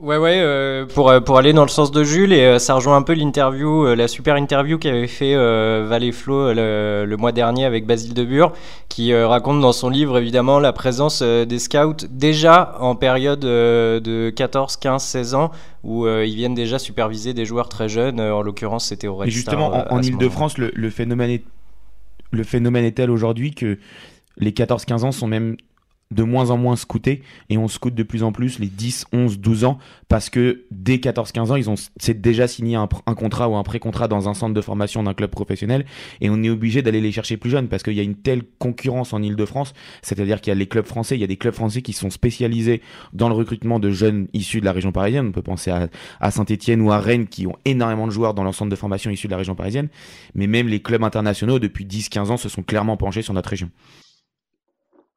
Ouais, 0.00 0.16
ouais, 0.16 0.38
euh, 0.40 0.86
pour, 0.86 1.12
pour 1.24 1.38
aller 1.38 1.52
dans 1.52 1.64
le 1.64 1.68
sens 1.68 1.90
de 1.90 2.04
Jules, 2.04 2.32
et 2.32 2.44
euh, 2.44 2.58
ça 2.60 2.74
rejoint 2.74 2.96
un 2.96 3.02
peu 3.02 3.14
l'interview, 3.14 3.84
euh, 3.84 3.96
la 3.96 4.06
super 4.06 4.36
interview 4.36 4.78
qu'avait 4.78 5.08
fait 5.08 5.34
euh, 5.34 5.86
Val 5.88 6.12
Flo 6.12 6.52
le, 6.52 7.04
le, 7.04 7.16
mois 7.16 7.32
dernier 7.32 7.64
avec 7.64 7.84
Basile 7.84 8.14
Debure, 8.14 8.52
qui 8.88 9.12
raconte 9.12 9.60
dans 9.60 9.72
son 9.72 9.90
livre 9.90 10.16
évidemment 10.16 10.60
la 10.60 10.72
présence 10.72 11.20
des 11.20 11.58
scouts 11.58 12.06
déjà 12.10 12.76
en 12.78 12.94
période 12.94 13.40
de 13.40 14.30
14, 14.36 14.76
15, 14.76 15.02
16 15.02 15.34
ans, 15.34 15.50
où 15.82 16.06
ils 16.06 16.34
viennent 16.36 16.54
déjà 16.54 16.78
superviser 16.78 17.34
des 17.34 17.44
joueurs 17.44 17.68
très 17.68 17.88
jeunes, 17.88 18.20
en 18.20 18.42
l'occurrence 18.42 18.86
c'était 18.86 19.08
au 19.08 19.16
Red 19.16 19.26
Et 19.26 19.30
justement, 19.32 19.70
Star, 19.70 19.92
en, 19.92 19.96
en 19.96 20.00
Ile-de-France, 20.02 20.58
le, 20.58 20.70
le, 20.76 20.90
phénomène 20.90 21.30
est, 21.30 21.44
le 22.30 22.44
phénomène 22.44 22.84
est 22.84 22.92
tel 22.92 23.10
aujourd'hui 23.10 23.52
que 23.52 23.78
les 24.36 24.52
14-15 24.52 25.04
ans 25.06 25.12
sont 25.12 25.26
même 25.26 25.56
de 26.10 26.22
moins 26.22 26.50
en 26.50 26.56
moins 26.56 26.76
scoutés 26.76 27.22
et 27.50 27.58
on 27.58 27.68
scoute 27.68 27.94
de 27.94 28.02
plus 28.02 28.22
en 28.22 28.32
plus 28.32 28.58
les 28.58 28.68
10, 28.68 29.06
11, 29.12 29.38
12 29.38 29.64
ans 29.64 29.78
parce 30.08 30.30
que 30.30 30.64
dès 30.70 31.00
14, 31.00 31.32
15 31.32 31.52
ans, 31.52 31.56
ils 31.56 31.68
ont 31.68 31.74
c'est 31.98 32.20
déjà 32.20 32.48
signé 32.48 32.76
un, 32.76 32.88
un 33.06 33.14
contrat 33.14 33.48
ou 33.48 33.56
un 33.56 33.62
pré-contrat 33.62 34.08
dans 34.08 34.28
un 34.28 34.34
centre 34.34 34.54
de 34.54 34.60
formation 34.60 35.02
d'un 35.02 35.14
club 35.14 35.30
professionnel 35.30 35.84
et 36.20 36.30
on 36.30 36.42
est 36.42 36.48
obligé 36.48 36.80
d'aller 36.80 37.00
les 37.00 37.12
chercher 37.12 37.36
plus 37.36 37.50
jeunes 37.50 37.68
parce 37.68 37.82
qu'il 37.82 37.94
y 37.94 38.00
a 38.00 38.02
une 38.02 38.14
telle 38.14 38.42
concurrence 38.58 39.12
en 39.12 39.22
Ile-de-France, 39.22 39.74
c'est-à-dire 40.02 40.40
qu'il 40.40 40.50
y 40.50 40.52
a 40.52 40.58
les 40.58 40.66
clubs 40.66 40.86
français, 40.86 41.16
il 41.16 41.20
y 41.20 41.24
a 41.24 41.28
des 41.28 41.36
clubs 41.36 41.54
français 41.54 41.82
qui 41.82 41.92
sont 41.92 42.10
spécialisés 42.10 42.80
dans 43.12 43.28
le 43.28 43.34
recrutement 43.34 43.78
de 43.78 43.90
jeunes 43.90 44.28
issus 44.32 44.60
de 44.60 44.64
la 44.64 44.72
région 44.72 44.92
parisienne. 44.92 45.28
On 45.28 45.32
peut 45.32 45.42
penser 45.42 45.70
à, 45.70 45.88
à 46.20 46.30
Saint-Etienne 46.30 46.80
ou 46.80 46.90
à 46.90 46.98
Rennes 46.98 47.26
qui 47.26 47.46
ont 47.46 47.56
énormément 47.64 48.06
de 48.06 48.12
joueurs 48.12 48.32
dans 48.32 48.44
leur 48.44 48.54
centre 48.54 48.70
de 48.70 48.76
formation 48.76 49.10
issus 49.10 49.26
de 49.26 49.32
la 49.32 49.38
région 49.38 49.54
parisienne, 49.54 49.88
mais 50.34 50.46
même 50.46 50.68
les 50.68 50.80
clubs 50.80 51.04
internationaux 51.04 51.58
depuis 51.58 51.84
10, 51.84 52.08
15 52.08 52.30
ans 52.30 52.36
se 52.38 52.48
sont 52.48 52.62
clairement 52.62 52.96
penchés 52.96 53.22
sur 53.22 53.34
notre 53.34 53.50
région. 53.50 53.70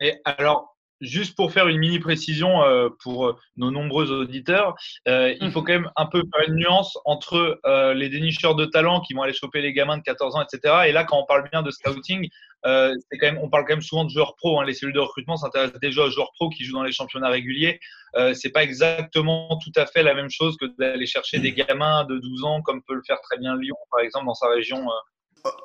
Et 0.01 0.15
alors, 0.25 0.70
juste 1.01 1.35
pour 1.35 1.51
faire 1.51 1.67
une 1.67 1.79
mini 1.79 1.99
précision 1.99 2.63
euh, 2.63 2.89
pour 3.03 3.27
euh, 3.27 3.35
nos 3.57 3.71
nombreux 3.71 4.11
auditeurs, 4.11 4.75
euh, 5.07 5.33
il 5.41 5.51
faut 5.51 5.61
mhm. 5.61 5.65
quand 5.65 5.73
même 5.73 5.91
un 5.95 6.05
peu 6.05 6.23
faire 6.33 6.47
une 6.47 6.55
nuance 6.55 6.97
entre 7.05 7.59
euh, 7.65 7.93
les 7.93 8.09
dénicheurs 8.09 8.55
de 8.55 8.65
talent 8.65 9.01
qui 9.01 9.13
vont 9.13 9.23
aller 9.23 9.33
choper 9.33 9.61
les 9.61 9.73
gamins 9.73 9.97
de 9.97 10.03
14 10.03 10.35
ans, 10.35 10.41
etc. 10.41 10.83
Et 10.87 10.91
là, 10.91 11.03
quand 11.03 11.17
on 11.17 11.25
parle 11.25 11.49
bien 11.49 11.61
de 11.61 11.71
scouting, 11.71 12.29
euh, 12.65 12.93
c'est 13.09 13.17
quand 13.17 13.27
même, 13.27 13.39
on 13.41 13.49
parle 13.49 13.65
quand 13.65 13.73
même 13.73 13.81
souvent 13.81 14.05
de 14.05 14.09
joueurs 14.09 14.35
pro. 14.35 14.59
Hein. 14.59 14.65
Les 14.65 14.73
cellules 14.73 14.93
de 14.93 14.99
recrutement 14.99 15.37
s'intéressent 15.37 15.79
déjà 15.79 16.03
aux 16.03 16.11
joueurs 16.11 16.31
pro 16.33 16.49
qui 16.49 16.63
jouent 16.63 16.77
dans 16.77 16.83
les 16.83 16.91
championnats 16.91 17.29
réguliers. 17.29 17.79
Euh, 18.15 18.33
c'est 18.33 18.51
pas 18.51 18.63
exactement 18.63 19.59
tout 19.63 19.71
à 19.75 19.85
fait 19.85 20.03
la 20.03 20.13
même 20.13 20.29
chose 20.29 20.57
que 20.57 20.65
d'aller 20.77 21.07
chercher 21.07 21.39
des 21.39 21.53
gamins 21.53 22.03
de 22.05 22.17
12 22.19 22.43
ans, 22.43 22.61
comme 22.61 22.81
peut 22.83 22.93
le 22.95 23.03
faire 23.05 23.19
très 23.21 23.37
bien 23.37 23.55
Lyon, 23.55 23.77
par 23.89 24.01
exemple, 24.01 24.25
dans 24.25 24.33
sa 24.33 24.49
région. 24.49 24.85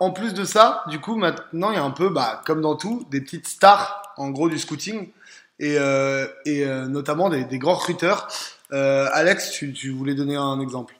En 0.01 0.11
plus 0.11 0.33
de 0.33 0.44
ça, 0.44 0.85
du 0.88 1.01
coup, 1.01 1.16
maintenant, 1.16 1.70
il 1.70 1.75
y 1.75 1.79
a 1.79 1.85
un 1.85 1.90
peu, 1.90 2.09
bah, 2.09 2.42
comme 2.46 2.62
dans 2.62 2.77
tout, 2.77 3.07
des 3.11 3.20
petites 3.20 3.46
stars, 3.46 4.03
en 4.16 4.31
gros, 4.31 4.49
du 4.49 4.59
scouting 4.59 5.12
et, 5.59 5.77
euh, 5.79 6.27
euh, 6.47 6.87
notamment 6.87 7.31
des, 7.31 7.59
grands 7.59 7.75
recruteurs. 7.75 8.29
Euh, 8.73 9.07
Alex, 9.12 9.51
tu, 9.51 9.90
voulais 9.90 10.14
donner 10.14 10.37
un 10.37 10.61
exemple 10.61 10.95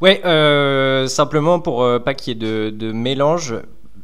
Ouais, 0.00 0.20
simplement 1.08 1.60
pour 1.60 1.86
pas 2.02 2.14
qu'il 2.14 2.34
y 2.34 2.36
ait 2.36 2.70
de, 2.70 2.92
mélange, 2.92 3.54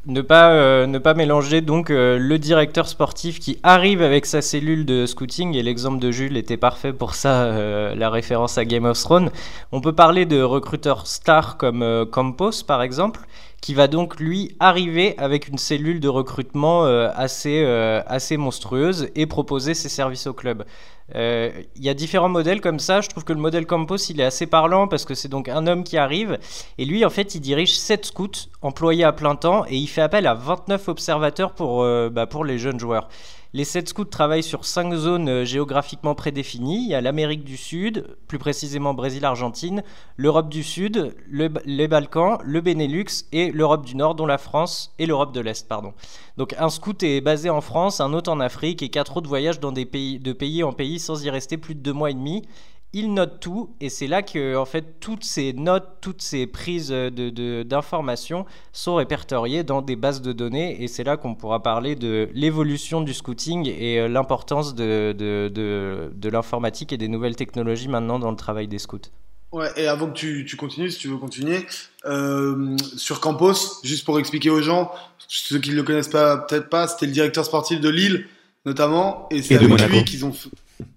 ne 0.07 0.23
pas, 0.23 0.87
ne 0.87 0.99
pas 0.99 1.15
mélanger 1.15 1.61
donc 1.61 1.89
le 1.91 2.37
directeur 2.37 2.89
sportif 2.89 3.41
qui 3.41 3.59
arrive 3.63 4.01
avec 4.01 4.25
sa 4.25 4.41
cellule 4.41 4.87
de 4.87 5.05
scouting, 5.05 5.55
et 5.55 5.63
l'exemple 5.63 5.99
de 5.99 6.11
Jules 6.11 6.37
était 6.37 6.57
parfait 6.57 6.93
pour 6.95 7.15
ça, 7.15 7.95
la 7.95 8.09
référence 8.09 8.57
à 8.57 8.65
Game 8.65 8.87
of 8.87 8.99
Thrones. 8.99 9.31
On 9.73 9.83
peut 9.83 9.95
parler 9.95 10.25
de 10.25 10.41
recruteurs 10.41 11.07
stars 11.07 11.59
comme 11.59 12.07
Campos 12.11 12.63
par 12.67 12.81
exemple, 12.81 13.21
qui 13.61 13.75
va 13.75 13.89
donc 13.89 14.21
lui 14.21 14.55
arriver 14.61 15.15
avec 15.19 15.49
une 15.49 15.59
cellule 15.59 16.01
de 16.01 16.09
recrutement 16.09 16.85
euh, 16.85 17.09
assez, 17.15 17.63
euh, 17.65 18.03
assez 18.07 18.37
monstrueuse 18.37 19.09
et 19.15 19.27
proposer 19.27 19.75
ses 19.75 19.89
services 19.89 20.27
au 20.27 20.35
club. 20.35 20.65
Euh, 21.15 21.51
il 21.77 21.85
y 21.85 21.89
a 21.89 21.95
différents 21.95 22.29
modèles 22.29 22.61
comme 22.61 22.79
ça. 22.79 23.01
Je 23.01 23.09
trouve 23.09 23.25
que 23.25 23.33
le 23.33 23.41
modèle 23.41 23.67
Campos, 23.67 23.97
il 23.97 24.21
est 24.21 24.25
assez 24.25 24.47
parlant 24.47 24.89
parce 24.89 25.05
que 25.05 25.15
c'est 25.15 25.29
donc 25.29 25.49
un 25.49 25.67
homme 25.67 25.85
qui 25.85 25.97
arrive 25.97 26.39
et 26.79 26.85
lui, 26.85 27.05
en 27.05 27.11
fait, 27.11 27.35
il 27.35 27.41
dirige 27.41 27.77
7 27.77 28.07
scouts 28.07 28.49
employés 28.63 29.05
à 29.05 29.13
plein 29.13 29.37
temps 29.37 29.65
et 29.69 29.77
il 29.77 29.87
fait 29.87 30.03
appel 30.03 30.27
à 30.27 30.35
29 30.35 30.89
observateurs 30.89 31.53
pour, 31.53 31.85
bah, 32.11 32.27
pour 32.27 32.45
les 32.45 32.59
jeunes 32.59 32.81
joueurs. 32.81 33.09
Les 33.53 33.65
7 33.65 33.89
scouts 33.89 34.05
travaillent 34.05 34.43
sur 34.43 34.65
5 34.65 34.95
zones 34.95 35.29
euh, 35.29 35.45
géographiquement 35.45 36.15
prédéfinies. 36.15 36.85
Il 36.85 36.89
y 36.89 36.95
a 36.95 37.01
l'Amérique 37.01 37.45
du 37.45 37.57
Sud, 37.57 38.07
plus 38.27 38.39
précisément 38.39 38.93
Brésil-Argentine, 38.93 39.83
l'Europe 40.17 40.49
du 40.49 40.63
Sud, 40.63 41.15
le, 41.29 41.51
les 41.65 41.89
Balkans, 41.89 42.39
le 42.43 42.61
Benelux 42.61 43.25
et 43.33 43.53
l'Europe 43.53 43.87
du 43.87 43.97
Nord, 43.97 44.15
dont 44.15 44.27
la 44.27 44.39
France 44.39 44.93
et 44.99 45.07
l'Europe 45.07 45.33
de 45.33 45.41
l'Est. 45.41 45.69
Pardon. 45.69 45.95
Donc 46.37 46.55
un 46.59 46.69
scout 46.69 47.03
est 47.03 47.21
basé 47.21 47.49
en 47.49 47.61
France, 47.61 48.01
un 48.01 48.13
autre 48.13 48.31
en 48.31 48.41
Afrique 48.41 48.83
et 48.83 48.89
quatre 48.89 49.17
autres 49.17 49.29
voyagent 49.29 49.61
de 49.61 50.33
pays 50.33 50.63
en 50.63 50.73
pays 50.73 50.99
sans 50.99 51.25
y 51.25 51.31
rester 51.31 51.57
plus 51.57 51.75
de 51.75 51.81
deux 51.81 51.93
mois 51.93 52.11
et 52.11 52.15
demi 52.15 52.43
il 52.93 53.13
note 53.13 53.41
tout 53.41 53.75
et 53.81 53.91
c'est 53.91 54.07
là 54.07 54.23
que 54.23 54.57
en 54.57 54.65
fait 54.65 55.01
toutes 55.01 55.25
ces 55.25 55.53
notes, 55.53 55.99
toutes 56.01 56.23
ces 56.23 56.47
prises 56.47 56.91
d'informations 56.91 58.41
de, 58.41 58.47
sont 58.73 58.95
répertoriées 58.95 59.65
dans 59.65 59.83
des 59.83 59.97
bases 59.97 60.23
de 60.23 60.33
données 60.33 60.83
et 60.83 60.89
c'est 60.89 61.05
là 61.05 61.17
qu'on 61.17 61.35
pourra 61.35 61.63
parler 61.63 61.95
de 61.95 62.29
l'évolution 62.33 63.01
du 63.01 63.13
scouting 63.13 63.69
et 63.69 64.01
euh, 64.01 64.09
l'importance 64.09 64.75
de, 64.75 65.13
de, 65.13 66.29
l'informatique 66.29 66.93
et 66.93 66.97
des 66.97 67.09
nouvelles 67.09 67.37
technologies 67.37 67.89
maintenant 67.89 68.19
dans 68.19 68.31
le 68.31 68.37
travail 68.37 68.67
des 68.67 68.79
scouts. 68.79 68.99
Ouais, 69.53 69.71
et 69.77 69.87
avant 69.87 70.09
que 70.09 70.15
tu, 70.15 70.45
tu 70.45 70.57
continues, 70.57 70.91
si 70.91 70.99
tu 70.99 71.09
veux 71.09 71.19
continuer, 71.19 71.67
euh, 72.05 72.77
sur 72.97 73.21
Campos, 73.21 73.81
juste 73.85 74.05
pour 74.05 74.19
expliquer 74.19 74.51
aux 74.51 74.61
gens, 74.61 74.91
ceux 75.29 75.59
qui 75.59 75.71
ne 75.71 75.77
le 75.77 75.83
connaissent 75.83 76.09
pas, 76.09 76.39
peut-être 76.39 76.69
pas, 76.69 76.89
c'était 76.89 77.07
le 77.07 77.13
directeur 77.13 77.45
sportif 77.45 77.81
de 77.81 77.89
Lille, 77.89 78.27
notamment, 78.65 79.29
et 79.31 79.43
c'est 79.43 79.55
avec 79.55 79.89
lui 79.89 80.05
qu'ils 80.05 80.25
ont 80.25 80.33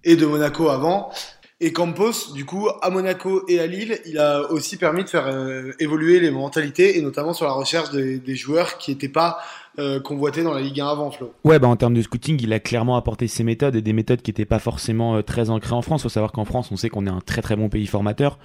et 0.04 0.15
de 0.15 0.25
Monaco 0.25 0.69
avant, 0.69 1.12
et 1.61 1.73
Campos, 1.73 2.31
du 2.33 2.45
coup, 2.45 2.69
à 2.81 2.89
Monaco 2.89 3.43
et 3.49 3.59
à 3.59 3.67
Lille, 3.67 3.99
il 4.05 4.17
a 4.17 4.49
aussi 4.49 4.77
permis 4.77 5.03
de 5.03 5.09
faire 5.09 5.27
euh, 5.27 5.73
évoluer 5.79 6.21
les 6.21 6.31
mentalités 6.31 6.97
et 6.97 7.01
notamment 7.01 7.33
sur 7.33 7.45
la 7.45 7.51
recherche 7.51 7.91
des, 7.91 8.35
joueurs 8.35 8.77
qui 8.77 8.91
n'étaient 8.91 9.09
pas 9.09 9.39
euh, 9.77 9.99
convoité 9.99 10.41
dans 10.41 10.53
la 10.53 10.61
Ligue 10.61 10.79
1 10.79 10.87
avant, 10.87 11.11
Flo. 11.11 11.33
Ouais, 11.43 11.59
bah 11.59 11.67
en 11.67 11.75
termes 11.75 11.93
de 11.93 12.01
scouting, 12.01 12.39
il 12.41 12.53
a 12.53 12.61
clairement 12.61 12.95
apporté 12.95 13.27
ses 13.27 13.43
méthodes 13.43 13.75
et 13.75 13.81
des 13.81 13.91
méthodes 13.91 14.21
qui 14.21 14.29
n'étaient 14.29 14.45
pas 14.45 14.59
forcément 14.59 15.17
euh, 15.17 15.21
très 15.21 15.49
ancrées 15.49 15.73
en 15.73 15.81
France. 15.81 15.99
Il 16.01 16.03
faut 16.03 16.09
savoir 16.09 16.31
qu'en 16.31 16.45
France, 16.45 16.71
on 16.71 16.77
sait 16.77 16.87
qu'on 16.87 17.05
est 17.05 17.09
un 17.09 17.19
très 17.19 17.41
très 17.41 17.57
bon 17.57 17.67
pays 17.67 17.87
formateur. 17.87 18.39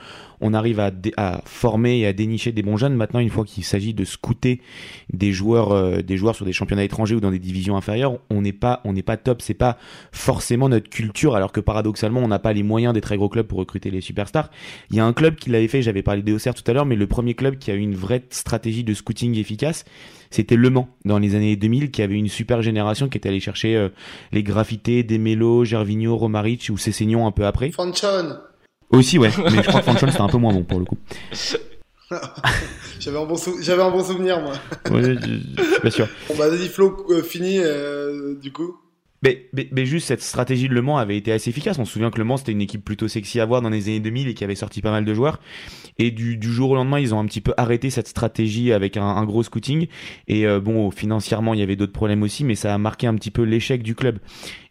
On 0.46 0.52
arrive 0.52 0.78
à, 0.78 1.40
former 1.46 2.00
et 2.00 2.06
à 2.06 2.12
dénicher 2.12 2.52
des 2.52 2.62
bons 2.62 2.76
jeunes. 2.76 2.94
Maintenant, 2.94 3.20
une 3.20 3.30
fois 3.30 3.46
qu'il 3.46 3.64
s'agit 3.64 3.94
de 3.94 4.04
scouter 4.04 4.60
des 5.10 5.32
joueurs, 5.32 5.72
euh, 5.72 6.02
des 6.02 6.18
joueurs 6.18 6.36
sur 6.36 6.44
des 6.44 6.52
championnats 6.52 6.84
étrangers 6.84 7.14
ou 7.14 7.20
dans 7.20 7.30
des 7.30 7.38
divisions 7.38 7.78
inférieures, 7.78 8.18
on 8.28 8.42
n'est 8.42 8.52
pas, 8.52 8.82
on 8.84 8.92
n'est 8.92 9.02
pas 9.02 9.16
top. 9.16 9.40
C'est 9.40 9.54
pas 9.54 9.78
forcément 10.12 10.68
notre 10.68 10.90
culture, 10.90 11.34
alors 11.34 11.50
que 11.50 11.60
paradoxalement, 11.60 12.20
on 12.20 12.28
n'a 12.28 12.38
pas 12.38 12.52
les 12.52 12.62
moyens 12.62 12.92
des 12.92 13.00
très 13.00 13.16
gros 13.16 13.30
clubs 13.30 13.46
pour 13.46 13.58
recruter 13.58 13.90
les 13.90 14.02
superstars. 14.02 14.50
Il 14.90 14.96
y 14.96 15.00
a 15.00 15.06
un 15.06 15.14
club 15.14 15.36
qui 15.36 15.48
l'avait 15.48 15.66
fait. 15.66 15.80
J'avais 15.80 16.02
parlé 16.02 16.20
d'Auxerre 16.20 16.54
tout 16.54 16.70
à 16.70 16.74
l'heure, 16.74 16.84
mais 16.84 16.96
le 16.96 17.06
premier 17.06 17.32
club 17.32 17.56
qui 17.56 17.70
a 17.70 17.74
eu 17.74 17.78
une 17.78 17.96
vraie 17.96 18.22
stratégie 18.28 18.84
de 18.84 18.92
scouting 18.92 19.38
efficace, 19.38 19.86
c'était 20.30 20.56
Le 20.56 20.68
Mans 20.68 20.88
dans 21.04 21.18
les 21.18 21.36
années 21.36 21.56
2000 21.56 21.90
qui 21.90 22.02
avait 22.02 22.16
une 22.16 22.28
super 22.28 22.60
génération 22.60 23.08
qui 23.08 23.16
était 23.16 23.30
allée 23.30 23.40
chercher 23.40 23.76
euh, 23.76 23.88
les 24.32 24.42
graffités, 24.42 25.04
Demelo, 25.04 25.64
Gervinho, 25.64 26.16
Romaric 26.16 26.68
ou 26.70 26.76
Cessignon 26.76 27.26
un 27.26 27.32
peu 27.32 27.46
après. 27.46 27.70
Aussi 28.90 29.18
ouais, 29.18 29.30
mais 29.52 29.62
je 29.62 29.68
crois 29.68 29.80
que 29.80 29.86
Fanchon 29.86 30.08
c'était 30.08 30.20
un 30.20 30.28
peu 30.28 30.38
moins 30.38 30.52
bon 30.52 30.62
pour 30.62 30.78
le 30.78 30.84
coup. 30.84 30.98
J'avais 33.00 33.18
un, 33.18 33.24
bon 33.24 33.36
sou... 33.36 33.56
un 33.68 33.90
bon 33.90 34.04
souvenir 34.04 34.40
moi. 34.40 34.52
Ouais, 34.90 35.02
je, 35.02 35.12
je 35.14 35.62
suis 35.62 35.80
pas 35.80 35.90
sûr. 35.90 36.08
Bon 36.28 36.34
bah 36.38 36.48
vas-y 36.48 36.68
Flo, 36.68 37.06
euh, 37.10 37.22
fini 37.22 37.58
euh, 37.58 38.34
du 38.36 38.52
coup. 38.52 38.76
Mais, 39.24 39.46
mais, 39.54 39.68
mais, 39.72 39.86
juste 39.86 40.08
cette 40.08 40.20
stratégie 40.20 40.68
de 40.68 40.74
Le 40.74 40.82
Mans 40.82 40.98
avait 40.98 41.16
été 41.16 41.32
assez 41.32 41.48
efficace. 41.48 41.78
On 41.78 41.86
se 41.86 41.92
souvient 41.94 42.10
que 42.10 42.18
Le 42.18 42.24
Mans 42.24 42.36
c'était 42.36 42.52
une 42.52 42.60
équipe 42.60 42.84
plutôt 42.84 43.08
sexy 43.08 43.40
à 43.40 43.46
voir 43.46 43.62
dans 43.62 43.70
les 43.70 43.88
années 43.88 44.00
2000 44.00 44.28
et 44.28 44.34
qui 44.34 44.44
avait 44.44 44.54
sorti 44.54 44.82
pas 44.82 44.90
mal 44.90 45.06
de 45.06 45.14
joueurs. 45.14 45.40
Et 45.98 46.10
du, 46.10 46.36
du 46.36 46.52
jour 46.52 46.70
au 46.70 46.74
lendemain, 46.74 47.00
ils 47.00 47.14
ont 47.14 47.20
un 47.20 47.24
petit 47.24 47.40
peu 47.40 47.54
arrêté 47.56 47.88
cette 47.88 48.06
stratégie 48.06 48.70
avec 48.70 48.98
un, 48.98 49.06
un 49.06 49.24
gros 49.24 49.42
scouting. 49.42 49.86
Et 50.28 50.46
euh, 50.46 50.60
bon, 50.60 50.90
financièrement, 50.90 51.54
il 51.54 51.60
y 51.60 51.62
avait 51.62 51.76
d'autres 51.76 51.92
problèmes 51.94 52.22
aussi, 52.22 52.44
mais 52.44 52.54
ça 52.54 52.74
a 52.74 52.78
marqué 52.78 53.06
un 53.06 53.14
petit 53.14 53.30
peu 53.30 53.42
l'échec 53.44 53.82
du 53.82 53.94
club. 53.94 54.18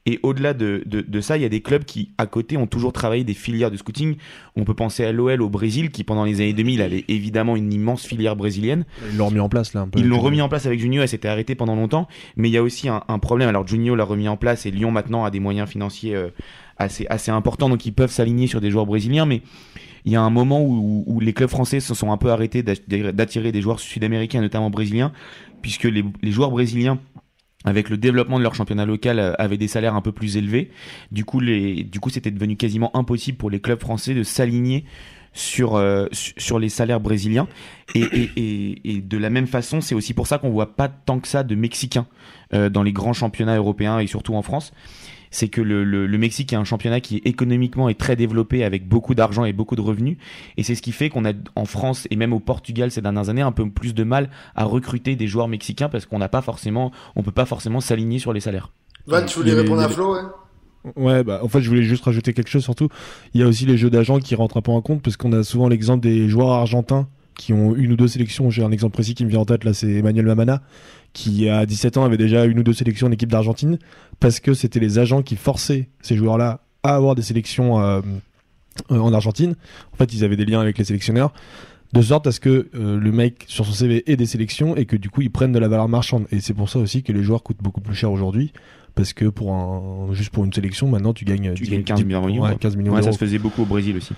Et 0.05 0.19
au-delà 0.21 0.53
de, 0.53 0.83
de, 0.85 0.99
de, 0.99 1.21
ça, 1.21 1.37
il 1.37 1.43
y 1.43 1.45
a 1.45 1.49
des 1.49 1.61
clubs 1.61 1.85
qui, 1.85 2.11
à 2.17 2.25
côté, 2.25 2.57
ont 2.57 2.67
toujours 2.67 2.91
travaillé 2.91 3.23
des 3.23 3.33
filières 3.33 3.71
de 3.71 3.77
scouting. 3.77 4.17
On 4.57 4.65
peut 4.65 4.73
penser 4.73 5.05
à 5.05 5.13
l'OL 5.13 5.41
au 5.41 5.49
Brésil, 5.49 5.91
qui 5.91 6.03
pendant 6.03 6.25
les 6.25 6.41
années 6.41 6.51
2000 6.51 6.81
avait 6.81 7.05
évidemment 7.07 7.55
une 7.55 7.71
immense 7.71 8.05
filière 8.05 8.35
brésilienne. 8.35 8.83
Ils 9.09 9.17
l'ont 9.17 9.27
remis 9.27 9.39
en 9.39 9.47
place 9.47 9.73
là 9.73 9.81
un 9.81 9.87
peu. 9.87 9.99
Ils 9.99 10.07
l'ont 10.07 10.19
remis 10.19 10.41
en 10.41 10.49
place 10.49 10.65
avec 10.65 10.81
Junio, 10.81 11.01
elle 11.01 11.07
s'était 11.07 11.29
arrêtée 11.29 11.55
pendant 11.55 11.75
longtemps. 11.75 12.09
Mais 12.35 12.49
il 12.49 12.51
y 12.51 12.57
a 12.57 12.63
aussi 12.63 12.89
un, 12.89 13.03
un 13.07 13.19
problème. 13.19 13.47
Alors 13.47 13.65
Junio 13.65 13.95
l'a 13.95 14.03
remis 14.03 14.27
en 14.27 14.35
place 14.35 14.65
et 14.65 14.71
Lyon 14.71 14.91
maintenant 14.91 15.23
a 15.23 15.31
des 15.31 15.39
moyens 15.39 15.69
financiers 15.69 16.15
euh, 16.15 16.29
assez, 16.77 17.07
assez 17.09 17.31
importants, 17.31 17.69
donc 17.69 17.85
ils 17.85 17.93
peuvent 17.93 18.11
s'aligner 18.11 18.47
sur 18.47 18.59
des 18.59 18.71
joueurs 18.71 18.85
brésiliens. 18.85 19.25
Mais 19.25 19.41
il 20.03 20.11
y 20.11 20.17
a 20.17 20.21
un 20.21 20.29
moment 20.29 20.61
où, 20.61 21.05
où, 21.07 21.19
les 21.21 21.31
clubs 21.31 21.49
français 21.49 21.79
se 21.79 21.93
sont 21.93 22.11
un 22.11 22.17
peu 22.17 22.29
arrêtés 22.29 22.61
d'attirer 22.61 23.53
des 23.53 23.61
joueurs 23.61 23.79
sud-américains, 23.79 24.41
notamment 24.41 24.69
brésiliens, 24.69 25.13
puisque 25.61 25.85
les, 25.85 26.03
les 26.21 26.31
joueurs 26.31 26.51
brésiliens 26.51 26.99
avec 27.65 27.89
le 27.89 27.97
développement 27.97 28.37
de 28.37 28.43
leur 28.43 28.55
championnat 28.55 28.85
local, 28.85 29.19
euh, 29.19 29.33
avaient 29.37 29.57
des 29.57 29.67
salaires 29.67 29.95
un 29.95 30.01
peu 30.01 30.11
plus 30.11 30.37
élevés. 30.37 30.69
Du 31.11 31.25
coup, 31.25 31.41
du 31.41 31.99
coup, 31.99 32.09
c'était 32.09 32.31
devenu 32.31 32.55
quasiment 32.55 32.95
impossible 32.95 33.37
pour 33.37 33.49
les 33.49 33.59
clubs 33.59 33.79
français 33.79 34.13
de 34.13 34.23
s'aligner 34.23 34.85
sur 35.33 35.75
euh, 35.75 36.07
sur 36.11 36.59
les 36.59 36.69
salaires 36.69 36.99
brésiliens. 36.99 37.47
Et, 37.95 39.01
de 39.01 39.17
la 39.17 39.29
même 39.29 39.47
façon, 39.47 39.81
c'est 39.81 39.95
aussi 39.95 40.13
pour 40.13 40.27
ça 40.27 40.37
qu'on 40.37 40.49
voit 40.49 40.75
pas 40.75 40.87
tant 40.87 41.19
que 41.19 41.27
ça 41.27 41.43
de 41.43 41.55
Mexicains 41.55 42.07
euh, 42.53 42.69
dans 42.69 42.83
les 42.83 42.93
grands 42.93 43.13
championnats 43.13 43.57
européens 43.57 43.99
et 43.99 44.07
surtout 44.07 44.35
en 44.35 44.41
France 44.41 44.73
c'est 45.33 45.49
que 45.49 45.61
le, 45.61 45.83
le, 45.83 46.07
le, 46.07 46.17
Mexique 46.17 46.53
est 46.53 46.55
un 46.55 46.63
championnat 46.63 47.01
qui 47.01 47.21
économiquement 47.25 47.89
est 47.89 47.99
très 47.99 48.15
développé 48.15 48.63
avec 48.63 48.87
beaucoup 48.87 49.15
d'argent 49.15 49.45
et 49.45 49.53
beaucoup 49.53 49.75
de 49.75 49.81
revenus 49.81 50.17
et 50.57 50.63
c'est 50.63 50.75
ce 50.75 50.81
qui 50.81 50.91
fait 50.91 51.09
qu'on 51.09 51.25
a 51.25 51.33
en 51.55 51.65
France 51.65 52.07
et 52.11 52.15
même 52.15 52.33
au 52.33 52.39
Portugal 52.39 52.91
ces 52.91 53.01
dernières 53.01 53.29
années 53.29 53.41
un 53.41 53.51
peu 53.51 53.69
plus 53.69 53.93
de 53.93 54.03
mal 54.03 54.29
à 54.55 54.63
recruter 54.63 55.15
des 55.15 55.27
joueurs 55.27 55.47
mexicains 55.47 55.89
parce 55.89 56.05
qu'on 56.05 56.19
n'a 56.19 56.29
pas 56.29 56.41
forcément 56.41 56.91
on 57.15 57.23
peut 57.23 57.31
pas 57.31 57.45
forcément 57.45 57.81
s'aligner 57.81 58.19
sur 58.19 58.31
les 58.31 58.39
salaires. 58.39 58.71
Van, 59.07 59.25
tu 59.25 59.39
voulais 59.39 59.53
répondre 59.53 59.81
à 59.81 59.89
Flo 59.89 60.13
ouais? 60.13 60.21
Ouais, 60.97 61.23
bah, 61.23 61.39
en 61.41 61.47
fait, 61.47 61.61
je 61.61 61.69
voulais 61.69 61.83
juste 61.83 62.03
rajouter 62.03 62.33
quelque 62.33 62.49
chose 62.49 62.63
surtout. 62.63 62.89
Il 63.33 63.39
y 63.39 63.43
a 63.43 63.47
aussi 63.47 63.65
les 63.65 63.77
jeux 63.77 63.89
d'agents 63.89 64.19
qui 64.19 64.35
rentrent 64.35 64.57
un 64.57 64.61
peu 64.61 64.71
en 64.71 64.81
compte 64.81 65.01
parce 65.01 65.15
qu'on 65.15 65.31
a 65.31 65.43
souvent 65.43 65.69
l'exemple 65.69 66.01
des 66.01 66.27
joueurs 66.27 66.51
argentins 66.51 67.07
qui 67.35 67.53
ont 67.53 67.75
une 67.75 67.93
ou 67.93 67.95
deux 67.95 68.07
sélections. 68.07 68.49
J'ai 68.49 68.63
un 68.63 68.71
exemple 68.71 68.93
précis 68.93 69.15
qui 69.15 69.25
me 69.25 69.29
vient 69.29 69.39
en 69.39 69.45
tête 69.45 69.63
là, 69.63 69.73
c'est 69.73 69.89
Emmanuel 69.89 70.25
Mamana, 70.25 70.61
qui 71.13 71.47
à 71.47 71.65
17 71.65 71.97
ans 71.97 72.05
avait 72.05 72.17
déjà 72.17 72.45
une 72.45 72.59
ou 72.59 72.63
deux 72.63 72.73
sélections 72.73 73.07
en 73.07 73.11
équipe 73.11 73.31
d'Argentine, 73.31 73.77
parce 74.19 74.39
que 74.39 74.53
c'était 74.53 74.79
les 74.79 74.99
agents 74.99 75.21
qui 75.21 75.35
forçaient 75.35 75.89
ces 76.01 76.15
joueurs-là 76.15 76.61
à 76.81 76.95
avoir 76.95 77.15
des 77.15 77.21
sélections 77.21 77.79
euh, 77.79 78.01
euh, 78.91 78.97
en 78.97 79.13
Argentine. 79.13 79.55
En 79.93 79.95
fait, 79.95 80.13
ils 80.13 80.23
avaient 80.23 80.35
des 80.35 80.45
liens 80.45 80.59
avec 80.59 80.77
les 80.77 80.83
sélectionneurs, 80.83 81.31
de 81.93 82.01
sorte 82.01 82.25
à 82.25 82.31
ce 82.31 82.39
que 82.39 82.69
euh, 82.73 82.97
le 82.99 83.11
mec 83.11 83.45
sur 83.47 83.65
son 83.65 83.71
CV 83.71 84.11
ait 84.11 84.15
des 84.15 84.25
sélections 84.25 84.75
et 84.75 84.85
que 84.85 84.95
du 84.95 85.11
coup 85.11 85.21
ils 85.21 85.31
prennent 85.31 85.51
de 85.51 85.59
la 85.59 85.67
valeur 85.67 85.87
marchande. 85.87 86.25
Et 86.31 86.41
c'est 86.41 86.55
pour 86.55 86.69
ça 86.69 86.79
aussi 86.79 87.03
que 87.03 87.11
les 87.11 87.21
joueurs 87.21 87.43
coûtent 87.43 87.61
beaucoup 87.61 87.81
plus 87.81 87.95
cher 87.95 88.11
aujourd'hui. 88.11 88.51
Parce 88.95 89.13
que 89.13 89.25
pour 89.25 89.53
un, 89.53 90.13
juste 90.13 90.29
pour 90.31 90.43
une 90.43 90.53
sélection, 90.53 90.87
maintenant 90.87 91.13
tu 91.13 91.25
gagnes, 91.25 91.53
Tu 91.53 91.63
10 91.63 91.69
gagnes 91.69 91.83
15 91.83 92.03
millions, 92.03 92.23
ouais, 92.23 92.37
quoi. 92.37 92.55
15 92.55 92.75
millions 92.75 92.93
Ouais, 92.93 93.01
ça 93.01 93.11
se 93.11 93.17
faisait 93.17 93.39
beaucoup 93.39 93.63
au 93.63 93.65
Brésil 93.65 93.97
aussi. 93.97 94.13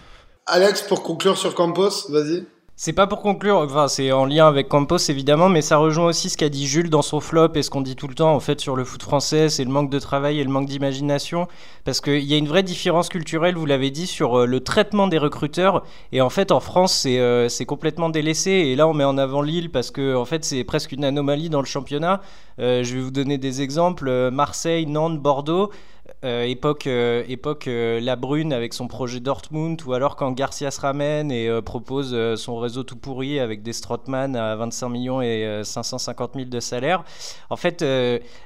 Alex, 0.47 0.81
pour 0.81 1.01
conclure 1.01 1.37
sur 1.37 1.55
Campos, 1.55 2.09
vas-y. 2.09 2.45
C'est 2.77 2.91
pas 2.91 3.07
pour 3.07 3.21
conclure, 3.21 3.59
enfin 3.59 3.87
c'est 3.87 4.11
en 4.11 4.25
lien 4.25 4.49
avec 4.49 4.67
Campos 4.67 4.97
évidemment, 5.07 5.47
mais 5.47 5.61
ça 5.61 5.77
rejoint 5.77 6.07
aussi 6.07 6.29
ce 6.29 6.35
qu'a 6.35 6.49
dit 6.49 6.67
Jules 6.67 6.89
dans 6.89 7.01
son 7.01 7.21
flop 7.21 7.53
et 7.55 7.63
ce 7.63 7.69
qu'on 7.69 7.79
dit 7.79 7.95
tout 7.95 8.09
le 8.09 8.15
temps 8.15 8.35
en 8.35 8.41
fait 8.41 8.59
sur 8.59 8.75
le 8.75 8.83
foot 8.83 9.01
français, 9.01 9.47
c'est 9.47 9.63
le 9.63 9.69
manque 9.69 9.89
de 9.89 9.97
travail 9.97 10.41
et 10.41 10.43
le 10.43 10.49
manque 10.49 10.67
d'imagination, 10.67 11.47
parce 11.85 12.01
qu'il 12.01 12.25
y 12.25 12.33
a 12.33 12.37
une 12.37 12.49
vraie 12.49 12.63
différence 12.63 13.07
culturelle, 13.07 13.55
vous 13.55 13.65
l'avez 13.65 13.91
dit, 13.91 14.07
sur 14.07 14.39
euh, 14.41 14.45
le 14.45 14.59
traitement 14.59 15.07
des 15.07 15.17
recruteurs, 15.17 15.83
et 16.11 16.19
en 16.19 16.29
fait 16.29 16.51
en 16.51 16.59
France 16.59 16.93
c'est 16.93 17.17
euh, 17.17 17.47
c'est 17.47 17.65
complètement 17.65 18.09
délaissé, 18.09 18.51
et 18.51 18.75
là 18.75 18.89
on 18.89 18.93
met 18.93 19.05
en 19.05 19.17
avant 19.17 19.41
Lille 19.41 19.71
parce 19.71 19.89
que 19.89 20.13
en 20.13 20.25
fait 20.25 20.43
c'est 20.43 20.65
presque 20.65 20.91
une 20.91 21.05
anomalie 21.05 21.49
dans 21.49 21.61
le 21.61 21.65
championnat. 21.65 22.19
Euh, 22.59 22.83
je 22.83 22.95
vais 22.95 23.01
vous 23.01 23.11
donner 23.11 23.37
des 23.37 23.61
exemples, 23.61 24.29
Marseille, 24.31 24.85
Nantes, 24.85 25.21
Bordeaux. 25.21 25.71
Euh, 26.23 26.43
époque 26.43 26.85
euh, 26.85 27.23
époque 27.27 27.67
euh, 27.67 27.99
La 27.99 28.15
Brune 28.15 28.53
avec 28.53 28.75
son 28.75 28.87
projet 28.87 29.19
Dortmund 29.19 29.81
ou 29.87 29.93
alors 29.93 30.15
quand 30.15 30.31
Garcia 30.33 30.69
se 30.69 30.79
ramène 30.79 31.31
et 31.31 31.49
propose 31.63 32.15
son 32.35 32.57
réseau 32.57 32.83
tout 32.83 32.95
pourri 32.95 33.39
avec 33.39 33.63
des 33.63 33.73
Strootman 33.73 34.35
à 34.35 34.55
25 34.55 34.89
millions 34.89 35.21
et 35.21 35.45
euh, 35.45 35.63
550 35.63 36.33
000 36.35 36.45
de 36.45 36.59
salaire. 36.59 37.03
En 37.49 37.55
fait, 37.55 37.83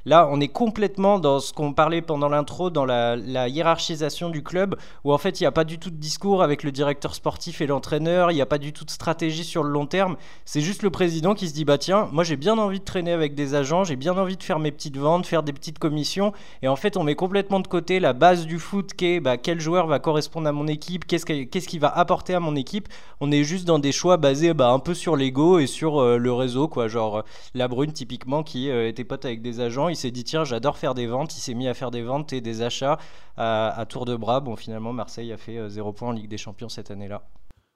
là, 0.06 0.30
on 0.32 0.40
est 0.40 0.48
complètement 0.48 1.20
dans 1.20 1.40
ce 1.40 1.54
qu'on 1.54 1.74
parlait 1.74 2.02
pendant 2.02 2.30
l'intro, 2.30 2.70
dans 2.70 2.86
la, 2.86 3.16
la 3.16 3.48
hiérarchisation 3.48 4.30
du 4.30 4.44
club, 4.44 4.76
où 5.04 5.14
en 5.14 5.18
fait, 5.18 5.40
il 5.40 5.44
n'y 5.44 5.48
a 5.48 5.52
pas 5.52 5.64
du 5.64 5.80
tout 5.80 5.90
de 5.90 5.98
discours 5.98 6.44
avec 6.44 6.64
le 6.64 6.72
directeur 6.72 7.16
sportif 7.16 7.62
et 7.62 7.68
l'entraîneur, 7.68 8.32
il 8.32 8.36
n'y 8.36 8.42
a 8.42 8.46
pas 8.46 8.58
du 8.58 8.72
tout 8.74 8.86
de 8.86 8.92
stratégie 8.92 9.44
sur 9.44 9.64
le 9.64 9.70
long 9.70 9.86
terme. 9.86 10.16
C'est 10.46 10.62
juste 10.62 10.84
le 10.84 10.90
président 10.90 11.34
qui 11.34 11.50
se 11.50 11.54
dit, 11.54 11.66
bah 11.66 11.78
tiens, 11.78 12.08
moi 12.12 12.24
j'ai 12.24 12.38
bien 12.38 12.58
envie 12.58 12.80
de 12.80 12.86
traîner 12.86 13.12
avec 13.12 13.36
des 13.36 13.56
agents, 13.56 13.84
j'ai 13.84 13.96
bien 13.96 14.18
envie 14.18 14.38
de 14.38 14.44
faire 14.44 14.60
mes 14.60 14.72
petites 14.72 14.98
ventes, 14.98 15.26
faire 15.26 15.44
des 15.44 15.54
petites 15.54 15.80
commissions, 15.80 16.34
et 16.62 16.68
en 16.68 16.76
fait, 16.76 16.98
on 16.98 17.04
met 17.04 17.16
complètement 17.16 17.49
de 17.58 17.68
côté 17.68 18.00
la 18.00 18.14
base 18.14 18.46
du 18.46 18.60
foot 18.60 18.94
qui 18.94 19.06
est 19.08 19.20
bah, 19.20 19.38
quel 19.38 19.60
joueur 19.60 19.88
va 19.88 19.98
correspondre 19.98 20.48
à 20.48 20.52
mon 20.52 20.68
équipe, 20.68 21.08
qu'est-ce 21.08 21.26
que- 21.26 21.46
qu'est-ce 21.46 21.68
qu'il 21.68 21.80
va 21.80 21.90
apporter 21.90 22.36
à 22.36 22.40
mon 22.40 22.56
équipe. 22.56 22.88
On 23.20 23.32
est 23.32 23.44
juste 23.44 23.66
dans 23.66 23.80
des 23.80 23.92
choix 23.92 24.18
basés 24.18 24.54
bah, 24.54 24.70
un 24.70 24.78
peu 24.78 24.94
sur 24.94 25.16
l'ego 25.16 25.58
et 25.58 25.66
sur 25.66 26.00
euh, 26.00 26.18
le 26.18 26.32
réseau, 26.32 26.68
quoi. 26.68 26.88
Genre 26.88 27.18
euh, 27.18 27.22
la 27.56 27.68
Brune, 27.68 27.92
typiquement, 27.92 28.44
qui 28.44 28.70
euh, 28.70 28.88
était 28.88 29.04
pote 29.04 29.26
avec 29.26 29.42
des 29.42 29.60
agents, 29.62 29.90
il 29.90 29.96
s'est 29.96 30.12
dit 30.12 30.24
tiens, 30.24 30.44
j'adore 30.44 30.78
faire 30.78 30.94
des 30.94 31.08
ventes, 31.08 31.36
il 31.36 31.40
s'est 31.40 31.56
mis 31.56 31.68
à 31.68 31.74
faire 31.74 31.90
des 31.90 32.04
ventes 32.04 32.32
et 32.34 32.42
des 32.42 32.62
achats 32.62 33.00
à, 33.38 33.86
tour 33.88 34.06
de 34.06 34.16
bras. 34.16 34.42
Bon, 34.42 34.56
finalement, 34.56 34.94
Marseille 34.94 35.32
a 35.32 35.38
fait 35.38 35.58
euh, 35.58 35.70
zéro 35.70 35.94
point 35.94 36.10
en 36.10 36.12
Ligue 36.12 36.30
des 36.30 36.38
Champions 36.38 36.70
cette 36.70 36.92
année-là. 36.92 37.24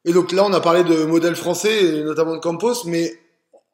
Et 0.06 0.12
donc 0.12 0.34
là, 0.34 0.44
on 0.46 0.52
a 0.52 0.60
parlé 0.60 0.84
de 0.84 1.06
modèle 1.06 1.36
français, 1.36 2.04
notamment 2.04 2.34
de 2.34 2.40
Campos, 2.40 2.86
mais 2.86 3.14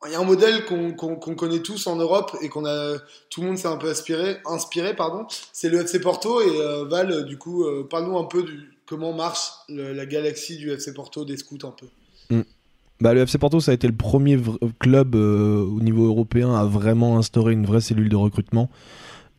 il 0.06 0.12
y 0.12 0.16
a 0.16 0.20
un 0.20 0.24
modèle 0.24 0.66
qu'on 0.66 1.36
connaît 1.36 1.60
tous 1.60 1.88
en 1.88 1.97
Europe 1.97 2.38
et 2.41 2.50
qu'on 2.50 2.66
a 2.66 2.97
tout 3.30 3.41
le 3.41 3.47
monde 3.47 3.58
s'est 3.58 3.68
un 3.68 3.78
peu 3.78 3.89
inspiré, 3.89 4.38
inspiré 4.45 4.95
pardon. 4.95 5.26
C'est 5.52 5.70
le 5.70 5.82
FC 5.82 6.00
Porto 6.00 6.41
et 6.41 6.62
euh, 6.62 6.86
Val, 6.86 7.26
du 7.26 7.38
coup, 7.38 7.66
euh, 7.66 7.86
parle-nous 7.89 8.18
un 8.18 8.24
peu 8.24 8.43
du 8.43 8.72
comment 8.86 9.14
marche 9.14 9.52
la 9.68 10.06
galaxie 10.06 10.58
du 10.58 10.72
FC 10.72 10.93
Porto 10.93 11.24
des 11.24 11.38
scouts 11.38 11.60
un 11.64 11.72
peu. 11.72 11.88
Bah, 13.02 13.14
le 13.14 13.22
FC 13.22 13.38
Porto, 13.38 13.62
ça 13.62 13.72
a 13.72 13.74
été 13.74 13.88
le 13.88 13.95
premier 13.95 14.38
club 14.78 15.16
euh, 15.16 15.62
au 15.64 15.80
niveau 15.80 16.08
européen 16.08 16.54
à 16.54 16.66
vraiment 16.66 17.18
instaurer 17.18 17.54
une 17.54 17.66
vraie 17.66 17.80
cellule 17.80 18.10
de 18.10 18.16
recrutement. 18.18 18.70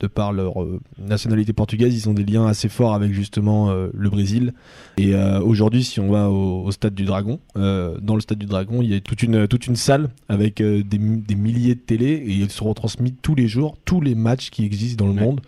De 0.00 0.06
par 0.06 0.32
leur 0.32 0.62
euh, 0.62 0.80
nationalité 0.98 1.52
portugaise, 1.52 1.94
ils 1.94 2.08
ont 2.08 2.14
des 2.14 2.24
liens 2.24 2.46
assez 2.46 2.70
forts 2.70 2.94
avec 2.94 3.12
justement 3.12 3.70
euh, 3.70 3.88
le 3.92 4.08
Brésil. 4.08 4.54
Et 4.96 5.14
euh, 5.14 5.40
aujourd'hui, 5.40 5.84
si 5.84 6.00
on 6.00 6.10
va 6.10 6.30
au, 6.30 6.64
au 6.64 6.70
stade 6.70 6.94
du 6.94 7.04
Dragon, 7.04 7.38
dans 7.54 8.14
le 8.14 8.20
stade 8.20 8.38
du 8.38 8.46
Dragon, 8.46 8.80
il 8.80 8.88
y 8.90 8.94
a 8.94 9.00
toute 9.00 9.22
une, 9.22 9.46
toute 9.46 9.66
une 9.66 9.76
salle 9.76 10.08
avec 10.30 10.62
des, 10.62 10.98
mi- 10.98 11.18
des 11.20 11.34
milliers 11.34 11.74
de 11.74 11.80
télés 11.80 12.14
et 12.26 12.30
ils 12.32 12.50
sont 12.50 12.66
retransmis 12.68 13.12
tous 13.12 13.34
les 13.34 13.46
jours, 13.46 13.76
tous 13.84 14.00
les 14.00 14.14
matchs 14.14 14.48
qui 14.50 14.64
existent 14.64 15.04
dans 15.04 15.12
le 15.12 15.18
Ouais. 15.18 15.26
monde, 15.26 15.40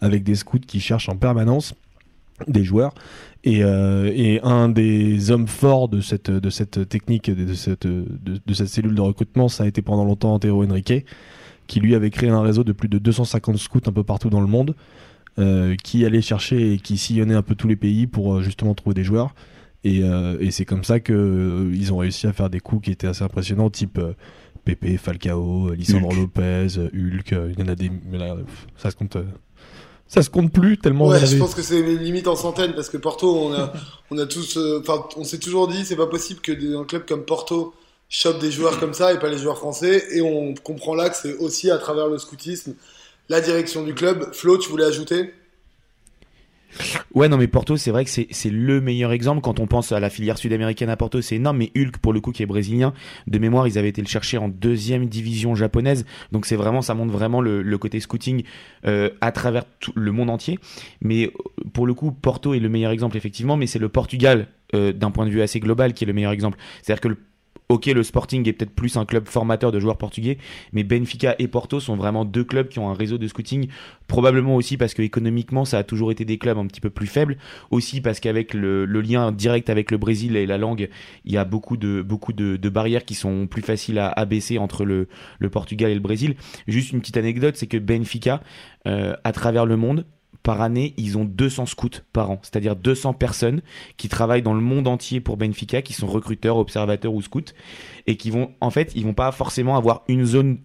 avec 0.00 0.22
des 0.24 0.34
scouts 0.34 0.60
qui 0.66 0.80
cherchent 0.80 1.10
en 1.10 1.16
permanence 1.16 1.74
des 2.48 2.64
joueurs. 2.64 2.94
Et, 3.44 3.62
euh, 3.62 4.10
et 4.14 4.40
un 4.42 4.68
des 4.70 5.30
hommes 5.30 5.46
forts 5.46 5.88
de 5.90 6.00
cette, 6.00 6.30
de 6.30 6.50
cette 6.50 6.88
technique, 6.88 7.30
de 7.30 7.52
cette, 7.54 7.86
de, 7.86 8.06
de 8.46 8.54
cette 8.54 8.68
cellule 8.68 8.94
de 8.94 9.00
recrutement, 9.02 9.48
ça 9.48 9.64
a 9.64 9.66
été 9.66 9.82
pendant 9.82 10.04
longtemps 10.04 10.32
Antero 10.34 10.64
Henrique, 10.64 11.04
qui 11.70 11.78
lui 11.78 11.94
avait 11.94 12.10
créé 12.10 12.28
un 12.30 12.42
réseau 12.42 12.64
de 12.64 12.72
plus 12.72 12.88
de 12.88 12.98
250 12.98 13.56
scouts 13.56 13.78
un 13.86 13.92
peu 13.92 14.02
partout 14.02 14.28
dans 14.28 14.40
le 14.40 14.48
monde, 14.48 14.74
euh, 15.38 15.76
qui 15.84 16.04
allait 16.04 16.20
chercher 16.20 16.72
et 16.72 16.78
qui 16.78 16.98
sillonnait 16.98 17.36
un 17.36 17.42
peu 17.42 17.54
tous 17.54 17.68
les 17.68 17.76
pays 17.76 18.08
pour 18.08 18.34
euh, 18.34 18.42
justement 18.42 18.74
trouver 18.74 18.94
des 18.94 19.04
joueurs. 19.04 19.36
Et, 19.84 20.02
euh, 20.02 20.36
et 20.40 20.50
c'est 20.50 20.64
comme 20.64 20.82
ça 20.82 20.98
que 20.98 21.70
ils 21.72 21.92
ont 21.92 21.98
réussi 21.98 22.26
à 22.26 22.32
faire 22.32 22.50
des 22.50 22.58
coups 22.58 22.86
qui 22.86 22.90
étaient 22.90 23.06
assez 23.06 23.22
impressionnants, 23.22 23.70
type 23.70 24.00
Pepe, 24.64 24.98
Falcao, 24.98 25.70
Lisandro. 25.70 26.12
Lopez, 26.12 26.76
Hulk. 26.92 27.36
Il 27.52 27.60
y 27.60 27.62
en 27.62 27.68
a 27.68 27.76
des, 27.76 27.92
là, 28.10 28.36
ça 28.76 28.90
se 28.90 28.96
compte. 28.96 29.16
ça 30.08 30.24
se 30.24 30.28
compte 30.28 30.52
plus 30.52 30.76
tellement. 30.76 31.06
Ouais, 31.06 31.24
je 31.24 31.36
pense 31.36 31.54
que 31.54 31.62
c'est 31.62 31.80
limite 31.82 32.26
en 32.26 32.34
centaines 32.34 32.74
parce 32.74 32.90
que 32.90 32.96
Porto, 32.96 33.32
on 33.32 33.52
a, 33.52 33.72
on 34.10 34.18
a 34.18 34.26
tous, 34.26 34.56
euh, 34.56 34.82
on 35.16 35.22
s'est 35.22 35.38
toujours 35.38 35.68
dit, 35.68 35.84
c'est 35.84 35.94
pas 35.94 36.08
possible 36.08 36.40
que 36.40 36.76
un 36.76 36.84
club 36.84 37.06
comme 37.06 37.24
Porto 37.24 37.74
chope 38.10 38.40
des 38.40 38.50
joueurs 38.50 38.78
comme 38.78 38.92
ça 38.92 39.14
et 39.14 39.18
pas 39.18 39.30
les 39.30 39.38
joueurs 39.38 39.56
français. 39.56 40.04
Et 40.12 40.20
on 40.20 40.54
comprend 40.54 40.94
là 40.94 41.08
que 41.08 41.16
c'est 41.16 41.36
aussi 41.38 41.70
à 41.70 41.78
travers 41.78 42.08
le 42.08 42.18
scoutisme, 42.18 42.74
la 43.30 43.40
direction 43.40 43.82
du 43.82 43.94
club. 43.94 44.34
Flo, 44.34 44.58
tu 44.58 44.68
voulais 44.68 44.84
ajouter? 44.84 45.32
Ouais, 47.14 47.28
non, 47.28 47.36
mais 47.36 47.48
Porto, 47.48 47.76
c'est 47.76 47.90
vrai 47.90 48.04
que 48.04 48.10
c'est 48.10 48.28
c'est 48.30 48.50
le 48.50 48.80
meilleur 48.80 49.10
exemple. 49.10 49.40
Quand 49.40 49.58
on 49.58 49.66
pense 49.66 49.90
à 49.90 49.98
la 49.98 50.08
filière 50.08 50.38
sud-américaine 50.38 50.88
à 50.88 50.96
Porto, 50.96 51.20
c'est 51.20 51.34
énorme. 51.34 51.58
Mais 51.58 51.72
Hulk, 51.76 51.98
pour 51.98 52.12
le 52.12 52.20
coup, 52.20 52.30
qui 52.30 52.44
est 52.44 52.46
brésilien, 52.46 52.94
de 53.26 53.38
mémoire, 53.38 53.66
ils 53.66 53.76
avaient 53.76 53.88
été 53.88 54.00
le 54.00 54.06
chercher 54.06 54.38
en 54.38 54.48
deuxième 54.48 55.06
division 55.06 55.56
japonaise. 55.56 56.04
Donc 56.30 56.46
c'est 56.46 56.54
vraiment, 56.54 56.80
ça 56.80 56.94
montre 56.94 57.12
vraiment 57.12 57.40
le, 57.40 57.62
le 57.62 57.78
côté 57.78 57.98
scouting 57.98 58.44
euh, 58.86 59.10
à 59.20 59.32
travers 59.32 59.64
tout 59.80 59.92
le 59.96 60.12
monde 60.12 60.30
entier. 60.30 60.60
Mais 61.00 61.26
euh, 61.26 61.30
pour 61.72 61.88
le 61.88 61.94
coup, 61.94 62.12
Porto 62.12 62.54
est 62.54 62.60
le 62.60 62.68
meilleur 62.68 62.92
exemple, 62.92 63.16
effectivement. 63.16 63.56
Mais 63.56 63.66
c'est 63.66 63.80
le 63.80 63.88
Portugal, 63.88 64.46
euh, 64.74 64.92
d'un 64.92 65.10
point 65.10 65.26
de 65.26 65.30
vue 65.30 65.42
assez 65.42 65.58
global, 65.58 65.92
qui 65.92 66.04
est 66.04 66.06
le 66.06 66.12
meilleur 66.12 66.32
exemple. 66.32 66.56
C'est-à-dire 66.82 67.00
que 67.00 67.08
le 67.08 67.16
Ok, 67.70 67.86
le 67.86 68.02
Sporting 68.02 68.48
est 68.48 68.52
peut-être 68.52 68.74
plus 68.74 68.96
un 68.96 69.04
club 69.04 69.28
formateur 69.28 69.70
de 69.70 69.78
joueurs 69.78 69.96
portugais, 69.96 70.38
mais 70.72 70.82
Benfica 70.82 71.36
et 71.38 71.46
Porto 71.46 71.78
sont 71.78 71.94
vraiment 71.94 72.24
deux 72.24 72.42
clubs 72.42 72.66
qui 72.66 72.80
ont 72.80 72.90
un 72.90 72.94
réseau 72.94 73.16
de 73.16 73.28
scouting. 73.28 73.68
Probablement 74.08 74.56
aussi 74.56 74.76
parce 74.76 74.92
que 74.92 75.02
économiquement, 75.02 75.64
ça 75.64 75.78
a 75.78 75.84
toujours 75.84 76.10
été 76.10 76.24
des 76.24 76.36
clubs 76.36 76.58
un 76.58 76.66
petit 76.66 76.80
peu 76.80 76.90
plus 76.90 77.06
faibles. 77.06 77.38
Aussi 77.70 78.00
parce 78.00 78.18
qu'avec 78.18 78.54
le, 78.54 78.86
lien 78.86 79.30
direct 79.30 79.70
avec 79.70 79.92
le 79.92 79.98
Brésil 79.98 80.34
et 80.34 80.46
la 80.46 80.58
langue, 80.58 80.88
il 81.24 81.32
y 81.32 81.36
a 81.36 81.44
beaucoup 81.44 81.76
de 81.76 82.68
barrières 82.68 83.04
qui 83.04 83.14
sont 83.14 83.46
plus 83.46 83.62
faciles 83.62 84.00
à 84.00 84.08
abaisser 84.08 84.58
entre 84.58 84.84
le, 84.84 85.06
le 85.38 85.48
Portugal 85.48 85.92
et 85.92 85.94
le 85.94 86.00
Brésil. 86.00 86.34
Juste 86.66 86.90
une 86.90 86.98
petite 86.98 87.18
anecdote, 87.18 87.54
c'est 87.56 87.68
que 87.68 87.76
Benfica, 87.76 88.42
euh, 88.88 89.14
à 89.22 89.30
travers 89.30 89.64
le 89.64 89.76
monde, 89.76 90.06
par 90.42 90.60
année, 90.62 90.94
ils 90.96 91.18
ont 91.18 91.24
200 91.24 91.66
scouts 91.66 91.88
par 92.12 92.30
an, 92.30 92.38
c'est-à-dire 92.42 92.76
200 92.76 93.12
personnes 93.12 93.60
qui 93.96 94.08
travaillent 94.08 94.42
dans 94.42 94.54
le 94.54 94.60
monde 94.60 94.88
entier 94.88 95.20
pour 95.20 95.36
Benfica, 95.36 95.82
qui 95.82 95.92
sont 95.92 96.06
recruteurs, 96.06 96.56
observateurs 96.56 97.12
ou 97.12 97.20
scouts, 97.22 97.40
et 98.06 98.16
qui 98.16 98.30
vont, 98.30 98.50
en 98.60 98.70
fait, 98.70 98.92
ils 98.94 99.04
vont 99.04 99.12
pas 99.14 99.30
forcément 99.32 99.76
avoir 99.76 100.02
une 100.08 100.24
zone 100.24 100.58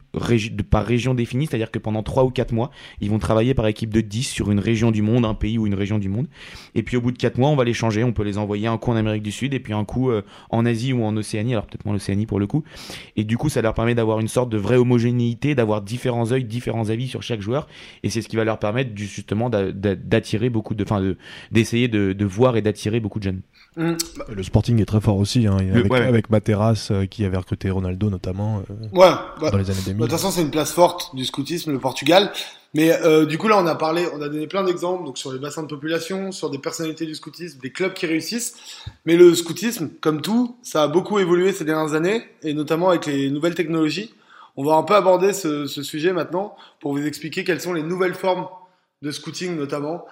par 0.70 0.86
région 0.86 1.14
définie, 1.14 1.48
c'est-à-dire 1.48 1.72
que 1.72 1.80
pendant 1.80 2.04
3 2.04 2.24
ou 2.24 2.30
4 2.30 2.54
mois, 2.54 2.72
ils 3.02 3.10
vont 3.10 3.20
travailler 3.20 3.54
par 3.54 3.68
équipe 3.68 3.94
de 3.94 4.02
10 4.02 4.24
sur 4.24 4.50
une 4.52 4.60
région 4.60 4.92
du 4.92 5.02
monde, 5.02 5.26
un 5.26 5.34
pays 5.34 5.58
ou 5.58 5.68
une 5.68 5.76
région 5.76 6.00
du 6.00 6.08
monde, 6.10 6.28
et 6.74 6.84
puis 6.84 6.96
au 6.98 7.02
bout 7.02 7.12
de 7.12 7.18
4 7.18 7.38
mois, 7.38 7.50
on 7.50 7.56
va 7.56 7.66
les 7.66 7.74
changer, 7.74 8.04
on 8.04 8.14
peut 8.14 8.24
les 8.24 8.38
envoyer 8.38 8.68
un 8.68 8.78
coup 8.78 8.92
en 8.92 8.96
Amérique 8.96 9.24
du 9.24 9.32
Sud, 9.32 9.54
et 9.54 9.60
puis 9.60 9.74
un 9.74 9.84
coup 9.84 10.10
euh, 10.10 10.22
en 10.50 10.66
Asie 10.66 10.94
ou 10.94 11.04
en 11.04 11.16
Océanie, 11.18 11.54
alors 11.54 11.66
peut-être 11.66 11.86
moins 11.86 11.94
l'Océanie 11.94 12.26
pour 12.26 12.40
le 12.40 12.48
coup, 12.48 12.64
et 13.18 13.24
du 13.26 13.38
coup, 13.38 13.50
ça 13.50 13.62
leur 13.62 13.74
permet 13.74 13.94
d'avoir 13.96 14.20
une 14.20 14.28
sorte 14.30 14.50
de 14.50 14.58
vraie 14.58 14.78
homogénéité, 14.78 15.54
d'avoir 15.54 15.82
différents 15.82 16.32
œils, 16.32 16.46
différents 16.46 16.90
avis 16.90 17.08
sur 17.08 17.22
chaque 17.22 17.42
joueur, 17.42 17.68
et 18.04 18.10
c'est 18.10 18.22
ce 18.22 18.30
qui 18.30 18.38
va 18.38 18.46
leur 18.46 18.58
permettre 18.60 18.92
justement 18.96 19.50
d'a- 19.50 19.65
d'attirer 19.72 20.50
beaucoup 20.50 20.76
de, 20.76 20.84
enfin, 20.84 21.02
de- 21.02 21.18
d'essayer 21.52 21.88
de, 21.88 22.14
de 22.14 22.26
voir 22.26 22.58
et 22.58 22.62
d'attirer 22.62 23.00
beaucoup 23.00 23.20
de 23.20 23.24
jeunes. 23.26 23.42
Hum, 23.78 23.98
Le 24.34 24.42
Sporting 24.44 24.82
est 24.82 24.86
très 24.86 25.02
fort 25.02 25.18
aussi, 25.18 25.48
hein, 25.48 25.58
avec, 25.58 25.92
ouais, 25.92 26.00
ouais. 26.00 26.06
avec 26.06 26.30
Materas 26.30 26.88
euh, 26.92 27.06
qui 27.06 27.26
avait 27.26 27.38
recruté 27.38 27.70
Ronaldo 27.70 28.10
notamment 28.10 28.64
euh, 28.70 28.74
Ouais, 28.94 29.10
bah, 29.42 29.52
dans 29.52 29.58
les 29.58 29.70
années 29.70 29.80
Bah, 29.80 29.86
2000. 29.88 29.98
De 29.98 30.02
toute 30.04 30.12
façon, 30.12 30.32
c'est 30.32 30.42
une 30.42 30.52
place 30.52 30.72
forte 30.72 31.14
du 31.16 31.26
scoutisme, 31.26 31.72
le 31.72 31.80
Portugal. 31.80 32.32
Mais 32.74 32.92
euh, 32.92 33.26
du 33.26 33.38
coup, 33.38 33.48
là, 33.48 33.58
on 33.62 33.68
a 33.68 33.76
parlé, 33.76 34.06
on 34.14 34.22
a 34.22 34.28
donné 34.30 34.48
plein 34.48 34.64
d'exemples 34.64 35.06
donc 35.06 35.18
sur 35.18 35.32
les 35.32 35.40
bassins 35.40 35.64
de 35.64 35.68
population, 35.68 36.32
sur 36.34 36.50
des 36.50 36.58
personnalités 36.58 37.06
du 37.06 37.16
scoutisme, 37.16 37.60
des 37.62 37.72
clubs 37.72 37.94
qui 37.94 38.06
réussissent. 38.06 38.56
Mais 39.06 39.16
le 39.16 39.34
scoutisme, 39.34 39.90
comme 40.02 40.22
tout, 40.22 40.58
ça 40.62 40.84
a 40.84 40.88
beaucoup 40.90 41.20
évolué 41.20 41.54
ces 41.54 41.64
dernières 41.66 41.94
années, 41.94 42.24
et 42.44 42.54
notamment 42.54 42.90
avec 42.90 43.06
les 43.06 43.30
nouvelles 43.30 43.56
technologies. 43.56 44.14
On 44.58 44.64
va 44.64 44.76
un 44.76 44.84
peu 44.84 44.96
aborder 44.96 45.34
ce, 45.34 45.66
ce 45.68 45.84
sujet 45.84 46.14
maintenant 46.14 46.56
pour 46.80 46.94
vous 46.94 47.06
expliquer 47.06 47.44
quelles 47.44 47.60
sont 47.62 47.74
les 47.74 47.84
nouvelles 47.84 48.14
formes 48.14 48.48
de 49.06 49.12
scouting, 49.12 49.56
notamment. 49.56 50.06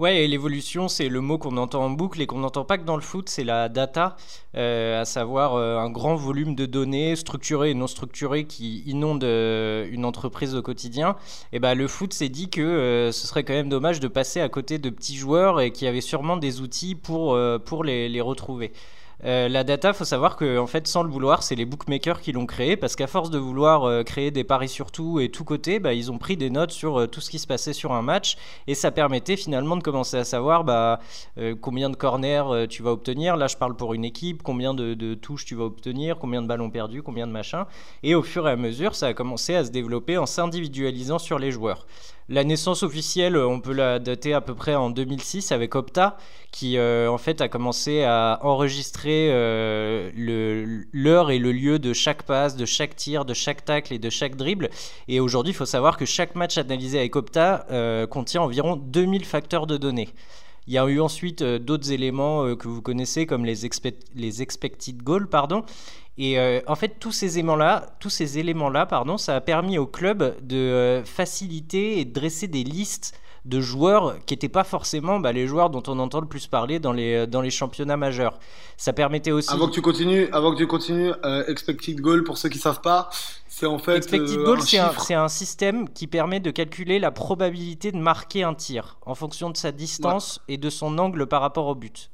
Ouais, 0.00 0.24
et 0.24 0.28
l'évolution, 0.28 0.88
c'est 0.88 1.08
le 1.08 1.20
mot 1.20 1.36
qu'on 1.36 1.56
entend 1.56 1.84
en 1.84 1.90
boucle 1.90 2.22
et 2.22 2.26
qu'on 2.26 2.38
n'entend 2.38 2.64
pas 2.64 2.78
que 2.78 2.84
dans 2.84 2.96
le 2.96 3.02
foot, 3.02 3.28
c'est 3.28 3.44
la 3.44 3.68
data, 3.68 4.16
euh, 4.56 5.02
à 5.02 5.04
savoir 5.04 5.54
euh, 5.54 5.76
un 5.76 5.90
grand 5.90 6.16
volume 6.16 6.54
de 6.54 6.64
données 6.64 7.16
structurées 7.16 7.70
et 7.70 7.74
non 7.74 7.86
structurées 7.86 8.46
qui 8.46 8.78
inondent 8.86 9.24
euh, 9.24 9.86
une 9.90 10.06
entreprise 10.06 10.54
au 10.54 10.62
quotidien. 10.62 11.16
Et 11.52 11.60
ben 11.60 11.74
le 11.74 11.86
foot 11.86 12.14
s'est 12.14 12.30
dit 12.30 12.48
que 12.48 13.10
ce 13.12 13.26
serait 13.26 13.44
quand 13.44 13.52
même 13.52 13.68
dommage 13.68 14.00
de 14.00 14.08
passer 14.08 14.40
à 14.40 14.48
côté 14.48 14.78
de 14.78 14.88
petits 14.90 15.16
joueurs 15.16 15.60
et 15.60 15.70
qui 15.70 15.86
avaient 15.86 16.00
sûrement 16.00 16.38
des 16.38 16.62
outils 16.62 16.94
pour, 16.94 17.38
pour 17.66 17.84
les, 17.84 18.08
les 18.08 18.20
retrouver. 18.22 18.72
Euh, 19.24 19.48
la 19.48 19.64
data, 19.64 19.92
faut 19.92 20.04
savoir 20.04 20.36
que 20.36 20.64
fait, 20.66 20.86
sans 20.86 21.02
le 21.02 21.10
vouloir, 21.10 21.42
c'est 21.42 21.54
les 21.54 21.66
bookmakers 21.66 22.20
qui 22.20 22.32
l'ont 22.32 22.46
créé 22.46 22.76
parce 22.76 22.96
qu'à 22.96 23.06
force 23.06 23.30
de 23.30 23.38
vouloir 23.38 23.84
euh, 23.84 24.02
créer 24.02 24.30
des 24.30 24.44
paris 24.44 24.68
sur 24.68 24.90
tout 24.90 25.20
et 25.20 25.28
tout 25.28 25.44
côté, 25.44 25.78
bah, 25.78 25.92
ils 25.92 26.10
ont 26.10 26.18
pris 26.18 26.36
des 26.36 26.48
notes 26.48 26.70
sur 26.70 27.00
euh, 27.00 27.06
tout 27.06 27.20
ce 27.20 27.30
qui 27.30 27.38
se 27.38 27.46
passait 27.46 27.72
sur 27.72 27.92
un 27.92 28.02
match 28.02 28.36
et 28.66 28.74
ça 28.74 28.90
permettait 28.90 29.36
finalement 29.36 29.76
de 29.76 29.82
commencer 29.82 30.16
à 30.16 30.24
savoir 30.24 30.64
bah, 30.64 31.00
combien 31.60 31.90
de 31.90 31.96
corners 31.96 32.66
tu 32.68 32.82
vas 32.82 32.92
obtenir. 32.92 33.36
Là, 33.36 33.46
je 33.46 33.56
parle 33.56 33.76
pour 33.76 33.94
une 33.94 34.04
équipe, 34.04 34.42
combien 34.42 34.74
de, 34.74 34.94
de, 34.94 35.14
touches 35.14 35.44
tu 35.44 35.54
vas 35.54 35.64
obtenir, 35.64 36.18
combien 36.18 36.42
de 36.42 36.46
ballons 36.46 36.70
perdus, 36.70 37.02
combien 37.02 37.26
de 37.26 37.32
machins. 37.32 37.64
Et 38.02 38.14
au 38.14 38.22
fur 38.22 38.48
et 38.48 38.52
à 38.52 38.56
mesure, 38.56 38.94
ça 38.94 39.08
a 39.08 39.14
commencé 39.14 39.54
à 39.54 39.64
se 39.64 39.70
développer 39.70 40.18
en 40.18 40.26
s'individualisant 40.26 41.18
sur 41.18 41.38
les 41.38 41.50
joueurs. 41.50 41.86
La 42.32 42.44
naissance 42.44 42.84
officielle, 42.84 43.36
on 43.36 43.58
peut 43.58 43.72
la 43.72 43.98
dater 43.98 44.34
à 44.34 44.40
peu 44.40 44.54
près 44.54 44.76
en 44.76 44.88
2006 44.88 45.50
avec 45.50 45.74
Opta, 45.74 46.16
qui 46.52 46.78
euh, 46.78 47.10
en 47.10 47.18
fait 47.18 47.40
a 47.40 47.48
commencé 47.48 48.04
à 48.04 48.38
enregistrer 48.42 49.30
euh, 49.32 50.12
l'heure 50.92 51.32
et 51.32 51.40
le 51.40 51.50
lieu 51.50 51.80
de 51.80 51.92
chaque 51.92 52.22
passe, 52.22 52.54
de 52.54 52.66
chaque 52.66 52.94
tir, 52.94 53.24
de 53.24 53.34
chaque 53.34 53.64
tacle 53.64 53.92
et 53.92 53.98
de 53.98 54.08
chaque 54.10 54.36
dribble. 54.36 54.70
Et 55.08 55.18
aujourd'hui, 55.18 55.52
il 55.52 55.56
faut 55.56 55.66
savoir 55.66 55.96
que 55.96 56.04
chaque 56.04 56.36
match 56.36 56.56
analysé 56.56 57.00
avec 57.00 57.16
Opta 57.16 57.66
euh, 57.72 58.06
contient 58.06 58.42
environ 58.42 58.76
2000 58.76 59.24
facteurs 59.24 59.66
de 59.66 59.76
données. 59.76 60.10
Il 60.68 60.74
y 60.74 60.78
a 60.78 60.86
eu 60.86 61.00
ensuite 61.00 61.42
d'autres 61.42 61.90
éléments 61.90 62.54
que 62.54 62.68
vous 62.68 62.80
connaissez 62.80 63.26
comme 63.26 63.44
les, 63.44 63.56
les 64.14 64.42
expected 64.42 65.02
goals, 65.02 65.26
pardon, 65.28 65.64
et 66.22 66.38
euh, 66.38 66.60
en 66.66 66.74
fait, 66.74 66.96
tous 67.00 67.12
ces 67.12 67.38
éléments-là, 67.38 67.86
tous 67.98 68.10
ces 68.10 68.38
éléments-là, 68.38 68.84
pardon, 68.84 69.16
ça 69.16 69.36
a 69.36 69.40
permis 69.40 69.78
au 69.78 69.86
club 69.86 70.36
de 70.42 70.56
euh, 70.56 71.02
faciliter 71.02 71.98
et 71.98 72.04
de 72.04 72.12
dresser 72.12 72.46
des 72.46 72.62
listes 72.62 73.18
de 73.46 73.58
joueurs 73.62 74.18
qui 74.26 74.34
n'étaient 74.34 74.50
pas 74.50 74.64
forcément 74.64 75.18
bah, 75.18 75.32
les 75.32 75.46
joueurs 75.46 75.70
dont 75.70 75.82
on 75.86 75.98
entend 75.98 76.20
le 76.20 76.28
plus 76.28 76.46
parler 76.46 76.78
dans 76.78 76.92
les, 76.92 77.14
euh, 77.14 77.26
dans 77.26 77.40
les 77.40 77.48
championnats 77.48 77.96
majeurs. 77.96 78.38
Ça 78.76 78.92
permettait 78.92 79.30
aussi. 79.30 79.50
Avant 79.50 79.68
que 79.68 79.72
tu 79.72 79.80
continues, 79.80 80.28
avant 80.30 80.52
que 80.52 80.58
tu 80.58 80.66
continues, 80.66 81.10
expected 81.48 81.98
goal 82.02 82.22
pour 82.22 82.36
ceux 82.36 82.50
qui 82.50 82.58
savent 82.58 82.82
pas, 82.82 83.08
c'est 83.48 83.64
en 83.64 83.78
fait. 83.78 83.96
Expected 83.96 84.44
goal, 84.44 84.60
c'est 84.60 84.76
un, 85.14 85.24
un, 85.24 85.28
système 85.28 85.88
qui 85.88 86.06
permet 86.06 86.40
de 86.40 86.50
calculer 86.50 86.98
la 86.98 87.12
probabilité 87.12 87.92
de 87.92 87.98
marquer 87.98 88.42
un 88.42 88.52
tir 88.52 88.98
en 89.06 89.14
fonction 89.14 89.48
de 89.48 89.56
sa 89.56 89.72
distance 89.72 90.42
et 90.48 90.58
de 90.58 90.68
son 90.68 90.98
angle 90.98 91.26
par 91.26 91.40
rapport 91.40 91.66
au 91.66 91.74
but. 91.74 92.10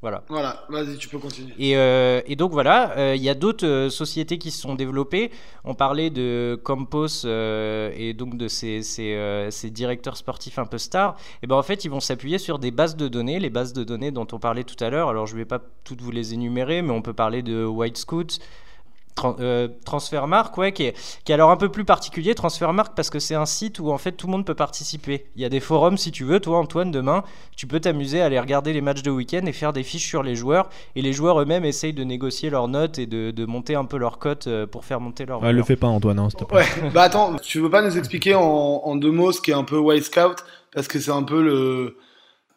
Voilà. 0.00 0.22
Voilà, 0.28 0.64
vas-y, 0.68 0.96
tu 0.96 1.08
peux 1.08 1.18
continuer. 1.18 1.52
Et, 1.58 1.76
euh, 1.76 2.20
et 2.24 2.36
donc 2.36 2.52
voilà, 2.52 2.96
euh, 2.96 3.16
il 3.16 3.22
y 3.22 3.28
a 3.28 3.34
d'autres 3.34 3.66
euh, 3.66 3.90
sociétés 3.90 4.38
qui 4.38 4.52
se 4.52 4.60
sont 4.60 4.76
développées. 4.76 5.32
On 5.64 5.74
parlait 5.74 6.10
de 6.10 6.60
Campos 6.62 7.26
et 7.26 8.14
donc 8.16 8.36
de 8.36 8.46
ces, 8.46 8.82
ces, 8.82 9.48
ces, 9.50 9.70
directeurs 9.70 10.16
sportifs 10.16 10.60
un 10.60 10.66
peu 10.66 10.78
stars. 10.78 11.16
Et 11.42 11.48
ben 11.48 11.56
en 11.56 11.64
fait, 11.64 11.84
ils 11.84 11.90
vont 11.90 11.98
s'appuyer 11.98 12.38
sur 12.38 12.60
des 12.60 12.70
bases 12.70 12.94
de 12.94 13.08
données, 13.08 13.40
les 13.40 13.50
bases 13.50 13.72
de 13.72 13.82
données 13.82 14.12
dont 14.12 14.26
on 14.30 14.38
parlait 14.38 14.62
tout 14.62 14.82
à 14.82 14.88
l'heure. 14.88 15.08
Alors 15.08 15.26
je 15.26 15.34
ne 15.34 15.38
vais 15.38 15.44
pas 15.44 15.60
toutes 15.82 16.00
vous 16.00 16.12
les 16.12 16.32
énumérer, 16.32 16.80
mais 16.80 16.92
on 16.92 17.02
peut 17.02 17.12
parler 17.12 17.42
de 17.42 17.64
White 17.64 17.98
Scout, 17.98 18.38
euh, 19.40 19.68
Transfermark, 19.84 20.56
ouais, 20.58 20.72
qui 20.72 20.84
est, 20.84 20.96
qui 21.24 21.32
est 21.32 21.34
alors 21.34 21.50
un 21.50 21.56
peu 21.56 21.68
plus 21.68 21.84
particulier, 21.84 22.34
Transfermark, 22.34 22.94
parce 22.94 23.10
que 23.10 23.18
c'est 23.18 23.34
un 23.34 23.46
site 23.46 23.78
où 23.80 23.90
en 23.90 23.98
fait 23.98 24.12
tout 24.12 24.26
le 24.26 24.32
monde 24.32 24.44
peut 24.44 24.54
participer. 24.54 25.26
Il 25.36 25.42
y 25.42 25.44
a 25.44 25.48
des 25.48 25.60
forums 25.60 25.96
si 25.96 26.10
tu 26.10 26.24
veux, 26.24 26.40
toi 26.40 26.58
Antoine, 26.58 26.90
demain, 26.90 27.24
tu 27.56 27.66
peux 27.66 27.80
t'amuser 27.80 28.20
à 28.20 28.26
aller 28.26 28.40
regarder 28.40 28.72
les 28.72 28.80
matchs 28.80 29.02
de 29.02 29.10
week-end 29.10 29.44
et 29.46 29.52
faire 29.52 29.72
des 29.72 29.82
fiches 29.82 30.06
sur 30.06 30.22
les 30.22 30.34
joueurs. 30.34 30.68
Et 30.96 31.02
les 31.02 31.12
joueurs 31.12 31.40
eux-mêmes 31.40 31.64
essayent 31.64 31.92
de 31.92 32.04
négocier 32.04 32.50
leurs 32.50 32.68
notes 32.68 32.98
et 32.98 33.06
de, 33.06 33.30
de 33.30 33.46
monter 33.46 33.74
un 33.74 33.84
peu 33.84 33.98
leur 33.98 34.18
cote 34.18 34.46
euh, 34.46 34.66
pour 34.66 34.84
faire 34.84 35.00
monter 35.00 35.26
leur. 35.26 35.42
Ouais, 35.42 35.52
le 35.52 35.62
fais 35.62 35.76
pas 35.76 35.88
Antoine, 35.88 36.18
hein, 36.18 36.30
s'il 36.30 36.40
te 36.40 36.44
plaît. 36.44 36.58
Ouais. 36.58 36.90
bah 36.94 37.02
attends, 37.02 37.36
tu 37.36 37.60
veux 37.60 37.70
pas 37.70 37.82
nous 37.82 37.96
expliquer 37.96 38.34
en, 38.34 38.42
en 38.42 38.96
deux 38.96 39.12
mots 39.12 39.32
ce 39.32 39.40
qui 39.40 39.50
est 39.50 39.54
un 39.54 39.64
peu 39.64 39.78
White 39.78 40.04
Scout? 40.04 40.44
Parce 40.72 40.88
que 40.88 40.98
c'est 41.00 41.10
un 41.10 41.22
peu 41.22 41.42
le. 41.42 41.96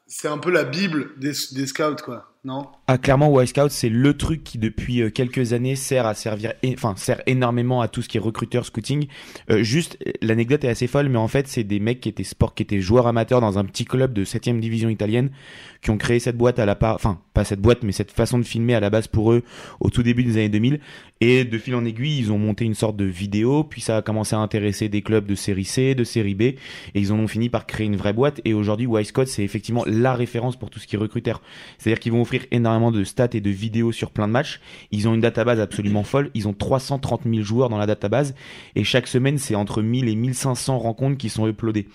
C'est 0.05 0.27
un 0.27 0.37
peu 0.37 0.51
la 0.51 0.65
Bible 0.65 1.11
des, 1.17 1.31
des 1.53 1.67
scouts, 1.67 2.03
quoi. 2.03 2.25
Non? 2.43 2.67
Ah, 2.93 2.97
clairement, 2.97 3.29
Wild 3.31 3.47
Scout, 3.47 3.71
c'est 3.71 3.87
le 3.87 4.17
truc 4.17 4.43
qui 4.43 4.57
depuis 4.57 5.01
euh, 5.01 5.09
quelques 5.09 5.53
années 5.53 5.77
sert 5.77 6.05
à 6.05 6.13
servir, 6.13 6.51
enfin 6.73 6.93
sert 6.97 7.21
énormément 7.25 7.79
à 7.79 7.87
tout 7.87 8.01
ce 8.01 8.09
qui 8.09 8.17
est 8.17 8.19
recruteur, 8.19 8.65
scouting. 8.65 9.07
Euh, 9.49 9.63
juste, 9.63 9.97
l'anecdote 10.21 10.65
est 10.65 10.67
assez 10.67 10.87
folle, 10.87 11.07
mais 11.07 11.17
en 11.17 11.29
fait, 11.29 11.47
c'est 11.47 11.63
des 11.63 11.79
mecs 11.79 12.01
qui 12.01 12.09
étaient 12.09 12.25
sport, 12.25 12.53
qui 12.53 12.63
étaient 12.63 12.81
joueurs 12.81 13.07
amateurs 13.07 13.39
dans 13.39 13.57
un 13.57 13.63
petit 13.63 13.85
club 13.85 14.11
de 14.11 14.25
7 14.25 14.59
division 14.59 14.89
italienne, 14.89 15.29
qui 15.81 15.89
ont 15.89 15.97
créé 15.97 16.19
cette 16.19 16.35
boîte 16.35 16.59
à 16.59 16.65
la 16.65 16.75
part, 16.75 16.95
enfin 16.95 17.21
pas 17.33 17.45
cette 17.45 17.61
boîte, 17.61 17.83
mais 17.83 17.93
cette 17.93 18.11
façon 18.11 18.37
de 18.39 18.43
filmer 18.43 18.75
à 18.75 18.81
la 18.81 18.89
base 18.89 19.07
pour 19.07 19.31
eux 19.31 19.43
au 19.79 19.89
tout 19.89 20.03
début 20.03 20.25
des 20.25 20.33
années 20.33 20.49
2000. 20.49 20.81
Et 21.21 21.45
de 21.45 21.57
fil 21.59 21.75
en 21.75 21.85
aiguille, 21.85 22.17
ils 22.17 22.31
ont 22.31 22.39
monté 22.39 22.65
une 22.65 22.73
sorte 22.73 22.97
de 22.97 23.05
vidéo, 23.05 23.63
puis 23.63 23.79
ça 23.79 23.97
a 23.97 24.01
commencé 24.01 24.35
à 24.35 24.39
intéresser 24.39 24.89
des 24.89 25.03
clubs 25.03 25.25
de 25.25 25.35
série 25.35 25.65
C, 25.65 25.93
de 25.93 26.03
série 26.03 26.33
B, 26.33 26.41
et 26.41 26.57
ils 26.95 27.13
en 27.13 27.19
ont 27.19 27.27
fini 27.27 27.47
par 27.47 27.67
créer 27.67 27.85
une 27.85 27.95
vraie 27.95 28.11
boîte. 28.11 28.41
Et 28.43 28.53
aujourd'hui, 28.53 28.87
Wild 28.87 29.07
Scout, 29.07 29.27
c'est 29.27 29.43
effectivement 29.43 29.83
la 29.85 30.13
référence 30.15 30.57
pour 30.57 30.71
tout 30.71 30.79
ce 30.79 30.87
qui 30.87 30.95
est 30.95 30.99
recruteur. 30.99 31.41
C'est-à-dire 31.77 31.99
qu'ils 31.99 32.11
vont 32.11 32.21
offrir 32.21 32.41
énormément 32.51 32.80
de 32.89 33.03
stats 33.03 33.29
et 33.33 33.41
de 33.41 33.49
vidéos 33.51 33.91
sur 33.91 34.09
plein 34.09 34.27
de 34.27 34.33
matchs. 34.33 34.59
Ils 34.91 35.07
ont 35.07 35.13
une 35.13 35.21
database 35.21 35.59
absolument 35.59 36.03
folle. 36.03 36.31
Ils 36.33 36.47
ont 36.47 36.53
330 36.53 37.21
000 37.25 37.43
joueurs 37.43 37.69
dans 37.69 37.77
la 37.77 37.85
database 37.85 38.33
et 38.75 38.83
chaque 38.83 39.05
semaine, 39.05 39.37
c'est 39.37 39.53
entre 39.53 39.83
1000 39.83 40.07
et 40.09 40.15
1500 40.15 40.79
rencontres 40.79 41.17
qui 41.17 41.29
sont 41.29 41.47
uploadées. 41.47 41.87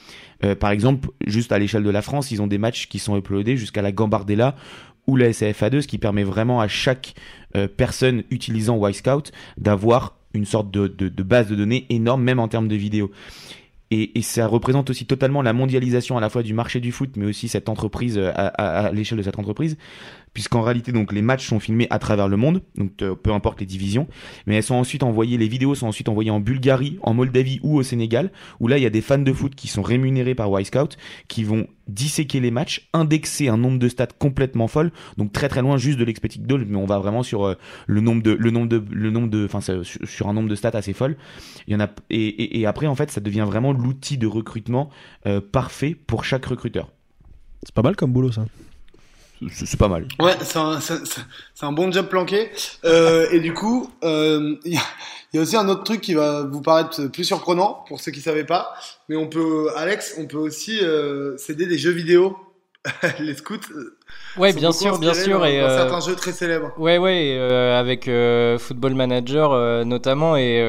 Euh, 0.45 0.55
par 0.55 0.70
exemple, 0.70 1.09
juste 1.26 1.51
à 1.51 1.59
l'échelle 1.59 1.82
de 1.82 1.91
la 1.91 2.03
France, 2.03 2.30
ils 2.30 2.43
ont 2.43 2.47
des 2.47 2.59
matchs 2.59 2.89
qui 2.89 2.99
sont 2.99 3.16
uploadés 3.16 3.57
jusqu'à 3.57 3.82
la 3.82 3.91
Gambardella 3.91 4.55
ou 5.07 5.16
la 5.16 5.30
SAFA2, 5.30 5.82
ce 5.82 5.87
qui 5.89 5.99
permet 5.99 6.24
vraiment 6.24 6.61
à 6.61 6.68
chaque 6.68 7.14
euh, 7.57 7.68
personne 7.68 8.24
utilisant 8.30 8.87
Y-Scout 8.87 9.32
d'avoir 9.57 10.16
une 10.34 10.45
sorte 10.45 10.70
de, 10.70 11.22
base 11.22 11.49
de 11.49 11.55
données 11.55 11.87
énorme, 11.89 12.22
même 12.22 12.39
en 12.39 12.49
termes 12.49 12.68
de 12.68 12.76
vidéos. 12.76 13.11
Et, 13.93 14.20
ça 14.22 14.49
représente 14.49 14.91
aussi 14.91 15.07
totalement 15.07 15.43
la 15.43 15.53
mondialisation 15.53 16.18
à 16.18 16.20
la 16.20 16.28
fois 16.28 16.43
du 16.43 16.53
marché 16.53 16.80
du 16.80 16.91
foot, 16.91 17.11
mais 17.16 17.26
aussi 17.26 17.47
cette 17.47 17.68
entreprise 17.68 18.18
euh, 18.18 18.32
à 18.34 18.91
l'échelle 18.93 19.18
de 19.18 19.22
cette 19.22 19.39
entreprise 19.39 19.78
puisqu'en 20.37 20.61
réalité 20.61 20.93
donc 20.93 21.14
les 21.14 21.22
matchs 21.22 21.49
sont 21.49 21.61
filmés 21.61 21.87
à 21.89 21.99
travers 21.99 22.28
le 22.28 22.37
monde, 22.37 22.61
donc 22.76 23.01
euh, 23.01 23.14
peu 23.14 23.32
importe 23.32 23.59
les 23.59 23.64
divisions, 23.64 24.07
mais 24.47 24.57
elles 24.57 24.62
sont 24.62 24.74
ensuite 24.74 25.03
envoyées, 25.03 25.39
les 25.39 25.49
vidéos 25.49 25.74
sont 25.74 25.87
ensuite 25.87 26.11
envoyées 26.11 26.30
en 26.30 26.41
Bulgarie, 26.41 26.99
en 27.01 27.14
Moldavie 27.14 27.59
ou 27.62 27.78
au 27.78 27.82
Sénégal, 27.82 28.30
où 28.61 28.68
là 28.68 28.76
il 28.76 28.82
y 28.82 28.87
a 28.87 28.91
des 28.91 29.01
fans 29.01 29.16
de 29.16 29.32
foot 29.32 29.55
qui 29.55 29.66
sont 29.66 29.80
rémunérés 29.80 30.34
par 30.34 30.51
Y-Scout, 30.61 30.99
qui 31.26 31.43
vont 31.43 31.68
disséquer 31.89 32.41
les 32.41 32.51
matchs, 32.51 32.87
indexer 32.93 33.49
un 33.49 33.57
nombre 33.57 33.78
de 33.78 33.89
stats 33.89 34.09
complètement 34.09 34.68
folle, 34.68 34.93
donc 35.16 35.32
très 35.32 35.49
très 35.49 35.62
loin 35.62 35.78
juste 35.78 35.99
de 35.99 36.05
l'expected 36.05 36.47
goal, 36.47 36.66
mais 36.68 36.76
on 36.76 36.84
va 36.84 36.99
vraiment 36.99 37.22
sur 37.22 37.47
euh, 37.47 37.55
le 37.87 38.03
nombre 38.03 38.22
de 38.22 38.32
le 38.32 38.51
nombre 38.51 38.68
de 38.68 38.84
le 38.91 39.11
nombre 39.11 39.30
de 39.30 39.47
enfin 39.51 39.61
sur 39.82 40.28
un 40.28 40.34
nombre 40.34 40.51
de 40.51 40.55
stats 40.55 40.68
assez 40.74 40.93
folle. 40.93 41.16
Il 41.66 41.72
y 41.72 41.76
en 41.76 41.80
a 41.80 41.89
et, 42.11 42.61
et, 42.61 42.66
après 42.66 42.89
en 42.89 42.95
fait 42.95 43.11
ça 43.11 43.22
devient 43.22 43.47
vraiment 43.47 43.72
l'outil 43.72 44.18
de 44.18 44.26
recrutement 44.26 44.91
euh, 45.24 45.41
parfait 45.41 45.95
pour 45.95 46.26
chaque 46.26 46.45
recruteur. 46.45 46.93
C'est 47.62 47.74
pas 47.74 47.80
mal 47.80 47.97
comme 47.97 48.12
boulot 48.12 48.32
ça 48.32 48.45
c'est 49.53 49.78
pas 49.78 49.89
mal. 49.89 50.07
Ouais, 50.18 50.34
c'est 50.43 50.59
un, 50.59 50.78
un, 51.62 51.72
bon 51.72 51.93
job 51.93 52.09
planqué. 52.09 52.51
Euh, 52.84 53.28
et 53.30 53.41
du 53.41 53.53
coup, 53.53 53.91
euh, 54.03 54.57
il 54.64 54.74
y, 54.74 55.37
y, 55.37 55.39
a 55.39 55.43
aussi 55.43 55.57
un 55.57 55.68
autre 55.68 55.84
truc 55.84 56.01
qui 56.01 56.14
va 56.14 56.45
vous 56.45 56.62
paraître 56.62 57.07
plus 57.07 57.24
surprenant 57.24 57.84
pour 57.89 58.01
ceux 58.01 58.12
qui 58.12 58.20
savaient 58.20 58.45
pas. 58.45 58.74
Mais 59.09 59.16
on 59.16 59.28
peut, 59.28 59.70
Alex, 59.76 60.14
on 60.18 60.26
peut 60.26 60.39
aussi 60.39 60.80
euh, 60.80 61.37
céder 61.37 61.66
des 61.66 61.78
jeux 61.78 61.91
vidéo. 61.91 62.37
les 63.18 63.34
scouts, 63.34 63.59
Ouais, 64.36 64.52
bien 64.52 64.70
sûr, 64.72 64.98
bien 64.98 65.14
sûr. 65.14 65.44
et 65.46 65.61
euh, 65.61 65.76
certains 65.76 66.00
jeux 66.00 66.14
très 66.14 66.32
célèbres. 66.32 66.72
Ouais, 66.76 66.98
ouais, 66.98 67.36
euh, 67.38 67.78
avec 67.78 68.07
euh, 68.07 68.59
Football 68.59 68.94
Manager 68.94 69.84
notamment, 69.84 70.36
et 70.36 70.62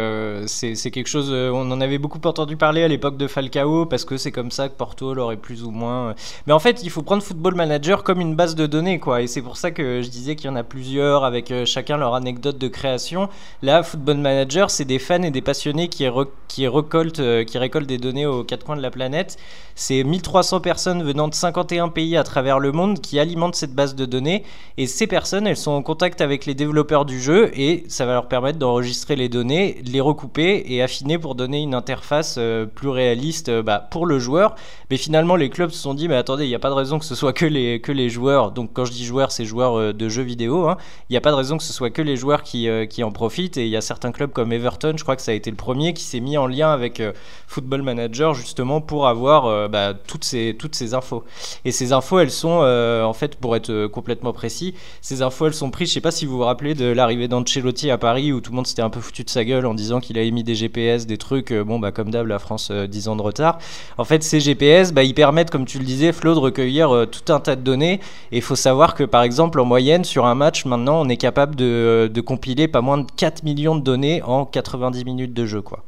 c'est 0.47 0.91
quelque 0.91 1.07
chose. 1.07 1.31
on 1.31 1.69
en 1.71 1.81
avait 1.81 1.97
beaucoup 1.97 2.21
entendu 2.25 2.55
parler 2.55 2.83
à 2.83 2.87
l'époque 2.87 3.17
de 3.17 3.27
Falcao 3.27 3.85
parce 3.85 4.05
que 4.05 4.17
c'est 4.17 4.31
comme 4.31 4.51
ça 4.51 4.69
que 4.69 4.75
Porto 4.75 5.13
l'aurait 5.13 5.37
plus 5.37 5.63
ou 5.63 5.71
moins. 5.71 6.15
Mais 6.45 6.53
en 6.53 6.59
fait, 6.59 6.81
il 6.83 6.89
faut 6.89 7.01
prendre 7.01 7.21
Football 7.21 7.55
Manager 7.55 8.03
comme 8.03 8.21
une 8.21 8.35
base 8.35 8.55
de 8.55 8.65
données, 8.65 8.99
quoi. 8.99 9.21
Et 9.21 9.27
c'est 9.27 9.41
pour 9.41 9.57
ça 9.57 9.71
que 9.71 10.01
je 10.01 10.09
disais 10.09 10.35
qu'il 10.35 10.47
y 10.47 10.49
en 10.49 10.55
a 10.55 10.63
plusieurs 10.63 11.23
avec 11.23 11.53
chacun 11.65 11.97
leur 11.97 12.15
anecdote 12.15 12.57
de 12.57 12.67
création. 12.67 13.29
Là, 13.61 13.83
Football 13.83 14.17
Manager, 14.17 14.69
c'est 14.69 14.85
des 14.85 14.99
fans 14.99 15.23
et 15.23 15.31
des 15.31 15.41
passionnés 15.41 15.89
qui, 15.89 16.07
qui 16.47 16.67
récoltent, 16.67 17.45
qui 17.45 17.57
récoltent 17.57 17.87
des 17.87 17.97
données 17.97 18.25
aux 18.25 18.43
quatre 18.43 18.65
coins 18.65 18.77
de 18.77 18.81
la 18.81 18.91
planète. 18.91 19.37
C'est 19.75 20.03
1300 20.03 20.61
personnes 20.61 21.03
venant 21.03 21.27
de 21.27 21.35
51 21.35 21.89
pays 21.89 22.17
à 22.17 22.23
travers 22.23 22.59
le 22.59 22.71
monde 22.71 22.99
qui 22.99 23.19
alimente 23.27 23.55
cette 23.55 23.73
base 23.73 23.95
de 23.95 24.05
données 24.05 24.43
et 24.77 24.87
ces 24.87 25.07
personnes, 25.07 25.47
elles 25.47 25.57
sont 25.57 25.71
en 25.71 25.81
contact 25.81 26.21
avec 26.21 26.45
les 26.45 26.53
développeurs 26.53 27.05
du 27.05 27.19
jeu 27.19 27.51
et 27.59 27.83
ça 27.87 28.05
va 28.05 28.13
leur 28.13 28.27
permettre 28.27 28.59
d'enregistrer 28.59 29.15
les 29.15 29.27
données, 29.27 29.81
les 29.85 30.01
recouper 30.01 30.63
et 30.67 30.81
affiner 30.81 31.17
pour 31.17 31.35
donner 31.35 31.61
une 31.61 31.73
interface 31.73 32.35
euh, 32.37 32.65
plus 32.65 32.89
réaliste 32.89 33.49
euh, 33.49 33.63
bah, 33.63 33.85
pour 33.89 34.05
le 34.05 34.19
joueur. 34.19 34.55
Mais 34.89 34.97
finalement, 34.97 35.35
les 35.35 35.49
clubs 35.49 35.71
se 35.71 35.79
sont 35.79 35.93
dit, 35.93 36.07
mais 36.07 36.15
attendez, 36.15 36.45
il 36.45 36.49
n'y 36.49 36.55
a 36.55 36.59
pas 36.59 36.69
de 36.69 36.75
raison 36.75 36.99
que 36.99 37.05
ce 37.05 37.15
soit 37.15 37.33
que 37.33 37.45
les, 37.45 37.81
que 37.81 37.91
les 37.91 38.09
joueurs, 38.09 38.51
donc 38.51 38.71
quand 38.73 38.85
je 38.85 38.91
dis 38.91 39.03
joueurs, 39.03 39.31
c'est 39.31 39.45
joueurs 39.45 39.77
euh, 39.77 39.93
de 39.93 40.09
jeux 40.09 40.23
vidéo, 40.23 40.69
hein. 40.69 40.77
il 41.09 41.13
n'y 41.13 41.17
a 41.17 41.21
pas 41.21 41.31
de 41.31 41.35
raison 41.35 41.57
que 41.57 41.63
ce 41.63 41.73
soit 41.73 41.89
que 41.89 42.01
les 42.01 42.15
joueurs 42.15 42.43
qui, 42.43 42.67
qui 42.89 43.03
en 43.03 43.11
profitent 43.11 43.57
et 43.57 43.65
il 43.65 43.69
y 43.69 43.77
a 43.77 43.81
certains 43.81 44.11
clubs 44.11 44.31
comme 44.31 44.53
Everton, 44.53 44.93
je 44.95 45.03
crois 45.03 45.15
que 45.15 45.21
ça 45.21 45.31
a 45.31 45.33
été 45.33 45.49
le 45.49 45.57
premier, 45.57 45.93
qui 45.93 46.03
s'est 46.03 46.19
mis 46.19 46.37
en 46.37 46.47
lien 46.47 46.71
avec 46.71 47.01
Football 47.47 47.81
Manager 47.81 48.33
justement 48.33 48.79
pour 48.79 49.07
avoir 49.07 49.69
bah, 49.69 49.93
toutes, 49.93 50.23
ces, 50.23 50.55
toutes 50.57 50.75
ces 50.75 50.93
infos. 50.93 51.23
Et 51.65 51.71
ces 51.71 51.93
infos, 51.93 52.19
elles 52.19 52.31
sont, 52.31 52.61
en 52.61 53.13
fait, 53.17 53.35
pour 53.35 53.55
être 53.55 53.87
complètement 53.87 54.31
précis, 54.31 54.73
ces 55.01 55.21
infos, 55.21 55.47
elles 55.47 55.53
sont 55.53 55.71
prises, 55.71 55.89
je 55.89 55.95
sais 55.95 56.01
pas 56.01 56.11
si 56.11 56.25
vous 56.25 56.37
vous 56.37 56.43
rappelez 56.43 56.73
de 56.73 56.85
l'arrivée 56.85 57.27
d'Ancelotti 57.27 57.91
à 57.91 57.97
Paris 57.97 58.31
où 58.31 58.41
tout 58.41 58.51
le 58.51 58.55
monde 58.55 58.67
s'était 58.67 58.81
un 58.81 58.89
peu 58.89 58.99
foutu 58.99 59.23
de 59.23 59.29
sa 59.29 59.43
gueule 59.43 59.65
en 59.65 59.73
disant 59.73 59.99
qu'il 59.99 60.17
avait 60.17 60.31
mis 60.31 60.43
des 60.43 60.55
GPS, 60.55 61.05
des 61.05 61.17
trucs, 61.17 61.51
euh, 61.51 61.63
bon 61.63 61.79
bah 61.79 61.91
comme 61.91 62.09
d'hab 62.09 62.27
la 62.27 62.39
France 62.39 62.71
10 62.71 63.07
euh, 63.07 63.11
ans 63.11 63.15
de 63.15 63.21
retard. 63.21 63.59
En 63.97 64.03
fait 64.03 64.23
ces 64.23 64.39
GPS, 64.39 64.93
bah, 64.93 65.03
ils 65.03 65.13
permettent 65.13 65.49
comme 65.49 65.65
tu 65.65 65.79
le 65.79 65.85
disais 65.85 66.11
Flo 66.11 66.33
de 66.33 66.39
recueillir 66.39 66.93
euh, 66.93 67.05
tout 67.05 67.31
un 67.31 67.39
tas 67.39 67.55
de 67.55 67.61
données 67.61 67.99
et 68.31 68.37
il 68.37 68.41
faut 68.41 68.55
savoir 68.55 68.95
que 68.95 69.03
par 69.03 69.23
exemple 69.23 69.59
en 69.59 69.65
moyenne 69.65 70.03
sur 70.03 70.25
un 70.25 70.35
match 70.35 70.65
maintenant 70.65 71.01
on 71.01 71.09
est 71.09 71.17
capable 71.17 71.55
de, 71.55 72.11
compiler 72.25 72.67
pas 72.67 72.81
moins 72.81 72.97
de 72.97 73.07
4 73.15 73.43
millions 73.43 73.75
de 73.75 73.81
données 73.81 74.21
en 74.23 74.45
90 74.45 75.05
minutes 75.05 75.33
de 75.33 75.45
jeu 75.45 75.61
quoi. 75.61 75.83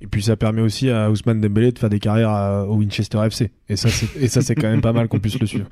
Et 0.00 0.06
puis 0.06 0.22
ça 0.22 0.36
permet 0.36 0.62
aussi 0.62 0.90
à 0.90 1.10
Ousmane 1.10 1.40
Dembélé 1.40 1.72
de 1.72 1.78
faire 1.78 1.88
des 1.88 1.98
carrières 1.98 2.66
au 2.68 2.74
Winchester 2.74 3.18
FC. 3.24 3.50
Et 3.68 3.76
ça, 3.76 3.88
c'est 3.88 4.54
quand 4.54 4.68
même 4.68 4.82
pas 4.82 4.92
mal 4.92 5.08
qu'on 5.08 5.18
puisse 5.18 5.38
le 5.38 5.46
suivre. 5.46 5.66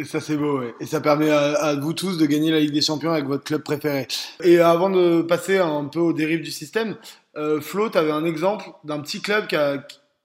Et 0.00 0.04
ça, 0.04 0.18
c'est 0.18 0.38
beau. 0.38 0.62
Et 0.80 0.86
ça 0.86 1.02
permet 1.02 1.28
à, 1.30 1.74
vous 1.74 1.92
tous 1.92 2.16
de 2.16 2.24
gagner 2.24 2.50
la 2.50 2.60
Ligue 2.60 2.72
des 2.72 2.80
Champions 2.80 3.12
avec 3.12 3.26
votre 3.26 3.44
club 3.44 3.62
préféré. 3.62 4.08
Et 4.42 4.58
avant 4.58 4.88
de 4.88 5.20
passer 5.20 5.58
un 5.58 5.84
peu 5.84 5.98
aux 5.98 6.14
dérives 6.14 6.40
du 6.40 6.50
système, 6.50 6.96
euh, 7.36 7.60
Flo, 7.60 7.90
tu 7.90 7.98
avais 7.98 8.10
un 8.10 8.24
exemple 8.24 8.64
d'un 8.82 9.00
petit 9.00 9.20
club 9.20 9.44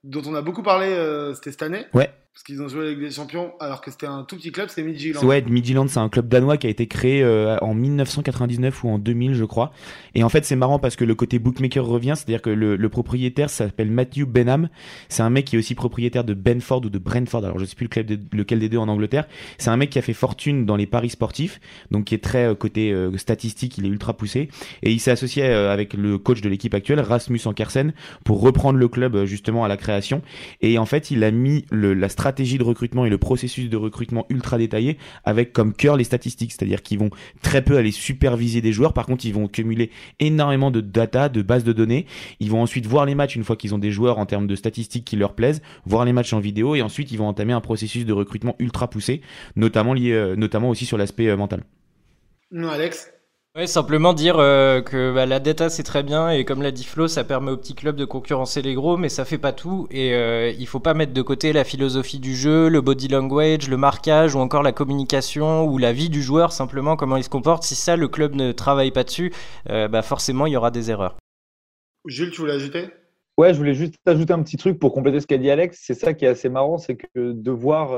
dont 0.06 0.22
on 0.26 0.34
a 0.34 0.42
beaucoup 0.42 0.64
parlé, 0.64 0.88
euh, 0.88 1.34
cette 1.34 1.62
année. 1.62 1.88
Ouais 1.94 2.10
parce 2.36 2.44
qu'ils 2.44 2.62
ont 2.62 2.68
joué 2.68 2.88
avec 2.88 3.00
des 3.00 3.12
champions 3.12 3.54
alors 3.62 3.80
que 3.80 3.90
c'était 3.90 4.08
un 4.08 4.26
tout 4.26 4.36
petit 4.36 4.52
club, 4.52 4.68
c'est 4.68 4.84
Midtjylland. 4.84 5.24
Ouais, 5.24 5.42
Midtjylland, 5.42 5.88
c'est 5.88 6.00
un 6.00 6.10
club 6.10 6.28
danois 6.28 6.58
qui 6.58 6.68
a 6.68 6.70
été 6.70 6.86
créé 6.86 7.24
euh, 7.24 7.56
en 7.62 7.74
1999 7.74 8.84
ou 8.84 8.90
en 8.90 9.00
2000, 9.00 9.36
je 9.36 9.46
crois. 9.46 9.72
Et 10.16 10.24
en 10.26 10.28
fait, 10.28 10.44
c'est 10.44 10.58
marrant 10.58 10.78
parce 10.78 10.98
que 10.98 11.06
le 11.06 11.16
côté 11.16 11.40
bookmaker 11.40 11.86
revient, 11.86 12.12
c'est-à-dire 12.18 12.42
que 12.42 12.50
le, 12.50 12.76
le 12.76 12.90
propriétaire 12.90 13.50
s'appelle 13.50 13.90
Matthew 13.90 14.26
Benham. 14.26 14.68
C'est 15.08 15.22
un 15.24 15.30
mec 15.30 15.46
qui 15.46 15.56
est 15.56 15.60
aussi 15.60 15.76
propriétaire 15.76 16.26
de 16.26 16.34
Benford 16.34 16.84
ou 16.84 16.90
de 16.90 17.00
Brentford. 17.00 17.46
Alors, 17.46 17.58
je 17.58 17.64
sais 17.64 17.76
plus 17.76 17.88
lequel 18.34 18.60
des 18.60 18.68
deux 18.68 18.80
en 18.80 18.90
Angleterre. 18.90 19.30
C'est 19.58 19.70
un 19.70 19.78
mec 19.78 19.90
qui 19.90 20.00
a 20.00 20.02
fait 20.02 20.12
fortune 20.12 20.66
dans 20.66 20.76
les 20.76 20.88
paris 20.88 21.12
sportifs, 21.12 21.62
donc 21.90 22.04
qui 22.04 22.16
est 22.16 22.24
très 22.24 22.48
euh, 22.48 22.54
côté 22.54 22.92
euh, 22.92 23.16
statistique, 23.16 23.78
il 23.78 23.86
est 23.86 23.90
ultra 23.90 24.12
poussé. 24.12 24.50
Et 24.84 24.92
il 24.92 25.00
s'est 25.00 25.12
associé 25.12 25.46
avec 25.46 25.94
le 25.94 26.18
coach 26.18 26.42
de 26.42 26.50
l'équipe 26.50 26.74
actuelle, 26.74 27.00
Rasmus 27.00 27.40
Ankersen, 27.46 27.94
pour 28.26 28.42
reprendre 28.42 28.78
le 28.78 28.90
club 28.90 29.24
justement 29.24 29.64
à 29.64 29.70
la 29.70 29.78
création. 29.78 30.22
Et 30.60 30.78
en 30.78 30.86
fait, 30.86 31.12
il 31.12 31.24
a 31.24 31.32
mis 31.32 31.64
le, 31.72 31.94
la 31.94 32.10
stratégie 32.10 32.25
stratégie 32.26 32.58
de 32.58 32.64
recrutement 32.64 33.06
et 33.06 33.10
le 33.10 33.20
processus 33.20 33.70
de 33.70 33.78
recrutement 33.78 34.26
ultra 34.30 34.58
détaillé 34.58 34.98
avec 35.26 35.54
comme 35.54 35.74
cœur 35.74 35.96
les 35.96 36.04
statistiques, 36.04 36.54
c'est-à-dire 36.54 36.82
qu'ils 36.82 36.98
vont 36.98 37.12
très 37.44 37.62
peu 37.62 37.78
aller 37.78 37.92
superviser 37.92 38.62
des 38.62 38.74
joueurs, 38.74 38.94
par 38.94 39.06
contre 39.06 39.28
ils 39.28 39.34
vont 39.34 39.48
cumuler 39.48 39.92
énormément 40.20 40.72
de 40.72 40.82
data, 40.82 41.30
de 41.30 41.44
bases 41.44 41.64
de 41.64 41.72
données, 41.72 42.08
ils 42.40 42.50
vont 42.50 42.64
ensuite 42.64 42.88
voir 42.88 43.06
les 43.06 43.14
matchs 43.14 43.36
une 43.36 43.44
fois 43.44 43.56
qu'ils 43.56 43.76
ont 43.76 43.78
des 43.78 43.92
joueurs 43.92 44.18
en 44.18 44.26
termes 44.26 44.48
de 44.48 44.56
statistiques 44.56 45.06
qui 45.06 45.18
leur 45.18 45.36
plaisent, 45.36 45.62
voir 45.86 46.04
les 46.04 46.14
matchs 46.14 46.34
en 46.34 46.40
vidéo 46.40 46.74
et 46.74 46.82
ensuite 46.82 47.12
ils 47.12 47.18
vont 47.18 47.28
entamer 47.28 47.54
un 47.54 47.62
processus 47.62 48.08
de 48.08 48.14
recrutement 48.14 48.56
ultra 48.58 48.90
poussé, 48.90 49.22
notamment 49.56 49.94
lié, 49.94 50.12
euh, 50.12 50.36
notamment 50.36 50.70
aussi 50.70 50.88
sur 50.88 50.98
l'aspect 50.98 51.28
euh, 51.28 51.38
mental. 51.38 51.64
Non, 52.50 52.70
Alex 52.70 53.15
Ouais, 53.56 53.68
simplement 53.68 54.12
dire 54.12 54.38
euh, 54.38 54.82
que 54.82 55.14
bah, 55.14 55.26
la 55.26 55.40
data 55.40 55.70
c'est 55.70 55.84
très 55.84 56.04
bien 56.04 56.30
et 56.30 56.44
comme 56.44 56.62
l'a 56.62 56.72
dit 56.72 56.84
Flo, 56.84 57.08
ça 57.08 57.24
permet 57.24 57.52
aux 57.52 57.58
petits 57.58 57.74
clubs 57.74 57.96
de 57.96 58.04
concurrencer 58.04 58.62
les 58.62 58.74
gros, 58.74 58.98
mais 58.98 59.08
ça 59.08 59.24
fait 59.24 59.38
pas 59.38 59.54
tout 59.54 59.88
et 59.92 60.14
euh, 60.14 60.52
il 60.60 60.68
faut 60.68 60.82
pas 60.82 60.94
mettre 60.94 61.14
de 61.14 61.22
côté 61.22 61.54
la 61.54 61.64
philosophie 61.64 62.20
du 62.20 62.36
jeu, 62.36 62.68
le 62.68 62.82
body 62.82 63.08
language, 63.08 63.70
le 63.70 63.78
marquage 63.78 64.36
ou 64.36 64.40
encore 64.40 64.62
la 64.62 64.74
communication 64.74 65.64
ou 65.64 65.78
la 65.78 65.94
vie 65.94 66.10
du 66.10 66.22
joueur 66.22 66.52
simplement 66.52 66.98
comment 66.98 67.16
il 67.16 67.24
se 67.24 67.30
comporte. 67.30 67.64
Si 67.64 67.76
ça 67.76 67.96
le 67.96 68.10
club 68.10 68.36
ne 68.36 68.52
travaille 68.52 68.92
pas 68.92 69.06
dessus, 69.06 69.32
euh, 69.70 69.88
bah 69.88 70.02
forcément 70.02 70.48
il 70.48 70.52
y 70.52 70.58
aura 70.58 70.70
des 70.70 70.92
erreurs. 70.92 71.16
Jules, 72.06 72.32
tu 72.32 72.42
voulais 72.42 72.56
ajouter? 72.56 72.90
Ouais, 73.38 73.54
je 73.54 73.58
voulais 73.58 73.74
juste 73.74 73.96
ajouter 74.06 74.34
un 74.34 74.44
petit 74.44 74.58
truc 74.58 74.80
pour 74.80 74.92
compléter 74.92 75.22
ce 75.22 75.28
qu'a 75.28 75.38
dit 75.38 75.50
Alex. 75.50 75.82
C'est 75.82 75.94
ça 75.94 76.14
qui 76.14 76.26
est 76.26 76.30
assez 76.30 76.50
marrant, 76.50 76.78
c'est 76.78 76.96
que 76.98 77.32
de 77.32 77.52
voir 77.52 77.92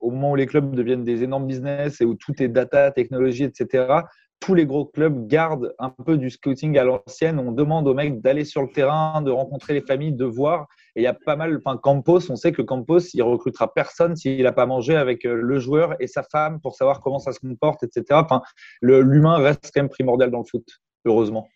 au 0.00 0.10
moment 0.10 0.32
où 0.32 0.36
les 0.36 0.46
clubs 0.46 0.74
deviennent 0.74 1.04
des 1.04 1.24
énormes 1.24 1.46
business 1.46 2.00
et 2.00 2.04
où 2.04 2.14
tout 2.14 2.40
est 2.40 2.48
data, 2.48 2.90
technologie, 2.92 3.44
etc 3.44 4.02
tous 4.40 4.54
les 4.54 4.66
gros 4.66 4.84
clubs 4.84 5.26
gardent 5.26 5.74
un 5.78 5.90
peu 5.90 6.18
du 6.18 6.30
scouting 6.30 6.76
à 6.78 6.84
l'ancienne. 6.84 7.38
On 7.38 7.52
demande 7.52 7.88
aux 7.88 7.94
mecs 7.94 8.20
d'aller 8.20 8.44
sur 8.44 8.62
le 8.62 8.68
terrain, 8.68 9.22
de 9.22 9.30
rencontrer 9.30 9.74
les 9.74 9.80
familles, 9.80 10.12
de 10.12 10.24
voir. 10.24 10.66
Et 10.94 11.00
il 11.00 11.04
y 11.04 11.08
a 11.08 11.14
pas 11.14 11.36
mal, 11.36 11.60
enfin, 11.64 11.78
Campos, 11.78 12.30
on 12.30 12.36
sait 12.36 12.52
que 12.52 12.62
Campos, 12.62 13.00
il 13.14 13.22
recrutera 13.22 13.72
personne 13.72 14.16
s'il 14.16 14.42
n'a 14.42 14.52
pas 14.52 14.66
mangé 14.66 14.96
avec 14.96 15.24
euh, 15.24 15.34
le 15.34 15.58
joueur 15.58 15.94
et 16.00 16.06
sa 16.06 16.22
femme 16.22 16.60
pour 16.60 16.74
savoir 16.74 17.00
comment 17.00 17.18
ça 17.18 17.32
se 17.32 17.40
comporte, 17.40 17.82
etc. 17.82 18.04
Enfin, 18.24 18.42
l'humain 18.82 19.38
reste 19.38 19.70
quand 19.74 19.82
même 19.82 19.88
primordial 19.88 20.30
dans 20.30 20.40
le 20.40 20.44
foot, 20.44 20.66
heureusement. 21.04 21.48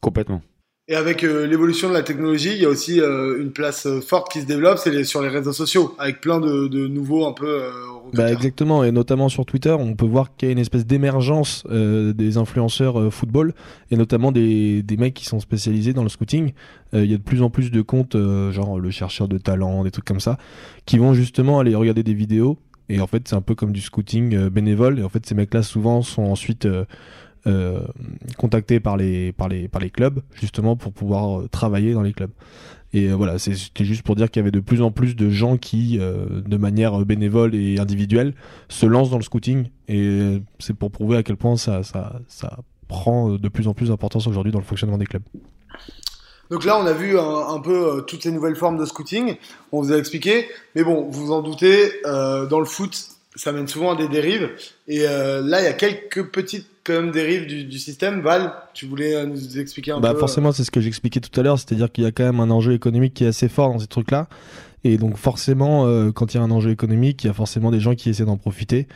Complètement. 0.00 0.42
Et 0.88 0.94
avec 0.94 1.22
euh, 1.22 1.46
l'évolution 1.46 1.88
de 1.88 1.94
la 1.94 2.02
technologie, 2.02 2.52
il 2.54 2.62
y 2.62 2.64
a 2.64 2.68
aussi 2.68 3.00
euh, 3.00 3.40
une 3.40 3.52
place 3.52 3.86
forte 4.00 4.32
qui 4.32 4.40
se 4.40 4.46
développe, 4.46 4.78
c'est 4.78 5.04
sur 5.04 5.22
les 5.22 5.28
réseaux 5.28 5.52
sociaux, 5.52 5.94
avec 5.98 6.20
plein 6.20 6.40
de, 6.40 6.68
de 6.68 6.88
nouveaux 6.88 7.26
un 7.26 7.32
peu 7.32 7.70
bah 8.12 8.30
exactement, 8.30 8.84
et 8.84 8.92
notamment 8.92 9.28
sur 9.28 9.46
Twitter, 9.46 9.70
on 9.70 9.94
peut 9.94 10.06
voir 10.06 10.36
qu'il 10.36 10.48
y 10.48 10.50
a 10.50 10.52
une 10.52 10.58
espèce 10.58 10.84
d'émergence 10.84 11.64
euh, 11.70 12.12
des 12.12 12.36
influenceurs 12.36 13.00
euh, 13.00 13.10
football, 13.10 13.54
et 13.90 13.96
notamment 13.96 14.32
des, 14.32 14.82
des 14.82 14.96
mecs 14.96 15.14
qui 15.14 15.24
sont 15.24 15.40
spécialisés 15.40 15.92
dans 15.94 16.02
le 16.02 16.10
scouting. 16.10 16.52
Euh, 16.94 17.04
il 17.04 17.10
y 17.10 17.14
a 17.14 17.16
de 17.16 17.22
plus 17.22 17.42
en 17.42 17.48
plus 17.48 17.70
de 17.70 17.80
comptes, 17.80 18.16
genre 18.50 18.78
le 18.78 18.90
chercheur 18.90 19.28
de 19.28 19.38
talent, 19.38 19.84
des 19.84 19.90
trucs 19.90 20.04
comme 20.04 20.20
ça, 20.20 20.36
qui 20.84 20.98
vont 20.98 21.14
justement 21.14 21.58
aller 21.58 21.74
regarder 21.74 22.02
des 22.02 22.14
vidéos, 22.14 22.58
et 22.88 23.00
en 23.00 23.06
fait 23.06 23.26
c'est 23.28 23.36
un 23.36 23.40
peu 23.40 23.54
comme 23.54 23.72
du 23.72 23.80
scouting 23.80 24.48
bénévole, 24.48 24.98
et 24.98 25.02
en 25.02 25.08
fait 25.08 25.24
ces 25.24 25.34
mecs-là 25.34 25.62
souvent 25.62 26.02
sont 26.02 26.24
ensuite... 26.24 26.66
contactés 28.38 28.78
par 28.78 28.96
les, 28.96 29.32
par, 29.32 29.48
les, 29.48 29.68
par 29.68 29.80
les 29.80 29.90
clubs 29.90 30.20
justement 30.34 30.76
pour 30.76 30.92
pouvoir 30.92 31.48
travailler 31.50 31.92
dans 31.92 32.02
les 32.02 32.12
clubs. 32.12 32.30
Et 32.94 33.08
euh, 33.08 33.14
voilà, 33.14 33.38
c'était 33.38 33.84
juste 33.84 34.02
pour 34.02 34.16
dire 34.16 34.30
qu'il 34.30 34.40
y 34.40 34.42
avait 34.42 34.50
de 34.50 34.60
plus 34.60 34.82
en 34.82 34.90
plus 34.90 35.16
de 35.16 35.30
gens 35.30 35.56
qui, 35.56 35.98
euh, 35.98 36.42
de 36.44 36.56
manière 36.56 36.98
bénévole 37.04 37.54
et 37.54 37.78
individuelle, 37.78 38.34
se 38.68 38.84
lancent 38.86 39.10
dans 39.10 39.16
le 39.16 39.22
scouting. 39.22 39.68
Et 39.88 40.42
c'est 40.58 40.74
pour 40.74 40.90
prouver 40.90 41.16
à 41.16 41.22
quel 41.22 41.36
point 41.36 41.56
ça, 41.56 41.82
ça, 41.82 42.20
ça 42.28 42.58
prend 42.88 43.30
de 43.30 43.48
plus 43.48 43.68
en 43.68 43.74
plus 43.74 43.88
d'importance 43.88 44.26
aujourd'hui 44.26 44.52
dans 44.52 44.58
le 44.58 44.64
fonctionnement 44.64 44.98
des 44.98 45.06
clubs. 45.06 45.22
Donc 46.50 46.64
là, 46.64 46.78
on 46.78 46.84
a 46.84 46.92
vu 46.92 47.18
un, 47.18 47.60
peu 47.60 47.98
euh, 47.98 48.00
toutes 48.02 48.24
les 48.24 48.30
nouvelles 48.30 48.56
formes 48.56 48.76
de 48.76 48.84
scouting. 48.84 49.36
On 49.72 49.80
vous 49.80 49.92
a 49.92 49.96
expliqué. 49.96 50.48
Mais 50.74 50.84
bon, 50.84 51.08
vous 51.08 51.26
vous 51.26 51.32
en 51.32 51.40
doutez, 51.40 51.92
dans 52.04 52.58
le 52.58 52.66
foot, 52.66 53.08
ça 53.34 53.52
mène 53.52 53.68
souvent 53.68 53.94
à 53.94 53.96
des 53.96 54.08
dérives. 54.08 54.50
Et 54.88 55.00
là, 55.04 55.60
il 55.60 55.64
y 55.64 55.68
a 55.68 55.72
quelques 55.72 56.30
petites 56.30 56.66
quand 56.84 56.94
même 56.94 57.10
dérive 57.10 57.46
du, 57.46 57.64
du, 57.64 57.78
système. 57.78 58.20
Val, 58.20 58.52
tu 58.74 58.86
voulais 58.86 59.14
euh, 59.14 59.26
nous 59.26 59.58
expliquer 59.58 59.92
un 59.92 60.00
bah 60.00 60.12
peu 60.12 60.20
Forcément, 60.20 60.52
c'est 60.52 60.64
ce 60.64 60.70
que 60.70 60.80
j'expliquais 60.80 61.20
tout 61.20 61.38
à 61.38 61.42
l'heure, 61.42 61.58
c'est-à-dire 61.58 61.90
qu'il 61.90 62.04
y 62.04 62.06
a 62.06 62.12
quand 62.12 62.24
même 62.24 62.40
un 62.40 62.50
enjeu 62.50 62.72
économique 62.72 63.14
qui 63.14 63.24
est 63.24 63.28
assez 63.28 63.48
fort 63.48 63.72
dans 63.72 63.78
ces 63.78 63.86
trucs-là. 63.86 64.28
Et 64.84 64.96
donc 64.96 65.16
forcément, 65.16 65.86
euh, 65.86 66.10
quand 66.10 66.34
il 66.34 66.38
y 66.38 66.40
a 66.40 66.42
un 66.42 66.50
enjeu 66.50 66.70
économique, 66.70 67.22
il 67.22 67.28
y 67.28 67.30
a 67.30 67.34
forcément 67.34 67.70
des 67.70 67.80
gens 67.80 67.94
qui 67.94 68.10
essaient 68.10 68.24
d'en 68.24 68.36
profiter. 68.36 68.88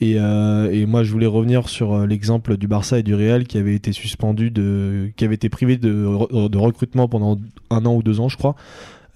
Et, 0.00 0.14
euh, 0.16 0.70
et, 0.70 0.86
moi, 0.86 1.02
je 1.02 1.10
voulais 1.10 1.26
revenir 1.26 1.68
sur 1.68 1.92
euh, 1.92 2.06
l'exemple 2.06 2.56
du 2.56 2.68
Barça 2.68 3.00
et 3.00 3.02
du 3.02 3.16
Real 3.16 3.48
qui 3.48 3.58
avait 3.58 3.74
été 3.74 3.90
suspendu 3.92 4.52
de, 4.52 5.10
qui 5.16 5.24
avait 5.24 5.34
été 5.34 5.48
privé 5.48 5.76
de, 5.76 6.48
de 6.48 6.58
recrutement 6.58 7.08
pendant 7.08 7.36
un 7.70 7.84
an 7.84 7.94
ou 7.96 8.04
deux 8.04 8.20
ans, 8.20 8.28
je 8.28 8.36
crois, 8.36 8.54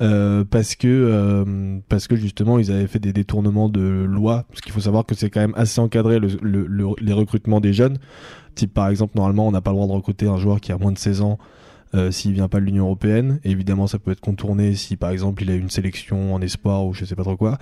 euh, 0.00 0.44
parce 0.44 0.74
que 0.74 0.88
euh, 0.88 1.78
parce 1.88 2.08
que 2.08 2.16
justement 2.16 2.58
ils 2.58 2.72
avaient 2.72 2.86
fait 2.86 2.98
des 2.98 3.12
détournements 3.12 3.68
de 3.68 3.80
loi 3.80 4.46
parce 4.48 4.60
qu'il 4.60 4.72
faut 4.72 4.80
savoir 4.80 5.04
que 5.04 5.14
c'est 5.14 5.30
quand 5.30 5.40
même 5.40 5.54
assez 5.54 5.80
encadré 5.80 6.18
le, 6.18 6.28
le, 6.40 6.88
les 7.00 7.12
recrutements 7.12 7.60
des 7.60 7.72
jeunes. 7.72 7.98
Type 8.54 8.72
par 8.72 8.88
exemple 8.88 9.12
normalement 9.16 9.46
on 9.46 9.52
n'a 9.52 9.60
pas 9.60 9.70
le 9.70 9.76
droit 9.76 9.86
de 9.86 9.92
recruter 9.92 10.26
un 10.26 10.38
joueur 10.38 10.60
qui 10.60 10.72
a 10.72 10.78
moins 10.78 10.92
de 10.92 10.98
16 10.98 11.20
ans 11.20 11.38
euh, 11.94 12.10
s'il 12.10 12.32
vient 12.32 12.48
pas 12.48 12.58
de 12.58 12.64
l'Union 12.64 12.84
européenne. 12.84 13.38
Évidemment 13.44 13.86
ça 13.86 13.98
peut 13.98 14.12
être 14.12 14.20
contourné 14.20 14.74
si 14.74 14.96
par 14.96 15.10
exemple 15.10 15.42
il 15.42 15.50
a 15.50 15.54
une 15.54 15.70
sélection 15.70 16.34
en 16.34 16.40
espoir 16.40 16.86
ou 16.86 16.94
je 16.94 17.04
sais 17.04 17.14
pas 17.14 17.24
trop 17.24 17.36
quoi. 17.36 17.58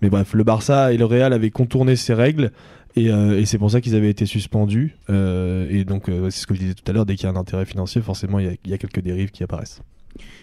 Mais 0.00 0.08
bref 0.08 0.32
le 0.32 0.42
Barça 0.42 0.92
et 0.92 0.96
le 0.96 1.04
Real 1.04 1.32
avaient 1.34 1.50
contourné 1.50 1.96
ces 1.96 2.14
règles 2.14 2.50
et, 2.96 3.10
euh, 3.10 3.38
et 3.38 3.44
c'est 3.44 3.58
pour 3.58 3.70
ça 3.70 3.80
qu'ils 3.80 3.94
avaient 3.94 4.10
été 4.10 4.24
suspendus. 4.24 4.96
Et 5.10 5.84
donc 5.84 6.06
c'est 6.06 6.30
ce 6.30 6.46
que 6.46 6.54
je 6.54 6.60
disais 6.60 6.74
tout 6.74 6.90
à 6.90 6.92
l'heure 6.94 7.06
dès 7.06 7.14
qu'il 7.14 7.24
y 7.24 7.28
a 7.28 7.32
un 7.32 7.36
intérêt 7.36 7.66
financier 7.66 8.00
forcément 8.00 8.38
il 8.38 8.58
y 8.64 8.70
y 8.70 8.72
a 8.72 8.78
quelques 8.78 9.00
dérives 9.00 9.30
qui 9.30 9.44
apparaissent 9.44 9.80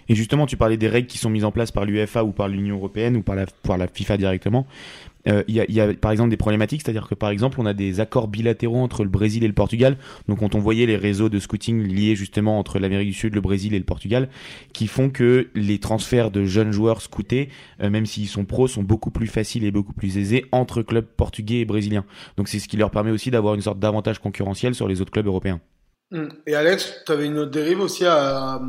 Et 0.09 0.15
justement, 0.15 0.45
tu 0.45 0.57
parlais 0.57 0.78
des 0.78 0.88
règles 0.88 1.07
qui 1.07 1.17
sont 1.17 1.30
mises 1.30 1.45
en 1.45 1.51
place 1.51 1.72
par 1.72 1.86
l'UEFA 1.86 2.24
ou 2.24 2.32
par 2.32 2.47
l'Union 2.47 2.76
européenne 2.76 3.15
ou 3.15 3.22
par 3.22 3.36
la, 3.36 3.88
FIFA 3.88 4.17
directement. 4.17 4.67
Euh, 5.28 5.43
Il 5.47 5.55
y, 5.55 5.59
a, 5.59 5.65
il 5.69 5.76
y 5.76 5.82
a 5.82 5.93
par 5.93 6.11
exemple 6.11 6.32
des 6.32 6.38
problématiques, 6.38 6.82
c'est-à-dire 6.84 7.07
que 7.07 7.13
par 7.13 7.30
exemple 7.30 7.61
on 7.61 7.65
a 7.65 7.74
des 7.74 7.99
accords 7.99 8.28
bilatéraux 8.28 8.80
entre 8.80 9.03
le 9.03 9.09
Brésil 9.09 9.43
et 9.43 9.47
le 9.47 9.53
Portugal. 9.53 9.97
Donc 10.28 10.39
quand 10.39 10.55
on 10.55 10.59
voyait 10.59 10.86
les 10.88 10.97
réseaux 10.97 11.30
de 11.30 11.39
scouting 11.39 11.84
liés 11.84 12.15
justement 12.15 12.57
entre 12.57 12.80
l'Amérique 12.80 13.09
du 13.09 13.13
Sud, 13.13 13.36
le 13.36 13.41
Brésil 13.41 13.74
et 13.76 13.80
le 13.80 13.86
Portugal, 13.86 14.30
qui 14.74 14.88
font 14.88 15.09
que 15.09 15.49
les 15.53 15.80
transferts 15.80 16.32
de 16.32 16.45
jeunes 16.45 16.72
joueurs 16.72 17.01
scoutés, 17.01 17.49
euh, 17.82 17.89
même 17.89 18.05
s'ils 18.05 18.28
sont 18.28 18.45
pros, 18.45 18.67
sont 18.67 18.84
beaucoup 18.84 19.11
plus 19.11 19.28
faciles 19.28 19.63
et 19.63 19.72
beaucoup 19.72 19.93
plus 19.93 20.17
aisés 20.17 20.45
entre 20.51 20.82
clubs 20.82 21.05
portugais 21.05 21.59
et 21.59 21.65
brésiliens. 21.65 22.05
Donc 22.38 22.47
c'est 22.47 22.59
ce 22.59 22.67
qui 22.67 22.78
leur 22.78 22.89
permet 22.89 23.11
aussi 23.11 23.30
d'avoir 23.30 23.53
une 23.53 23.61
sorte 23.61 23.80
d'avantage 23.80 24.19
concurrentiel 24.19 24.74
sur 24.74 24.88
les 24.88 25.01
autres 25.01 25.11
clubs 25.11 25.28
européens. 25.28 25.61
Hmm. 26.12 26.28
Et 26.45 26.55
Alex, 26.55 27.03
tu 27.05 27.12
avais 27.14 27.26
une 27.26 27.38
autre 27.38 27.51
dérive 27.51 27.80
aussi 27.80 28.05
à. 28.05 28.59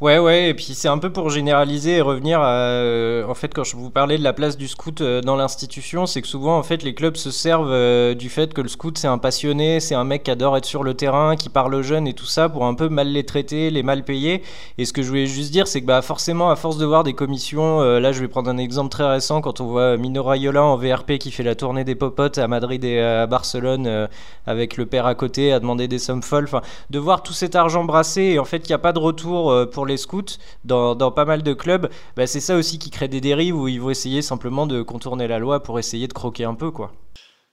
Ouais, 0.00 0.18
ouais, 0.18 0.50
et 0.50 0.54
puis 0.54 0.74
c'est 0.74 0.88
un 0.88 0.96
peu 0.96 1.10
pour 1.10 1.28
généraliser 1.28 1.96
et 1.96 2.00
revenir 2.00 2.40
à. 2.40 2.52
euh, 2.54 3.24
en 3.26 3.34
fait, 3.34 3.52
quand 3.52 3.64
je 3.64 3.76
vous 3.76 3.90
parlais 3.90 4.16
de 4.16 4.22
la 4.22 4.32
place 4.32 4.56
du 4.56 4.66
scout 4.66 5.00
euh, 5.00 5.20
dans 5.20 5.36
l'institution, 5.36 6.06
c'est 6.06 6.22
que 6.22 6.28
souvent, 6.28 6.58
en 6.58 6.62
fait, 6.62 6.82
les 6.82 6.94
clubs 6.94 7.16
se 7.16 7.30
servent 7.30 7.70
euh, 7.70 8.14
du 8.14 8.30
fait 8.30 8.54
que 8.54 8.60
le 8.62 8.68
scout, 8.68 8.96
c'est 8.96 9.08
un 9.08 9.18
passionné, 9.18 9.80
c'est 9.80 9.94
un 9.94 10.04
mec 10.04 10.24
qui 10.24 10.30
adore 10.30 10.56
être 10.56 10.64
sur 10.66 10.82
le 10.82 10.94
terrain, 10.94 11.36
qui 11.36 11.48
parle 11.48 11.74
aux 11.74 11.82
jeunes 11.82 12.06
et 12.06 12.14
tout 12.14 12.26
ça, 12.26 12.48
pour 12.48 12.66
un 12.66 12.74
peu 12.74 12.88
mal 12.88 13.08
les 13.08 13.24
traiter, 13.24 13.70
les 13.70 13.82
mal 13.82 14.04
payer. 14.04 14.42
Et 14.78 14.84
ce 14.84 14.92
que 14.92 15.02
je 15.02 15.08
voulais 15.08 15.26
juste 15.26 15.50
dire, 15.50 15.66
c'est 15.66 15.80
que 15.80 15.86
bah, 15.86 16.02
forcément, 16.02 16.50
à 16.50 16.56
force 16.56 16.78
de 16.78 16.84
voir 16.84 17.02
des 17.02 17.14
commissions, 17.14 17.80
euh, 17.80 17.98
là, 18.00 18.12
je 18.12 18.20
vais 18.20 18.28
prendre 18.28 18.50
un 18.50 18.58
exemple 18.58 18.90
très 18.90 19.08
récent, 19.08 19.40
quand 19.40 19.60
on 19.62 19.66
voit 19.66 19.96
Mino 19.96 20.22
Raiola 20.22 20.62
en 20.62 20.76
VRP 20.76 21.18
qui 21.18 21.30
fait 21.30 21.42
la 21.42 21.54
tournée 21.54 21.84
des 21.84 21.94
popotes 21.94 22.38
à 22.38 22.48
Madrid 22.48 22.84
et 22.84 23.00
à 23.00 23.26
Barcelone, 23.26 23.86
euh, 23.86 24.06
avec 24.46 24.76
le 24.76 24.84
père 24.86 25.06
à 25.06 25.14
côté, 25.14 25.52
à 25.52 25.60
demander 25.60 25.88
des 25.88 25.98
sommes 25.98 26.22
folles. 26.22 26.44
Enfin, 26.44 26.60
de 26.90 26.98
voir 26.98 27.22
tout 27.22 27.32
cet 27.32 27.54
argent 27.54 27.84
brassé 27.84 28.22
et 28.22 28.38
en 28.38 28.44
fait 28.44 28.60
qu'il 28.60 28.70
n'y 28.70 28.74
a 28.74 28.78
pas 28.78 28.92
de 28.92 28.98
retour 28.98 29.50
euh, 29.50 29.66
pour 29.66 29.86
les 29.86 29.96
scouts 29.96 30.38
dans, 30.64 30.96
pas 31.10 31.24
mal 31.24 31.42
de 31.42 31.54
clubs, 31.54 31.88
bah, 32.16 32.26
c'est 32.26 32.40
ça 32.40 32.56
aussi 32.56 32.78
qui 32.78 32.90
crée 32.90 33.08
des 33.08 33.20
dérives 33.20 33.56
où 33.56 33.68
ils 33.68 33.80
vont 33.80 33.90
essayer 33.90 34.22
simplement 34.22 34.66
de 34.66 34.82
contourner 34.82 35.28
la 35.28 35.38
loi 35.38 35.62
pour 35.62 35.78
essayer 35.78 36.08
de 36.08 36.12
croquer 36.12 36.44
un 36.44 36.54
peu 36.54 36.70
quoi. 36.70 36.92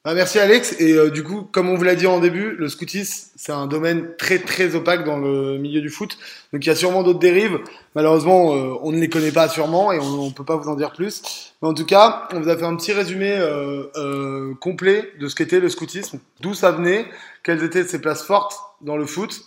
Ah, 0.05 0.13
merci 0.13 0.37
Alex. 0.37 0.75
Et 0.79 0.93
euh, 0.97 1.09
du 1.09 1.23
coup, 1.23 1.43
comme 1.49 1.69
on 1.69 1.75
vous 1.75 1.83
l'a 1.83 1.95
dit 1.95 2.07
en 2.07 2.19
début, 2.19 2.57
le 2.57 2.67
scoutisme, 2.67 3.29
c'est 3.37 3.53
un 3.53 3.67
domaine 3.67 4.17
très 4.17 4.39
très 4.39 4.75
opaque 4.75 5.05
dans 5.05 5.17
le 5.17 5.57
milieu 5.57 5.79
du 5.79 5.89
foot. 5.89 6.17
Donc 6.51 6.65
il 6.65 6.67
y 6.67 6.71
a 6.71 6.75
sûrement 6.75 7.03
d'autres 7.03 7.19
dérives. 7.19 7.59
Malheureusement, 7.95 8.53
euh, 8.53 8.75
on 8.81 8.91
ne 8.91 8.99
les 8.99 9.07
connaît 9.07 9.31
pas 9.31 9.47
sûrement 9.47 9.93
et 9.93 9.99
on 9.99 10.25
ne 10.27 10.31
peut 10.33 10.43
pas 10.43 10.57
vous 10.57 10.67
en 10.69 10.75
dire 10.75 10.91
plus. 10.91 11.53
Mais 11.61 11.69
en 11.69 11.73
tout 11.73 11.85
cas, 11.85 12.27
on 12.33 12.41
vous 12.41 12.49
a 12.49 12.57
fait 12.57 12.65
un 12.65 12.75
petit 12.75 12.91
résumé 12.91 13.31
euh, 13.31 13.85
euh, 13.95 14.53
complet 14.55 15.09
de 15.21 15.29
ce 15.29 15.35
qu'était 15.35 15.61
le 15.61 15.69
scoutisme, 15.69 16.19
d'où 16.41 16.53
ça 16.53 16.71
venait, 16.71 17.05
quelles 17.41 17.63
étaient 17.63 17.85
ses 17.85 18.01
places 18.01 18.23
fortes 18.23 18.57
dans 18.81 18.97
le 18.97 19.05
foot 19.05 19.45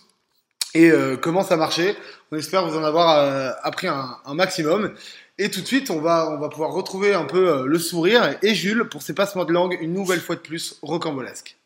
et 0.77 0.91
euh, 0.91 1.17
comment 1.17 1.43
ça 1.43 1.57
marchait. 1.57 1.97
On 2.31 2.37
espère 2.37 2.67
vous 2.69 2.77
en 2.77 2.85
avoir 2.85 3.19
euh, 3.19 3.51
appris 3.63 3.87
un, 3.87 4.19
un 4.27 4.35
maximum. 4.35 4.93
Et 5.39 5.51
tout 5.51 5.61
de 5.61 5.67
suite, 5.67 5.91
on 5.91 6.01
va, 6.01 6.31
on 6.31 6.39
va 6.39 6.49
pouvoir 6.49 6.73
retrouver 6.73 7.13
un 7.15 7.25
peu 7.25 7.49
euh, 7.49 7.67
le 7.67 7.79
sourire 7.79 8.39
et 8.43 8.55
Jules 8.55 8.89
pour 8.89 9.03
ses 9.03 9.15
passements 9.15 9.45
de 9.45 9.53
langue, 9.53 9.77
une 9.81 9.93
nouvelle 9.93 10.21
fois 10.21 10.37
de 10.37 10.41
plus, 10.41 10.79
rocambolesque. 10.83 11.59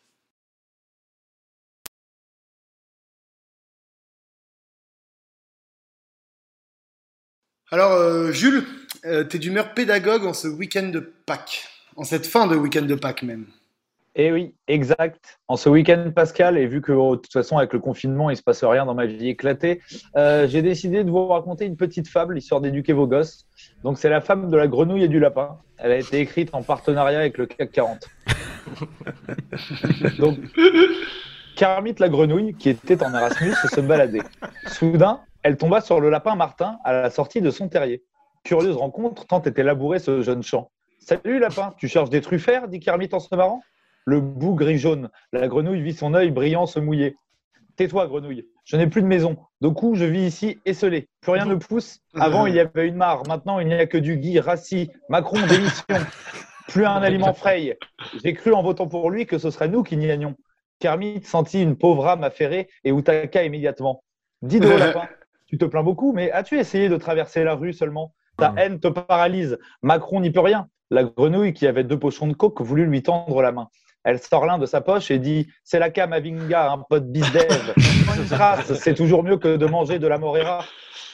Alors, 7.71 7.93
euh, 7.93 8.33
Jules, 8.33 8.65
euh, 9.05 9.23
t'es 9.23 9.39
d'humeur 9.39 9.73
pédagogue 9.73 10.25
en 10.25 10.33
ce 10.33 10.49
week-end 10.49 10.89
de 10.89 10.99
Pâques, 10.99 11.69
en 11.95 12.03
cette 12.03 12.27
fin 12.27 12.45
de 12.47 12.55
week-end 12.57 12.81
de 12.81 12.95
Pâques 12.95 13.23
même. 13.23 13.47
Eh 14.15 14.31
oui, 14.31 14.55
exact. 14.67 15.39
En 15.47 15.55
ce 15.55 15.69
week-end 15.69 16.11
pascal, 16.13 16.57
et 16.57 16.67
vu 16.67 16.81
que 16.81 16.91
oh, 16.91 17.15
de 17.15 17.21
toute 17.21 17.31
façon 17.31 17.57
avec 17.57 17.71
le 17.71 17.79
confinement 17.79 18.29
il 18.29 18.35
se 18.35 18.43
passe 18.43 18.61
rien 18.63 18.85
dans 18.85 18.93
ma 18.93 19.05
vie 19.05 19.29
éclatée, 19.29 19.81
euh, 20.17 20.47
j'ai 20.47 20.61
décidé 20.61 21.05
de 21.05 21.09
vous 21.09 21.27
raconter 21.27 21.65
une 21.65 21.77
petite 21.77 22.09
fable 22.09 22.37
histoire 22.37 22.59
d'éduquer 22.59 22.91
vos 22.91 23.07
gosses. 23.07 23.45
Donc 23.83 23.97
c'est 23.97 24.09
la 24.09 24.19
fable 24.19 24.49
de 24.49 24.57
la 24.57 24.67
grenouille 24.67 25.03
et 25.03 25.07
du 25.07 25.19
lapin. 25.19 25.59
Elle 25.77 25.93
a 25.93 25.97
été 25.97 26.19
écrite 26.19 26.49
en 26.53 26.61
partenariat 26.61 27.19
avec 27.19 27.37
le 27.37 27.45
CAC 27.45 27.71
40. 27.71 28.09
Donc 30.19 30.39
Kermit 31.55 31.95
la 31.99 32.09
grenouille, 32.09 32.53
qui 32.55 32.69
était 32.69 33.01
en 33.03 33.13
Erasmus, 33.13 33.53
se 33.53 33.79
baladait. 33.79 34.23
Soudain, 34.67 35.21
elle 35.43 35.55
tomba 35.55 35.79
sur 35.79 36.01
le 36.01 36.09
lapin 36.09 36.35
Martin 36.35 36.79
à 36.83 36.91
la 36.91 37.09
sortie 37.09 37.39
de 37.39 37.49
son 37.49 37.69
terrier. 37.69 38.03
Curieuse 38.43 38.75
rencontre, 38.75 39.25
tant 39.25 39.41
était 39.41 39.63
labouré 39.63 39.99
ce 39.99 40.21
jeune 40.21 40.43
champ. 40.43 40.71
Salut 40.99 41.39
lapin, 41.39 41.73
tu 41.77 41.87
cherches 41.87 42.09
des 42.09 42.21
truffères? 42.21 42.67
dit 42.67 42.79
Kermit 42.79 43.09
en 43.13 43.19
se 43.19 43.33
marrant. 43.35 43.61
Le 44.05 44.19
bout 44.19 44.55
gris-jaune. 44.55 45.09
La 45.31 45.47
grenouille 45.47 45.81
vit 45.81 45.93
son 45.93 46.13
œil 46.13 46.31
brillant 46.31 46.65
se 46.65 46.79
mouiller. 46.79 47.15
Tais-toi, 47.75 48.07
grenouille. 48.07 48.47
Je 48.65 48.77
n'ai 48.77 48.87
plus 48.87 49.01
de 49.01 49.07
maison. 49.07 49.37
De 49.61 49.67
coup, 49.67 49.95
je 49.95 50.05
vis 50.05 50.25
ici 50.25 50.59
esselé. 50.65 51.09
Plus 51.21 51.31
rien 51.31 51.45
ne 51.45 51.55
pousse. 51.55 51.99
Avant, 52.15 52.45
il 52.45 52.55
y 52.55 52.59
avait 52.59 52.87
une 52.87 52.95
mare. 52.95 53.23
Maintenant, 53.27 53.59
il 53.59 53.67
n'y 53.67 53.73
a 53.73 53.85
que 53.85 53.97
du 53.97 54.17
gui, 54.17 54.39
rassis, 54.39 54.89
Macron, 55.09 55.37
démission. 55.47 55.85
Plus 56.67 56.85
un 56.85 57.01
aliment 57.01 57.33
frais. 57.33 57.77
J'ai 58.23 58.33
cru 58.33 58.53
en 58.53 58.63
votant 58.63 58.87
pour 58.87 59.09
lui 59.09 59.25
que 59.25 59.37
ce 59.37 59.51
serait 59.51 59.67
nous 59.67 59.83
qui 59.83 59.97
n'y 59.97 60.07
gagnions. 60.07 60.35
Kermit 60.79 61.21
sentit 61.23 61.61
une 61.61 61.77
pauvre 61.77 62.07
âme 62.07 62.23
affairée 62.23 62.67
et 62.83 62.91
outaka 62.91 63.43
immédiatement. 63.43 64.03
Dis 64.41 64.59
donc, 64.59 64.79
lapin, 64.79 65.07
tu 65.47 65.57
te 65.57 65.65
plains 65.65 65.83
beaucoup, 65.83 66.13
mais 66.13 66.31
as-tu 66.31 66.57
essayé 66.57 66.89
de 66.89 66.97
traverser 66.97 67.43
la 67.43 67.55
rue 67.55 67.73
seulement? 67.73 68.13
Ta 68.37 68.53
haine 68.57 68.79
te 68.79 68.87
paralyse. 68.87 69.59
Macron 69.81 70.21
n'y 70.21 70.31
peut 70.31 70.39
rien. 70.39 70.67
La 70.89 71.03
grenouille, 71.03 71.53
qui 71.53 71.67
avait 71.67 71.83
deux 71.83 71.99
pochons 71.99 72.27
de 72.27 72.33
coke, 72.33 72.61
voulut 72.61 72.85
lui 72.85 73.03
tendre 73.03 73.41
la 73.41 73.51
main. 73.51 73.69
Elle 74.03 74.19
sort 74.19 74.45
l'un 74.45 74.57
de 74.57 74.65
sa 74.65 74.81
poche 74.81 75.11
et 75.11 75.19
dit 75.19 75.47
C'est 75.63 75.79
la 75.79 75.89
cam 75.89 76.13
Avinga, 76.13 76.71
un 76.71 76.79
pote 76.79 77.11
bisdev. 77.11 77.73
Une 78.17 78.25
trace, 78.29 78.73
c'est 78.73 78.95
toujours 78.95 79.23
mieux 79.23 79.37
que 79.37 79.57
de 79.57 79.65
manger 79.65 79.99
de 79.99 80.07
la 80.07 80.17
morera. 80.17 80.65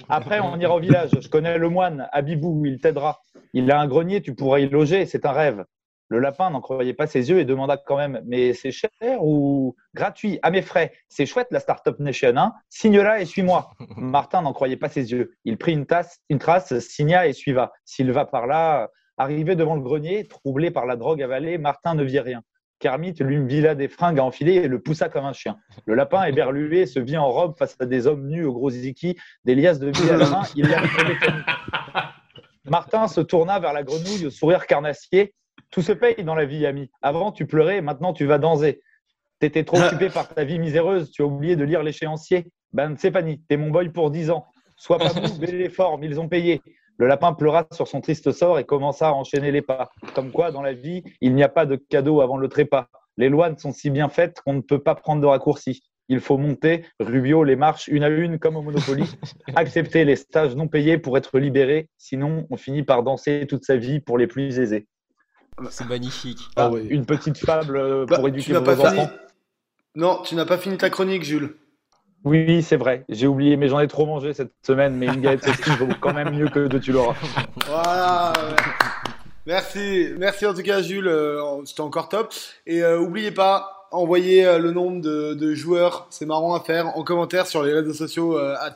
Après, 0.10 0.40
on 0.40 0.58
ira 0.60 0.76
au 0.76 0.80
village. 0.80 1.12
Je 1.20 1.28
connais 1.28 1.58
le 1.58 1.70
moine, 1.70 2.08
Abibou, 2.12 2.66
il 2.66 2.80
t'aidera. 2.80 3.20
Il 3.54 3.70
a 3.72 3.80
un 3.80 3.88
grenier, 3.88 4.22
tu 4.22 4.36
pourras 4.36 4.60
y 4.60 4.70
loger, 4.70 5.06
c'est 5.06 5.26
un 5.26 5.32
rêve. 5.32 5.66
Le 6.10 6.20
lapin 6.20 6.50
n'en 6.50 6.62
croyait 6.62 6.94
pas 6.94 7.08
ses 7.08 7.30
yeux 7.30 7.40
et 7.40 7.46
demanda 7.46 7.76
quand 7.76 7.98
même 7.98 8.22
Mais 8.26 8.54
c'est 8.54 8.72
cher 8.72 8.90
ou 9.20 9.76
gratuit? 9.94 10.40
À 10.42 10.52
mes 10.52 10.62
frais. 10.62 10.94
C'est 11.10 11.26
chouette 11.26 11.48
la 11.52 11.60
Startup 11.60 12.00
Nation, 12.00 12.34
hein 12.38 12.54
Signe-la 12.70 13.22
et 13.22 13.26
suis-moi. 13.26 13.72
Martin 13.98 14.42
n'en 14.42 14.54
croyait 14.54 14.78
pas 14.78 14.88
ses 14.88 15.12
yeux. 15.12 15.36
Il 15.44 15.58
prit 15.58 15.74
une, 15.74 15.86
tasse, 15.86 16.22
une 16.30 16.40
trace, 16.40 16.80
signa 16.80 17.28
et 17.28 17.34
suiva. 17.34 17.74
S'il 17.84 18.12
va 18.14 18.26
par 18.26 18.48
là, 18.48 18.90
arrivé 19.18 19.56
devant 19.56 19.76
le 19.76 19.82
grenier, 19.82 20.28
troublé 20.28 20.72
par 20.72 20.86
la 20.86 20.96
drogue 20.96 21.22
avalée, 21.22 21.58
Martin 21.58 21.94
ne 21.94 22.04
vit 22.04 22.22
rien. 22.22 22.42
Kermit 22.80 23.14
lui 23.20 23.44
vit 23.46 23.62
là 23.62 23.76
des 23.76 23.88
fringues 23.88 24.20
à 24.20 24.24
enfiler 24.24 24.56
et 24.56 24.68
le 24.68 24.80
poussa 24.80 25.10
comme 25.10 25.26
un 25.26 25.34
chien. 25.34 25.58
Le 25.86 25.96
lapin 25.96 26.24
éberlué 26.26 26.86
se 26.86 27.00
vit 27.00 27.18
en 27.18 27.30
robe 27.30 27.58
face 27.58 27.76
à 27.80 27.86
des 27.86 28.06
hommes 28.08 28.28
nus 28.28 28.46
au 28.46 28.54
gros 28.54 28.70
ziki, 28.70 29.18
des 29.46 29.56
liasses 29.56 29.80
de 29.80 29.90
billes 29.90 30.12
à 30.12 30.18
la 30.18 30.30
main. 30.30 30.44
Il 30.56 30.68
l'a 30.68 30.82
Martin 32.66 33.08
se 33.08 33.22
tourna 33.22 33.60
vers 33.60 33.74
la 33.74 33.84
grenouille 33.84 34.28
au 34.28 34.30
sourire 34.30 34.68
carnassier. 34.68 35.34
Tout 35.72 35.82
se 35.82 35.92
paye 35.92 36.24
dans 36.24 36.36
la 36.36 36.46
vie, 36.46 36.66
ami. 36.66 36.90
Avant, 37.02 37.32
tu 37.32 37.46
pleurais, 37.46 37.82
maintenant, 37.82 38.14
tu 38.14 38.26
vas 38.26 38.38
danser. 38.38 38.82
T'étais 39.40 39.64
trop 39.64 39.80
occupé 39.80 40.10
par 40.14 40.28
ta 40.28 40.44
vie 40.44 40.60
miséreuse, 40.60 41.12
tu 41.12 41.22
as 41.22 41.26
oublié 41.26 41.56
de 41.56 41.64
lire 41.64 41.84
l'échéancier. 41.84 42.52
Ben, 42.74 42.96
c'est 42.98 43.12
pas 43.12 43.22
ni, 43.22 43.40
t'es 43.42 43.58
mon 43.58 43.70
boy 43.70 43.90
pour 43.90 44.12
10 44.12 44.32
ans. 44.32 44.46
Sois 44.76 44.98
pas 44.98 45.14
mou, 45.22 45.38
bel 45.40 45.58
les 45.58 45.70
formes, 45.70 46.04
ils 46.04 46.20
ont 46.20 46.28
payé. 46.28 46.62
Le 46.98 47.08
lapin 47.08 47.34
pleura 47.34 47.68
sur 47.72 47.88
son 47.88 48.02
triste 48.02 48.32
sort 48.32 48.58
et 48.58 48.66
commença 48.66 49.10
à 49.10 49.12
enchaîner 49.12 49.52
les 49.52 49.62
pas. 49.62 49.92
Comme 50.16 50.32
quoi, 50.32 50.52
dans 50.52 50.62
la 50.64 50.74
vie, 50.74 51.04
il 51.22 51.36
n'y 51.36 51.44
a 51.44 51.50
pas 51.50 51.66
de 51.66 51.76
cadeau 51.76 52.22
avant 52.22 52.38
le 52.38 52.48
trépas. 52.48 52.88
Les 53.18 53.30
lois 53.30 53.56
sont 53.58 53.72
si 53.72 53.90
bien 53.90 54.10
faites 54.10 54.42
qu'on 54.42 54.54
ne 54.54 54.62
peut 54.62 54.80
pas 54.80 54.96
prendre 54.96 55.22
de 55.22 55.28
raccourcis. 55.28 55.84
Il 56.10 56.22
faut 56.22 56.38
monter, 56.38 56.86
Rubio, 57.00 57.44
les 57.44 57.56
marches 57.56 57.88
une 57.88 58.04
à 58.04 58.10
une 58.10 58.40
comme 58.40 58.56
au 58.56 58.62
Monopoly. 58.62 59.04
Accepter 59.56 60.06
les 60.06 60.16
stages 60.16 60.56
non 60.56 60.68
payés 60.68 60.98
pour 60.98 61.18
être 61.18 61.38
libéré. 61.38 61.90
Sinon, 61.98 62.48
on 62.50 62.58
finit 62.58 62.84
par 62.84 63.04
danser 63.04 63.46
toute 63.48 63.64
sa 63.66 63.76
vie 63.76 64.00
pour 64.00 64.18
les 64.18 64.28
plus 64.28 64.58
aisés. 64.60 64.88
C'est 65.70 65.88
magnifique. 65.88 66.40
Ah 66.56 66.70
ouais. 66.70 66.86
Une 66.86 67.06
petite 67.06 67.38
fable 67.38 67.78
euh, 67.78 68.06
Bah, 68.06 68.16
pour 68.18 68.26
tu 68.26 68.30
éduquer 68.30 68.54
vos 68.54 68.62
pas 68.62 68.80
enfants. 68.80 68.92
fini. 68.92 69.08
Non, 69.96 70.22
tu 70.24 70.36
n'as 70.36 70.46
pas 70.46 70.58
fini 70.58 70.78
ta 70.78 70.90
chronique, 70.90 71.24
Jules. 71.24 71.56
Oui, 72.28 72.62
c'est 72.62 72.76
vrai. 72.76 73.06
J'ai 73.08 73.26
oublié, 73.26 73.56
mais 73.56 73.70
j'en 73.70 73.80
ai 73.80 73.88
trop 73.88 74.06
mangé 74.06 74.34
cette 74.34 74.52
semaine. 74.66 74.96
Mais 74.96 75.06
une 75.06 75.22
galette 75.22 75.46
saucisse 75.46 75.78
vaut 75.78 75.88
quand 76.02 76.14
même 76.14 76.36
mieux 76.36 76.50
que 76.50 76.68
de 76.68 76.78
tu 76.78 76.92
l'auras. 76.92 77.16
Voilà. 77.68 78.34
Merci, 79.46 80.10
merci 80.18 80.46
en 80.46 80.54
tout 80.54 80.62
cas, 80.62 80.82
Jules. 80.82 81.08
euh, 81.08 81.42
C'était 81.66 81.82
encore 81.82 82.10
top. 82.10 82.34
Et 82.66 82.84
euh, 82.84 83.00
oubliez 83.00 83.32
pas, 83.32 83.88
envoyez 83.92 84.46
euh, 84.46 84.60
le 84.60 84.72
nombre 84.72 85.00
de, 85.02 85.36
de 85.36 85.54
joueurs. 85.54 86.08
C'est 86.10 86.26
marrant 86.26 86.54
à 86.54 86.60
faire 86.60 86.98
en 86.98 87.04
commentaire 87.04 87.48
sur 87.48 87.64
les 87.64 87.72
réseaux 87.74 87.94
sociaux 87.94 88.38
euh, 88.38 88.56
à. 88.60 88.74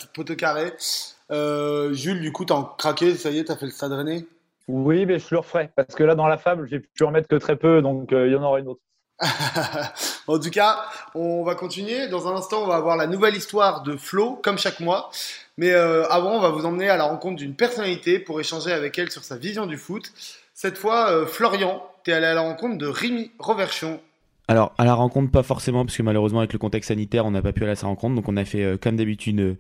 Euh, 1.32 1.91
Jules, 1.93 2.22
du 2.22 2.32
coup, 2.32 2.45
t'as 2.45 2.74
craqué. 2.78 3.16
Ça 3.16 3.32
y 3.32 3.39
est, 3.39 3.45
t'as 3.45 3.58
fait 3.58 3.66
le 3.66 3.72
stade 3.72 3.91
rennais. 3.91 4.26
Oui, 4.70 5.06
mais 5.06 5.20
je 5.20 5.28
le 5.32 5.39
referai. 5.39 5.70
Parce 5.76 5.93
que 5.93 6.04
là, 6.06 6.16
dans 6.16 6.28
la 6.28 6.38
fable, 6.38 6.68
j'ai 6.70 6.80
pu 6.80 7.04
en 7.04 7.12
mettre 7.12 7.28
que 7.28 7.36
très 7.36 7.58
peu. 7.58 7.82
Donc, 7.82 8.14
euh, 8.14 8.28
il 8.28 8.34
y 8.34 8.36
en 8.38 8.43
aura 8.43 8.60
une 8.62 8.70
autre. 8.70 8.82
en 10.28 10.40
tout 10.40 10.50
cas, 10.50 10.86
on 11.16 11.44
va 11.44 11.56
continuer. 11.56 12.08
Dans 12.08 12.28
un 12.28 12.36
instant, 12.36 12.64
on 12.64 12.68
va 12.68 12.76
avoir 12.76 12.98
la 12.98 13.08
nouvelle 13.08 13.36
histoire 13.36 13.82
de 13.84 13.98
Flo, 13.98 14.40
comme 14.44 14.58
chaque 14.58 14.80
mois. 14.80 15.12
Mais 15.58 15.72
euh, 15.72 16.08
avant, 16.10 16.32
on 16.32 16.40
va 16.40 16.50
vous 16.50 16.66
emmener 16.66 16.90
à 16.90 16.98
la 16.98 17.06
rencontre 17.06 17.38
d'une 17.38 17.56
personnalité 17.56 18.20
pour 18.20 18.40
échanger 18.40 18.72
avec 18.72 18.98
elle 18.98 19.12
sur 19.12 19.24
sa 19.24 19.38
vision 19.38 19.66
du 19.66 19.78
foot. 19.78 20.12
Cette 20.54 20.78
fois, 20.78 21.12
euh, 21.12 21.26
Florian, 21.26 21.84
t'es 22.04 22.14
allé 22.14 22.26
à 22.26 22.34
la 22.34 22.42
rencontre 22.42 22.78
de 22.78 22.88
Rémi 22.88 23.32
Roverchon. 23.40 24.00
Alors, 24.48 24.74
à 24.78 24.84
la 24.84 24.96
rencontre, 24.96 25.32
pas 25.32 25.44
forcément, 25.44 25.86
parce 25.86 25.96
que 25.96 26.04
malheureusement, 26.04 26.39
avec 26.39 26.52
le 26.52 26.60
contexte 26.60 26.89
sanitaire, 26.89 27.26
on 27.26 27.32
n'a 27.32 27.42
pas 27.42 27.54
pu 27.54 27.64
aller 27.64 27.72
à 27.72 27.76
sa 27.76 27.88
rencontre. 27.88 28.16
Donc, 28.16 28.28
on 28.28 28.36
a 28.36 28.44
fait, 28.44 28.64
euh, 28.64 28.78
comme 28.78 28.98
d'habitude, 28.98 29.39
euh, 29.39 29.54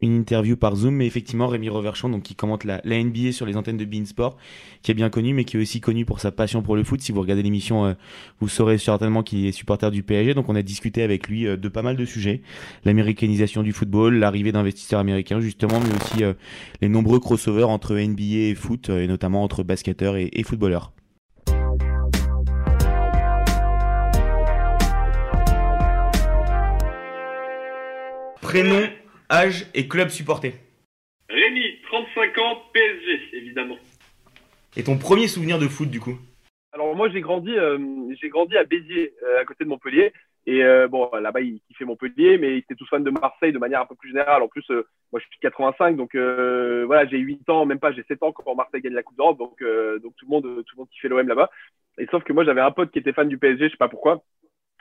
une 0.00 0.16
interview 0.16 0.56
par 0.56 0.74
Zoom. 0.74 0.94
Mais 0.94 1.06
effectivement, 1.06 1.48
Rémi 1.48 1.68
Reverchon, 1.68 2.08
donc, 2.08 2.22
qui 2.22 2.34
commente 2.34 2.64
la, 2.64 2.80
NBA 2.86 3.32
sur 3.32 3.44
les 3.44 3.56
antennes 3.56 3.76
de 3.76 3.84
Beansport, 3.84 4.38
qui 4.82 4.90
est 4.90 4.94
bien 4.94 5.10
connu, 5.10 5.34
mais 5.34 5.44
qui 5.44 5.58
est 5.58 5.60
aussi 5.60 5.80
connu 5.80 6.06
pour 6.06 6.20
sa 6.20 6.30
passion 6.32 6.62
pour 6.62 6.76
le 6.76 6.84
foot. 6.84 7.02
Si 7.02 7.12
vous 7.12 7.20
regardez 7.20 7.42
l'émission, 7.42 7.84
euh, 7.84 7.94
vous 8.40 8.48
saurez 8.48 8.78
certainement 8.78 9.22
qu'il 9.22 9.44
est 9.44 9.52
supporter 9.52 9.90
du 9.90 10.02
PSG. 10.02 10.32
Donc, 10.32 10.48
on 10.48 10.54
a 10.54 10.62
discuté 10.62 11.02
avec 11.02 11.28
lui 11.28 11.44
de 11.44 11.68
pas 11.68 11.82
mal 11.82 11.96
de 11.96 12.04
sujets. 12.06 12.40
L'américanisation 12.86 13.62
du 13.62 13.72
football, 13.72 14.14
l'arrivée 14.14 14.52
d'investisseurs 14.52 15.00
américains, 15.00 15.40
justement, 15.40 15.80
mais 15.80 15.94
aussi 15.94 16.24
les 16.80 16.88
nombreux 16.88 17.20
crossovers 17.20 17.68
entre 17.68 17.96
NBA 17.96 18.22
et 18.22 18.54
foot, 18.54 18.88
et 18.88 19.08
notamment 19.08 19.42
entre 19.42 19.62
basketteurs 19.62 20.16
et, 20.16 20.30
et 20.32 20.42
footballeurs. 20.42 20.92
Prénom, 28.48 28.88
âge 29.30 29.66
et 29.74 29.88
club 29.88 30.08
supporté. 30.08 30.54
Rémi, 31.28 31.82
35 31.86 32.38
ans, 32.38 32.62
PSG, 32.72 33.36
évidemment. 33.36 33.76
Et 34.74 34.82
ton 34.82 34.96
premier 34.96 35.28
souvenir 35.28 35.58
de 35.58 35.68
foot, 35.68 35.90
du 35.90 36.00
coup? 36.00 36.16
Alors 36.72 36.96
moi, 36.96 37.10
j'ai 37.10 37.20
grandi, 37.20 37.50
euh, 37.54 37.76
j'ai 38.18 38.30
grandi 38.30 38.56
à 38.56 38.64
Béziers, 38.64 39.12
euh, 39.22 39.42
à 39.42 39.44
côté 39.44 39.64
de 39.64 39.68
Montpellier. 39.68 40.14
Et 40.46 40.64
euh, 40.64 40.88
bon, 40.88 41.10
là-bas, 41.12 41.42
il 41.42 41.60
kiffait 41.68 41.84
Montpellier, 41.84 42.38
mais 42.38 42.52
il 42.52 42.58
était 42.60 42.74
tous 42.74 42.88
fan 42.88 43.04
de 43.04 43.10
Marseille 43.10 43.52
de 43.52 43.58
manière 43.58 43.82
un 43.82 43.86
peu 43.86 43.96
plus 43.96 44.08
générale. 44.08 44.40
En 44.40 44.48
plus, 44.48 44.64
moi, 44.70 45.20
je 45.20 45.26
suis 45.26 45.40
85, 45.42 45.98
donc 45.98 46.16
voilà, 46.16 47.06
j'ai 47.06 47.18
8 47.18 47.50
ans, 47.50 47.66
même 47.66 47.78
pas, 47.78 47.92
j'ai 47.92 48.04
7 48.04 48.22
ans 48.22 48.32
quand 48.32 48.54
Marseille 48.54 48.80
gagne 48.80 48.94
la 48.94 49.02
Coupe 49.02 49.18
d'Europe, 49.18 49.36
donc, 49.36 49.62
donc 50.02 50.16
tout 50.16 50.24
le 50.24 50.30
monde, 50.30 50.64
tout 50.64 50.74
le 50.74 50.78
monde 50.78 50.88
kiffait 50.88 51.08
l'OM 51.08 51.28
là-bas. 51.28 51.50
Et 51.98 52.06
sauf 52.10 52.24
que 52.24 52.32
moi, 52.32 52.44
j'avais 52.44 52.62
un 52.62 52.70
pote 52.70 52.92
qui 52.92 52.98
était 52.98 53.12
fan 53.12 53.28
du 53.28 53.36
PSG, 53.36 53.66
je 53.66 53.72
sais 53.72 53.76
pas 53.76 53.90
pourquoi. 53.90 54.22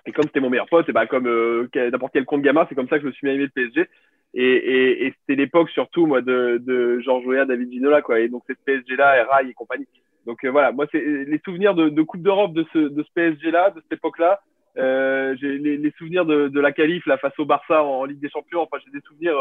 Et 0.08 0.14
comme 0.14 0.24
c'était 0.24 0.40
mon 0.40 0.50
meilleur 0.50 0.68
pote, 0.68 0.88
et 0.88 0.94
bah 0.94 1.06
comme 1.06 1.28
euh, 1.28 1.68
n'importe 1.76 2.14
quel 2.14 2.26
compte 2.26 2.42
gamin, 2.42 2.66
c'est 2.68 2.76
comme 2.76 2.88
ça 2.88 2.96
que 2.96 3.04
je 3.04 3.08
me 3.08 3.12
suis 3.12 3.28
mis 3.28 3.32
à 3.32 3.36
aimer 3.36 3.44
le 3.44 3.50
PSG. 3.50 3.90
Et, 4.34 4.42
et, 4.42 5.06
et 5.06 5.14
c'était 5.20 5.36
l'époque 5.36 5.70
surtout 5.70 6.06
moi 6.06 6.22
de, 6.22 6.62
de 6.66 7.02
Georges 7.02 7.26
Weah, 7.26 7.46
David 7.46 7.72
Ginola, 7.72 8.02
quoi. 8.02 8.22
Et 8.22 8.30
donc 8.30 8.44
cette 8.48 8.60
PSG-là, 8.66 9.28
Rai 9.30 9.50
et 9.50 9.54
compagnie. 9.54 9.88
Donc 10.26 10.46
euh, 10.46 10.50
voilà, 10.50 10.72
moi 10.72 10.86
c'est 10.92 11.02
les 11.02 11.42
souvenirs 11.44 11.76
de, 11.76 12.02
Coupe 12.02 12.22
d'Europe 12.22 12.54
de 12.54 12.66
ce, 12.72 12.80
de 12.80 13.04
ce 13.04 13.10
PSG-là, 13.16 13.72
de 13.72 13.82
cette 13.82 14.00
époque-là. 14.00 14.40
Euh, 14.78 15.36
j'ai 15.42 15.58
les, 15.58 15.94
souvenirs 15.98 16.26
de, 16.26 16.60
la 16.60 16.72
qualif 16.72 17.06
là 17.06 17.18
face 17.18 17.38
au 17.38 17.46
Barça 17.46 17.84
en, 17.84 18.06
Ligue 18.06 18.22
des 18.22 18.30
Champions. 18.30 18.62
Enfin, 18.62 18.78
j'ai 18.86 18.92
des 18.92 19.06
souvenirs. 19.06 19.36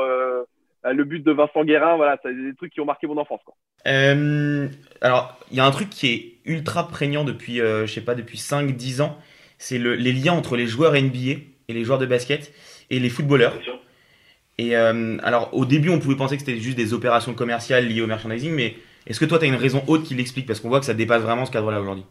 Le 0.89 1.03
but 1.03 1.25
de 1.25 1.33
Vincent 1.33 1.65
Guérin, 1.65 1.97
voilà, 1.97 2.17
c'est 2.23 2.33
des 2.33 2.55
trucs 2.55 2.73
qui 2.73 2.81
ont 2.81 2.85
marqué 2.85 3.09
mon 3.09 3.19
enfance. 3.19 3.41
Alors, 3.85 5.39
il 5.51 5.57
y 5.57 5.61
a 5.61 5.67
un 5.67 5.71
truc 5.73 5.91
qui 5.91 6.07
est 6.09 6.51
ultra 6.51 6.87
prégnant 6.89 7.25
depuis, 7.25 7.57
je 7.57 7.87
sais 7.87 8.05
pas, 8.05 8.15
depuis 8.15 8.39
5-10 8.39 9.03
ans 9.03 9.19
c'est 9.59 9.79
le, 9.79 9.95
les 9.95 10.13
liens 10.13 10.33
entre 10.33 10.57
les 10.57 10.67
joueurs 10.67 10.93
NBA 10.93 11.41
et 11.69 11.73
les 11.73 11.85
joueurs 11.85 11.99
de 11.99 12.07
basket 12.07 12.53
et 12.91 12.99
les 12.99 13.11
footballeurs. 13.11 13.55
Et 14.59 14.77
euh, 14.77 15.19
alors, 15.23 15.51
au 15.53 15.65
début, 15.67 15.91
on 15.91 15.99
pouvait 15.99 16.17
penser 16.17 16.37
que 16.37 16.43
c'était 16.43 16.59
juste 16.59 16.77
des 16.77 16.95
opérations 16.95 17.35
commerciales 17.35 17.87
liées 17.87 18.01
au 18.01 18.07
merchandising, 18.07 18.55
mais 18.55 18.77
est-ce 19.07 19.21
que 19.21 19.25
toi, 19.25 19.39
tu 19.39 19.45
as 19.45 19.49
une 19.49 19.55
raison 19.55 19.83
haute 19.87 20.05
qui 20.05 20.15
l'explique? 20.15 20.47
Parce 20.47 20.61
qu'on 20.61 20.69
voit 20.69 20.81
que 20.81 20.87
ça 20.87 20.95
dépasse 20.95 21.23
vraiment 21.23 21.45
ce 21.45 21.53
cadre-là 21.53 21.81
aujourd'hui. 21.81 22.05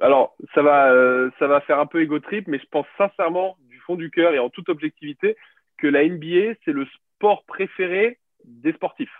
Alors, 0.00 0.34
ça 0.54 0.62
va, 0.62 0.92
euh, 0.92 1.30
ça 1.38 1.46
va 1.46 1.60
faire 1.60 1.78
un 1.78 1.86
peu 1.86 2.00
égo 2.00 2.18
trip, 2.20 2.48
mais 2.48 2.58
je 2.58 2.66
pense 2.70 2.86
sincèrement, 2.96 3.56
du 3.68 3.78
fond 3.80 3.96
du 3.96 4.10
cœur 4.10 4.32
et 4.32 4.38
en 4.38 4.48
toute 4.48 4.68
objectivité, 4.68 5.36
que 5.78 5.86
la 5.86 6.06
NBA, 6.08 6.54
c'est 6.64 6.72
le 6.72 6.86
sport 6.86 7.44
préféré 7.44 8.18
des 8.44 8.72
sportifs. 8.72 9.12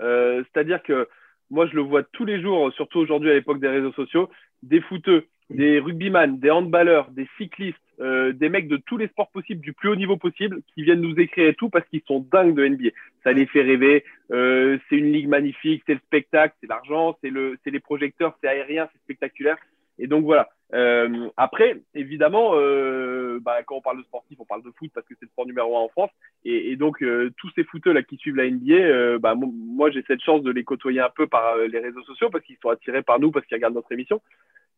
Euh, 0.00 0.42
c'est-à-dire 0.44 0.82
que 0.82 1.08
moi, 1.50 1.66
je 1.66 1.74
le 1.74 1.82
vois 1.82 2.02
tous 2.02 2.24
les 2.24 2.40
jours, 2.40 2.72
surtout 2.74 2.98
aujourd'hui 2.98 3.30
à 3.30 3.34
l'époque 3.34 3.60
des 3.60 3.68
réseaux 3.68 3.92
sociaux, 3.92 4.30
des 4.62 4.80
footeux 4.80 5.26
des 5.52 5.78
rugbyman, 5.78 6.38
des 6.38 6.50
handballeurs, 6.50 7.10
des 7.10 7.28
cyclistes, 7.36 7.76
euh, 8.00 8.32
des 8.32 8.48
mecs 8.48 8.68
de 8.68 8.76
tous 8.76 8.96
les 8.96 9.08
sports 9.08 9.30
possibles, 9.30 9.60
du 9.60 9.72
plus 9.72 9.88
haut 9.88 9.96
niveau 9.96 10.16
possible, 10.16 10.62
qui 10.74 10.82
viennent 10.82 11.00
nous 11.00 11.18
écrire 11.18 11.48
et 11.48 11.54
tout 11.54 11.68
parce 11.68 11.86
qu'ils 11.88 12.02
sont 12.06 12.26
dingues 12.32 12.54
de 12.54 12.66
NBA. 12.66 12.90
Ça 13.22 13.32
les 13.32 13.46
fait 13.46 13.62
rêver. 13.62 14.04
Euh, 14.30 14.78
c'est 14.88 14.96
une 14.96 15.12
ligue 15.12 15.28
magnifique, 15.28 15.82
c'est 15.86 15.94
le 15.94 16.00
spectacle, 16.00 16.54
c'est 16.60 16.68
l'argent, 16.68 17.16
c'est 17.22 17.30
le, 17.30 17.58
c'est 17.62 17.70
les 17.70 17.80
projecteurs, 17.80 18.36
c'est 18.40 18.48
aérien, 18.48 18.88
c'est 18.92 19.00
spectaculaire. 19.02 19.58
Et 19.98 20.06
donc 20.06 20.24
voilà. 20.24 20.48
Euh, 20.74 21.28
après, 21.36 21.82
évidemment, 21.94 22.52
euh, 22.54 23.38
bah, 23.42 23.62
quand 23.62 23.76
on 23.76 23.82
parle 23.82 23.98
de 23.98 24.04
sportif, 24.04 24.38
on 24.40 24.46
parle 24.46 24.62
de 24.62 24.70
foot 24.70 24.90
parce 24.94 25.06
que 25.06 25.14
c'est 25.18 25.26
le 25.26 25.30
sport 25.30 25.46
numéro 25.46 25.76
un 25.76 25.82
en 25.82 25.88
France. 25.88 26.10
Et, 26.44 26.76
donc 26.76 27.02
euh, 27.02 27.30
tous 27.36 27.50
ces 27.54 27.64
footeux 27.64 27.92
là 27.92 28.02
qui 28.02 28.16
suivent 28.16 28.36
la 28.36 28.50
NBA, 28.50 28.74
euh, 28.74 29.18
bah, 29.18 29.34
moi 29.36 29.90
j'ai 29.90 30.02
cette 30.06 30.22
chance 30.22 30.42
de 30.42 30.50
les 30.50 30.64
côtoyer 30.64 31.00
un 31.00 31.10
peu 31.14 31.26
par 31.26 31.56
les 31.56 31.78
réseaux 31.78 32.02
sociaux 32.04 32.30
parce 32.30 32.44
qu'ils 32.44 32.56
sont 32.62 32.70
attirés 32.70 33.02
par 33.02 33.20
nous 33.20 33.30
parce 33.30 33.44
qu'ils 33.46 33.56
regardent 33.56 33.74
notre 33.74 33.92
émission. 33.92 34.22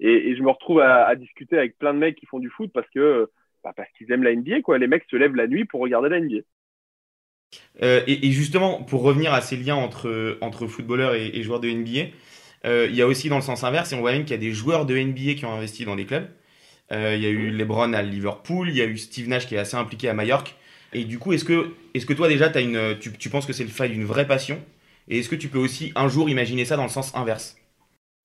Et, 0.01 0.31
et 0.31 0.37
je 0.37 0.43
me 0.43 0.51
retrouve 0.51 0.81
à, 0.81 1.07
à, 1.07 1.15
discuter 1.15 1.57
avec 1.57 1.79
plein 1.79 1.95
de 1.95 1.99
mecs 1.99 2.17
qui 2.17 2.27
font 2.27 2.39
du 2.39 2.51
foot 2.51 2.71
parce 2.73 2.89
que 2.91 3.31
bah, 3.63 3.73
parce 3.77 3.89
qu'ils 3.97 4.11
aiment 4.13 4.25
la 4.25 4.35
NBA 4.35 4.63
quoi. 4.63 4.79
Les 4.79 4.87
mecs 4.87 5.05
se 5.11 5.17
lèvent 5.17 5.37
la 5.37 5.47
nuit 5.47 5.65
pour 5.65 5.81
regarder 5.81 6.09
la 6.09 6.21
NBA. 6.21 6.43
Euh, 7.83 8.03
et, 8.07 8.27
et, 8.27 8.33
justement, 8.33 8.83
pour 8.83 9.03
revenir 9.03 9.33
à 9.33 9.41
ces 9.41 9.57
liens 9.57 9.77
entre, 9.77 10.39
entre 10.41 10.67
footballeurs 10.67 11.15
et, 11.15 11.29
et 11.29 11.43
joueurs 11.43 11.61
de 11.61 11.69
NBA, 11.69 12.11
euh, 12.65 12.87
il 12.89 12.97
y 12.97 13.03
a 13.03 13.07
aussi 13.07 13.29
dans 13.29 13.37
le 13.37 13.43
sens 13.43 13.65
inverse, 13.65 13.93
et 13.93 13.97
on 13.97 14.01
voit 14.01 14.13
même 14.13 14.23
qu'il 14.25 14.33
y 14.33 14.35
a 14.35 14.39
des 14.39 14.53
joueurs 14.53 14.87
de 14.87 14.97
NBA 14.97 15.35
qui 15.35 15.45
ont 15.45 15.53
investi 15.53 15.85
dans 15.85 15.97
des 15.97 16.07
clubs. 16.07 16.29
Euh, 16.93 17.15
il 17.17 17.23
y 17.23 17.27
a 17.27 17.31
eu 17.31 17.51
LeBron 17.51 17.93
à 17.93 18.03
Liverpool, 18.03 18.69
il 18.69 18.77
y 18.77 18.83
a 18.83 18.87
eu 18.87 18.99
Steve 18.99 19.29
Nash 19.29 19.47
qui 19.47 19.55
est 19.55 19.59
assez 19.59 19.77
impliqué 19.77 20.09
à 20.09 20.15
Majorque. 20.15 20.55
Et 20.93 21.05
du 21.05 21.19
coup, 21.19 21.33
est-ce 21.33 21.45
que, 21.45 21.75
est-ce 21.95 22.07
que 22.07 22.13
toi 22.13 22.29
déjà, 22.29 22.47
as 22.47 22.61
une, 22.61 22.99
tu, 23.01 23.13
tu 23.13 23.31
penses 23.31 23.47
que 23.47 23.53
c'est 23.53 23.65
le 23.65 23.71
fait 23.71 23.89
d'une 23.89 24.05
vraie 24.05 24.27
passion? 24.27 24.61
Et 25.09 25.19
est-ce 25.19 25.29
que 25.29 25.37
tu 25.37 25.49
peux 25.49 25.59
aussi 25.59 25.93
un 25.97 26.09
jour 26.09 26.29
imaginer 26.31 26.65
ça 26.65 26.77
dans 26.77 26.85
le 26.85 26.89
sens 26.91 27.15
inverse? 27.17 27.57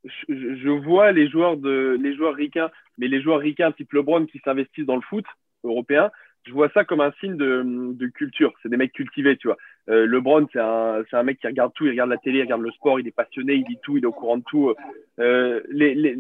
Je, 0.06 0.70
vois 0.70 1.12
les 1.12 1.30
joueurs 1.30 1.58
de 1.58 1.98
les 2.02 2.16
joueurs 2.16 2.36
ricains, 2.36 2.72
mais 2.98 3.08
les 3.08 3.22
joueurs 3.22 3.40
ricains 3.40 3.72
type 3.72 3.92
LeBron 3.94 4.26
qui 4.26 4.40
s'investissent 4.40 4.86
dans 4.86 4.96
le 4.96 5.02
foot 5.02 5.26
européen, 5.64 6.10
je 6.46 6.54
vois 6.54 6.70
ça 6.70 6.84
comme 6.84 7.02
un 7.02 7.12
signe 7.20 7.36
de, 7.36 7.64
de 7.66 8.08
culture. 8.08 8.54
C'est 8.62 8.70
des 8.70 8.78
mecs 8.78 8.94
cultivés, 8.94 9.38
tu 9.38 9.48
vois. 9.48 9.58
Euh, 9.90 10.06
LeBron, 10.06 10.48
c'est 10.52 10.60
un, 10.60 11.04
un 11.12 11.24
mec 11.24 11.40
qui 11.40 11.48
regarde 11.48 11.74
tout, 11.74 11.86
il 11.86 11.92
regarde 11.92 12.10
la 12.10 12.18
télé, 12.18 12.40
il 12.40 12.44
regarde 12.44 12.62
le 12.62 12.72
sport, 12.72 13.00
il 13.00 13.08
est 13.08 13.16
passionné, 13.16 13.56
il 13.56 13.66
dit 13.66 13.78
tout, 13.84 13.98
il 13.98 14.04
est 14.04 14.08
au 14.08 14.12
courant 14.12 14.38
de 14.38 14.44
tout. 14.44 14.74
Euh, 15.20 15.62
les, 15.70 15.96
les, 15.96 16.18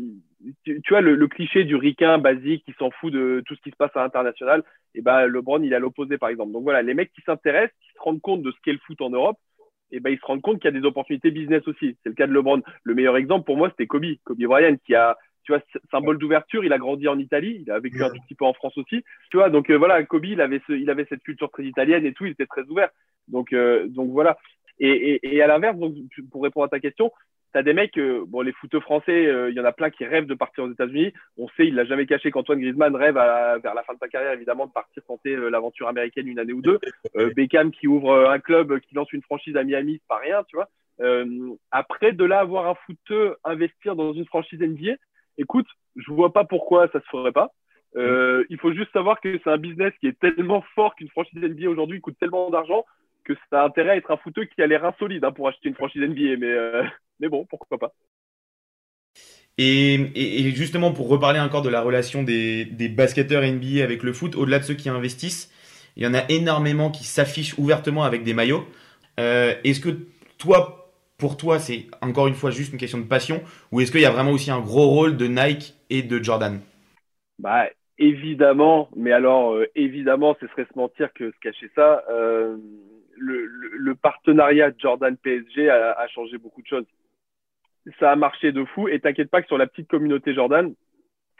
tu, 0.63 0.81
vois, 0.89 1.01
le, 1.01 1.15
le, 1.15 1.27
cliché 1.27 1.63
du 1.63 1.75
ricain 1.75 2.17
basique 2.17 2.63
qui 2.65 2.73
s'en 2.77 2.91
fout 2.91 3.13
de 3.13 3.41
tout 3.45 3.55
ce 3.55 3.61
qui 3.61 3.71
se 3.71 3.75
passe 3.75 3.95
à 3.95 4.03
l'international, 4.03 4.63
et 4.93 4.99
eh 4.99 5.01
ben 5.01 5.25
LeBron, 5.25 5.61
il 5.61 5.71
est 5.71 5.75
à 5.75 5.79
l'opposé, 5.79 6.17
par 6.17 6.29
exemple. 6.29 6.51
Donc 6.51 6.63
voilà, 6.63 6.81
les 6.81 6.93
mecs 6.93 7.11
qui 7.13 7.21
s'intéressent, 7.21 7.75
qui 7.81 7.93
se 7.93 8.01
rendent 8.01 8.21
compte 8.21 8.41
de 8.41 8.51
ce 8.51 8.57
qu'est 8.63 8.73
le 8.73 8.79
foot 8.79 9.01
en 9.01 9.09
Europe, 9.09 9.37
eh 9.91 9.99
ben 9.99 10.11
ils 10.11 10.19
se 10.19 10.25
rendent 10.25 10.41
compte 10.41 10.59
qu'il 10.61 10.73
y 10.73 10.75
a 10.75 10.79
des 10.79 10.85
opportunités 10.85 11.31
business 11.31 11.67
aussi. 11.67 11.97
C'est 12.03 12.09
le 12.09 12.15
cas 12.15 12.27
de 12.27 12.33
LeBron. 12.33 12.61
Le 12.83 12.95
meilleur 12.95 13.17
exemple 13.17 13.45
pour 13.45 13.57
moi, 13.57 13.69
c'était 13.69 13.87
Kobe, 13.87 14.05
Kobe 14.23 14.43
Bryant, 14.43 14.77
qui 14.85 14.95
a 14.95 15.17
tu 15.43 15.53
vois, 15.53 15.61
symbole 15.89 16.19
d'ouverture. 16.19 16.63
Il 16.63 16.73
a 16.73 16.77
grandi 16.77 17.07
en 17.07 17.17
Italie, 17.17 17.63
il 17.65 17.71
a 17.71 17.79
vécu 17.79 18.03
un 18.03 18.09
tout 18.09 18.21
petit 18.21 18.35
peu 18.35 18.45
en 18.45 18.53
France 18.53 18.77
aussi. 18.77 19.03
Tu 19.31 19.37
vois, 19.37 19.49
donc 19.49 19.69
euh, 19.69 19.77
voilà, 19.77 20.03
Kobe, 20.03 20.25
il 20.25 20.41
avait, 20.41 20.61
ce, 20.67 20.73
il 20.73 20.89
avait 20.89 21.07
cette 21.09 21.23
culture 21.23 21.49
très 21.49 21.65
italienne 21.65 22.05
et 22.05 22.13
tout, 22.13 22.25
il 22.25 22.33
était 22.33 22.45
très 22.45 22.63
ouvert. 22.63 22.89
Donc, 23.27 23.53
euh, 23.53 23.87
donc 23.87 24.11
voilà. 24.11 24.37
Et, 24.79 24.89
et, 24.89 25.35
et 25.35 25.41
à 25.41 25.47
l'inverse, 25.47 25.77
donc 25.77 25.95
pour 26.31 26.43
répondre 26.43 26.65
à 26.65 26.69
ta 26.69 26.79
question, 26.79 27.11
t'as 27.53 27.63
des 27.63 27.73
mecs, 27.73 27.97
euh, 27.97 28.23
bon, 28.27 28.41
les 28.41 28.51
footeux 28.53 28.79
français, 28.79 29.23
il 29.49 29.55
y 29.55 29.59
en 29.59 29.65
a 29.65 29.71
plein 29.71 29.89
qui 29.89 30.05
rêvent 30.05 30.25
de 30.25 30.33
partir 30.33 30.63
aux 30.63 30.71
États-Unis. 30.71 31.13
On 31.37 31.47
sait, 31.49 31.67
il 31.67 31.75
l'a 31.75 31.85
jamais 31.85 32.05
caché 32.05 32.31
qu'Antoine 32.31 32.59
Griezmann 32.59 32.95
rêve 32.95 33.17
à, 33.17 33.57
vers 33.57 33.73
la 33.73 33.83
fin 33.83 33.93
de 33.93 33.99
sa 33.99 34.07
carrière, 34.07 34.33
évidemment, 34.33 34.67
de 34.67 34.71
partir 34.71 35.03
tenter 35.03 35.35
l'aventure 35.35 35.87
américaine 35.87 36.27
une 36.27 36.39
année 36.39 36.53
ou 36.53 36.61
deux. 36.61 36.79
Beckham 37.35 37.71
qui 37.71 37.87
ouvre 37.87 38.29
un 38.29 38.39
club, 38.39 38.79
qui 38.79 38.95
lance 38.95 39.11
une 39.13 39.23
franchise 39.23 39.55
à 39.55 39.63
Miami, 39.63 39.99
c'est 40.01 40.07
pas 40.07 40.17
rien, 40.17 40.43
tu 40.43 40.55
vois. 40.57 40.69
après, 41.71 42.11
de 42.11 42.25
là 42.25 42.39
avoir 42.39 42.67
un 42.67 42.75
footeux 42.85 43.35
investir 43.43 43.95
dans 43.95 44.13
une 44.13 44.25
franchise 44.25 44.59
NBA, 44.59 44.95
écoute, 45.37 45.67
je 45.95 46.11
vois 46.11 46.33
pas 46.33 46.43
pourquoi 46.43 46.87
ça 46.89 46.99
se 46.99 47.07
ferait 47.09 47.31
pas. 47.31 47.51
Euh, 47.95 48.43
il 48.49 48.59
faut 48.59 48.73
juste 48.73 48.91
savoir 48.91 49.19
que 49.19 49.39
c'est 49.43 49.49
un 49.49 49.57
business 49.57 49.93
qui 49.99 50.07
est 50.07 50.19
tellement 50.19 50.63
fort 50.75 50.95
qu'une 50.95 51.09
franchise 51.09 51.41
NBA 51.41 51.67
aujourd'hui 51.69 52.01
coûte 52.01 52.17
tellement 52.19 52.49
d'argent 52.49 52.85
que 53.23 53.33
ça 53.49 53.61
a 53.61 53.65
intérêt 53.65 53.91
à 53.91 53.95
être 53.95 54.11
un 54.11 54.17
footeux 54.17 54.45
qui 54.45 54.61
a 54.61 54.67
l'air 54.67 54.85
insolide 54.85 55.23
hein, 55.23 55.31
pour 55.31 55.47
acheter 55.47 55.69
une 55.69 55.75
franchise 55.75 56.01
NBA. 56.01 56.37
Mais, 56.37 56.47
euh, 56.47 56.83
mais 57.19 57.29
bon, 57.29 57.45
pourquoi 57.45 57.77
pas. 57.77 57.93
Et, 59.57 59.95
et, 60.15 60.51
justement, 60.51 60.91
pour 60.93 61.09
reparler 61.09 61.39
encore 61.39 61.61
de 61.61 61.69
la 61.69 61.81
relation 61.81 62.23
des, 62.23 62.63
des 62.65 62.87
basketteurs 62.87 63.43
NBA 63.43 63.83
avec 63.83 64.03
le 64.03 64.13
foot, 64.13 64.35
au-delà 64.35 64.59
de 64.59 64.63
ceux 64.63 64.73
qui 64.73 64.87
investissent, 64.89 65.51
il 65.97 66.03
y 66.03 66.07
en 66.07 66.13
a 66.13 66.23
énormément 66.29 66.91
qui 66.91 67.03
s'affichent 67.03 67.57
ouvertement 67.57 68.03
avec 68.03 68.23
des 68.23 68.33
maillots. 68.33 68.65
Euh, 69.19 69.53
Est-ce 69.65 69.81
que 69.81 70.07
toi, 70.37 70.93
pour 71.17 71.35
toi, 71.35 71.59
c'est 71.59 71.87
encore 72.01 72.27
une 72.27 72.35
fois 72.35 72.51
juste 72.51 72.71
une 72.71 72.79
question 72.79 72.99
de 72.99 73.03
passion 73.03 73.41
ou 73.71 73.81
est-ce 73.81 73.91
qu'il 73.91 74.01
y 74.01 74.05
a 74.05 74.11
vraiment 74.11 74.31
aussi 74.31 74.49
un 74.51 74.61
gros 74.61 74.87
rôle 74.87 75.17
de 75.17 75.27
Nike 75.27 75.75
et 75.89 76.03
de 76.03 76.23
Jordan? 76.23 76.61
Bah 77.39 77.67
évidemment, 77.97 78.89
mais 78.95 79.11
alors 79.11 79.53
euh, 79.55 79.65
évidemment, 79.75 80.35
ce 80.39 80.47
serait 80.47 80.65
se 80.71 80.77
mentir 80.77 81.13
que 81.13 81.31
se 81.31 81.39
cacher 81.39 81.69
ça. 81.75 82.03
Euh, 82.09 82.57
le, 83.17 83.45
le, 83.45 83.69
le, 83.77 83.95
partenariat 83.95 84.71
Jordan 84.77 85.15
PSG 85.17 85.69
a, 85.69 85.91
a, 85.91 86.07
changé 86.07 86.37
beaucoup 86.37 86.61
de 86.61 86.67
choses. 86.67 86.85
Ça 87.99 88.11
a 88.11 88.15
marché 88.15 88.51
de 88.51 88.63
fou 88.65 88.87
et 88.87 88.99
t'inquiète 88.99 89.29
pas 89.29 89.41
que 89.41 89.47
sur 89.47 89.57
la 89.57 89.67
petite 89.67 89.87
communauté 89.87 90.33
Jordan, 90.33 90.73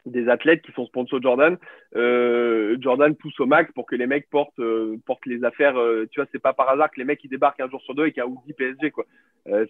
des 0.06 0.30
athlètes 0.30 0.62
qui 0.62 0.72
sont 0.72 0.86
sponsors 0.86 1.22
Jordan, 1.22 1.58
euh, 1.96 2.78
Jordan 2.80 3.16
pousse 3.16 3.40
au 3.40 3.46
max 3.46 3.72
pour 3.74 3.86
que 3.86 3.96
les 3.96 4.08
mecs 4.08 4.30
portent 4.30 4.60
euh, 4.60 4.98
portent 5.06 5.26
les 5.26 5.44
affaires. 5.44 5.78
Euh, 5.78 6.08
tu 6.12 6.20
vois, 6.20 6.28
c'est 6.32 6.42
pas 6.42 6.54
par 6.54 6.70
hasard 6.70 6.90
que 6.92 7.00
les 7.00 7.06
mecs 7.06 7.24
ils 7.24 7.30
débarquent 7.30 7.60
un 7.60 7.70
jour 7.70 7.82
sur 7.82 7.96
deux 7.96 8.08
et 8.08 8.12
qu'il 8.12 8.22
y 8.22 8.26
a 8.26 8.28
Audi 8.28 8.54
PSG 8.54 8.92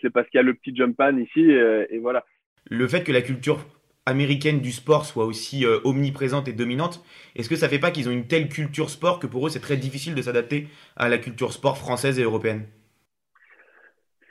c'est 0.01 0.09
parce 0.09 0.28
qu'il 0.28 0.38
y 0.38 0.41
a 0.41 0.43
le 0.43 0.53
petit 0.53 0.76
jump 0.76 1.01
ici 1.20 1.41
et 1.41 1.99
voilà. 1.99 2.26
Le 2.65 2.86
fait 2.88 3.03
que 3.03 3.13
la 3.13 3.22
culture 3.22 3.65
américaine 4.05 4.59
du 4.59 4.72
sport 4.72 5.05
soit 5.05 5.26
aussi 5.26 5.65
omniprésente 5.86 6.49
et 6.49 6.53
dominante, 6.53 7.01
est-ce 7.36 7.47
que 7.47 7.55
ça 7.55 7.70
fait 7.70 7.80
pas 7.80 7.91
qu'ils 7.91 8.09
ont 8.09 8.11
une 8.11 8.28
telle 8.28 8.49
culture 8.49 8.89
sport 8.89 9.20
que 9.20 9.28
pour 9.28 9.47
eux 9.47 9.49
c'est 9.49 9.61
très 9.61 9.78
difficile 9.78 10.15
de 10.15 10.22
s'adapter 10.22 10.67
à 10.97 11.07
la 11.07 11.17
culture 11.17 11.53
sport 11.53 11.78
française 11.78 12.20
et 12.20 12.24
européenne? 12.24 12.65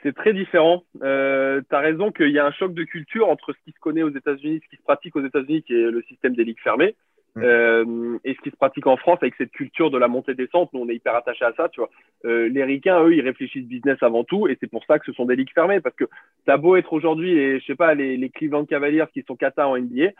C'est 0.03 0.15
très 0.15 0.33
différent. 0.33 0.83
Euh, 1.03 1.61
tu 1.67 1.75
as 1.75 1.79
raison 1.79 2.11
qu'il 2.11 2.31
y 2.31 2.39
a 2.39 2.45
un 2.45 2.51
choc 2.51 2.73
de 2.73 2.83
culture 2.83 3.29
entre 3.29 3.53
ce 3.53 3.57
qui 3.65 3.71
se 3.71 3.79
connaît 3.79 4.03
aux 4.03 4.15
États-Unis, 4.15 4.61
ce 4.63 4.69
qui 4.69 4.77
se 4.77 4.83
pratique 4.83 5.15
aux 5.15 5.25
États-Unis, 5.25 5.63
qui 5.63 5.73
est 5.73 5.91
le 5.91 6.01
système 6.03 6.35
des 6.35 6.43
ligues 6.43 6.61
fermées, 6.61 6.95
mm. 7.35 7.41
euh, 7.43 8.17
et 8.23 8.33
ce 8.33 8.41
qui 8.41 8.49
se 8.49 8.55
pratique 8.55 8.87
en 8.87 8.97
France 8.97 9.19
avec 9.21 9.35
cette 9.37 9.51
culture 9.51 9.91
de 9.91 9.97
la 9.97 10.07
montée-descente. 10.07 10.71
Nous, 10.73 10.81
on 10.81 10.89
est 10.89 10.95
hyper 10.95 11.15
attachés 11.15 11.45
à 11.45 11.53
ça, 11.53 11.69
tu 11.69 11.81
vois. 11.81 11.89
Euh, 12.25 12.47
les 12.49 12.63
Ricains, 12.63 13.03
eux, 13.03 13.13
ils 13.13 13.21
réfléchissent 13.21 13.67
business 13.67 13.97
avant 14.01 14.23
tout, 14.23 14.47
et 14.47 14.57
c'est 14.59 14.69
pour 14.69 14.85
ça 14.85 14.99
que 14.99 15.05
ce 15.05 15.13
sont 15.13 15.25
des 15.25 15.35
ligues 15.35 15.53
fermées, 15.53 15.81
parce 15.81 15.95
que 15.95 16.05
t'as 16.45 16.57
beau 16.57 16.75
être 16.75 16.93
aujourd'hui, 16.93 17.35
les, 17.35 17.59
je 17.59 17.65
sais 17.65 17.75
pas, 17.75 17.93
les, 17.93 18.17
les 18.17 18.29
Cleveland 18.29 18.65
Cavaliers 18.65 19.05
qui 19.13 19.23
sont 19.23 19.35
kata 19.35 19.67
en 19.67 19.77
NBA, 19.77 20.11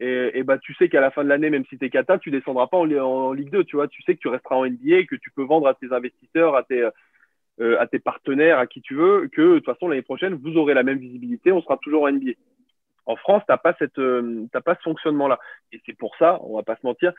et, 0.00 0.30
et 0.34 0.42
bah, 0.44 0.58
tu 0.58 0.74
sais 0.74 0.88
qu'à 0.88 1.00
la 1.00 1.10
fin 1.10 1.24
de 1.24 1.28
l'année, 1.28 1.50
même 1.50 1.64
si 1.68 1.76
tu 1.76 1.84
es 1.84 1.90
kata, 1.90 2.18
tu 2.18 2.30
descendras 2.30 2.68
pas 2.68 2.76
en, 2.76 2.90
en, 2.90 3.32
Ligue 3.32 3.50
2, 3.50 3.64
tu 3.64 3.76
vois. 3.76 3.88
Tu 3.88 4.02
sais 4.02 4.14
que 4.14 4.20
tu 4.20 4.28
resteras 4.28 4.56
en 4.56 4.66
NBA, 4.66 5.04
que 5.08 5.16
tu 5.16 5.30
peux 5.30 5.42
vendre 5.42 5.66
à 5.66 5.74
tes 5.74 5.92
investisseurs, 5.92 6.54
à 6.54 6.62
tes 6.62 6.82
euh, 6.82 6.90
à 7.60 7.86
tes 7.86 7.98
partenaires, 7.98 8.58
à 8.58 8.66
qui 8.66 8.80
tu 8.80 8.94
veux, 8.94 9.28
que 9.28 9.42
de 9.42 9.54
toute 9.56 9.66
façon 9.66 9.88
l'année 9.88 10.02
prochaine 10.02 10.34
vous 10.34 10.56
aurez 10.56 10.74
la 10.74 10.82
même 10.82 10.98
visibilité, 10.98 11.52
on 11.52 11.62
sera 11.62 11.76
toujours 11.78 12.04
en 12.04 12.12
NBA. 12.12 12.32
En 13.08 13.16
France, 13.16 13.42
t'as 13.48 13.56
pas 13.56 13.74
cette, 13.78 13.98
euh, 13.98 14.46
pas 14.64 14.74
ce 14.74 14.82
fonctionnement-là, 14.82 15.38
et 15.72 15.80
c'est 15.86 15.96
pour 15.96 16.14
ça, 16.16 16.38
on 16.42 16.56
va 16.56 16.62
pas 16.62 16.76
se 16.76 16.84
mentir, 16.84 17.14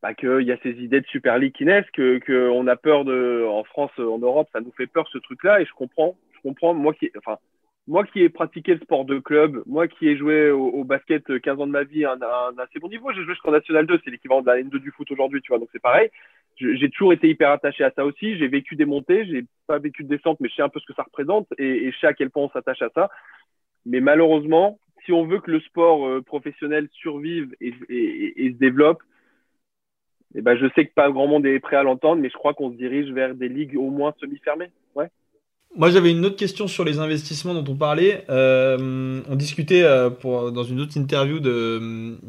bah, 0.00 0.14
qu'il 0.14 0.42
y 0.42 0.52
a 0.52 0.58
ces 0.62 0.70
idées 0.70 1.00
de 1.00 1.06
Super 1.06 1.36
League 1.36 1.52
qui 1.52 1.64
naissent, 1.64 1.90
que, 1.92 2.18
que 2.18 2.48
on 2.48 2.68
a 2.68 2.76
peur 2.76 3.04
de, 3.04 3.44
en 3.44 3.64
France, 3.64 3.90
en 3.98 4.18
Europe, 4.18 4.48
ça 4.52 4.60
nous 4.60 4.72
fait 4.72 4.86
peur 4.86 5.08
ce 5.12 5.18
truc-là, 5.18 5.60
et 5.60 5.66
je 5.66 5.72
comprends, 5.72 6.16
je 6.36 6.40
comprends, 6.42 6.74
moi 6.74 6.94
qui, 6.94 7.10
enfin, 7.18 7.38
moi 7.88 8.04
qui 8.04 8.22
ai 8.22 8.28
pratiqué 8.28 8.74
le 8.74 8.80
sport 8.80 9.04
de 9.04 9.18
club, 9.18 9.64
moi 9.66 9.88
qui 9.88 10.06
ai 10.06 10.16
joué 10.16 10.50
au, 10.50 10.84
basket 10.84 11.40
15 11.40 11.60
ans 11.60 11.66
de 11.66 11.72
ma 11.72 11.82
vie 11.82 12.04
à 12.04 12.12
un, 12.12 12.58
assez 12.58 12.78
bon 12.78 12.88
niveau, 12.88 13.12
j'ai 13.12 13.24
joué 13.24 13.34
jusqu'en 13.34 13.50
National 13.50 13.86
2, 13.86 14.00
c'est 14.04 14.12
l'équivalent 14.12 14.42
de 14.42 14.46
la 14.46 14.62
N2 14.62 14.78
du 14.78 14.92
foot 14.92 15.10
aujourd'hui, 15.10 15.42
tu 15.42 15.48
vois, 15.48 15.58
donc 15.58 15.70
c'est 15.72 15.82
pareil 15.82 16.08
j'ai 16.56 16.90
toujours 16.90 17.12
été 17.12 17.28
hyper 17.28 17.50
attaché 17.50 17.84
à 17.84 17.90
ça 17.90 18.04
aussi. 18.04 18.36
J'ai 18.38 18.48
vécu 18.48 18.76
des 18.76 18.84
montées, 18.84 19.26
j'ai 19.26 19.44
pas 19.66 19.78
vécu 19.78 20.04
de 20.04 20.08
descente, 20.08 20.38
mais 20.40 20.48
je 20.48 20.54
sais 20.54 20.62
un 20.62 20.68
peu 20.68 20.80
ce 20.80 20.86
que 20.86 20.94
ça 20.94 21.02
représente 21.02 21.48
et, 21.58 21.90
je 21.90 21.98
sais 21.98 22.06
à 22.06 22.14
quel 22.14 22.30
point 22.30 22.44
on 22.44 22.50
s'attache 22.50 22.82
à 22.82 22.90
ça. 22.94 23.10
Mais 23.86 24.00
malheureusement, 24.00 24.78
si 25.04 25.12
on 25.12 25.26
veut 25.26 25.40
que 25.40 25.50
le 25.50 25.60
sport 25.60 26.06
euh, 26.06 26.22
professionnel 26.22 26.88
survive 26.92 27.54
et, 27.60 27.74
et, 27.88 28.52
se 28.52 28.56
développe, 28.56 29.02
eh 30.34 30.40
ben, 30.42 30.56
je 30.56 30.66
sais 30.74 30.86
que 30.86 30.94
pas 30.94 31.10
grand 31.10 31.26
monde 31.26 31.46
est 31.46 31.60
prêt 31.60 31.76
à 31.76 31.82
l'entendre, 31.82 32.22
mais 32.22 32.30
je 32.30 32.34
crois 32.34 32.54
qu'on 32.54 32.70
se 32.70 32.76
dirige 32.76 33.10
vers 33.12 33.34
des 33.34 33.48
ligues 33.48 33.76
au 33.76 33.90
moins 33.90 34.14
semi-fermées. 34.18 34.70
Ouais. 34.94 35.10
Moi, 35.76 35.90
j'avais 35.90 36.12
une 36.12 36.24
autre 36.24 36.36
question 36.36 36.68
sur 36.68 36.84
les 36.84 37.00
investissements 37.00 37.52
dont 37.52 37.72
on 37.72 37.74
parlait. 37.74 38.24
Euh, 38.30 39.20
on 39.28 39.34
discutait 39.34 39.82
euh, 39.82 40.08
pour, 40.08 40.52
dans 40.52 40.62
une 40.62 40.80
autre 40.80 40.96
interview 40.96 41.40
de, 41.40 42.22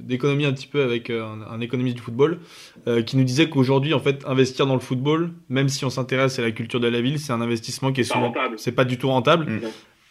d'économie 0.00 0.44
un 0.44 0.52
petit 0.52 0.68
peu 0.68 0.82
avec 0.82 1.10
euh, 1.10 1.26
un, 1.50 1.60
économiste 1.60 1.96
du 1.96 2.02
football 2.02 2.38
euh, 2.86 3.02
qui 3.02 3.16
nous 3.16 3.24
disait 3.24 3.48
qu'aujourd'hui, 3.48 3.94
en 3.94 3.98
fait, 3.98 4.24
investir 4.26 4.66
dans 4.66 4.74
le 4.74 4.80
football, 4.80 5.30
même 5.48 5.68
si 5.68 5.84
on 5.84 5.90
s'intéresse 5.90 6.38
à 6.38 6.42
la 6.42 6.52
culture 6.52 6.78
de 6.78 6.86
la 6.86 7.00
ville, 7.00 7.18
c'est 7.18 7.32
un 7.32 7.40
investissement 7.40 7.90
qui 7.92 8.02
est 8.02 8.04
souvent, 8.04 8.32
c'est 8.56 8.72
pas 8.72 8.84
du 8.84 8.96
tout 8.96 9.08
rentable. 9.08 9.46
Mm. 9.46 9.60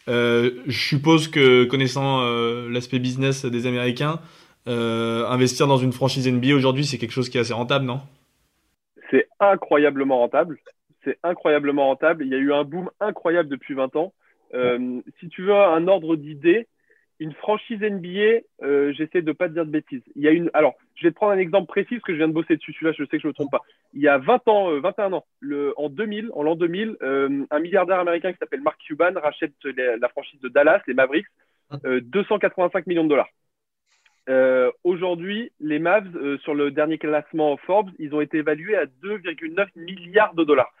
Euh, 0.08 0.50
je 0.66 0.78
suppose 0.78 1.28
que 1.28 1.64
connaissant 1.64 2.22
l'aspect 2.68 2.98
business 2.98 3.46
des 3.46 3.66
Américains, 3.66 4.20
investir 4.66 5.66
dans 5.66 5.78
une 5.78 5.92
franchise 5.92 6.28
NBA 6.28 6.54
aujourd'hui, 6.54 6.84
c'est 6.84 6.98
quelque 6.98 7.12
chose 7.12 7.30
qui 7.30 7.38
est 7.38 7.40
assez 7.40 7.54
rentable, 7.54 7.86
non? 7.86 8.00
C'est 9.10 9.26
incroyablement 9.40 10.18
rentable 10.18 10.58
c'est 11.06 11.18
incroyablement 11.22 11.86
rentable. 11.86 12.24
Il 12.24 12.30
y 12.30 12.34
a 12.34 12.38
eu 12.38 12.52
un 12.52 12.64
boom 12.64 12.90
incroyable 13.00 13.48
depuis 13.48 13.74
20 13.74 13.94
ans. 13.96 14.12
Euh, 14.54 15.00
si 15.20 15.28
tu 15.28 15.42
veux 15.42 15.54
un 15.54 15.86
ordre 15.86 16.16
d'idée, 16.16 16.66
une 17.20 17.32
franchise 17.32 17.80
NBA, 17.80 18.42
euh, 18.62 18.92
j'essaie 18.92 19.22
de 19.22 19.32
pas 19.32 19.48
te 19.48 19.54
dire 19.54 19.64
de 19.64 19.70
bêtises. 19.70 20.02
Il 20.16 20.22
y 20.22 20.28
a 20.28 20.32
une, 20.32 20.50
alors, 20.52 20.74
je 20.96 21.06
vais 21.06 21.10
te 21.10 21.14
prendre 21.14 21.32
un 21.32 21.38
exemple 21.38 21.68
précis 21.68 21.94
parce 21.94 22.02
que 22.02 22.12
je 22.12 22.18
viens 22.18 22.28
de 22.28 22.32
bosser 22.32 22.56
dessus. 22.56 22.72
Celui-là, 22.72 22.92
je 22.92 23.04
sais 23.04 23.16
que 23.16 23.22
je 23.22 23.28
me 23.28 23.32
trompe 23.32 23.50
pas. 23.50 23.62
Il 23.94 24.02
y 24.02 24.08
a 24.08 24.18
20 24.18 24.48
ans, 24.48 24.80
21 24.80 25.12
euh, 25.12 25.16
ans, 25.16 25.26
le, 25.40 25.72
en 25.76 25.88
2000, 25.88 26.30
en 26.34 26.42
l'an 26.42 26.56
2000, 26.56 26.96
un 27.50 27.58
milliardaire 27.60 28.00
américain 28.00 28.32
qui 28.32 28.38
s'appelle 28.38 28.60
Mark 28.60 28.78
Cuban 28.84 29.12
rachète 29.14 29.54
la 29.64 30.08
franchise 30.08 30.40
de 30.40 30.48
Dallas, 30.48 30.82
les 30.86 30.94
Mavericks, 30.94 31.26
285 31.84 32.86
millions 32.86 33.04
de 33.04 33.08
dollars. 33.08 33.30
Aujourd'hui, 34.84 35.52
les 35.60 35.78
Mavs, 35.78 36.38
sur 36.38 36.54
le 36.54 36.70
dernier 36.72 36.98
classement 36.98 37.56
Forbes, 37.56 37.90
ils 37.98 38.14
ont 38.14 38.20
été 38.20 38.38
évalués 38.38 38.76
à 38.76 38.84
2,9 38.84 39.68
milliards 39.76 40.34
de 40.34 40.44
dollars. 40.44 40.72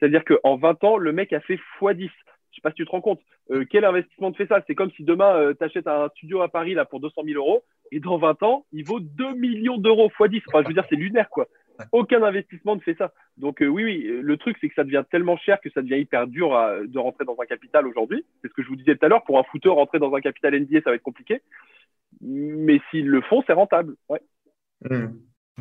C'est-à-dire 0.00 0.24
qu'en 0.24 0.56
20 0.56 0.84
ans, 0.84 0.96
le 0.96 1.12
mec 1.12 1.32
a 1.32 1.40
fait 1.40 1.58
x10. 1.80 2.10
Je 2.50 2.56
sais 2.56 2.62
pas 2.62 2.70
si 2.70 2.76
tu 2.76 2.84
te 2.84 2.90
rends 2.90 3.00
compte. 3.00 3.20
Euh, 3.50 3.64
quel 3.68 3.84
investissement 3.84 4.32
te 4.32 4.36
fait 4.36 4.46
ça? 4.46 4.62
C'est 4.66 4.74
comme 4.74 4.90
si 4.92 5.04
demain, 5.04 5.34
euh, 5.36 5.54
tu 5.54 5.64
achètes 5.64 5.86
un 5.86 6.08
studio 6.10 6.40
à 6.40 6.48
Paris 6.48 6.74
là, 6.74 6.84
pour 6.84 7.00
200 7.00 7.22
000 7.24 7.36
euros 7.36 7.62
et 7.92 8.00
dans 8.00 8.18
20 8.18 8.42
ans, 8.42 8.66
il 8.72 8.84
vaut 8.84 9.00
2 9.00 9.34
millions 9.34 9.78
d'euros 9.78 10.08
x10. 10.08 10.42
Enfin, 10.48 10.62
je 10.62 10.68
veux 10.68 10.74
dire, 10.74 10.86
c'est 10.88 10.96
lunaire, 10.96 11.28
quoi. 11.30 11.46
Aucun 11.92 12.22
investissement 12.22 12.76
ne 12.76 12.80
fait 12.80 12.94
ça. 12.94 13.12
Donc 13.38 13.62
euh, 13.62 13.66
oui, 13.66 13.84
oui, 13.84 14.20
le 14.20 14.36
truc, 14.36 14.58
c'est 14.60 14.68
que 14.68 14.74
ça 14.74 14.84
devient 14.84 15.02
tellement 15.10 15.38
cher 15.38 15.60
que 15.62 15.70
ça 15.70 15.80
devient 15.80 15.98
hyper 15.98 16.26
dur 16.26 16.50
de 16.50 16.98
rentrer 16.98 17.24
dans 17.24 17.36
un 17.40 17.46
capital 17.46 17.86
aujourd'hui. 17.86 18.24
C'est 18.42 18.48
ce 18.48 18.52
que 18.52 18.62
je 18.62 18.68
vous 18.68 18.76
disais 18.76 18.96
tout 18.96 19.06
à 19.06 19.08
l'heure. 19.08 19.24
Pour 19.24 19.38
un 19.38 19.44
footeur, 19.44 19.76
rentrer 19.76 19.98
dans 19.98 20.14
un 20.14 20.20
capital 20.20 20.60
NBA, 20.60 20.82
ça 20.82 20.90
va 20.90 20.96
être 20.96 21.02
compliqué. 21.02 21.40
Mais 22.20 22.80
s'ils 22.90 23.08
le 23.08 23.22
font, 23.22 23.42
c'est 23.46 23.54
rentable. 23.54 23.94
Ouais. 24.10 24.20
Mmh. 24.82 25.06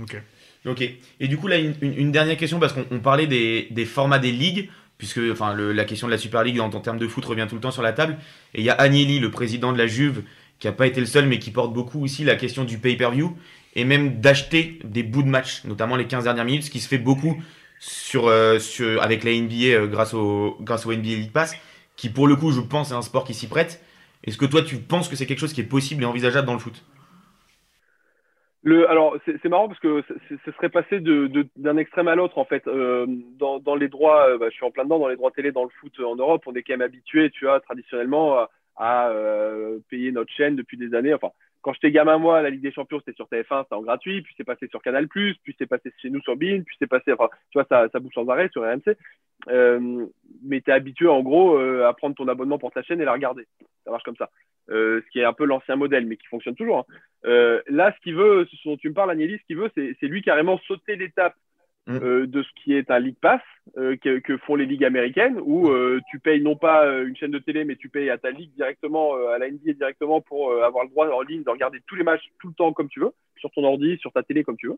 Ok. 0.01 0.21
Ok. 0.65 0.81
Et 1.19 1.27
du 1.27 1.37
coup, 1.37 1.47
là, 1.47 1.57
une, 1.57 2.11
dernière 2.11 2.37
question, 2.37 2.59
parce 2.59 2.73
qu'on 2.73 2.99
parlait 2.99 3.27
des, 3.27 3.85
formats 3.85 4.19
des 4.19 4.31
ligues, 4.31 4.69
puisque 4.97 5.19
enfin, 5.31 5.55
la 5.55 5.85
question 5.85 6.07
de 6.07 6.11
la 6.11 6.17
Super 6.17 6.43
League 6.43 6.59
en, 6.59 6.69
termes 6.69 6.97
de 6.97 7.07
foot 7.07 7.23
revient 7.25 7.45
tout 7.47 7.55
le 7.55 7.61
temps 7.61 7.71
sur 7.71 7.81
la 7.81 7.93
table. 7.93 8.17
Et 8.53 8.59
il 8.59 8.65
y 8.65 8.69
a 8.69 8.73
Agnelli, 8.73 9.19
le 9.19 9.31
président 9.31 9.71
de 9.71 9.77
la 9.77 9.87
Juve, 9.87 10.23
qui 10.59 10.67
n'a 10.67 10.73
pas 10.73 10.87
été 10.87 10.99
le 10.99 11.05
seul, 11.05 11.25
mais 11.25 11.39
qui 11.39 11.51
porte 11.51 11.73
beaucoup 11.73 12.03
aussi 12.03 12.23
la 12.23 12.35
question 12.35 12.65
du 12.65 12.77
pay-per-view, 12.77 13.37
et 13.75 13.85
même 13.85 14.19
d'acheter 14.19 14.79
des 14.83 15.03
bouts 15.03 15.23
de 15.23 15.29
match, 15.29 15.63
notamment 15.63 15.95
les 15.95 16.05
15 16.05 16.25
dernières 16.25 16.45
minutes, 16.45 16.63
ce 16.63 16.69
qui 16.69 16.79
se 16.79 16.87
fait 16.87 16.97
beaucoup 16.97 17.41
sur, 17.79 18.27
euh, 18.27 18.59
avec 18.99 19.23
la 19.23 19.31
NBA 19.31 19.55
euh, 19.67 19.87
grâce, 19.87 20.13
au, 20.13 20.57
grâce 20.59 20.85
au 20.85 20.93
NBA 20.93 21.09
League 21.09 21.31
Pass, 21.31 21.55
qui 21.95 22.09
pour 22.09 22.27
le 22.27 22.35
coup, 22.35 22.51
je 22.51 22.59
pense, 22.59 22.91
est 22.91 22.95
un 22.95 23.01
sport 23.01 23.23
qui 23.23 23.33
s'y 23.33 23.47
prête. 23.47 23.81
Est-ce 24.25 24.37
que 24.37 24.45
toi, 24.45 24.61
tu 24.61 24.77
penses 24.77 25.07
que 25.07 25.15
c'est 25.15 25.25
quelque 25.25 25.39
chose 25.39 25.53
qui 25.53 25.61
est 25.61 25.65
possible 25.65 26.03
et 26.03 26.05
envisageable 26.05 26.45
dans 26.45 26.53
le 26.53 26.59
foot? 26.59 26.83
Le, 28.61 28.89
alors 28.89 29.15
c'est 29.25 29.45
marrant 29.45 29.69
parce 29.69 29.79
que 29.79 30.03
ce 30.27 30.51
serait 30.51 30.69
passé 30.69 30.99
d'un 30.99 31.77
extrême 31.77 32.09
à 32.09 32.15
l'autre 32.15 32.37
en 32.37 32.45
fait. 32.45 32.67
Euh, 32.67 33.05
dans, 33.37 33.59
dans, 33.59 33.75
les 33.75 33.87
droits, 33.87 34.31
euh, 34.31 34.37
bah, 34.37 34.47
je 34.49 34.55
suis 34.55 34.65
en 34.65 34.71
plein 34.71 34.83
dedans 34.83 34.99
dans 34.99 35.07
les 35.07 35.15
droits 35.15 35.31
télé 35.31 35.51
dans 35.51 35.63
le 35.63 35.69
foot 35.79 35.97
en 36.01 36.17
Europe, 36.17 36.43
on 36.45 36.53
est 36.55 36.63
quand 36.63 36.73
même 36.73 36.81
habitué, 36.81 37.29
tu 37.29 37.45
vois, 37.45 37.61
traditionnellement 37.61 38.37
à, 38.37 38.49
à 38.75 39.09
euh, 39.09 39.79
payer 39.89 40.11
notre 40.11 40.31
chaîne 40.33 40.55
depuis 40.55 40.77
des 40.77 40.93
années. 40.93 41.13
Enfin, 41.13 41.29
quand 41.61 41.73
j'étais 41.73 41.91
gamin, 41.91 42.17
moi, 42.17 42.41
la 42.41 42.49
Ligue 42.49 42.61
des 42.61 42.71
Champions, 42.71 42.99
c'était 42.99 43.15
sur 43.15 43.27
TF1, 43.27 43.63
c'était 43.63 43.75
en 43.75 43.81
gratuit, 43.81 44.21
puis 44.21 44.33
c'est 44.37 44.45
passé 44.45 44.67
sur 44.67 44.81
Canal+, 44.81 45.07
puis 45.07 45.37
c'est 45.57 45.67
passé 45.67 45.91
chez 46.01 46.09
nous 46.09 46.21
sur 46.21 46.37
Bein, 46.37 46.63
puis 46.65 46.75
c'est 46.79 46.87
passé, 46.87 47.11
enfin, 47.11 47.29
tu 47.51 47.57
vois, 47.57 47.65
ça, 47.69 47.89
ça 47.91 47.99
bouge 47.99 48.13
sans 48.13 48.27
arrêt 48.29 48.49
sur 48.51 48.63
RMC. 48.63 48.95
Euh, 49.49 50.05
mais 50.43 50.61
tu 50.61 50.69
es 50.69 50.73
habitué, 50.73 51.07
en 51.07 51.21
gros, 51.21 51.57
euh, 51.57 51.87
à 51.87 51.93
prendre 51.93 52.15
ton 52.15 52.27
abonnement 52.27 52.57
pour 52.57 52.71
ta 52.71 52.81
chaîne 52.83 53.01
et 53.01 53.05
la 53.05 53.13
regarder. 53.13 53.45
Ça 53.83 53.91
marche 53.91 54.03
comme 54.03 54.17
ça. 54.17 54.29
Euh, 54.69 55.01
ce 55.03 55.11
qui 55.11 55.19
est 55.19 55.25
un 55.25 55.33
peu 55.33 55.45
l'ancien 55.45 55.75
modèle, 55.75 56.05
mais 56.05 56.15
qui 56.15 56.27
fonctionne 56.27 56.55
toujours. 56.55 56.79
Hein. 56.79 56.93
Euh, 57.25 57.61
là, 57.67 57.91
ce 57.95 57.99
qu'il 58.01 58.15
veut, 58.15 58.47
ce 58.51 58.69
dont 58.69 58.77
tu 58.77 58.89
me 58.89 58.93
parles, 58.93 59.09
Agnelli, 59.09 59.37
ce 59.39 59.43
qu'il 59.45 59.57
veut, 59.57 59.71
c'est 59.75 60.07
lui 60.07 60.21
carrément 60.21 60.59
sauter 60.67 60.95
l'étape 60.95 61.33
Mm. 61.89 61.99
Euh, 62.03 62.27
de 62.27 62.43
ce 62.43 62.49
qui 62.61 62.73
est 62.73 62.91
un 62.91 62.99
League 62.99 63.17
Pass 63.19 63.41
que, 63.75 64.19
que, 64.19 64.37
font 64.37 64.53
les 64.53 64.67
ligues 64.67 64.85
américaines 64.85 65.39
où 65.41 65.71
tu 66.11 66.19
payes 66.19 66.41
non 66.41 66.55
pas 66.55 66.85
une 67.01 67.15
chaîne 67.15 67.31
de 67.31 67.39
télé 67.39 67.63
mais 67.63 67.77
tu 67.77 67.89
payes 67.89 68.11
à 68.11 68.19
ta 68.19 68.29
ligue 68.29 68.51
directement 68.53 69.15
à 69.27 69.39
la 69.39 69.49
NBA 69.49 69.73
directement 69.73 70.21
pour 70.21 70.53
avoir 70.63 70.83
le 70.83 70.91
droit 70.91 71.09
en 71.09 71.21
ligne 71.21 71.43
de 71.43 71.49
regarder 71.49 71.79
tous 71.87 71.95
les 71.95 72.03
matchs 72.03 72.29
tout 72.39 72.49
le 72.49 72.53
temps 72.53 72.73
comme 72.73 72.89
tu 72.89 72.99
veux 72.99 73.11
sur 73.37 73.49
ton 73.51 73.63
ordi 73.63 73.97
sur 73.97 74.11
ta 74.11 74.21
télé 74.21 74.43
comme 74.43 74.57
tu 74.57 74.67
veux 74.67 74.77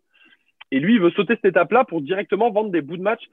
et 0.71 0.79
lui 0.79 0.95
il 0.95 1.01
veut 1.01 1.11
sauter 1.11 1.35
cette 1.35 1.51
étape 1.51 1.71
là 1.73 1.83
pour 1.83 2.01
directement 2.01 2.49
vendre 2.49 2.71
des 2.71 2.81
bouts 2.81 2.97
de 2.97 3.01
match 3.01 3.23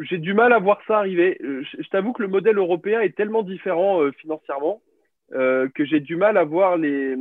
j'ai 0.00 0.18
du 0.18 0.34
mal 0.34 0.52
à 0.52 0.58
voir 0.58 0.80
ça 0.86 0.98
arriver 0.98 1.38
je 1.40 1.88
t'avoue 1.88 2.12
que 2.12 2.22
le 2.22 2.28
modèle 2.28 2.58
européen 2.58 3.00
est 3.00 3.16
tellement 3.16 3.42
différent 3.42 4.02
financièrement 4.18 4.82
euh, 5.32 5.68
que 5.74 5.84
j'ai 5.84 5.98
du 5.98 6.14
mal 6.14 6.36
à 6.36 6.44
voir 6.44 6.76
les, 6.76 7.16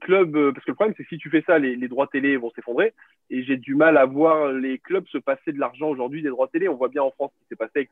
clubs, 0.00 0.34
euh, 0.34 0.50
parce 0.50 0.64
que 0.64 0.70
le 0.70 0.74
problème 0.74 0.94
c'est 0.96 1.02
que 1.02 1.10
si 1.10 1.18
tu 1.18 1.28
fais 1.28 1.44
ça, 1.46 1.58
les, 1.58 1.76
droits 1.88 2.06
télé 2.06 2.38
vont 2.38 2.50
s'effondrer, 2.52 2.94
et 3.28 3.42
j'ai 3.44 3.58
du 3.58 3.74
mal 3.74 3.98
à 3.98 4.06
voir 4.06 4.50
les 4.50 4.78
clubs 4.78 5.06
se 5.08 5.18
passer 5.18 5.52
de 5.52 5.58
l'argent 5.58 5.90
aujourd'hui 5.90 6.22
des 6.22 6.30
droits 6.30 6.48
télé. 6.48 6.68
On 6.68 6.76
voit 6.76 6.88
bien 6.88 7.02
en 7.02 7.10
France 7.10 7.30
ce 7.34 7.42
qui 7.42 7.48
s'est 7.50 7.56
passé 7.56 7.72
avec 7.76 7.90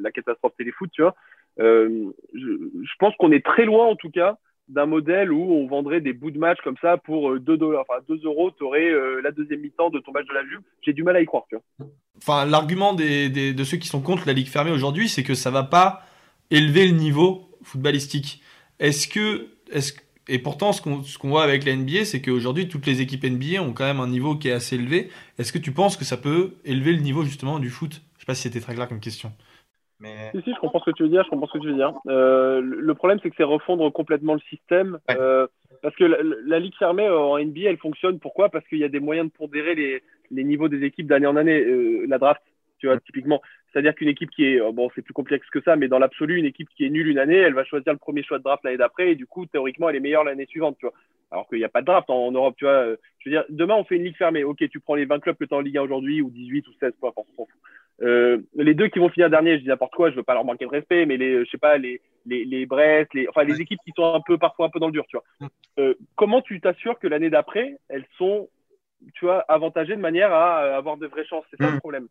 la 0.00 0.10
catastrophe 0.10 0.56
téléfoot, 0.58 0.90
tu 0.92 1.02
vois. 1.02 1.14
Euh, 1.60 2.10
je, 2.34 2.96
pense 2.98 3.14
qu'on 3.16 3.30
est 3.30 3.44
très 3.44 3.64
loin 3.64 3.86
en 3.86 3.94
tout 3.94 4.10
cas 4.10 4.38
d'un 4.66 4.86
modèle 4.86 5.30
où 5.30 5.52
on 5.52 5.68
vendrait 5.68 6.00
des 6.00 6.12
bouts 6.12 6.32
de 6.32 6.38
match 6.38 6.58
comme 6.64 6.78
ça 6.80 6.96
pour 6.96 7.38
2 7.38 7.56
dollars, 7.56 7.84
enfin 7.88 8.00
2 8.08 8.22
euros, 8.24 8.50
tu 8.50 8.64
aurais 8.64 8.90
la 9.22 9.30
deuxième 9.30 9.60
mi-temps 9.60 9.90
de 9.90 10.00
ton 10.00 10.10
match 10.10 10.26
de 10.26 10.34
la 10.34 10.44
Juve. 10.46 10.62
J'ai 10.82 10.94
du 10.94 11.04
mal 11.04 11.14
à 11.14 11.20
y 11.20 11.26
croire, 11.26 11.44
tu 11.48 11.56
vois. 11.56 11.86
Enfin, 12.16 12.44
l'argument 12.44 12.92
des, 12.92 13.28
de 13.28 13.64
ceux 13.64 13.76
qui 13.76 13.86
sont 13.86 14.02
contre 14.02 14.26
la 14.26 14.32
ligue 14.32 14.48
fermée 14.48 14.72
aujourd'hui, 14.72 15.08
c'est 15.08 15.22
que 15.22 15.34
ça 15.34 15.50
va 15.50 15.62
pas 15.62 16.02
élever 16.50 16.86
le 16.86 16.96
niveau 16.96 17.50
footballistique. 17.62 18.42
Est-ce 18.78 19.08
que, 19.08 19.48
est 19.72 20.04
et 20.28 20.38
pourtant, 20.38 20.72
ce 20.72 20.80
qu'on 20.80 21.02
ce 21.02 21.18
qu'on 21.18 21.28
voit 21.28 21.42
avec 21.42 21.64
la 21.66 21.76
NBA, 21.76 22.06
c'est 22.06 22.22
qu'aujourd'hui, 22.22 22.68
toutes 22.68 22.86
les 22.86 23.02
équipes 23.02 23.24
NBA 23.24 23.60
ont 23.60 23.72
quand 23.72 23.84
même 23.84 24.00
un 24.00 24.08
niveau 24.08 24.36
qui 24.36 24.48
est 24.48 24.52
assez 24.52 24.76
élevé. 24.76 25.10
Est-ce 25.38 25.52
que 25.52 25.58
tu 25.58 25.72
penses 25.72 25.96
que 25.96 26.04
ça 26.04 26.16
peut 26.16 26.54
élever 26.64 26.92
le 26.92 27.00
niveau 27.00 27.24
justement 27.24 27.58
du 27.58 27.68
foot? 27.68 28.00
Je 28.14 28.20
sais 28.20 28.26
pas 28.26 28.34
si 28.34 28.42
c'était 28.42 28.60
très 28.60 28.74
clair 28.74 28.88
comme 28.88 29.00
question. 29.00 29.32
Mais... 30.00 30.30
Si, 30.34 30.42
si, 30.42 30.54
je 30.54 30.60
comprends 30.60 30.80
ce 30.80 30.90
que 30.90 30.96
tu 30.96 31.02
veux 31.02 31.08
dire. 31.10 31.24
Je 31.24 31.30
comprends 31.30 31.46
ce 31.46 31.52
que 31.52 31.62
tu 31.62 31.68
veux 31.68 31.74
dire. 31.74 31.92
Euh, 32.08 32.60
le 32.62 32.94
problème, 32.94 33.18
c'est 33.22 33.28
que 33.28 33.36
c'est 33.36 33.44
refondre 33.44 33.92
complètement 33.92 34.34
le 34.34 34.40
système. 34.48 34.98
Ouais. 35.08 35.16
Euh, 35.18 35.46
parce 35.82 35.94
que 35.96 36.04
la, 36.04 36.16
la 36.46 36.58
ligue 36.58 36.74
fermée 36.78 37.06
euh, 37.06 37.18
en 37.18 37.38
NBA, 37.38 37.68
elle 37.68 37.76
fonctionne. 37.76 38.18
Pourquoi? 38.18 38.48
Parce 38.48 38.66
qu'il 38.68 38.78
y 38.78 38.84
a 38.84 38.88
des 38.88 39.00
moyens 39.00 39.30
de 39.30 39.36
pondérer 39.36 39.74
les, 39.74 40.02
les 40.30 40.44
niveaux 40.44 40.68
des 40.68 40.84
équipes 40.84 41.06
d'année 41.06 41.26
en 41.26 41.36
année. 41.36 41.60
Euh, 41.60 42.06
la 42.08 42.18
draft, 42.18 42.42
tu 42.78 42.86
vois, 42.86 42.98
typiquement. 43.00 43.42
C'est-à-dire 43.74 43.96
qu'une 43.96 44.08
équipe 44.08 44.30
qui 44.30 44.44
est, 44.44 44.60
euh, 44.60 44.70
bon, 44.70 44.88
c'est 44.94 45.02
plus 45.02 45.12
complexe 45.12 45.50
que 45.50 45.60
ça, 45.60 45.74
mais 45.74 45.88
dans 45.88 45.98
l'absolu, 45.98 46.38
une 46.38 46.44
équipe 46.44 46.68
qui 46.76 46.86
est 46.86 46.90
nulle 46.90 47.08
une 47.08 47.18
année, 47.18 47.34
elle 47.34 47.54
va 47.54 47.64
choisir 47.64 47.92
le 47.92 47.98
premier 47.98 48.22
choix 48.22 48.38
de 48.38 48.44
draft 48.44 48.62
l'année 48.62 48.76
d'après, 48.76 49.10
et 49.10 49.14
du 49.16 49.26
coup, 49.26 49.46
théoriquement, 49.46 49.88
elle 49.88 49.96
est 49.96 50.00
meilleure 50.00 50.22
l'année 50.22 50.46
suivante, 50.46 50.76
tu 50.78 50.86
vois. 50.86 50.94
Alors 51.32 51.48
qu'il 51.48 51.58
n'y 51.58 51.64
a 51.64 51.68
pas 51.68 51.80
de 51.80 51.86
draft 51.86 52.08
en, 52.08 52.26
en 52.26 52.30
Europe, 52.30 52.54
tu 52.56 52.66
vois. 52.66 52.74
Euh, 52.74 52.96
Je 53.18 53.28
veux 53.28 53.34
dire, 53.34 53.44
demain, 53.48 53.74
on 53.74 53.82
fait 53.82 53.96
une 53.96 54.04
ligue 54.04 54.16
fermée. 54.16 54.44
Ok, 54.44 54.58
tu 54.70 54.78
prends 54.78 54.94
les 54.94 55.06
20 55.06 55.18
clubs 55.18 55.36
que 55.36 55.44
tu 55.44 55.52
as 55.52 55.56
en 55.56 55.60
Ligue 55.60 55.78
1 55.78 55.82
aujourd'hui, 55.82 56.22
ou 56.22 56.30
18 56.30 56.68
ou 56.68 56.72
16, 56.78 56.92
peu 57.00 57.08
importe, 57.08 57.26
on 57.32 57.36
s'en 57.42 57.46
fout. 57.46 57.54
Euh, 58.02 58.38
les 58.54 58.74
deux 58.74 58.86
qui 58.86 59.00
vont 59.00 59.08
finir 59.08 59.28
dernier, 59.28 59.56
je 59.56 59.62
dis 59.62 59.68
n'importe 59.68 59.94
quoi, 59.94 60.10
je 60.10 60.16
veux 60.16 60.22
pas 60.22 60.34
leur 60.34 60.44
manquer 60.44 60.66
de 60.66 60.70
respect, 60.70 61.04
mais 61.04 61.16
les, 61.16 61.44
je 61.44 61.50
sais 61.50 61.58
pas, 61.58 61.76
les, 61.76 62.00
les, 62.26 62.44
les 62.44 62.66
Brest, 62.66 63.12
les, 63.14 63.26
enfin, 63.28 63.42
les 63.42 63.60
équipes 63.60 63.80
qui 63.84 63.92
sont 63.96 64.14
un 64.14 64.20
peu, 64.20 64.38
parfois 64.38 64.66
un 64.66 64.70
peu 64.70 64.78
dans 64.78 64.86
le 64.86 64.92
dur, 64.92 65.04
tu 65.08 65.16
vois. 65.16 65.48
Euh, 65.80 65.94
comment 66.14 66.42
tu 66.42 66.60
t'assures 66.60 66.98
que 67.00 67.08
l'année 67.08 67.30
d'après, 67.30 67.76
elles 67.88 68.06
sont, 68.18 68.48
tu 69.14 69.24
vois, 69.24 69.40
avantagées 69.48 69.96
de 69.96 70.00
manière 70.00 70.32
à 70.32 70.76
avoir 70.76 70.96
de 70.96 71.08
vraies 71.08 71.26
chances? 71.26 71.44
C'est 71.50 71.60
ça 71.60 71.70
le 71.72 71.78
problème 71.78 72.06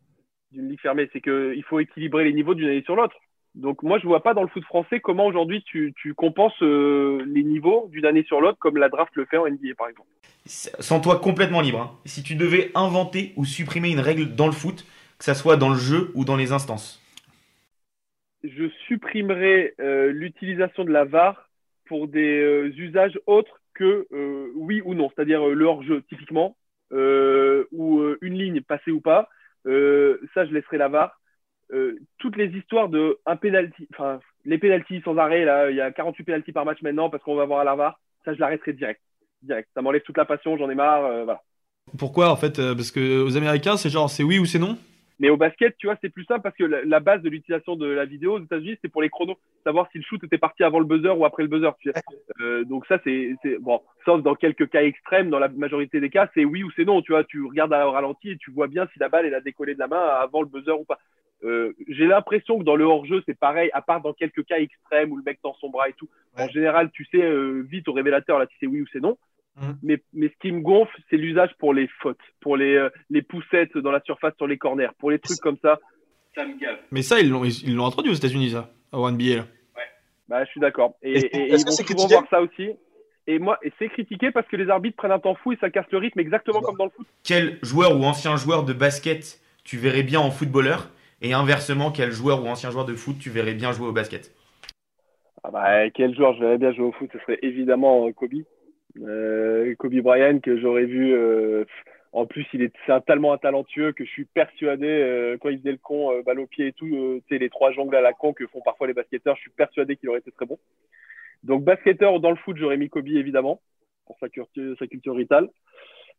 d'une 0.54 0.70
ligue 0.70 0.80
fermée, 0.80 1.10
c'est 1.12 1.22
qu'il 1.22 1.64
faut 1.68 1.80
équilibrer 1.80 2.24
les 2.24 2.34
niveaux 2.34 2.54
d'une 2.54 2.70
année 2.70 2.84
sur 2.84 2.96
l'autre. 2.96 3.16
Donc 3.56 3.84
moi, 3.84 4.00
je 4.00 4.08
vois 4.08 4.24
pas 4.24 4.34
dans 4.34 4.42
le 4.42 4.48
foot 4.48 4.64
français 4.64 5.00
comment 5.00 5.28
aujourd'hui 5.28 5.64
tu, 5.64 5.94
tu 5.96 6.14
compenses 6.14 6.60
euh, 6.62 7.24
les 7.28 7.44
niveaux 7.44 7.88
d'une 7.92 8.06
année 8.06 8.24
sur 8.24 8.42
l'autre 8.42 8.58
comme 8.60 8.78
la 8.78 8.90
draft 8.90 9.12
le 9.16 9.26
fait 9.26 9.38
en 9.38 9.48
NBA, 9.48 9.76
par 9.78 9.90
exemple. 9.90 10.08
Sans 10.46 11.00
toi 11.00 11.20
complètement 11.20 11.62
libre. 11.62 11.80
hein. 11.80 11.92
Si 12.06 12.24
tu 12.24 12.36
devais 12.36 12.72
inventer 12.74 13.34
ou 13.36 13.46
supprimer 13.46 13.92
une 13.92 14.00
règle 14.00 14.36
dans 14.36 14.48
le 14.48 14.54
foot, 14.54 14.86
que 15.20 15.24
ça 15.24 15.36
soit 15.36 15.58
dans 15.58 15.70
le 15.70 15.78
jeu 15.78 16.12
ou 16.16 16.26
dans 16.26 16.36
les 16.36 16.52
instances. 16.52 17.02
je 18.44 18.68
supprimerai 18.88 19.76
euh, 19.80 20.12
l'utilisation 20.12 20.84
de 20.84 20.92
la 20.92 21.06
VAR 21.06 21.50
pour 21.86 22.08
des 22.08 22.40
euh, 22.42 22.74
usages 22.76 23.20
autres 23.28 23.62
que 23.76 24.08
oui 24.56 24.82
ou 24.86 24.94
non, 24.94 25.10
c'est-à-dire 25.16 25.48
le 25.48 25.66
hors-jeu 25.66 26.04
typiquement, 26.08 26.56
ou 26.92 28.04
une 28.22 28.38
ligne 28.38 28.62
passée 28.62 28.92
ou 28.92 29.02
pas. 29.02 29.28
Euh, 29.66 30.20
ça, 30.34 30.46
je 30.46 30.54
laisserai 30.54 30.78
la 30.78 30.90
VAR. 30.90 31.20
Euh, 31.72 31.98
toutes 32.20 32.36
les 32.36 32.50
histoires 32.58 32.90
de 32.90 33.20
un 33.26 33.36
penalty, 33.36 33.88
enfin 33.94 34.20
les 34.46 34.58
penalties 34.58 35.02
sans 35.04 35.18
arrêt, 35.18 35.46
là, 35.46 35.70
il 35.72 35.78
y 35.78 35.82
a 35.82 35.92
48 35.92 36.24
penalties 36.24 36.52
par 36.52 36.66
match 36.66 36.82
maintenant 36.82 37.10
parce 37.10 37.24
qu'on 37.24 37.36
va 37.36 37.46
voir 37.46 37.62
à 37.62 37.64
la 37.64 37.76
VAR. 37.76 38.00
Ça, 38.26 38.34
je 38.34 38.40
l'arrêterai 38.40 38.74
direct, 38.74 39.02
direct. 39.42 39.70
Ça 39.74 39.82
m'enlève 39.82 40.02
toute 40.02 40.18
la 40.18 40.26
passion, 40.26 40.58
j'en 40.58 40.70
ai 40.70 40.76
marre, 40.76 41.06
euh, 41.06 41.24
voilà. 41.24 41.42
Pourquoi 41.98 42.30
en 42.30 42.36
fait 42.36 42.56
Parce 42.76 42.92
que 42.92 43.22
aux 43.22 43.36
Américains, 43.36 43.76
c'est 43.78 43.90
genre 43.90 44.10
c'est 44.10 44.24
oui 44.24 44.40
ou 44.40 44.46
c'est 44.46 44.60
non? 44.60 44.78
Mais 45.24 45.30
au 45.30 45.38
basket, 45.38 45.78
tu 45.78 45.88
vois, 45.88 45.96
c'est 46.02 46.10
plus 46.10 46.26
simple 46.26 46.42
parce 46.42 46.58
que 46.58 46.66
la, 46.66 46.84
la 46.84 47.00
base 47.00 47.22
de 47.22 47.30
l'utilisation 47.30 47.78
de 47.78 47.88
la 47.88 48.04
vidéo 48.04 48.34
aux 48.34 48.44
États-Unis, 48.44 48.76
c'est 48.82 48.92
pour 48.92 49.02
les 49.02 49.08
chronos, 49.08 49.38
savoir 49.64 49.88
si 49.90 49.98
le 49.98 50.04
shoot 50.04 50.22
était 50.22 50.38
parti 50.38 50.66
avant 50.66 50.80
le 50.80 50.86
buzzer 50.86 51.18
ou 51.18 51.24
après 51.24 51.44
le 51.44 51.48
buzzer. 51.48 51.72
Tu 51.80 51.90
sais. 51.90 52.02
Euh, 52.42 52.66
donc 52.66 52.86
ça, 52.88 53.00
c'est 53.06 53.34
bon, 53.62 53.80
sauf 54.04 54.22
dans 54.22 54.36
quelques 54.36 54.70
cas 54.70 54.84
extrêmes, 54.84 55.30
dans 55.30 55.40
la 55.40 55.48
majorité 55.48 56.02
des 56.02 56.10
cas, 56.10 56.30
c'est 56.34 56.44
oui 56.44 56.62
ou 56.66 56.72
c'est 56.76 56.84
non. 56.84 57.02
Tu 57.02 57.14
vois, 57.14 57.24
tu 57.24 57.42
regardes 57.42 57.72
à 57.72 57.90
ralenti 57.90 58.32
et 58.32 58.38
tu 58.38 58.52
vois 58.52 58.68
bien 58.68 58.86
si 58.92 59.00
la 59.00 59.08
balle 59.08 59.26
elle 59.26 59.34
a 59.34 59.40
décollé 59.40 59.76
de 59.76 59.80
la 59.80 59.88
main 59.88 60.02
avant 60.02 60.42
le 60.42 60.48
buzzer 60.48 60.78
ou 60.78 60.84
pas. 60.84 61.00
Euh, 61.46 61.72
J'ai 61.88 62.06
l'impression 62.06 62.60
que 62.60 62.66
dans 62.66 62.76
le 62.76 62.84
hors-jeu, 62.84 63.24
c'est 63.26 63.40
pareil, 63.40 63.70
à 63.72 63.82
part 63.82 64.02
dans 64.02 64.12
quelques 64.12 64.44
cas 64.44 64.58
extrêmes 64.60 65.14
où 65.14 65.16
le 65.16 65.24
mec 65.24 65.40
tend 65.42 65.54
son 65.54 65.70
bras 65.70 65.88
et 65.88 65.94
tout. 65.94 66.10
En 66.38 66.50
général, 66.50 66.92
tu 66.92 67.06
sais 67.06 67.24
euh, 67.24 67.66
vite 67.66 67.88
au 67.88 67.94
révélateur 67.94 68.40
là 68.40 68.46
si 68.48 68.58
c'est 68.60 68.68
oui 68.68 68.82
ou 68.82 68.88
c'est 68.92 69.00
non. 69.00 69.18
Mais, 69.82 70.02
mais 70.14 70.30
ce 70.30 70.34
qui 70.40 70.52
me 70.52 70.62
gonfle, 70.62 70.96
c'est 71.10 71.18
l'usage 71.18 71.52
pour 71.60 71.74
les 71.74 71.88
fautes, 72.02 72.18
pour 72.42 72.58
les, 72.58 72.76
euh, 72.76 72.90
les 73.10 73.22
poussettes 73.22 73.78
dans 73.78 73.92
la 73.92 74.02
surface 74.02 74.34
sur 74.38 74.48
les 74.48 74.58
corners, 74.58 74.90
pour 75.00 75.12
les 75.12 75.20
trucs 75.20 75.40
comme 75.40 75.58
ça. 75.62 75.80
Ça 76.36 76.46
me 76.46 76.58
gave. 76.58 76.78
Mais 76.92 77.02
ça, 77.02 77.20
ils 77.20 77.30
l'ont 77.30 77.44
ils 77.44 77.76
l'ont 77.76 77.86
introduit 77.86 78.12
aux 78.12 78.16
États-Unis, 78.16 78.52
ça, 78.52 78.70
au 78.92 79.08
NBA. 79.10 79.36
Là. 79.36 79.46
Bah, 80.28 80.44
je 80.46 80.50
suis 80.52 80.60
d'accord. 80.60 80.96
Et, 81.02 81.20
et- 81.20 81.54
ils 81.54 81.66
vont 81.66 81.72
c'est 81.72 81.84
souvent 81.84 81.96
critiqué 81.96 82.16
voir 82.16 82.30
ça 82.30 82.42
aussi. 82.42 82.72
Et 83.28 83.40
moi, 83.40 83.58
et 83.64 83.72
c'est 83.80 83.90
critiqué 83.90 84.32
parce 84.32 84.48
que 84.48 84.56
les 84.56 84.70
arbitres 84.70 84.98
prennent 84.98 85.12
un 85.12 85.20
temps 85.20 85.36
fou 85.36 85.54
et 85.54 85.58
ça 85.58 85.70
casse 85.70 85.86
le 85.92 85.98
rythme 85.98 86.20
exactement 86.20 86.62
comme 86.62 86.78
dans 86.78 86.86
le 86.86 86.92
foot. 86.92 87.08
Quel 87.24 87.58
joueur 87.62 87.98
ou 87.98 88.04
ancien 88.04 88.36
joueur 88.36 88.66
de 88.66 88.74
basket 88.74 89.40
tu 89.64 89.78
verrais 89.78 90.04
bien 90.04 90.20
en 90.20 90.32
footballeur 90.32 90.90
Et 91.22 91.34
inversement, 91.34 91.92
quel 91.92 92.12
joueur 92.12 92.44
ou 92.44 92.48
ancien 92.48 92.70
joueur 92.72 92.86
de 92.86 92.96
foot 92.96 93.18
tu 93.20 93.30
verrais 93.30 93.54
bien 93.54 93.72
jouer 93.72 93.88
au 93.88 93.94
basket? 93.94 94.34
Ah 95.44 95.52
bah, 95.52 95.90
quel 95.92 96.16
joueur 96.16 96.34
je 96.36 96.40
verrais 96.40 96.58
bien 96.58 96.74
jouer 96.74 96.86
au 96.86 96.92
foot 96.94 97.10
Ce 97.14 97.20
serait 97.20 97.40
évidemment 97.42 98.08
euh, 98.08 98.12
Kobe. 98.12 98.44
Euh, 99.02 99.74
Kobe 99.76 99.96
Bryant 100.02 100.40
que 100.40 100.60
j'aurais 100.60 100.86
vu. 100.86 101.14
euh, 101.14 101.66
en 102.12 102.28
plus, 102.28 102.46
il 102.54 102.62
est, 102.62 102.72
c'est 102.86 103.06
tellement 103.06 103.36
talentueux 103.40 103.92
que 103.92 104.06
je 104.06 104.10
suis 104.10 104.26
persuadé 104.26 104.86
euh, 104.86 105.38
quand 105.42 105.50
il 105.50 105.58
faisait 105.58 105.72
le 105.72 105.80
con, 105.80 106.22
balle 106.24 106.40
au 106.40 106.46
pied 106.46 106.68
et 106.68 106.74
tout, 106.74 106.86
tu 106.88 107.24
sais, 107.28 107.40
les 107.40 107.50
trois 107.50 107.72
jongles 107.72 107.96
à 107.96 108.02
la 108.02 108.14
con 108.14 108.34
que 108.34 108.46
font 108.48 108.62
parfois 108.62 108.86
les 108.86 108.94
basketteurs, 108.94 109.36
je 109.36 109.42
suis 109.42 109.52
persuadé 109.52 109.96
qu'il 109.96 110.10
aurait 110.10 110.20
été 110.20 110.32
très 110.32 110.46
bon. 110.46 110.60
Donc 111.44 111.64
basketteur 111.64 112.20
dans 112.20 112.30
le 112.30 112.38
foot, 112.38 112.56
j'aurais 112.58 112.78
mis 112.78 112.90
Kobe 112.90 113.08
évidemment 113.08 113.62
pour 114.06 114.18
sa 114.20 114.30
culture, 114.30 114.76
sa 114.78 114.88
culture 114.88 115.16
vitale. 115.16 115.50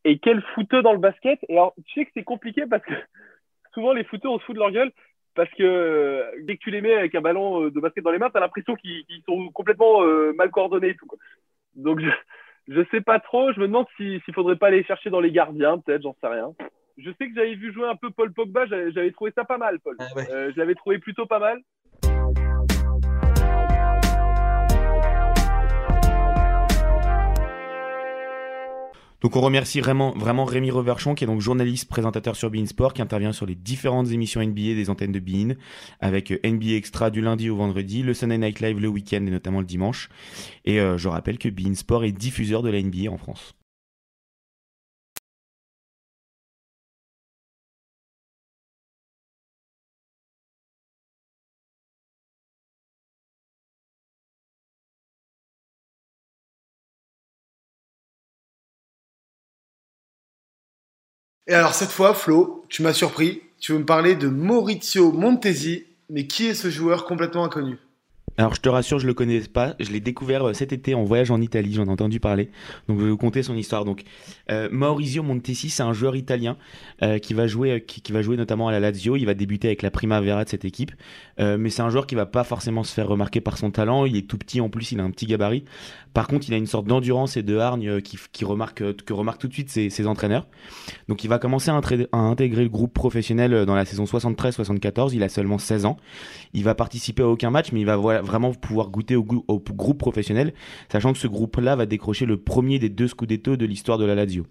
Et 0.04 0.18
quel 0.18 0.42
footeux 0.54 0.82
dans 0.82 0.92
le 0.92 0.98
basket 0.98 1.38
Et 1.48 1.52
alors, 1.52 1.74
tu 1.86 1.94
sais 1.94 2.04
que 2.04 2.10
c'est 2.14 2.24
compliqué 2.24 2.64
parce 2.68 2.84
que 2.84 2.92
souvent 3.74 3.92
les 3.92 4.04
footeux 4.04 4.28
on 4.28 4.38
se 4.38 4.44
fout 4.44 4.54
de 4.54 4.60
leur 4.60 4.72
gueule 4.72 4.92
parce 5.34 5.50
que 5.50 6.24
dès 6.42 6.56
que 6.56 6.62
tu 6.62 6.70
les 6.70 6.80
mets 6.80 6.94
avec 6.94 7.14
un 7.14 7.20
ballon 7.20 7.68
de 7.68 7.80
basket 7.80 8.04
dans 8.04 8.10
les 8.10 8.18
mains, 8.18 8.30
t'as 8.30 8.40
l'impression 8.40 8.74
qu'ils 8.74 9.04
qu'ils 9.06 9.22
sont 9.22 9.50
complètement 9.50 10.02
euh, 10.02 10.32
mal 10.34 10.50
coordonnés 10.50 10.90
et 10.90 10.96
tout. 10.96 11.06
Quoi. 11.06 11.18
Donc 11.74 12.00
je, 12.00 12.08
je 12.68 12.82
sais 12.90 13.00
pas 13.00 13.20
trop. 13.20 13.52
Je 13.52 13.60
me 13.60 13.66
demande 13.66 13.86
si- 13.96 14.20
s'il 14.24 14.34
faudrait 14.34 14.56
pas 14.56 14.68
aller 14.68 14.84
chercher 14.84 15.10
dans 15.10 15.20
les 15.20 15.30
gardiens, 15.32 15.78
peut-être, 15.78 16.02
j'en 16.02 16.16
sais 16.20 16.28
rien. 16.28 16.52
Je 16.96 17.10
sais 17.18 17.28
que 17.28 17.34
j'avais 17.34 17.54
vu 17.54 17.72
jouer 17.72 17.88
un 17.88 17.96
peu 17.96 18.10
Paul 18.10 18.32
Pogba. 18.32 18.66
J'avais 18.66 19.10
trouvé 19.10 19.32
ça 19.34 19.44
pas 19.44 19.58
mal, 19.58 19.80
Paul. 19.80 19.96
Euh, 20.30 20.52
je 20.54 20.58
l'avais 20.58 20.74
trouvé 20.76 20.98
plutôt 20.98 21.26
pas 21.26 21.40
mal. 21.40 21.60
Donc 29.24 29.36
on 29.36 29.40
remercie 29.40 29.80
vraiment, 29.80 30.10
vraiment 30.10 30.44
Rémi 30.44 30.70
Reverchon, 30.70 31.14
qui 31.14 31.24
est 31.24 31.26
donc 31.26 31.40
journaliste, 31.40 31.88
présentateur 31.88 32.36
sur 32.36 32.50
Bein 32.50 32.66
Sport, 32.66 32.92
qui 32.92 33.00
intervient 33.00 33.32
sur 33.32 33.46
les 33.46 33.54
différentes 33.54 34.10
émissions 34.10 34.42
NBA 34.42 34.74
des 34.74 34.90
antennes 34.90 35.12
de 35.12 35.18
Bein, 35.18 35.54
avec 35.98 36.30
euh, 36.30 36.38
NBA 36.44 36.74
Extra 36.74 37.08
du 37.08 37.22
lundi 37.22 37.48
au 37.48 37.56
vendredi, 37.56 38.02
le 38.02 38.12
Sunday 38.12 38.36
Night 38.36 38.60
Live 38.60 38.78
le 38.78 38.88
week-end 38.88 39.24
et 39.26 39.30
notamment 39.30 39.60
le 39.60 39.66
dimanche. 39.66 40.10
Et 40.66 40.78
euh, 40.78 40.98
je 40.98 41.08
rappelle 41.08 41.38
que 41.38 41.48
Bein 41.48 41.74
Sport 41.74 42.04
est 42.04 42.12
diffuseur 42.12 42.62
de 42.62 42.68
la 42.68 42.82
NBA 42.82 43.10
en 43.10 43.16
France. 43.16 43.54
Et 61.46 61.54
alors 61.54 61.74
cette 61.74 61.90
fois, 61.90 62.14
Flo, 62.14 62.64
tu 62.68 62.82
m'as 62.82 62.94
surpris. 62.94 63.42
Tu 63.60 63.72
veux 63.72 63.78
me 63.78 63.84
parler 63.84 64.14
de 64.14 64.28
Maurizio 64.28 65.12
Montesi, 65.12 65.84
mais 66.08 66.26
qui 66.26 66.46
est 66.46 66.54
ce 66.54 66.70
joueur 66.70 67.04
complètement 67.04 67.44
inconnu? 67.44 67.78
Alors 68.36 68.54
je 68.54 68.60
te 68.60 68.68
rassure, 68.68 68.98
je 68.98 69.06
le 69.06 69.14
connais 69.14 69.40
pas. 69.40 69.76
Je 69.78 69.92
l'ai 69.92 70.00
découvert 70.00 70.48
euh, 70.48 70.52
cet 70.54 70.72
été 70.72 70.94
en 70.94 71.04
voyage 71.04 71.30
en 71.30 71.40
Italie. 71.40 71.72
J'en 71.72 71.86
ai 71.86 71.90
entendu 71.90 72.18
parler. 72.18 72.50
Donc 72.88 72.98
je 72.98 73.04
vais 73.04 73.10
vous 73.10 73.16
conter 73.16 73.44
son 73.44 73.56
histoire. 73.56 73.84
Donc 73.84 74.02
euh, 74.50 74.68
Maurizio 74.72 75.22
Montesi, 75.22 75.70
c'est 75.70 75.84
un 75.84 75.92
joueur 75.92 76.16
italien 76.16 76.56
euh, 77.02 77.18
qui 77.18 77.32
va 77.32 77.46
jouer, 77.46 77.84
qui, 77.86 78.12
va 78.12 78.22
jouer 78.22 78.36
notamment 78.36 78.66
à 78.66 78.72
la 78.72 78.80
Lazio. 78.80 79.14
Il 79.16 79.26
va 79.26 79.34
débuter 79.34 79.68
avec 79.68 79.82
la 79.82 79.92
Primavera 79.92 80.44
de 80.44 80.48
cette 80.48 80.64
équipe. 80.64 80.92
Mais 81.38 81.70
c'est 81.70 81.82
un 81.82 81.90
joueur 81.90 82.06
qui 82.06 82.14
va 82.14 82.26
pas 82.26 82.44
forcément 82.44 82.84
se 82.84 82.94
faire 82.94 83.08
remarquer 83.08 83.40
par 83.40 83.58
son 83.58 83.70
talent. 83.70 84.04
Il 84.04 84.16
est 84.16 84.28
tout 84.28 84.38
petit 84.38 84.60
en 84.60 84.68
plus. 84.68 84.92
Il 84.92 85.00
a 85.00 85.02
un 85.02 85.10
petit 85.10 85.26
gabarit. 85.26 85.64
Par 86.12 86.28
contre, 86.28 86.48
il 86.48 86.54
a 86.54 86.56
une 86.56 86.66
sorte 86.66 86.86
d'endurance 86.86 87.36
et 87.36 87.42
de 87.42 87.58
hargne 87.58 88.00
qui, 88.00 88.44
remarque, 88.44 88.84
que 89.04 89.12
remarquent 89.12 89.40
tout 89.40 89.48
de 89.48 89.52
suite 89.52 89.70
ses, 89.70 90.06
entraîneurs. 90.06 90.46
Donc 91.08 91.24
il 91.24 91.28
va 91.28 91.40
commencer 91.40 91.70
à, 91.72 91.80
intégrer 92.12 92.62
le 92.62 92.68
groupe 92.68 92.94
professionnel 92.94 93.64
dans 93.66 93.74
la 93.74 93.84
saison 93.84 94.04
73-74. 94.04 95.10
Il 95.12 95.24
a 95.24 95.28
seulement 95.28 95.58
16 95.58 95.86
ans. 95.86 95.96
Il 96.52 96.62
va 96.62 96.76
participer 96.76 97.24
à 97.24 97.28
aucun 97.28 97.50
match, 97.50 97.72
mais 97.72 97.80
il 97.80 97.86
va 97.86 97.96
voilà, 97.96 98.22
vraiment 98.24 98.52
pouvoir 98.52 98.88
goûter 98.88 99.16
au, 99.16 99.24
groupe 99.24 99.98
professionnel, 99.98 100.54
sachant 100.90 101.12
que 101.12 101.18
ce 101.18 101.26
groupe-là 101.28 101.76
va 101.76 101.86
décrocher 101.86 102.26
le 102.26 102.36
premier 102.36 102.78
des 102.78 102.88
deux 102.88 103.08
Scudetto 103.08 103.56
de 103.56 103.66
l'histoire 103.66 103.98
de 103.98 104.04
la 104.04 104.14
Lazio. 104.14 104.46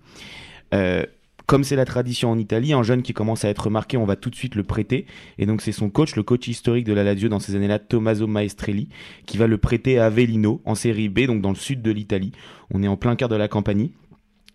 Euh, 0.74 1.04
comme 1.46 1.66
c'est 1.66 1.76
la 1.76 1.86
tradition 1.86 2.32
en 2.32 2.38
Italie, 2.38 2.72
un 2.74 2.84
jeune 2.84 3.02
qui 3.02 3.14
commence 3.14 3.44
à 3.44 3.50
être 3.50 3.66
remarqué, 3.66 3.98
on 3.98 4.06
va 4.06 4.16
tout 4.16 4.30
de 4.30 4.36
suite 4.36 4.56
le 4.56 4.64
prêter. 4.64 5.06
Et 5.38 5.46
donc 5.46 5.62
c'est 5.62 5.74
son 5.74 5.90
coach, 5.90 6.16
le 6.16 6.24
coach 6.24 6.48
historique 6.48 6.86
de 6.86 6.94
la 6.94 7.04
Lazio 7.04 7.28
dans 7.28 7.40
ces 7.40 7.56
années-là, 7.56 7.80
Tommaso 7.80 8.28
Maestrelli, 8.28 8.88
qui 9.26 9.38
va 9.38 9.48
le 9.48 9.58
prêter 9.58 10.00
à 10.00 10.06
Avellino 10.06 10.62
en 10.64 10.76
série 10.76 11.10
B, 11.10 11.22
donc 11.22 11.42
dans 11.42 11.50
le 11.50 11.56
sud 11.56 11.82
de 11.82 11.92
l'Italie. 11.92 12.32
On 12.74 12.82
est 12.82 12.88
en 12.88 12.96
plein 12.96 13.16
cœur 13.16 13.30
de 13.30 13.36
la 13.36 13.48
campagne. 13.48 13.90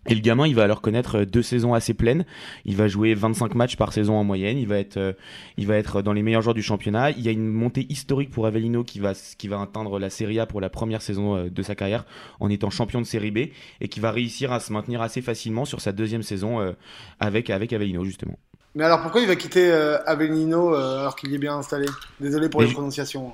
Et 0.07 0.15
le 0.15 0.21
gamin, 0.21 0.47
il 0.47 0.55
va 0.55 0.63
alors 0.63 0.81
connaître 0.81 1.19
euh, 1.19 1.25
deux 1.25 1.43
saisons 1.43 1.73
assez 1.73 1.93
pleines. 1.93 2.25
Il 2.65 2.75
va 2.77 2.87
jouer 2.87 3.13
25 3.13 3.53
matchs 3.53 3.75
par 3.75 3.91
saison 3.93 4.15
en 4.15 4.23
moyenne. 4.23 4.57
Il 4.57 4.67
va 4.67 4.77
être, 4.79 4.97
euh, 4.97 5.13
il 5.57 5.67
va 5.67 5.75
être 5.75 6.01
dans 6.01 6.13
les 6.13 6.23
meilleurs 6.23 6.41
joueurs 6.41 6.53
du 6.55 6.63
championnat. 6.63 7.11
Il 7.11 7.21
y 7.21 7.27
a 7.27 7.31
une 7.31 7.47
montée 7.47 7.85
historique 7.89 8.31
pour 8.31 8.47
Avellino 8.47 8.83
qui 8.83 8.99
va, 8.99 9.13
qui 9.37 9.47
va 9.49 9.61
atteindre 9.61 9.99
la 9.99 10.09
Serie 10.09 10.39
A 10.39 10.45
pour 10.45 10.61
la 10.61 10.69
première 10.69 11.01
saison 11.01 11.35
euh, 11.35 11.49
de 11.49 11.61
sa 11.61 11.75
carrière 11.75 12.05
en 12.39 12.49
étant 12.49 12.69
champion 12.69 13.01
de 13.01 13.05
Série 13.05 13.31
B 13.31 13.37
et 13.81 13.87
qui 13.89 13.99
va 13.99 14.11
réussir 14.11 14.51
à 14.53 14.59
se 14.61 14.71
maintenir 14.71 15.01
assez 15.01 15.21
facilement 15.21 15.65
sur 15.65 15.81
sa 15.81 15.91
deuxième 15.91 16.23
saison 16.23 16.73
avec, 17.19 17.49
avec 17.49 17.73
Avellino 17.73 18.03
justement. 18.05 18.39
Mais 18.75 18.83
alors 18.85 19.01
pourquoi 19.01 19.21
il 19.21 19.27
va 19.27 19.35
quitter 19.35 19.71
Avellino 20.05 20.73
alors 20.73 21.15
qu'il 21.15 21.33
est 21.33 21.37
bien 21.37 21.57
installé? 21.57 21.85
Désolé 22.19 22.49
pour 22.49 22.61
Mais 22.61 22.65
les 22.65 22.69
je- 22.71 22.75
prononciations. 22.75 23.33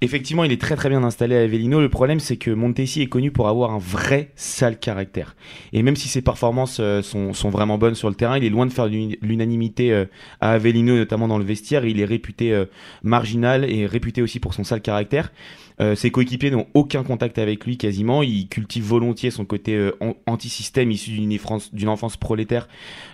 Effectivement, 0.00 0.44
il 0.44 0.52
est 0.52 0.60
très 0.60 0.76
très 0.76 0.88
bien 0.88 1.02
installé 1.02 1.34
à 1.36 1.40
Avellino. 1.40 1.80
Le 1.80 1.88
problème, 1.88 2.20
c'est 2.20 2.36
que 2.36 2.52
Montesi 2.52 3.02
est 3.02 3.08
connu 3.08 3.32
pour 3.32 3.48
avoir 3.48 3.72
un 3.72 3.78
vrai 3.78 4.30
sale 4.36 4.78
caractère. 4.78 5.34
Et 5.72 5.82
même 5.82 5.96
si 5.96 6.06
ses 6.06 6.22
performances 6.22 6.78
euh, 6.78 7.02
sont, 7.02 7.32
sont 7.32 7.50
vraiment 7.50 7.78
bonnes 7.78 7.96
sur 7.96 8.08
le 8.08 8.14
terrain, 8.14 8.38
il 8.38 8.44
est 8.44 8.48
loin 8.48 8.64
de 8.66 8.72
faire 8.72 8.86
l'unanimité 8.86 9.92
euh, 9.92 10.04
à 10.40 10.52
Avellino, 10.52 10.94
notamment 10.94 11.26
dans 11.26 11.38
le 11.38 11.44
vestiaire. 11.44 11.84
Il 11.84 11.98
est 11.98 12.04
réputé 12.04 12.52
euh, 12.52 12.66
marginal 13.02 13.68
et 13.68 13.86
réputé 13.86 14.22
aussi 14.22 14.38
pour 14.38 14.54
son 14.54 14.62
sale 14.62 14.82
caractère. 14.82 15.32
Euh, 15.80 15.94
ses 15.94 16.10
coéquipiers 16.10 16.50
n'ont 16.50 16.66
aucun 16.74 17.02
contact 17.02 17.38
avec 17.38 17.64
lui 17.64 17.76
quasiment. 17.76 18.22
Il 18.22 18.48
cultive 18.48 18.84
volontiers 18.84 19.30
son 19.30 19.44
côté 19.44 19.74
euh, 19.74 19.92
an- 20.00 20.16
anti-système 20.26 20.90
issu 20.90 21.10
d'une 21.12 21.88
enfance, 21.88 22.16
prolétaire 22.16 22.68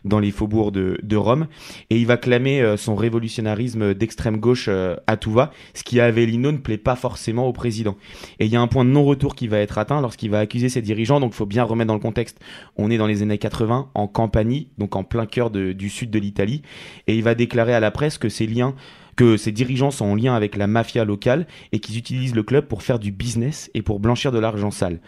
dans 0.05 0.19
les 0.19 0.31
faubourgs 0.31 0.73
de, 0.73 1.17
Rome. 1.17 1.47
Et 1.91 1.99
il 1.99 2.07
va 2.07 2.17
clamer 2.17 2.61
euh, 2.61 2.77
son 2.77 2.95
révolutionnarisme 2.97 3.95
d'extrême 3.95 4.39
gauche 4.39 4.67
euh, 4.69 4.97
à 5.07 5.17
tout 5.17 5.31
va, 5.31 5.53
ce 5.75 5.83
qui 5.85 6.01
à 6.01 6.07
Avellino 6.07 6.53
ne 6.53 6.59
plaît 6.59 6.79
pas 6.79 6.97
forcément 6.97 7.47
au 7.47 7.53
président. 7.53 7.97
Et 8.41 8.47
il 8.47 8.53
y 8.53 8.57
a 8.57 8.61
un 8.61 8.67
point 8.67 8.85
de 8.85 8.91
non-retour 8.91 9.35
qui 9.35 9.49
va 9.49 9.59
être 9.59 9.79
atteint 9.79 10.01
lorsqu'il 10.01 10.31
va 10.31 10.41
accuser 10.41 10.69
ses 10.69 10.83
dirigeants. 10.83 11.21
Donc 11.21 11.33
il 11.33 11.37
faut 11.37 11.47
bien 11.47 11.65
remettre 11.65 11.89
dans 11.89 11.95
le 11.95 12.01
contexte. 12.01 12.41
On 12.77 12.91
est 12.91 12.99
dans 12.99 13.07
les 13.07 13.23
années 13.23 13.39
80 13.39 13.91
en 13.95 14.09
Campanie, 14.09 14.69
donc 14.79 14.97
en 14.97 15.05
plein 15.05 15.27
cœur 15.27 15.51
du 15.51 15.89
sud 15.89 16.11
de 16.11 16.19
l'Italie. 16.19 16.63
Et 17.07 17.17
il 17.17 17.23
va 17.23 17.35
déclarer 17.35 17.75
à 17.75 17.81
la 17.81 17.91
presse 17.91 18.19
que 18.19 18.29
ses 18.29 18.47
liens 18.47 18.75
que 19.17 19.37
ses 19.37 19.53
dirigeants 19.53 19.91
sont 19.91 20.07
en 20.07 20.15
lien 20.15 20.35
avec 20.35 20.57
la 20.57 20.67
mafia 20.67 21.05
locale 21.05 21.47
et 21.73 21.81
qu'ils 21.81 21.99
utilisent 21.99 22.35
le 22.35 22.43
club 22.43 22.67
pour 22.67 22.83
faire 22.83 22.99
du 22.99 23.13
business 23.13 23.71
et 23.75 23.83
pour 23.83 24.01
blanchir 24.01 24.33
de 24.33 24.39
l'argent 24.39 24.71
sale. 24.71 25.01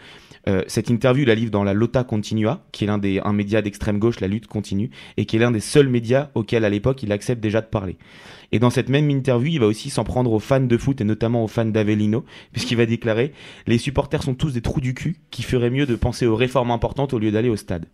Euh, 0.47 0.63
cette 0.67 0.89
interview, 0.89 1.25
la 1.25 1.35
livre 1.35 1.51
dans 1.51 1.63
la 1.63 1.73
Lotta 1.73 2.05
Continua, 2.05 2.65
qui 2.71 2.85
est 2.85 2.87
l'un 2.87 2.97
des 2.97 3.19
un 3.23 3.33
média 3.33 3.61
d'extrême 3.61 3.99
gauche, 3.99 4.21
la 4.21 4.27
lutte 4.27 4.47
continue, 4.47 4.91
et 5.17 5.25
qui 5.25 5.35
est 5.35 5.39
l'un 5.39 5.51
des 5.51 5.59
seuls 5.59 5.89
médias 5.89 6.29
auxquels 6.35 6.63
à 6.63 6.69
l'époque 6.69 7.03
il 7.03 7.11
accepte 7.11 7.41
déjà 7.41 7.59
de 7.59 7.65
parler. 7.67 7.97
Et 8.53 8.59
dans 8.59 8.69
cette 8.69 8.87
même 8.87 9.09
interview, 9.09 9.51
il 9.53 9.59
va 9.59 9.67
aussi 9.67 9.89
s'en 9.89 10.05
prendre 10.05 10.31
aux 10.31 10.39
fans 10.39 10.61
de 10.61 10.77
foot 10.77 11.01
et 11.01 11.03
notamment 11.03 11.43
aux 11.43 11.49
fans 11.49 11.65
d'Avellino, 11.65 12.23
puisqu'il 12.53 12.77
va 12.77 12.85
déclarer 12.85 13.33
les 13.65 13.77
supporters 13.77 14.23
sont 14.23 14.35
tous 14.35 14.53
des 14.53 14.61
trous 14.61 14.79
du 14.79 14.93
cul 14.93 15.17
qui 15.31 15.43
feraient 15.43 15.69
mieux 15.69 15.85
de 15.85 15.95
penser 15.95 16.25
aux 16.25 16.35
réformes 16.35 16.71
importantes 16.71 17.13
au 17.13 17.19
lieu 17.19 17.31
d'aller 17.31 17.49
au 17.49 17.57
stade. 17.57 17.85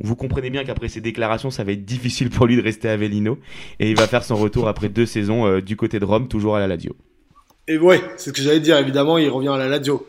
Vous 0.00 0.16
comprenez 0.16 0.50
bien 0.50 0.64
qu'après 0.64 0.88
ces 0.88 1.00
déclarations, 1.00 1.50
ça 1.50 1.62
va 1.64 1.72
être 1.72 1.84
difficile 1.84 2.28
pour 2.30 2.46
lui 2.46 2.56
de 2.56 2.62
rester 2.62 2.88
à 2.88 2.92
Avellino, 2.92 3.38
et 3.78 3.90
il 3.90 3.96
va 3.96 4.06
faire 4.08 4.24
son 4.24 4.36
retour 4.36 4.66
après 4.68 4.88
deux 4.88 5.06
saisons 5.06 5.46
euh, 5.46 5.60
du 5.60 5.76
côté 5.76 6.00
de 6.00 6.04
Rome, 6.04 6.28
toujours 6.28 6.56
à 6.56 6.60
la 6.60 6.66
Lazio. 6.66 6.96
Et 7.68 7.78
ouais, 7.78 8.00
c'est 8.16 8.30
ce 8.30 8.32
que 8.34 8.42
j'allais 8.42 8.60
dire. 8.60 8.76
Évidemment, 8.76 9.18
il 9.18 9.28
revient 9.28 9.48
à 9.48 9.56
la 9.56 9.68
Lazio. 9.68 10.06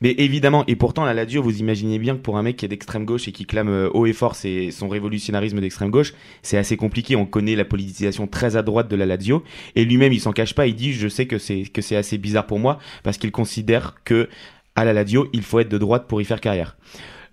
Mais 0.00 0.16
évidemment, 0.18 0.64
et 0.66 0.74
pourtant 0.74 1.04
la 1.04 1.14
Lazio, 1.14 1.40
vous 1.40 1.60
imaginez 1.60 2.00
bien 2.00 2.16
que 2.16 2.20
pour 2.20 2.36
un 2.36 2.42
mec 2.42 2.56
qui 2.56 2.64
est 2.64 2.68
d'extrême 2.68 3.04
gauche 3.04 3.28
et 3.28 3.32
qui 3.32 3.46
clame 3.46 3.68
euh, 3.68 3.88
haut 3.94 4.04
et 4.04 4.12
fort 4.12 4.34
ses- 4.34 4.72
son 4.72 4.88
révolutionnarisme 4.88 5.60
d'extrême 5.60 5.90
gauche, 5.90 6.12
c'est 6.42 6.58
assez 6.58 6.76
compliqué. 6.76 7.14
On 7.14 7.24
connaît 7.24 7.54
la 7.54 7.64
politisation 7.64 8.26
très 8.26 8.56
à 8.56 8.62
droite 8.62 8.88
de 8.88 8.96
la 8.96 9.06
Lazio, 9.06 9.44
et 9.76 9.84
lui-même 9.84 10.12
il 10.12 10.20
s'en 10.20 10.32
cache 10.32 10.54
pas. 10.54 10.66
Il 10.66 10.74
dit, 10.74 10.92
je 10.92 11.06
sais 11.06 11.26
que 11.26 11.38
c'est 11.38 11.62
que 11.62 11.80
c'est 11.80 11.94
assez 11.94 12.18
bizarre 12.18 12.46
pour 12.48 12.58
moi 12.58 12.80
parce 13.04 13.16
qu'il 13.16 13.30
considère 13.30 13.94
que 14.04 14.28
à 14.74 14.84
la 14.84 14.92
Lazio, 14.92 15.28
il 15.32 15.42
faut 15.42 15.60
être 15.60 15.68
de 15.68 15.78
droite 15.78 16.06
pour 16.08 16.20
y 16.20 16.24
faire 16.24 16.40
carrière. 16.40 16.76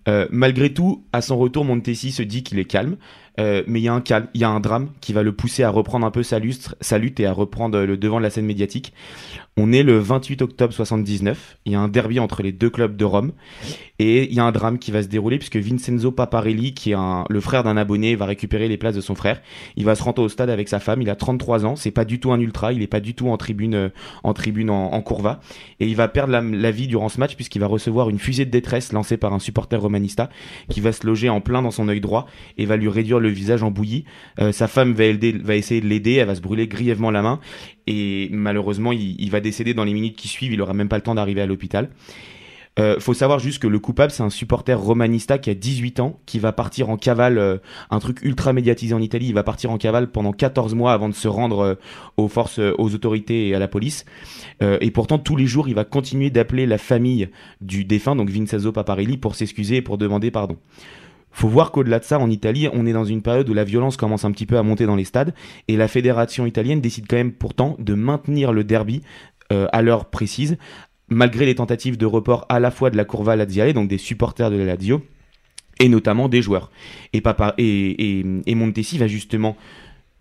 Euh, 0.10 0.26
malgré 0.32 0.74
tout, 0.74 1.06
à 1.14 1.22
son 1.22 1.38
retour, 1.38 1.66
Montesi 1.66 2.12
se 2.12 2.24
dit 2.24 2.42
qu'il 2.42 2.58
est 2.58 2.66
calme, 2.66 2.98
mais 3.40 3.80
il 3.80 3.84
y 3.84 3.88
a 3.88 3.94
un 3.94 4.02
calme, 4.02 4.28
il 4.34 4.42
y 4.42 4.44
a 4.44 4.50
un 4.50 4.60
drame 4.60 4.90
qui 5.02 5.14
va 5.14 5.24
le 5.24 5.32
pousser 5.32 5.64
à 5.64 5.70
reprendre 5.70 6.06
un 6.06 6.12
peu 6.12 6.24
sa, 6.24 6.40
lustre, 6.40 6.76
sa 6.82 6.98
lutte 6.98 7.20
et 7.20 7.26
à 7.26 7.32
reprendre 7.32 7.80
le 7.80 7.98
devant 7.98 8.18
de 8.18 8.24
la 8.24 8.30
scène 8.30 8.46
médiatique. 8.46 8.94
On 9.62 9.74
est 9.74 9.84
le 9.84 10.00
28 10.00 10.42
octobre 10.42 10.74
79. 10.74 11.58
Il 11.66 11.74
y 11.74 11.76
a 11.76 11.82
un 11.82 11.90
derby 11.90 12.22
entre 12.22 12.42
les 12.42 12.54
deux 12.54 12.70
clubs 12.70 12.96
de 12.96 13.04
Rome. 13.04 13.34
Et 14.02 14.24
il 14.24 14.34
y 14.34 14.40
a 14.40 14.46
un 14.46 14.54
drame 14.54 14.80
qui 14.80 14.92
va 14.92 15.04
se 15.04 15.10
dérouler 15.10 15.38
puisque 15.38 15.58
Vincenzo 15.58 16.14
Paparelli, 16.14 16.74
qui 16.74 16.92
est 16.92 16.96
le 17.30 17.42
frère 17.42 17.64
d'un 17.64 17.76
abonné, 17.76 18.16
va 18.16 18.26
récupérer 18.26 18.70
les 18.70 18.78
places 18.78 18.96
de 18.96 19.02
son 19.02 19.16
frère. 19.16 19.42
Il 19.76 19.84
va 19.84 19.96
se 19.96 20.04
rendre 20.04 20.22
au 20.22 20.30
stade 20.30 20.50
avec 20.50 20.70
sa 20.70 20.80
femme. 20.80 21.02
Il 21.02 21.10
a 21.10 21.18
33 21.18 21.66
ans. 21.66 21.76
C'est 21.76 21.92
pas 21.92 22.06
du 22.06 22.22
tout 22.22 22.32
un 22.32 22.40
ultra. 22.40 22.72
Il 22.72 22.82
est 22.82 22.88
pas 22.88 23.02
du 23.02 23.16
tout 23.16 23.28
en 23.28 23.36
tribune, 23.36 23.76
euh, 23.76 23.90
en 24.24 24.34
tribune 24.34 24.70
en, 24.70 25.02
courva. 25.02 25.42
Et 25.82 25.88
il 25.88 25.96
va 25.98 26.08
perdre 26.08 26.40
la 26.40 26.72
vie 26.72 26.88
durant 26.88 27.10
ce 27.10 27.20
match 27.20 27.36
puisqu'il 27.36 27.60
va 27.60 27.68
recevoir 27.68 28.10
une 28.10 28.20
fusée 28.20 28.46
de 28.46 28.52
détresse 28.52 28.94
lancée 28.94 29.18
par 29.18 29.34
un 29.34 29.40
supporter 29.40 29.82
romanista 29.82 30.30
qui 30.70 30.80
va 30.80 30.94
se 30.94 31.06
loger 31.06 31.28
en 31.28 31.42
plein 31.42 31.62
dans 31.62 31.72
son 31.72 31.90
œil 31.90 32.00
droit 32.00 32.28
et 32.58 32.66
va 32.66 32.78
lui 32.78 32.88
réduire 32.88 33.20
le 33.20 33.29
visage 33.30 33.64
en 33.64 33.72
bouillie. 33.72 34.06
Euh, 34.40 34.52
sa 34.52 34.68
femme 34.68 34.94
va, 34.94 35.56
essayer 35.56 35.82
de 35.82 35.88
l'aider. 35.88 36.14
Elle 36.14 36.28
va 36.28 36.36
se 36.36 36.42
brûler 36.42 36.68
grièvement 36.68 37.12
la 37.12 37.22
main 37.22 37.40
et 37.88 38.30
malheureusement 38.32 38.92
il, 38.92 39.30
va 39.30 39.40
décéder 39.40 39.74
dans 39.74 39.84
les 39.84 39.94
minutes 39.94 40.16
qui 40.16 40.28
suivent, 40.28 40.54
il 40.54 40.62
aura 40.62 40.74
même 40.74 40.90
pas 40.90 40.98
le 40.98 41.02
temps 41.02 41.16
d'arriver 41.16 41.42
à 41.42 41.46
l'hôpital. 41.46 41.90
Euh, 42.80 43.00
faut 43.00 43.16
savoir 43.16 43.40
juste 43.40 43.60
que 43.60 43.68
le 43.68 43.80
coupable 43.80 44.12
c'est 44.12 44.24
un 44.24 44.30
supporter 44.30 44.80
romanista 44.80 45.38
qui 45.38 45.50
a 45.50 45.54
18 45.54 46.00
ans, 46.00 46.20
qui 46.26 46.40
va 46.40 46.54
partir 46.54 46.90
en 46.90 46.98
cavale, 46.98 47.38
euh, 47.38 47.58
un 47.90 48.00
truc 48.00 48.22
ultra 48.22 48.54
médiatisé 48.54 48.94
en 48.94 49.02
Italie, 49.02 49.28
il 49.28 49.34
va 49.34 49.44
partir 49.44 49.72
en 49.72 49.78
cavale 49.78 50.12
pendant 50.12 50.32
14 50.32 50.76
mois 50.76 50.94
avant 50.94 51.10
de 51.10 51.14
se 51.14 51.28
rendre 51.28 51.60
euh, 51.60 51.76
aux 52.16 52.28
forces, 52.28 52.60
aux 52.60 52.96
autorités 52.96 53.50
et 53.50 53.56
à 53.56 53.60
la 53.60 53.68
police. 53.68 54.06
Et 54.62 54.92
pourtant 54.92 55.18
tous 55.18 55.36
les 55.36 55.46
jours 55.46 55.68
il 55.68 55.76
va 55.76 55.84
continuer 55.84 56.30
d'appeler 56.30 56.66
la 56.66 56.78
famille 56.78 57.30
du 57.62 57.86
défunt, 57.86 58.16
donc 58.16 58.30
Vincenzo 58.30 58.72
Paparelli, 58.72 59.18
pour 59.18 59.36
s'excuser 59.36 59.78
et 59.78 59.82
pour 59.82 59.98
demander 59.98 60.32
pardon. 60.32 60.58
Faut 61.32 61.48
voir 61.48 61.72
qu'au-delà 61.72 62.00
de 62.00 62.04
ça, 62.04 62.20
en 62.20 62.30
Italie, 62.30 62.68
on 62.74 62.86
est 62.86 62.94
dans 62.94 63.06
une 63.06 63.22
période 63.22 63.50
où 63.50 63.54
la 63.54 63.64
violence 63.64 63.98
commence 63.98 64.26
un 64.26 64.32
petit 64.32 64.46
peu 64.46 64.58
à 64.58 64.64
monter 64.64 64.86
dans 64.86 64.96
les 64.96 65.06
stades, 65.06 65.34
et 65.68 65.78
la 65.78 65.88
fédération 65.88 66.46
italienne 66.46 66.82
décide 66.82 67.06
quand 67.08 67.18
même 67.18 67.32
pourtant 67.32 67.76
de 67.80 67.94
maintenir 67.94 68.52
le 68.52 68.64
derby 68.64 69.02
euh, 69.52 69.68
à 69.72 69.82
l'heure 69.82 70.06
précise, 70.06 70.58
malgré 71.08 71.46
les 71.46 71.56
tentatives 71.56 71.98
de 71.98 72.06
report 72.06 72.46
à 72.50 72.60
la 72.60 72.72
fois 72.72 72.90
de 72.90 72.98
la 72.98 73.06
Curva 73.06 73.36
Laziale, 73.36 73.74
donc 73.74 73.88
des 73.88 73.98
supporters 73.98 74.52
de 74.52 74.58
la 74.58 74.66
Lazio, 74.66 75.02
et 75.80 75.90
notamment 75.90 76.30
des 76.30 76.42
joueurs. 76.42 76.72
Et, 77.14 77.22
et 77.58 78.56
Montesi 78.56 78.98
va 78.98 79.08
justement 79.08 79.56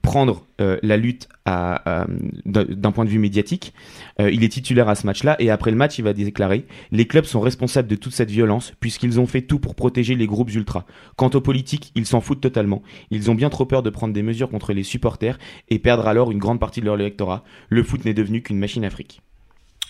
prendre 0.08 0.46
euh, 0.62 0.78
la 0.82 0.96
lutte 0.96 1.28
d'un 1.44 2.92
point 2.92 3.04
de 3.04 3.10
vue 3.10 3.18
médiatique. 3.18 3.74
Euh, 4.20 4.30
il 4.30 4.42
est 4.42 4.48
titulaire 4.48 4.88
à 4.88 4.94
ce 4.94 5.04
match-là 5.06 5.36
et 5.38 5.50
après 5.50 5.70
le 5.70 5.76
match, 5.76 5.98
il 5.98 6.02
va 6.02 6.14
déclarer 6.14 6.64
les 6.92 7.06
clubs 7.06 7.26
sont 7.26 7.40
responsables 7.40 7.88
de 7.88 7.94
toute 7.94 8.14
cette 8.14 8.30
violence 8.30 8.72
puisqu'ils 8.80 9.20
ont 9.20 9.26
fait 9.26 9.42
tout 9.42 9.58
pour 9.58 9.74
protéger 9.74 10.14
les 10.14 10.26
groupes 10.26 10.50
ultras. 10.54 10.86
Quant 11.16 11.28
aux 11.34 11.42
politiques, 11.42 11.92
ils 11.94 12.06
s'en 12.06 12.22
foutent 12.22 12.40
totalement. 12.40 12.82
Ils 13.10 13.30
ont 13.30 13.34
bien 13.34 13.50
trop 13.50 13.66
peur 13.66 13.82
de 13.82 13.90
prendre 13.90 14.14
des 14.14 14.22
mesures 14.22 14.48
contre 14.48 14.72
les 14.72 14.82
supporters 14.82 15.38
et 15.68 15.78
perdre 15.78 16.08
alors 16.08 16.30
une 16.30 16.38
grande 16.38 16.58
partie 16.58 16.80
de 16.80 16.86
leur 16.86 16.98
électorat. 16.98 17.44
Le 17.68 17.82
foot 17.82 18.06
n'est 18.06 18.14
devenu 18.14 18.40
qu'une 18.42 18.58
machine 18.58 18.86
à 18.86 18.90
fric. 18.90 19.20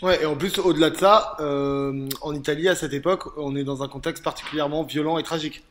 Ouais, 0.02 0.20
et 0.20 0.26
en 0.26 0.34
plus, 0.34 0.58
au-delà 0.58 0.90
de 0.90 0.96
ça, 0.96 1.36
euh, 1.38 2.08
en 2.22 2.34
Italie, 2.34 2.68
à 2.68 2.74
cette 2.74 2.92
époque, 2.92 3.36
on 3.36 3.54
est 3.54 3.64
dans 3.64 3.84
un 3.84 3.88
contexte 3.88 4.24
particulièrement 4.24 4.82
violent 4.82 5.18
et 5.18 5.22
tragique. 5.22 5.62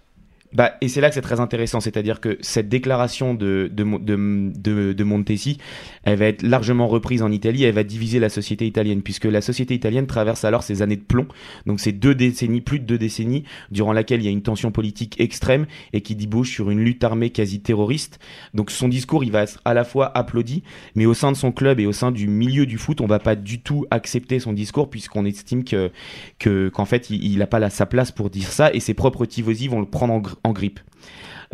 Bah, 0.54 0.74
et 0.80 0.88
c'est 0.88 1.02
là 1.02 1.10
que 1.10 1.16
c'est 1.16 1.22
très 1.22 1.40
intéressant, 1.40 1.82
c'est-à-dire 1.82 2.22
que 2.22 2.38
cette 2.42 2.70
déclaration 2.70 3.34
de, 3.34 3.70
de, 3.72 3.84
de, 3.84 4.52
de, 4.58 4.94
de 4.94 5.04
Montesi, 5.04 5.58
elle 6.04 6.18
va 6.18 6.26
être 6.26 6.42
largement 6.42 6.88
reprise 6.88 7.22
en 7.22 7.32
Italie, 7.32 7.64
elle 7.64 7.76
va 7.76 7.84
diviser 7.84 8.20
la 8.20 8.30
société 8.30 8.66
italienne, 8.66 9.02
puisque 9.02 9.26
la 9.26 9.42
société 9.42 9.76
italienne 9.76 10.08
traverse 10.08 10.46
alors 10.46 10.64
ses 10.64 10.82
années 10.82 10.96
de 10.96 11.02
plomb, 11.02 11.28
donc 11.66 11.82
c'est 11.82 11.92
deux 11.92 12.16
décennies, 12.16 12.62
plus 12.62 12.80
de 12.80 12.86
deux 12.86 12.98
décennies, 12.98 13.44
durant 13.72 13.92
laquelle 13.92 14.22
il 14.22 14.26
y 14.26 14.30
a 14.30 14.32
une 14.32 14.42
tension 14.42 14.72
politique 14.72 15.20
extrême 15.20 15.66
et 15.92 16.02
qui 16.02 16.16
débouche 16.16 16.52
sur 16.52 16.70
une 16.70 16.80
lutte 16.80 17.04
armée 17.04 17.30
quasi 17.30 17.60
terroriste. 17.60 18.20
Donc 18.54 18.72
son 18.72 18.88
discours, 18.88 19.24
il 19.26 19.32
va 19.32 19.44
être 19.44 19.60
à 19.66 19.74
la 19.74 19.84
fois 19.84 20.18
applaudi, 20.18 20.64
mais 20.96 21.06
au 21.06 21.14
sein 21.14 21.32
de 21.32 21.38
son 21.38 21.52
club 21.52 21.80
et 21.82 21.86
au 21.86 21.92
sein 21.92 22.12
du 22.12 22.28
milieu 22.28 22.66
du 22.66 22.78
foot, 22.78 23.02
on 23.02 23.08
va 23.08 23.20
pas 23.20 23.36
du 23.36 23.60
tout 23.60 23.86
accepter 23.92 24.40
son 24.40 24.54
discours, 24.54 24.90
puisqu'on 24.90 25.26
estime 25.26 25.66
que 25.66 25.92
que 26.40 26.70
qu'en 26.70 26.86
fait 26.86 27.10
il, 27.10 27.24
il 27.26 27.42
a 27.42 27.48
pas 27.48 27.60
la, 27.60 27.70
sa 27.70 27.86
place 27.86 28.12
pour 28.12 28.30
dire 28.30 28.52
ça 28.52 28.74
et 28.74 28.80
ses 28.80 28.94
propres 28.94 29.26
tifosi 29.26 29.68
vont 29.68 29.82
le 29.82 29.86
prendre 29.86 30.14
en, 30.14 30.22
en 30.44 30.52
grippe. 30.52 30.80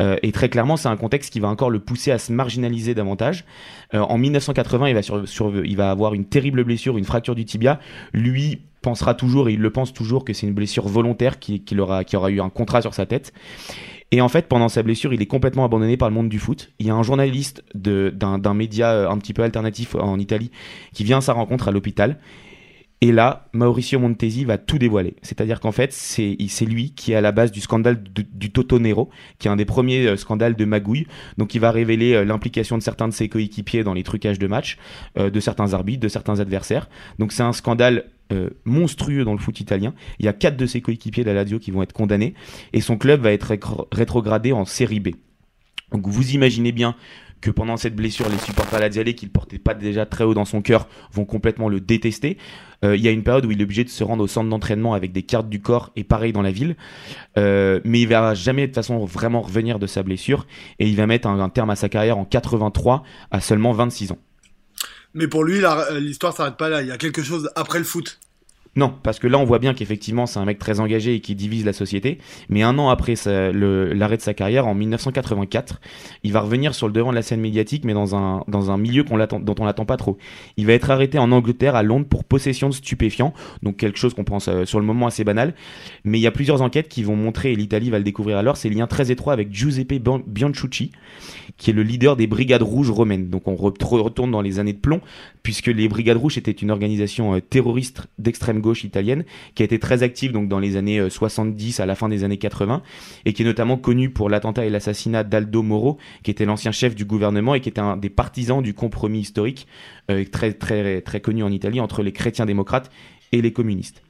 Euh, 0.00 0.16
et 0.22 0.32
très 0.32 0.48
clairement, 0.48 0.76
c'est 0.76 0.88
un 0.88 0.96
contexte 0.96 1.32
qui 1.32 1.40
va 1.40 1.48
encore 1.48 1.70
le 1.70 1.80
pousser 1.80 2.10
à 2.10 2.18
se 2.18 2.32
marginaliser 2.32 2.94
davantage. 2.94 3.44
Euh, 3.94 4.00
en 4.00 4.18
1980, 4.18 4.88
il 5.64 5.76
va, 5.76 5.90
avoir 5.90 6.14
une 6.14 6.24
terrible 6.24 6.64
blessure, 6.64 6.98
une 6.98 7.04
fracture 7.04 7.34
du 7.34 7.44
tibia. 7.44 7.80
Lui 8.12 8.60
pensera 8.82 9.14
toujours, 9.14 9.48
et 9.48 9.54
il 9.54 9.60
le 9.60 9.70
pense 9.70 9.92
toujours, 9.92 10.24
que 10.24 10.32
c'est 10.32 10.46
une 10.46 10.54
blessure 10.54 10.86
volontaire, 10.88 11.38
qui, 11.38 11.62
aura, 11.78 12.30
eu 12.30 12.40
un 12.40 12.50
contrat 12.50 12.82
sur 12.82 12.94
sa 12.94 13.06
tête. 13.06 13.32
Et 14.10 14.20
en 14.20 14.28
fait, 14.28 14.46
pendant 14.46 14.68
sa 14.68 14.82
blessure, 14.82 15.12
il 15.14 15.22
est 15.22 15.26
complètement 15.26 15.64
abandonné 15.64 15.96
par 15.96 16.08
le 16.08 16.14
monde 16.14 16.28
du 16.28 16.38
foot. 16.38 16.70
Il 16.78 16.86
y 16.86 16.90
a 16.90 16.94
un 16.94 17.02
journaliste 17.02 17.64
d'un 17.74 18.54
média 18.54 18.92
euh, 18.92 19.10
un 19.10 19.18
petit 19.18 19.32
peu 19.32 19.42
alternatif 19.42 19.94
en 19.94 20.18
Italie 20.18 20.50
qui 20.92 21.04
vient 21.04 21.18
à 21.18 21.22
sa 21.22 21.32
rencontre 21.32 21.68
à 21.68 21.72
l'hôpital. 21.72 22.18
Et 23.00 23.12
là, 23.12 23.48
Mauricio 23.52 23.98
Montesi 23.98 24.44
va 24.44 24.56
tout 24.56 24.78
dévoiler. 24.78 25.16
C'est-à-dire 25.20 25.60
qu'en 25.60 25.72
fait, 25.72 25.92
c'est 25.92 26.64
lui 26.64 26.94
qui 26.94 27.12
est 27.12 27.16
à 27.16 27.20
la 27.20 27.32
base 27.32 27.52
du 27.52 27.60
scandale 27.60 28.02
du, 28.02 28.24
du 28.24 28.50
Toto 28.50 28.78
Nero, 28.78 29.10
qui 29.38 29.48
est 29.48 29.50
un 29.50 29.56
des 29.56 29.66
premiers 29.66 30.06
euh, 30.06 30.16
scandales 30.16 30.56
de 30.56 30.64
magouille. 30.64 31.06
Donc 31.36 31.54
il 31.54 31.60
va 31.60 31.70
révéler 31.70 32.14
euh, 32.14 32.24
l'implication 32.24 32.78
de 32.78 32.82
certains 32.82 33.08
de 33.08 33.12
ses 33.12 33.28
coéquipiers 33.28 33.84
dans 33.84 33.92
les 33.92 34.04
trucages 34.04 34.38
de 34.38 34.46
matchs, 34.46 34.78
euh, 35.18 35.28
de 35.28 35.40
certains 35.40 35.74
arbitres, 35.74 36.00
de 36.00 36.08
certains 36.08 36.40
adversaires. 36.40 36.88
Donc 37.18 37.32
c'est 37.32 37.42
un 37.42 37.52
scandale 37.52 38.06
monstrueux 38.64 39.22
dans 39.22 39.32
le 39.32 39.38
foot 39.38 39.60
italien. 39.60 39.94
Il 40.18 40.24
y 40.24 40.28
a 40.28 40.32
quatre 40.32 40.56
de 40.56 40.66
ses 40.66 40.80
coéquipiers 40.80 41.22
de 41.22 41.28
la 41.28 41.34
Lazio 41.34 41.60
qui 41.60 41.70
vont 41.70 41.82
être 41.82 41.92
condamnés, 41.92 42.34
et 42.72 42.80
son 42.80 42.96
club 42.96 43.20
va 43.20 43.30
être 43.30 43.52
rétrogradé 43.92 44.50
en 44.50 44.64
série 44.64 44.98
B. 44.98 45.10
Donc 45.92 46.08
vous 46.08 46.32
imaginez 46.32 46.72
bien 46.72 46.96
que 47.44 47.50
pendant 47.50 47.76
cette 47.76 47.94
blessure, 47.94 48.26
les 48.30 48.38
supporters 48.38 48.80
Laziale, 48.80 49.12
qu'il 49.14 49.28
portait 49.28 49.58
pas 49.58 49.74
déjà 49.74 50.06
très 50.06 50.24
haut 50.24 50.32
dans 50.32 50.46
son 50.46 50.62
cœur, 50.62 50.88
vont 51.12 51.26
complètement 51.26 51.68
le 51.68 51.78
détester. 51.78 52.38
Euh, 52.82 52.96
il 52.96 53.02
y 53.02 53.08
a 53.08 53.10
une 53.10 53.22
période 53.22 53.44
où 53.44 53.50
il 53.50 53.60
est 53.60 53.64
obligé 53.64 53.84
de 53.84 53.90
se 53.90 54.02
rendre 54.02 54.24
au 54.24 54.26
centre 54.26 54.48
d'entraînement 54.48 54.94
avec 54.94 55.12
des 55.12 55.24
cartes 55.24 55.50
du 55.50 55.60
corps 55.60 55.92
et 55.94 56.04
pareil 56.04 56.32
dans 56.32 56.40
la 56.40 56.50
ville. 56.50 56.74
Euh, 57.36 57.80
mais 57.84 58.00
il 58.00 58.08
va 58.08 58.32
jamais 58.32 58.66
de 58.66 58.72
façon 58.74 59.04
vraiment 59.04 59.42
revenir 59.42 59.78
de 59.78 59.86
sa 59.86 60.02
blessure 60.02 60.46
et 60.78 60.88
il 60.88 60.96
va 60.96 61.06
mettre 61.06 61.28
un, 61.28 61.48
terme 61.50 61.68
à 61.68 61.76
sa 61.76 61.90
carrière 61.90 62.16
en 62.16 62.24
83 62.24 63.04
à 63.30 63.42
seulement 63.42 63.72
26 63.72 64.12
ans. 64.12 64.18
Mais 65.12 65.28
pour 65.28 65.44
lui, 65.44 65.62
euh, 65.62 66.00
l'histoire 66.00 66.34
s'arrête 66.34 66.56
pas 66.56 66.70
là. 66.70 66.80
Il 66.80 66.88
y 66.88 66.92
a 66.92 66.96
quelque 66.96 67.22
chose 67.22 67.50
après 67.56 67.78
le 67.78 67.84
foot. 67.84 68.20
Non, 68.76 68.92
parce 69.02 69.18
que 69.18 69.26
là 69.28 69.38
on 69.38 69.44
voit 69.44 69.58
bien 69.60 69.72
qu'effectivement 69.72 70.26
c'est 70.26 70.38
un 70.40 70.44
mec 70.44 70.58
très 70.58 70.80
engagé 70.80 71.14
et 71.14 71.20
qui 71.20 71.34
divise 71.34 71.64
la 71.64 71.72
société. 71.72 72.18
Mais 72.48 72.62
un 72.62 72.76
an 72.78 72.88
après 72.88 73.14
l'arrêt 73.26 74.16
de 74.16 74.22
sa 74.22 74.34
carrière, 74.34 74.66
en 74.66 74.74
1984, 74.74 75.80
il 76.24 76.32
va 76.32 76.40
revenir 76.40 76.74
sur 76.74 76.86
le 76.88 76.92
devant 76.92 77.10
de 77.10 77.14
la 77.14 77.22
scène 77.22 77.40
médiatique, 77.40 77.84
mais 77.84 77.94
dans 77.94 78.16
un, 78.16 78.42
dans 78.48 78.70
un 78.70 78.78
milieu 78.78 79.04
dont 79.04 79.14
on 79.58 79.64
l'attend 79.64 79.84
pas 79.84 79.96
trop. 79.96 80.18
Il 80.56 80.66
va 80.66 80.72
être 80.72 80.90
arrêté 80.90 81.18
en 81.18 81.30
Angleterre, 81.32 81.76
à 81.76 81.82
Londres, 81.82 82.06
pour 82.08 82.24
possession 82.24 82.68
de 82.68 82.74
stupéfiants, 82.74 83.32
donc 83.62 83.76
quelque 83.76 83.98
chose 83.98 84.14
qu'on 84.14 84.24
pense 84.24 84.48
euh, 84.48 84.64
sur 84.64 84.80
le 84.80 84.86
moment 84.86 85.06
assez 85.06 85.24
banal. 85.24 85.54
Mais 86.04 86.18
il 86.18 86.22
y 86.22 86.26
a 86.26 86.32
plusieurs 86.32 86.62
enquêtes 86.62 86.88
qui 86.88 87.02
vont 87.02 87.16
montrer, 87.16 87.52
et 87.52 87.56
l'Italie 87.56 87.90
va 87.90 87.98
le 87.98 88.04
découvrir 88.04 88.38
alors, 88.38 88.56
ses 88.56 88.70
liens 88.70 88.86
très 88.86 89.10
étroits 89.10 89.32
avec 89.32 89.52
Giuseppe 89.52 89.94
Bianchucci, 90.26 90.90
qui 91.56 91.70
est 91.70 91.74
le 91.74 91.82
leader 91.82 92.16
des 92.16 92.26
Brigades 92.26 92.62
Rouges 92.62 92.90
romaines. 92.90 93.28
Donc 93.28 93.46
on 93.46 93.54
re- 93.54 93.84
retourne 93.84 94.30
dans 94.30 94.42
les 94.42 94.58
années 94.58 94.72
de 94.72 94.78
plomb, 94.78 95.00
puisque 95.42 95.68
les 95.68 95.88
Brigades 95.88 96.16
Rouges 96.16 96.38
étaient 96.38 96.50
une 96.50 96.70
organisation 96.70 97.34
euh, 97.34 97.40
terroriste 97.40 98.06
d'extrême 98.18 98.60
gauche 98.64 98.82
italienne, 98.84 99.24
qui 99.54 99.62
a 99.62 99.66
été 99.66 99.78
très 99.78 100.02
active 100.02 100.32
donc 100.32 100.48
dans 100.48 100.58
les 100.58 100.76
années 100.76 100.98
euh, 100.98 101.10
70 101.10 101.80
à 101.80 101.86
la 101.86 101.94
fin 101.94 102.08
des 102.08 102.24
années 102.24 102.38
80, 102.38 102.82
et 103.26 103.32
qui 103.32 103.42
est 103.42 103.44
notamment 103.44 103.76
connue 103.76 104.10
pour 104.10 104.30
l'attentat 104.30 104.64
et 104.64 104.70
l'assassinat 104.70 105.22
d'Aldo 105.22 105.62
Moro, 105.62 105.98
qui 106.22 106.30
était 106.30 106.46
l'ancien 106.46 106.72
chef 106.72 106.94
du 106.94 107.04
gouvernement 107.04 107.54
et 107.54 107.60
qui 107.60 107.68
était 107.68 107.80
un 107.80 107.96
des 107.96 108.10
partisans 108.10 108.62
du 108.62 108.74
compromis 108.74 109.20
historique, 109.20 109.68
euh, 110.10 110.24
très 110.24 110.54
très 110.54 111.02
très 111.02 111.20
connu 111.20 111.42
en 111.42 111.52
Italie 111.52 111.80
entre 111.80 112.02
les 112.02 112.12
chrétiens 112.12 112.46
démocrates 112.46 112.90
et 113.32 113.42
les 113.42 113.52
communistes. 113.52 114.02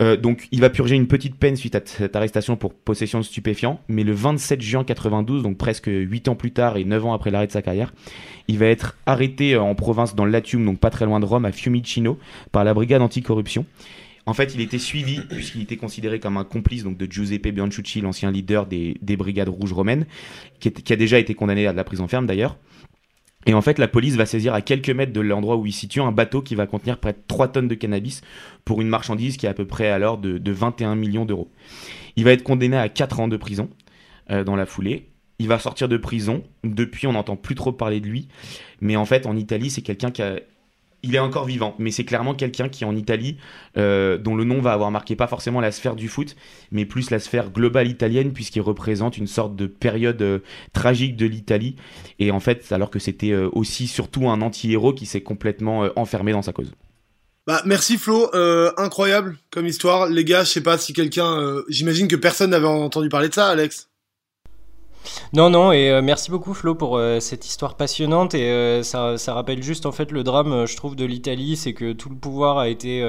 Euh, 0.00 0.16
donc, 0.16 0.48
il 0.50 0.60
va 0.60 0.70
purger 0.70 0.96
une 0.96 1.06
petite 1.06 1.36
peine 1.36 1.56
suite 1.56 1.74
à 1.74 1.80
cette 1.84 2.16
arrestation 2.16 2.56
pour 2.56 2.72
possession 2.72 3.18
de 3.18 3.24
stupéfiants, 3.24 3.80
mais 3.88 4.02
le 4.02 4.12
27 4.12 4.60
juin 4.60 4.84
92, 4.84 5.42
donc 5.42 5.58
presque 5.58 5.88
8 5.88 6.28
ans 6.28 6.34
plus 6.34 6.52
tard 6.52 6.76
et 6.76 6.84
9 6.84 7.06
ans 7.06 7.12
après 7.12 7.30
l'arrêt 7.30 7.46
de 7.46 7.52
sa 7.52 7.62
carrière, 7.62 7.92
il 8.48 8.58
va 8.58 8.66
être 8.66 8.96
arrêté 9.04 9.54
euh, 9.54 9.60
en 9.60 9.74
province 9.74 10.14
dans 10.14 10.24
le 10.24 10.30
Latium, 10.30 10.64
donc 10.64 10.78
pas 10.78 10.90
très 10.90 11.04
loin 11.04 11.20
de 11.20 11.26
Rome, 11.26 11.44
à 11.44 11.52
Fiumicino, 11.52 12.18
par 12.50 12.64
la 12.64 12.72
brigade 12.72 13.02
anticorruption. 13.02 13.66
En 14.26 14.34
fait, 14.34 14.54
il 14.54 14.60
était 14.60 14.78
suivi, 14.78 15.20
puisqu'il 15.28 15.62
était 15.62 15.76
considéré 15.76 16.20
comme 16.20 16.36
un 16.36 16.44
complice 16.44 16.84
donc, 16.84 16.96
de 16.96 17.10
Giuseppe 17.10 17.48
Bianchucci, 17.48 18.00
l'ancien 18.00 18.30
leader 18.30 18.66
des, 18.66 18.96
des 19.02 19.16
brigades 19.16 19.48
rouges 19.48 19.72
romaines, 19.72 20.06
qui, 20.60 20.92
a 20.92 20.96
déjà 20.96 21.18
été 21.18 21.34
condamné 21.34 21.66
à 21.66 21.72
la 21.72 21.84
prison 21.84 22.06
ferme 22.06 22.26
d'ailleurs. 22.26 22.56
Et 23.46 23.54
en 23.54 23.62
fait, 23.62 23.78
la 23.78 23.88
police 23.88 24.16
va 24.16 24.26
saisir 24.26 24.52
à 24.52 24.60
quelques 24.60 24.90
mètres 24.90 25.12
de 25.12 25.20
l'endroit 25.20 25.56
où 25.56 25.66
il 25.66 25.72
situe 25.72 26.00
un 26.00 26.12
bateau 26.12 26.42
qui 26.42 26.54
va 26.54 26.66
contenir 26.66 26.98
près 26.98 27.14
de 27.14 27.18
3 27.26 27.48
tonnes 27.48 27.68
de 27.68 27.74
cannabis 27.74 28.20
pour 28.64 28.80
une 28.80 28.88
marchandise 28.88 29.36
qui 29.36 29.46
est 29.46 29.48
à 29.48 29.54
peu 29.54 29.66
près 29.66 29.88
alors 29.88 30.18
de, 30.18 30.36
de 30.36 30.52
21 30.52 30.94
millions 30.94 31.24
d'euros. 31.24 31.50
Il 32.16 32.24
va 32.24 32.32
être 32.32 32.42
condamné 32.42 32.76
à 32.76 32.88
4 32.88 33.20
ans 33.20 33.28
de 33.28 33.36
prison 33.36 33.70
euh, 34.30 34.44
dans 34.44 34.56
la 34.56 34.66
foulée. 34.66 35.08
Il 35.38 35.48
va 35.48 35.58
sortir 35.58 35.88
de 35.88 35.96
prison. 35.96 36.42
Depuis, 36.64 37.06
on 37.06 37.12
n'entend 37.12 37.36
plus 37.36 37.54
trop 37.54 37.72
parler 37.72 38.00
de 38.00 38.06
lui. 38.06 38.28
Mais 38.82 38.96
en 38.96 39.06
fait, 39.06 39.26
en 39.26 39.36
Italie, 39.36 39.70
c'est 39.70 39.82
quelqu'un 39.82 40.10
qui 40.10 40.20
a... 40.20 40.38
Il 41.02 41.14
est 41.14 41.20
encore 41.20 41.46
vivant, 41.46 41.74
mais 41.78 41.90
c'est 41.90 42.04
clairement 42.04 42.34
quelqu'un 42.34 42.68
qui 42.68 42.84
en 42.84 42.94
Italie, 42.94 43.38
euh, 43.78 44.18
dont 44.18 44.36
le 44.36 44.44
nom 44.44 44.60
va 44.60 44.72
avoir 44.72 44.90
marqué 44.90 45.16
pas 45.16 45.26
forcément 45.26 45.60
la 45.60 45.72
sphère 45.72 45.96
du 45.96 46.08
foot, 46.08 46.36
mais 46.72 46.84
plus 46.84 47.10
la 47.10 47.18
sphère 47.18 47.50
globale 47.50 47.88
italienne, 47.88 48.32
puisqu'il 48.32 48.60
représente 48.60 49.16
une 49.16 49.26
sorte 49.26 49.56
de 49.56 49.66
période 49.66 50.20
euh, 50.20 50.40
tragique 50.72 51.16
de 51.16 51.26
l'Italie. 51.26 51.76
Et 52.18 52.30
en 52.30 52.40
fait, 52.40 52.70
alors 52.72 52.90
que 52.90 52.98
c'était 52.98 53.30
euh, 53.30 53.48
aussi 53.52 53.86
surtout 53.86 54.28
un 54.28 54.42
anti-héros 54.42 54.92
qui 54.92 55.06
s'est 55.06 55.22
complètement 55.22 55.88
enfermé 55.96 56.32
dans 56.32 56.42
sa 56.42 56.52
cause. 56.52 56.72
Bah, 57.46 57.62
merci 57.64 57.96
Flo, 57.96 58.28
incroyable 58.76 59.38
comme 59.50 59.66
histoire. 59.66 60.08
Les 60.08 60.24
gars, 60.24 60.44
je 60.44 60.50
sais 60.50 60.60
pas 60.60 60.78
si 60.78 60.92
quelqu'un, 60.92 61.62
j'imagine 61.68 62.06
que 62.06 62.16
personne 62.16 62.50
n'avait 62.50 62.66
entendu 62.66 63.08
parler 63.08 63.28
de 63.28 63.34
ça, 63.34 63.48
Alex. 63.48 63.89
Non, 65.32 65.50
non, 65.50 65.72
et 65.72 65.90
euh, 65.90 66.02
merci 66.02 66.30
beaucoup 66.30 66.54
Flo 66.54 66.74
pour 66.74 66.96
euh, 66.96 67.20
cette 67.20 67.46
histoire 67.46 67.76
passionnante 67.76 68.34
et 68.34 68.50
euh, 68.50 68.82
ça, 68.82 69.16
ça 69.16 69.34
rappelle 69.34 69.62
juste 69.62 69.86
en 69.86 69.92
fait 69.92 70.10
le 70.10 70.24
drame, 70.24 70.66
je 70.66 70.76
trouve, 70.76 70.96
de 70.96 71.04
l'Italie, 71.04 71.56
c'est 71.56 71.72
que 71.72 71.92
tout 71.92 72.08
le 72.08 72.16
pouvoir 72.16 72.58
a 72.58 72.68
été, 72.68 73.02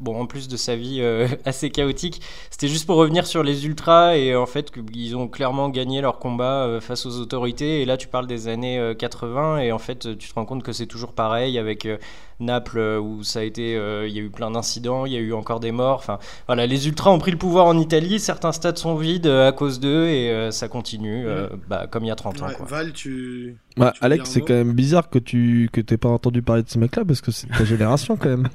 bon, 0.00 0.20
en 0.20 0.26
plus 0.26 0.48
de 0.48 0.56
sa 0.56 0.76
vie 0.76 1.02
assez 1.44 1.70
chaotique, 1.70 2.22
c'était 2.50 2.68
juste 2.68 2.86
pour 2.86 2.96
revenir 2.96 3.26
sur 3.26 3.42
les 3.42 3.66
ultras 3.66 4.16
et 4.16 4.34
en 4.34 4.46
fait 4.46 4.72
ils 4.94 5.16
ont 5.16 5.28
clairement 5.28 5.68
gagné 5.68 6.00
leur 6.00 6.18
combat 6.18 6.78
face 6.80 7.06
aux 7.06 7.20
autorités 7.20 7.82
et 7.82 7.84
là 7.84 7.96
tu 7.96 8.08
parles 8.08 8.26
des 8.26 8.48
années 8.48 8.78
euh, 8.78 8.94
80 8.94 9.58
et 9.58 9.72
en 9.72 9.78
fait 9.78 10.16
tu 10.18 10.28
te 10.28 10.34
rends 10.34 10.44
compte 10.44 10.62
que 10.62 10.72
c'est 10.72 10.86
toujours 10.86 11.12
pareil 11.12 11.58
avec 11.58 11.88
Naples 12.40 12.78
euh, 12.78 12.98
où 13.00 13.22
ça 13.22 13.40
a 13.40 13.42
été, 13.42 13.76
euh, 13.76 14.06
il 14.06 14.14
y 14.14 14.18
a 14.18 14.22
eu 14.22 14.30
plein 14.30 14.50
d'incidents, 14.50 15.06
il 15.06 15.12
y 15.12 15.16
a 15.16 15.20
eu 15.20 15.32
encore 15.32 15.60
des 15.60 15.72
morts, 15.72 15.96
enfin 15.98 16.18
voilà, 16.46 16.66
les 16.66 16.86
ultras 16.88 17.10
ont 17.10 17.18
pris 17.18 17.30
le 17.30 17.38
pouvoir 17.38 17.66
en 17.66 17.78
Italie, 17.78 18.20
certains 18.20 18.52
stades 18.52 18.76
sont 18.78 18.94
vides 18.96 19.26
euh, 19.26 19.48
à 19.48 19.52
cause 19.52 19.80
d'eux 19.80 20.06
et 20.06 20.30
euh, 20.30 20.50
ça 20.50 20.68
continue. 20.68 21.26
euh, 21.26 21.48
bah, 21.68 21.86
comme 21.90 22.04
il 22.04 22.08
y 22.08 22.10
a 22.10 22.16
30 22.16 22.42
ans. 22.42 22.48
Quoi. 22.56 22.66
Val, 22.66 22.92
tu. 22.92 23.56
Bah, 23.76 23.94
Alex, 24.00 24.30
c'est 24.30 24.40
quand 24.40 24.54
même 24.54 24.72
bizarre 24.72 25.08
que 25.08 25.18
tu 25.18 25.68
que 25.72 25.80
t'aies 25.80 25.96
pas 25.96 26.08
entendu 26.08 26.42
parler 26.42 26.62
de 26.62 26.68
ce 26.68 26.78
mec-là 26.78 27.04
parce 27.06 27.20
que 27.20 27.30
c'est 27.30 27.46
ta 27.48 27.64
génération 27.66 28.16
quand 28.16 28.28
même. 28.28 28.48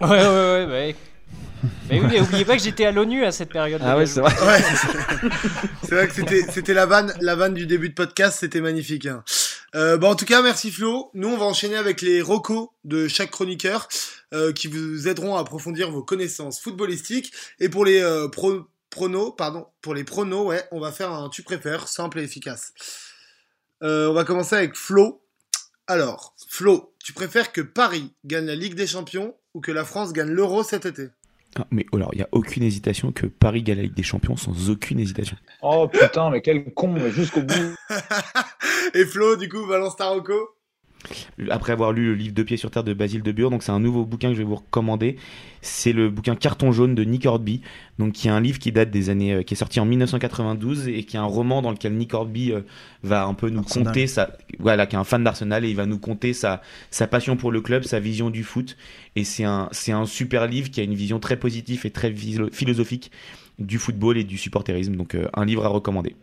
Ouais, 0.00 0.08
ouais, 0.08 0.18
ouais, 0.18 0.66
ouais. 0.68 0.96
Mais 1.88 1.98
oui, 1.98 2.06
mais 2.10 2.20
oubliez 2.20 2.44
pas 2.44 2.56
que 2.58 2.62
j'étais 2.62 2.84
à 2.84 2.92
l'ONU 2.92 3.24
à 3.24 3.32
cette 3.32 3.50
période. 3.50 3.80
Ah 3.82 3.96
ouais, 3.96 4.04
c'est 4.04 4.20
vrai. 4.20 4.32
Ouais, 4.32 4.60
c'est 5.82 5.94
vrai 5.94 6.08
que 6.08 6.12
c'était 6.14 6.42
c'était 6.50 6.74
la 6.74 6.84
vanne 6.84 7.12
la 7.22 7.34
vanne 7.36 7.54
du 7.54 7.66
début 7.66 7.88
de 7.88 7.94
podcast, 7.94 8.38
c'était 8.40 8.60
magnifique. 8.60 9.06
Hein. 9.06 9.22
Euh, 9.74 9.96
bah 9.96 10.08
en 10.08 10.14
tout 10.14 10.24
cas, 10.24 10.42
merci 10.42 10.70
Flo. 10.70 11.10
Nous, 11.14 11.28
on 11.28 11.36
va 11.36 11.46
enchaîner 11.46 11.76
avec 11.76 12.00
les 12.00 12.22
recos 12.22 12.68
de 12.84 13.08
chaque 13.08 13.30
chroniqueur 13.30 13.88
euh, 14.32 14.52
qui 14.52 14.68
vous 14.68 15.08
aideront 15.08 15.36
à 15.36 15.40
approfondir 15.40 15.90
vos 15.90 16.02
connaissances 16.02 16.60
footballistiques. 16.60 17.32
Et 17.58 17.68
pour 17.68 17.84
les 17.84 18.00
euh, 18.00 18.28
pro, 18.28 18.66
pronos, 18.90 19.34
pardon, 19.36 19.66
pour 19.80 19.94
les 19.94 20.04
pronos, 20.04 20.46
ouais, 20.46 20.64
on 20.70 20.80
va 20.80 20.92
faire 20.92 21.12
un 21.12 21.28
tu 21.28 21.42
préfères 21.42 21.88
simple 21.88 22.20
et 22.20 22.22
efficace. 22.22 22.72
Euh, 23.82 24.08
on 24.08 24.14
va 24.14 24.24
commencer 24.24 24.54
avec 24.54 24.76
Flo. 24.76 25.22
Alors, 25.86 26.34
Flo, 26.48 26.94
tu 27.04 27.12
préfères 27.12 27.52
que 27.52 27.60
Paris 27.60 28.12
gagne 28.24 28.46
la 28.46 28.54
Ligue 28.54 28.74
des 28.74 28.86
Champions 28.86 29.34
ou 29.52 29.60
que 29.60 29.72
la 29.72 29.84
France 29.84 30.12
gagne 30.12 30.30
l'Euro 30.30 30.62
cet 30.62 30.86
été? 30.86 31.08
Ah, 31.56 31.66
mais 31.70 31.84
alors, 31.92 32.10
il 32.12 32.16
n'y 32.16 32.22
a 32.22 32.28
aucune 32.32 32.62
hésitation 32.62 33.12
que 33.12 33.26
Paris 33.26 33.62
gagne 33.62 33.76
la 33.76 33.82
Ligue 33.82 33.94
des 33.94 34.02
Champions 34.02 34.36
sans 34.36 34.70
aucune 34.70 34.98
hésitation. 35.00 35.36
Oh 35.62 35.88
putain, 35.88 36.30
mais 36.30 36.40
quel 36.40 36.72
con, 36.72 36.96
jusqu'au 37.10 37.42
bout. 37.42 37.76
Et 38.94 39.04
Flo, 39.04 39.36
du 39.36 39.48
coup, 39.48 39.66
balance 39.66 39.96
ta 39.96 40.12
Après 41.50 41.72
avoir 41.72 41.92
lu 41.92 42.06
le 42.06 42.14
livre 42.14 42.34
de 42.34 42.42
pied 42.42 42.56
sur 42.56 42.70
terre 42.70 42.84
de 42.84 42.94
Basile 42.94 43.22
de 43.22 43.32
Bure, 43.32 43.50
donc 43.50 43.62
c'est 43.62 43.72
un 43.72 43.80
nouveau 43.80 44.04
bouquin 44.04 44.28
que 44.28 44.34
je 44.34 44.38
vais 44.38 44.44
vous 44.48 44.54
recommander. 44.56 45.16
C'est 45.60 45.92
le 45.92 46.08
bouquin 46.10 46.34
Carton 46.34 46.72
jaune 46.72 46.94
de 46.94 47.04
Nick 47.04 47.26
Hornby, 47.26 47.60
donc 47.98 48.12
qui 48.12 48.28
est 48.28 48.30
un 48.30 48.40
livre 48.40 48.58
qui 48.58 48.72
date 48.72 48.90
des 48.90 49.10
années, 49.10 49.34
euh, 49.34 49.42
qui 49.42 49.54
est 49.54 49.56
sorti 49.56 49.80
en 49.80 49.84
1992 49.86 50.88
et 50.88 51.04
qui 51.04 51.16
est 51.16 51.20
un 51.20 51.24
roman 51.24 51.62
dans 51.62 51.70
lequel 51.70 51.94
Nick 51.94 52.14
Hornby 52.14 52.52
euh, 52.52 52.60
va 53.02 53.24
un 53.26 53.34
peu 53.34 53.50
nous 53.50 53.60
Arsenal. 53.60 53.86
conter 53.88 54.06
sa, 54.06 54.36
voilà, 54.58 54.86
qui 54.86 54.96
est 54.96 54.98
un 54.98 55.04
fan 55.04 55.22
d'Arsenal 55.24 55.64
et 55.64 55.70
il 55.70 55.76
va 55.76 55.86
nous 55.86 55.98
conter 55.98 56.32
sa, 56.32 56.62
sa 56.90 57.06
passion 57.06 57.36
pour 57.36 57.52
le 57.52 57.60
club, 57.60 57.84
sa 57.84 58.00
vision 58.00 58.30
du 58.30 58.44
foot. 58.44 58.76
Et 59.16 59.24
c'est 59.24 59.44
un, 59.44 59.68
c'est 59.72 59.92
un 59.92 60.06
super 60.06 60.46
livre 60.46 60.70
qui 60.70 60.80
a 60.80 60.84
une 60.84 60.94
vision 60.94 61.18
très 61.18 61.36
positive 61.38 61.84
et 61.84 61.90
très 61.90 62.10
philo- 62.12 62.50
philosophique 62.52 63.10
du 63.58 63.78
football 63.78 64.16
et 64.18 64.24
du 64.24 64.38
supporterisme. 64.38 64.96
Donc 64.96 65.14
euh, 65.14 65.28
un 65.34 65.44
livre 65.44 65.64
à 65.64 65.68
recommander. 65.68 66.16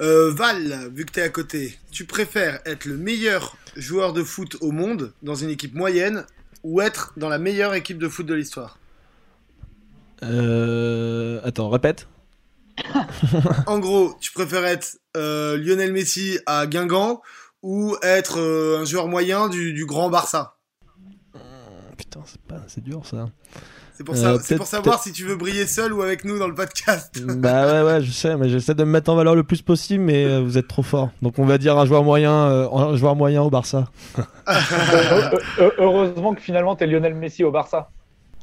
Euh, 0.00 0.30
Val, 0.32 0.90
vu 0.92 1.04
que 1.04 1.12
t'es 1.12 1.22
à 1.22 1.28
côté, 1.28 1.78
tu 1.90 2.04
préfères 2.04 2.60
être 2.64 2.84
le 2.84 2.96
meilleur 2.96 3.56
joueur 3.76 4.12
de 4.12 4.22
foot 4.22 4.56
au 4.60 4.70
monde 4.70 5.12
dans 5.22 5.34
une 5.34 5.50
équipe 5.50 5.74
moyenne 5.74 6.24
ou 6.62 6.80
être 6.80 7.12
dans 7.16 7.28
la 7.28 7.38
meilleure 7.38 7.74
équipe 7.74 7.98
de 7.98 8.08
foot 8.08 8.26
de 8.26 8.34
l'histoire? 8.34 8.78
Euh... 10.22 11.40
Attends, 11.44 11.68
répète. 11.68 12.08
En 13.66 13.78
gros, 13.78 14.14
tu 14.20 14.32
préfères 14.32 14.64
être 14.64 14.98
euh, 15.16 15.56
Lionel 15.56 15.92
Messi 15.92 16.38
à 16.46 16.66
Guingamp 16.66 17.20
ou 17.62 17.96
être 18.02 18.38
euh, 18.38 18.80
un 18.80 18.84
joueur 18.84 19.08
moyen 19.08 19.48
du, 19.48 19.72
du 19.72 19.86
grand 19.86 20.08
Barça? 20.08 20.56
Putain, 21.96 22.22
c'est 22.24 22.40
pas, 22.42 22.62
c'est 22.66 22.82
dur 22.82 23.04
ça. 23.04 23.28
C'est 24.00 24.04
pour, 24.04 24.14
Euh, 24.14 24.38
ça, 24.38 24.56
pour 24.56 24.66
savoir 24.66 25.02
si 25.02 25.12
tu 25.12 25.26
veux 25.26 25.36
briller 25.36 25.66
seul 25.66 25.92
ou 25.92 26.00
avec 26.00 26.24
nous 26.24 26.38
dans 26.38 26.48
le 26.48 26.54
podcast. 26.54 27.22
bah 27.36 27.66
ouais, 27.66 27.82
ouais, 27.86 28.00
je 28.02 28.10
sais, 28.10 28.34
mais 28.38 28.48
j'essaie 28.48 28.74
de 28.74 28.82
me 28.82 28.90
mettre 28.90 29.10
en 29.10 29.14
valeur 29.14 29.34
le 29.34 29.42
plus 29.42 29.60
possible, 29.60 30.02
mais 30.02 30.24
euh, 30.24 30.40
vous 30.40 30.56
êtes 30.56 30.68
trop 30.68 30.82
fort. 30.82 31.10
Donc 31.20 31.38
on 31.38 31.44
va 31.44 31.58
dire 31.58 31.76
un 31.76 31.84
joueur 31.84 32.02
moyen, 32.02 32.32
euh, 32.32 32.66
un 32.72 32.96
joueur 32.96 33.14
moyen 33.14 33.42
au 33.42 33.50
Barça. 33.50 33.88
Heu- 34.48 35.38
heu- 35.58 35.72
Heureusement 35.78 36.34
que 36.34 36.40
finalement 36.40 36.76
t'es 36.76 36.86
Lionel 36.86 37.14
Messi 37.14 37.44
au 37.44 37.50
Barça. 37.50 37.90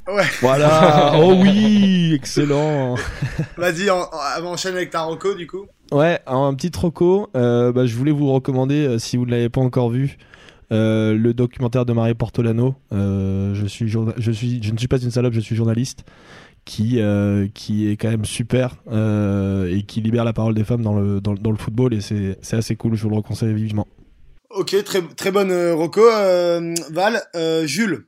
Ouais, 0.07 0.23
Voilà. 0.41 1.13
oh 1.17 1.33
oui, 1.41 2.13
excellent. 2.15 2.93
vas-y, 3.57 3.89
en, 3.89 3.97
en- 4.39 4.45
enchaîne 4.45 4.75
avec 4.75 4.91
ta 4.91 5.01
reco 5.01 5.33
du 5.33 5.47
coup. 5.47 5.65
Ouais, 5.91 6.19
un 6.27 6.53
petit 6.53 6.69
troco. 6.71 7.29
euh, 7.35 7.71
bah, 7.71 7.87
je 7.87 7.95
voulais 7.95 8.11
vous 8.11 8.31
recommander, 8.31 8.85
euh, 8.87 8.99
si 8.99 9.17
vous 9.17 9.25
ne 9.25 9.31
l'avez 9.31 9.49
pas 9.49 9.61
encore 9.61 9.89
vu, 9.89 10.17
euh, 10.71 11.13
le 11.15 11.33
documentaire 11.33 11.85
de 11.85 11.93
Marie 11.93 12.13
Portolano. 12.13 12.75
Euh, 12.91 13.53
je 13.55 13.65
suis, 13.65 13.87
je 13.89 14.31
suis, 14.31 14.61
je 14.63 14.71
ne 14.71 14.77
suis 14.77 14.87
pas 14.87 14.99
une 14.99 15.11
salope, 15.11 15.33
je 15.33 15.39
suis 15.39 15.55
journaliste. 15.55 16.03
Qui, 16.65 16.99
euh, 16.99 17.47
qui 17.53 17.87
est 17.87 17.95
quand 17.95 18.09
même 18.09 18.25
super 18.25 18.75
euh, 18.91 19.73
et 19.73 19.83
qui 19.83 20.01
libère 20.01 20.25
la 20.25 20.33
parole 20.33 20.53
des 20.53 20.65
femmes 20.65 20.81
dans 20.81 20.99
le, 20.99 21.21
dans, 21.21 21.31
le- 21.31 21.37
dans 21.39 21.51
le 21.51 21.55
football 21.57 21.93
et 21.93 22.01
c'est 22.01 22.37
c'est 22.41 22.57
assez 22.57 22.75
cool, 22.75 22.95
je 22.95 23.07
vous 23.07 23.15
le 23.15 23.21
conseille 23.21 23.53
vivement. 23.53 23.87
Ok, 24.49 24.75
très, 24.83 25.01
très 25.01 25.31
bonne 25.31 25.51
euh, 25.51 25.73
Rocco. 25.73 26.01
Euh, 26.01 26.73
Val, 26.91 27.21
euh, 27.37 27.65
Jules, 27.65 28.07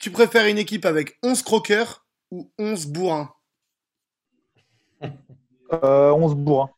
tu 0.00 0.10
préfères 0.10 0.46
une 0.46 0.58
équipe 0.58 0.86
avec 0.86 1.18
11 1.22 1.40
croqueurs 1.42 2.04
ou 2.32 2.50
11 2.58 2.86
bourrins? 2.88 3.30
Euh, 5.72 6.10
11 6.10 6.34
bourrins. 6.34 6.70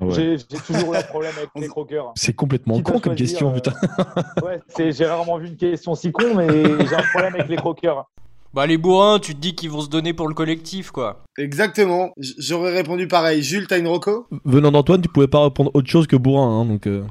Ouais. 0.00 0.14
J'ai 0.14 0.58
toujours 0.58 0.94
eu 0.94 0.96
un 0.96 1.02
problème 1.02 1.32
avec 1.36 1.50
les 1.56 1.68
croqueurs. 1.68 2.12
C'est 2.16 2.32
complètement 2.32 2.76
Quitte 2.76 2.86
con 2.86 3.00
comme 3.00 3.14
question, 3.14 3.50
euh, 3.50 3.54
putain. 3.54 3.72
Ouais, 4.42 4.60
j'ai 4.92 5.06
rarement 5.06 5.38
vu 5.38 5.48
une 5.48 5.56
question 5.56 5.94
si 5.94 6.10
con, 6.10 6.34
mais 6.34 6.48
j'ai 6.86 6.94
un 6.94 7.02
problème 7.12 7.34
avec 7.34 7.48
les 7.48 7.56
croqueurs. 7.56 8.06
Bah 8.52 8.66
les 8.66 8.78
bourrins, 8.78 9.20
tu 9.20 9.34
te 9.36 9.40
dis 9.40 9.54
qu'ils 9.54 9.70
vont 9.70 9.80
se 9.80 9.88
donner 9.88 10.12
pour 10.12 10.26
le 10.26 10.34
collectif, 10.34 10.90
quoi. 10.90 11.22
Exactement. 11.38 12.10
J'aurais 12.16 12.72
répondu 12.72 13.06
pareil. 13.06 13.42
Jules, 13.44 13.68
t'as 13.68 13.78
une 13.78 13.86
Rocco 13.86 14.26
Venant 14.44 14.72
d'Antoine, 14.72 15.00
tu 15.02 15.08
pouvais 15.08 15.28
pas 15.28 15.44
répondre 15.44 15.70
autre 15.74 15.88
chose 15.88 16.06
que 16.08 16.16
bourrin, 16.16 16.48
hein, 16.60 16.64
donc. 16.64 16.86
euh, 16.88 17.04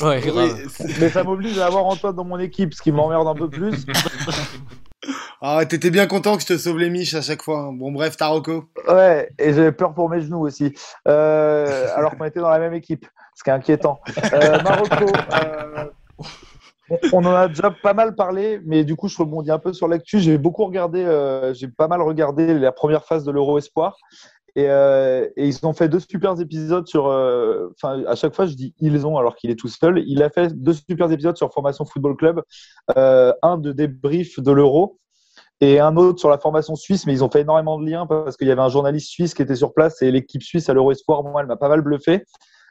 Ouais, 0.00 0.20
grave. 0.20 0.56
Mais 0.98 1.10
ça 1.10 1.22
m'oblige 1.24 1.58
à 1.58 1.66
avoir 1.66 1.84
Antoine 1.84 2.14
dans 2.16 2.24
mon 2.24 2.38
équipe, 2.38 2.72
ce 2.72 2.80
qui 2.80 2.92
m'emmerde 2.92 3.26
un 3.26 3.34
peu 3.34 3.50
plus. 3.50 3.84
Ah, 5.42 5.64
t'étais 5.64 5.90
bien 5.90 6.06
content 6.06 6.36
que 6.36 6.42
je 6.42 6.46
te 6.48 6.58
sauve 6.58 6.78
les 6.78 6.90
miches 6.90 7.14
à 7.14 7.22
chaque 7.22 7.42
fois. 7.42 7.70
Bon, 7.72 7.90
bref, 7.92 8.14
t'as 8.18 8.26
Rocco. 8.26 8.64
Ouais, 8.86 9.30
et 9.38 9.54
j'avais 9.54 9.72
peur 9.72 9.94
pour 9.94 10.10
mes 10.10 10.20
genoux 10.20 10.40
aussi. 10.46 10.74
Euh, 11.08 11.86
alors 11.96 12.14
qu'on 12.16 12.26
était 12.26 12.40
dans 12.40 12.50
la 12.50 12.58
même 12.58 12.74
équipe, 12.74 13.06
ce 13.34 13.42
qui 13.42 13.48
est 13.48 13.52
inquiétant. 13.54 14.00
Euh, 14.34 14.60
Marocco, 14.62 15.06
euh, 15.32 15.84
on- 17.14 17.24
en 17.24 17.34
a 17.34 17.48
déjà 17.48 17.70
pas 17.70 17.94
mal 17.94 18.14
parlé, 18.14 18.60
mais 18.66 18.84
du 18.84 18.96
coup, 18.96 19.08
je 19.08 19.16
rebondis 19.16 19.50
un 19.50 19.58
peu 19.58 19.72
sur 19.72 19.88
l'actu. 19.88 20.20
J'ai 20.20 20.36
beaucoup 20.36 20.66
regardé, 20.66 21.06
j'ai 21.54 21.68
pas 21.68 21.88
mal 21.88 22.02
regardé 22.02 22.52
la 22.52 22.72
première 22.72 23.06
phase 23.06 23.24
de 23.24 23.32
l'Euro 23.32 23.56
Espoir. 23.56 23.96
Et, 24.56 24.66
ils 25.38 25.58
ont 25.62 25.72
fait 25.72 25.88
deux 25.88 26.00
super 26.00 26.38
épisodes 26.38 26.86
sur. 26.86 27.06
Enfin, 27.06 28.02
à 28.06 28.14
chaque 28.14 28.34
fois, 28.34 28.44
je 28.44 28.52
dis 28.52 28.74
ils 28.78 29.06
ont 29.06 29.16
alors 29.16 29.36
qu'il 29.36 29.50
est 29.50 29.58
tout 29.58 29.68
seul. 29.68 30.02
Il 30.06 30.22
a 30.22 30.28
fait 30.28 30.52
deux 30.54 30.74
super 30.74 31.10
épisodes 31.10 31.38
sur 31.38 31.50
Formation 31.50 31.86
Football 31.86 32.16
Club. 32.16 32.42
Un 32.94 33.56
de 33.56 33.72
débrief 33.72 34.38
de 34.38 34.52
l'Euro 34.52 34.98
et 35.60 35.78
un 35.78 35.96
autre 35.96 36.18
sur 36.18 36.30
la 36.30 36.38
formation 36.38 36.74
suisse, 36.74 37.06
mais 37.06 37.12
ils 37.12 37.22
ont 37.24 37.30
fait 37.30 37.42
énormément 37.42 37.78
de 37.78 37.88
liens 37.88 38.06
parce 38.06 38.36
qu'il 38.36 38.48
y 38.48 38.50
avait 38.50 38.62
un 38.62 38.68
journaliste 38.68 39.10
suisse 39.10 39.34
qui 39.34 39.42
était 39.42 39.56
sur 39.56 39.74
place 39.74 40.00
et 40.00 40.10
l'équipe 40.10 40.42
suisse 40.42 40.68
à 40.68 40.74
l'Euro 40.74 40.92
Espoir, 40.92 41.22
moi, 41.22 41.42
elle 41.42 41.46
m'a 41.46 41.56
pas 41.56 41.68
mal 41.68 41.82
bluffé. 41.82 42.24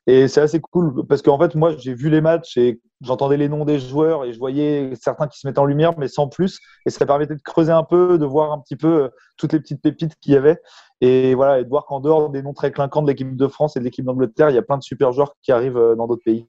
Et 0.07 0.27
c'est 0.27 0.41
assez 0.41 0.59
cool 0.59 1.05
parce 1.07 1.21
qu'en 1.21 1.37
fait, 1.37 1.53
moi, 1.53 1.75
j'ai 1.77 1.93
vu 1.93 2.09
les 2.09 2.21
matchs 2.21 2.57
et 2.57 2.81
j'entendais 3.01 3.37
les 3.37 3.47
noms 3.47 3.63
des 3.63 3.79
joueurs 3.79 4.25
et 4.25 4.33
je 4.33 4.39
voyais 4.39 4.93
certains 4.99 5.27
qui 5.27 5.37
se 5.39 5.45
mettaient 5.45 5.59
en 5.59 5.65
lumière, 5.65 5.99
mais 5.99 6.07
sans 6.07 6.27
plus. 6.27 6.59
Et 6.87 6.89
ça 6.89 7.05
permettait 7.05 7.35
de 7.35 7.41
creuser 7.41 7.71
un 7.71 7.83
peu, 7.83 8.17
de 8.17 8.25
voir 8.25 8.51
un 8.51 8.59
petit 8.59 8.75
peu 8.75 9.03
euh, 9.03 9.09
toutes 9.37 9.53
les 9.53 9.59
petites 9.59 9.81
pépites 9.83 10.15
qu'il 10.19 10.33
y 10.33 10.35
avait. 10.35 10.59
Et 11.01 11.35
voilà, 11.35 11.59
et 11.59 11.63
de 11.63 11.69
voir 11.69 11.85
qu'en 11.85 11.99
dehors 11.99 12.31
des 12.31 12.41
noms 12.41 12.53
très 12.53 12.71
clinquants 12.71 13.03
de 13.03 13.07
l'équipe 13.07 13.35
de 13.35 13.47
France 13.47 13.77
et 13.77 13.79
de 13.79 13.85
l'équipe 13.85 14.03
d'Angleterre, 14.03 14.49
il 14.49 14.55
y 14.55 14.57
a 14.57 14.63
plein 14.63 14.77
de 14.77 14.83
super 14.83 15.11
joueurs 15.11 15.35
qui 15.43 15.51
arrivent 15.51 15.77
euh, 15.77 15.95
dans 15.95 16.07
d'autres 16.07 16.23
pays. 16.23 16.47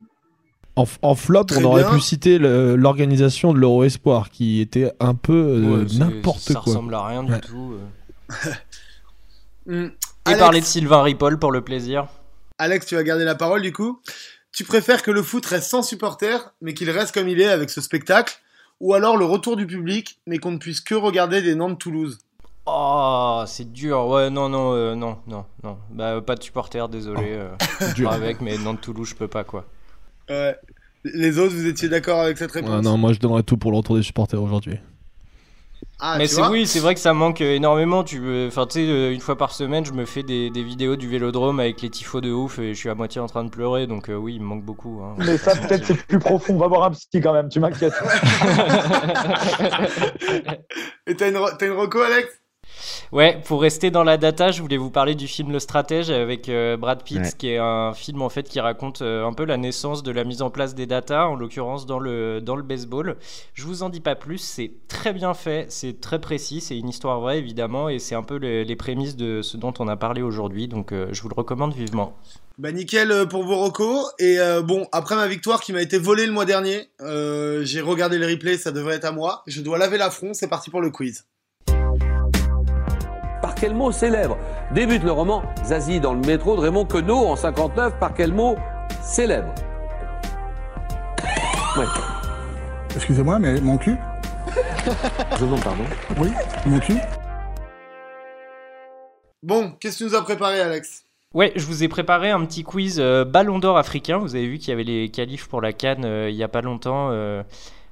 En, 0.80 0.86
en 1.02 1.14
flop, 1.14 1.44
Très 1.44 1.58
on 1.62 1.64
aurait 1.64 1.82
bien. 1.84 1.94
pu 1.94 2.00
citer 2.00 2.38
l'organisation 2.38 3.52
de 3.52 3.58
l'Euro 3.58 3.84
Espoir, 3.84 4.30
qui 4.30 4.60
était 4.60 4.92
un 5.00 5.14
peu 5.14 5.32
euh, 5.32 5.84
Ouais, 5.84 5.86
n'importe 5.98 6.40
Ça 6.40 6.54
quoi. 6.54 6.62
ressemble 6.62 6.94
à 6.94 7.06
rien 7.06 7.22
du 7.24 7.38
tout. 7.40 7.74
euh. 7.74 8.52
Hmm. 9.66 9.90
Et 10.26 10.30
Alex, 10.32 10.38
parler 10.40 10.60
de 10.60 10.64
Sylvain 10.66 11.02
Ripoll 11.02 11.38
pour 11.38 11.50
le 11.50 11.62
plaisir. 11.62 12.06
Alex, 12.58 12.86
tu 12.86 12.94
vas 12.94 13.02
garder 13.02 13.24
la 13.24 13.34
parole 13.34 13.62
du 13.62 13.72
coup. 13.72 14.00
Tu 14.52 14.64
préfères 14.64 15.02
que 15.02 15.10
le 15.10 15.22
foot 15.22 15.44
reste 15.46 15.70
sans 15.70 15.82
supporters, 15.82 16.52
mais 16.60 16.74
qu'il 16.74 16.90
reste 16.90 17.14
comme 17.14 17.28
il 17.28 17.40
est 17.40 17.48
avec 17.48 17.70
ce 17.70 17.80
spectacle, 17.80 18.34
ou 18.80 18.94
alors 18.94 19.16
le 19.16 19.24
retour 19.24 19.56
du 19.56 19.66
public, 19.66 20.18
mais 20.26 20.38
qu'on 20.38 20.50
ne 20.52 20.58
puisse 20.58 20.80
que 20.80 20.94
regarder 20.94 21.40
des 21.42 21.54
Nantes-Toulouse 21.54 22.18
Oh, 22.66 23.42
c'est 23.46 23.72
dur. 23.72 24.06
Ouais, 24.08 24.28
non, 24.28 24.48
non, 24.48 24.74
euh, 24.74 24.94
non, 24.94 25.18
non, 25.26 25.46
non. 25.64 25.78
Bah, 25.90 26.20
pas 26.20 26.34
de 26.34 26.42
supporters, 26.42 26.88
désolé. 26.88 27.22
euh, 27.28 27.48
Dur. 27.94 28.10
avec, 28.12 28.40
mais 28.42 28.58
non 28.58 28.74
de 28.74 28.78
Toulouse, 28.78 29.08
je 29.08 29.14
peux 29.14 29.28
pas, 29.28 29.42
quoi. 29.44 29.64
Ouais. 30.30 30.56
Les 31.04 31.38
autres, 31.38 31.54
vous 31.54 31.66
étiez 31.66 31.88
d'accord 31.88 32.20
avec 32.20 32.38
cette 32.38 32.52
réponse 32.52 32.70
Ah 32.72 32.80
non, 32.82 32.96
moi 32.96 33.12
je 33.12 33.18
donnerais 33.18 33.42
tout 33.42 33.56
pour 33.56 33.72
le 33.72 33.78
retour 33.78 33.96
des 33.96 34.02
supporters 34.02 34.40
aujourd'hui. 34.42 34.78
Ah, 36.02 36.16
mais 36.16 36.26
c'est 36.26 36.42
oui, 36.46 36.66
c'est 36.66 36.80
vrai 36.80 36.94
que 36.94 37.00
ça 37.00 37.12
manque 37.12 37.42
euh, 37.42 37.54
énormément. 37.54 38.04
Tu 38.04 38.18
veux, 38.20 38.46
enfin, 38.46 38.66
tu 38.66 38.78
sais, 38.80 38.88
euh, 38.90 39.12
une 39.12 39.20
fois 39.20 39.36
par 39.36 39.52
semaine, 39.52 39.84
je 39.84 39.92
me 39.92 40.06
fais 40.06 40.22
des, 40.22 40.48
des 40.50 40.62
vidéos 40.62 40.96
du 40.96 41.06
Vélodrome 41.08 41.60
avec 41.60 41.82
les 41.82 41.90
tifos 41.90 42.22
de 42.22 42.30
ouf 42.30 42.58
et 42.58 42.72
je 42.72 42.78
suis 42.78 42.88
à 42.88 42.94
moitié 42.94 43.20
en 43.20 43.26
train 43.26 43.44
de 43.44 43.50
pleurer. 43.50 43.86
Donc 43.86 44.08
euh, 44.08 44.14
oui, 44.14 44.36
il 44.36 44.40
me 44.40 44.46
manque 44.46 44.64
beaucoup. 44.64 45.02
hein. 45.02 45.14
Mais 45.18 45.36
ça, 45.36 45.54
peut-être, 45.56 45.84
c'est 45.84 46.06
plus 46.06 46.18
profond. 46.18 46.56
Va 46.56 46.68
voir 46.68 46.84
un 46.84 46.90
psy 46.92 47.20
quand 47.22 47.34
même, 47.34 47.50
tu 47.50 47.60
m'inquiètes. 47.60 47.92
Et 51.06 51.16
t'as 51.16 51.28
une, 51.30 51.36
ro- 51.36 51.50
t'as 51.58 51.66
une 51.66 51.72
Rocco, 51.72 52.00
Alex? 52.00 52.28
Ouais, 53.12 53.40
pour 53.44 53.60
rester 53.62 53.90
dans 53.90 54.04
la 54.04 54.16
data, 54.16 54.50
je 54.50 54.62
voulais 54.62 54.76
vous 54.76 54.90
parler 54.90 55.14
du 55.14 55.26
film 55.28 55.50
Le 55.52 55.58
Stratège 55.58 56.10
avec 56.10 56.48
euh, 56.48 56.76
Brad 56.76 57.02
Pitt, 57.02 57.18
Ouais. 57.18 57.32
qui 57.36 57.48
est 57.50 57.58
un 57.58 57.92
film 57.92 58.22
en 58.22 58.28
fait 58.28 58.48
qui 58.48 58.60
raconte 58.60 59.02
euh, 59.02 59.26
un 59.26 59.32
peu 59.32 59.44
la 59.44 59.56
naissance 59.56 60.02
de 60.02 60.10
la 60.12 60.24
mise 60.24 60.42
en 60.42 60.50
place 60.50 60.74
des 60.74 60.86
data, 60.86 61.26
en 61.26 61.34
l'occurrence 61.34 61.86
dans 61.86 61.98
le, 61.98 62.40
dans 62.40 62.56
le 62.56 62.62
baseball. 62.62 63.16
Je 63.54 63.64
vous 63.64 63.82
en 63.82 63.88
dis 63.88 64.00
pas 64.00 64.14
plus, 64.14 64.38
c'est 64.38 64.72
très 64.88 65.12
bien 65.12 65.34
fait, 65.34 65.66
c'est 65.68 66.00
très 66.00 66.20
précis, 66.20 66.60
c'est 66.60 66.78
une 66.78 66.88
histoire 66.88 67.20
vraie 67.20 67.38
évidemment, 67.38 67.88
et 67.88 67.98
c'est 67.98 68.14
un 68.14 68.22
peu 68.22 68.36
les, 68.36 68.64
les 68.64 68.76
prémices 68.76 69.16
de 69.16 69.42
ce 69.42 69.56
dont 69.56 69.74
on 69.78 69.88
a 69.88 69.96
parlé 69.96 70.22
aujourd'hui, 70.22 70.68
donc 70.68 70.92
euh, 70.92 71.08
je 71.12 71.22
vous 71.22 71.28
le 71.28 71.34
recommande 71.34 71.74
vivement. 71.74 72.16
Bah 72.58 72.72
nickel 72.72 73.26
pour 73.30 73.42
vos 73.44 73.56
Rocco. 73.56 74.04
Et 74.18 74.38
euh, 74.38 74.60
bon, 74.60 74.86
après 74.92 75.14
ma 75.16 75.26
victoire 75.26 75.62
qui 75.62 75.72
m'a 75.72 75.80
été 75.80 75.96
volée 75.96 76.26
le 76.26 76.32
mois 76.32 76.44
dernier, 76.44 76.90
euh, 77.00 77.64
j'ai 77.64 77.80
regardé 77.80 78.18
les 78.18 78.26
replays, 78.26 78.58
ça 78.58 78.70
devrait 78.70 78.96
être 78.96 79.06
à 79.06 79.12
moi. 79.12 79.42
Je 79.46 79.62
dois 79.62 79.78
laver 79.78 79.96
l'affront, 79.96 80.34
c'est 80.34 80.48
parti 80.48 80.68
pour 80.68 80.82
le 80.82 80.90
quiz. 80.90 81.24
Par 83.60 83.68
quel 83.68 83.76
mot 83.76 83.92
célèbre 83.92 84.38
débute 84.72 85.02
le 85.02 85.12
roman 85.12 85.42
Zazie 85.66 86.00
dans 86.00 86.14
le 86.14 86.20
métro 86.20 86.56
de 86.56 86.62
Raymond 86.62 86.86
Queneau 86.86 87.26
en 87.26 87.36
59 87.36 87.98
Par 87.98 88.14
quel 88.14 88.32
mot 88.32 88.56
célèbre 89.02 89.54
Ouais. 91.76 91.84
Excusez-moi, 92.96 93.38
mais 93.38 93.60
mon 93.60 93.76
cul 93.76 93.96
Je 95.38 95.44
demande 95.44 95.62
pardon. 95.62 95.84
Oui, 96.18 96.28
mon 96.64 96.80
cul 96.80 96.96
Bon, 99.42 99.72
qu'est-ce 99.78 99.98
que 99.98 100.04
tu 100.04 100.10
nous 100.10 100.16
as 100.16 100.22
préparé, 100.22 100.58
Alex? 100.62 101.04
Ouais, 101.34 101.52
je 101.54 101.66
vous 101.66 101.84
ai 101.84 101.88
préparé 101.88 102.30
un 102.30 102.42
petit 102.46 102.62
quiz 102.62 102.98
euh, 102.98 103.26
Ballon 103.26 103.58
d'Or 103.58 103.76
africain. 103.76 104.16
Vous 104.16 104.36
avez 104.36 104.46
vu 104.46 104.56
qu'il 104.56 104.70
y 104.70 104.72
avait 104.72 104.84
les 104.84 105.10
qualifs 105.10 105.48
pour 105.48 105.60
la 105.60 105.74
Cannes 105.74 106.06
euh, 106.06 106.30
il 106.30 106.36
y 106.36 106.42
a 106.42 106.48
pas 106.48 106.62
longtemps, 106.62 107.10
euh, 107.10 107.42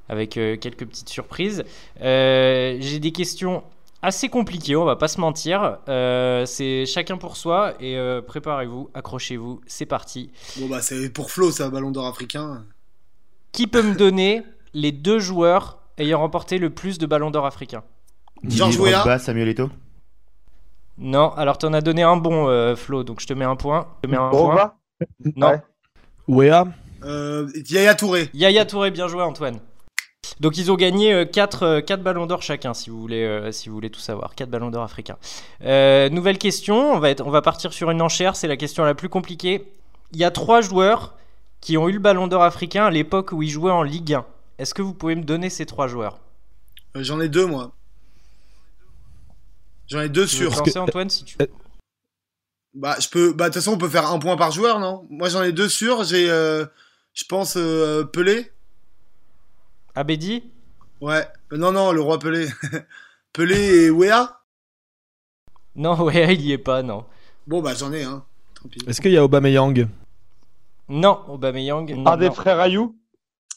avec 0.08 0.38
euh, 0.38 0.56
quelques 0.56 0.86
petites 0.86 1.10
surprises. 1.10 1.62
Euh, 2.00 2.78
J'ai 2.80 3.00
des 3.00 3.12
questions 3.12 3.62
assez 4.02 4.28
compliquées, 4.28 4.76
on 4.76 4.84
va 4.84 4.96
pas 4.96 5.08
se 5.08 5.20
mentir. 5.20 5.78
Euh, 5.88 6.46
c'est 6.46 6.86
chacun 6.86 7.16
pour 7.16 7.36
soi 7.36 7.74
et 7.80 7.96
euh, 7.96 8.22
préparez-vous, 8.22 8.90
accrochez-vous, 8.94 9.60
c'est 9.66 9.86
parti. 9.86 10.30
Bon 10.58 10.68
bah 10.68 10.80
c'est 10.80 11.10
pour 11.10 11.30
Flo, 11.30 11.50
ça, 11.50 11.68
Ballon 11.70 11.90
d'Or 11.90 12.06
africain. 12.06 12.64
Qui 13.52 13.66
peut 13.66 13.82
me 13.82 13.94
donner 13.94 14.42
les 14.74 14.92
deux 14.92 15.18
joueurs 15.18 15.78
ayant 15.98 16.20
remporté 16.20 16.58
le 16.58 16.70
plus 16.70 16.98
de 16.98 17.06
Ballon 17.06 17.30
d'Or 17.30 17.46
africain 17.46 17.82
Georges 18.44 18.76
Didier 18.76 18.94
Weah 18.94 19.18
Samuel 19.18 19.48
Eto'o 19.48 19.68
Non, 20.98 21.30
alors 21.32 21.58
t'en 21.58 21.72
as 21.72 21.80
donné 21.80 22.02
un 22.02 22.16
bon, 22.16 22.48
euh, 22.48 22.76
Flo, 22.76 23.02
donc 23.02 23.20
je 23.20 23.26
te 23.26 23.32
mets 23.32 23.44
un 23.44 23.56
point. 23.56 23.88
Je 24.02 24.08
te 24.08 24.12
mets 24.12 24.18
un 24.18 24.28
point. 24.30 24.74
Non. 25.36 25.48
Ouais. 26.28 26.50
Wea, 26.50 26.66
Euh, 27.04 27.48
Yaya 27.70 27.94
Touré. 27.94 28.28
Yaya 28.34 28.64
Touré, 28.66 28.90
bien 28.90 29.08
joué 29.08 29.22
Antoine. 29.22 29.58
Donc 30.40 30.56
ils 30.56 30.70
ont 30.70 30.76
gagné 30.76 31.26
4, 31.26 31.82
ballons 31.96 32.26
d'or 32.26 32.42
chacun, 32.42 32.74
si 32.74 32.90
vous 32.90 33.00
voulez, 33.00 33.24
euh, 33.24 33.52
si 33.52 33.68
vous 33.68 33.74
voulez 33.74 33.90
tout 33.90 34.00
savoir. 34.00 34.34
4 34.34 34.48
ballons 34.48 34.70
d'or 34.70 34.82
africains. 34.82 35.16
Euh, 35.64 36.08
nouvelle 36.08 36.38
question, 36.38 36.92
on 36.92 36.98
va, 36.98 37.10
être, 37.10 37.26
on 37.26 37.30
va 37.30 37.42
partir 37.42 37.72
sur 37.72 37.90
une 37.90 38.02
enchère, 38.02 38.36
c'est 38.36 38.48
la 38.48 38.56
question 38.56 38.84
la 38.84 38.94
plus 38.94 39.08
compliquée. 39.08 39.70
Il 40.12 40.18
y 40.18 40.24
a 40.24 40.30
trois 40.30 40.60
joueurs 40.60 41.14
qui 41.60 41.76
ont 41.76 41.88
eu 41.88 41.92
le 41.92 41.98
ballon 41.98 42.26
d'or 42.26 42.42
africain 42.42 42.86
à 42.86 42.90
l'époque 42.90 43.32
où 43.32 43.42
ils 43.42 43.50
jouaient 43.50 43.72
en 43.72 43.82
Ligue 43.82 44.14
1. 44.14 44.24
Est-ce 44.58 44.74
que 44.74 44.82
vous 44.82 44.94
pouvez 44.94 45.14
me 45.14 45.22
donner 45.22 45.50
ces 45.50 45.66
trois 45.66 45.86
joueurs? 45.86 46.18
Euh, 46.96 47.02
J'en 47.02 47.20
ai 47.20 47.28
deux, 47.28 47.46
moi. 47.46 47.72
J'en 49.88 50.00
ai 50.00 50.08
deux 50.08 50.26
te 50.26 50.44
lancer, 50.44 50.78
Antoine, 50.78 51.08
si 51.08 51.24
tu... 51.24 51.36
Bah, 52.74 52.96
je 53.00 53.08
peux. 53.08 53.32
Bah, 53.32 53.48
de 53.48 53.54
toute 53.54 53.62
façon, 53.62 53.72
on 53.72 53.78
peut 53.78 53.88
faire 53.88 54.10
un 54.10 54.18
point 54.18 54.36
par 54.36 54.52
joueur, 54.52 54.78
non? 54.78 55.06
Moi, 55.10 55.28
j'en 55.28 55.42
ai 55.42 55.52
deux 55.52 55.68
sûrs. 55.68 56.04
J'ai, 56.04 56.30
euh, 56.30 56.66
je 57.14 57.24
pense, 57.24 57.56
euh, 57.56 58.04
Pelé. 58.04 58.52
Abedi 59.98 60.44
Ouais. 61.00 61.26
Euh, 61.52 61.56
non, 61.56 61.72
non, 61.72 61.90
le 61.90 62.00
roi 62.00 62.20
Pelé. 62.20 62.46
Pelé 63.32 63.86
et 63.86 63.90
Wea. 63.90 64.38
Non, 65.74 66.00
ouais, 66.04 66.34
il 66.34 66.40
y 66.42 66.52
est 66.52 66.58
pas, 66.58 66.82
non. 66.84 67.04
Bon, 67.48 67.60
bah, 67.60 67.74
j'en 67.74 67.92
ai 67.92 68.04
un. 68.04 68.24
Tant 68.54 68.68
pis. 68.68 68.78
est-ce 68.86 69.00
qu'il 69.00 69.10
y 69.10 69.16
a 69.16 69.24
Aubameyang? 69.24 69.88
Non, 70.88 71.20
Aubameyang. 71.28 71.90
non, 71.96 72.06
Un 72.12 72.16
des 72.16 72.28
non. 72.28 72.34
frères 72.34 72.60
Ayou? 72.60 72.96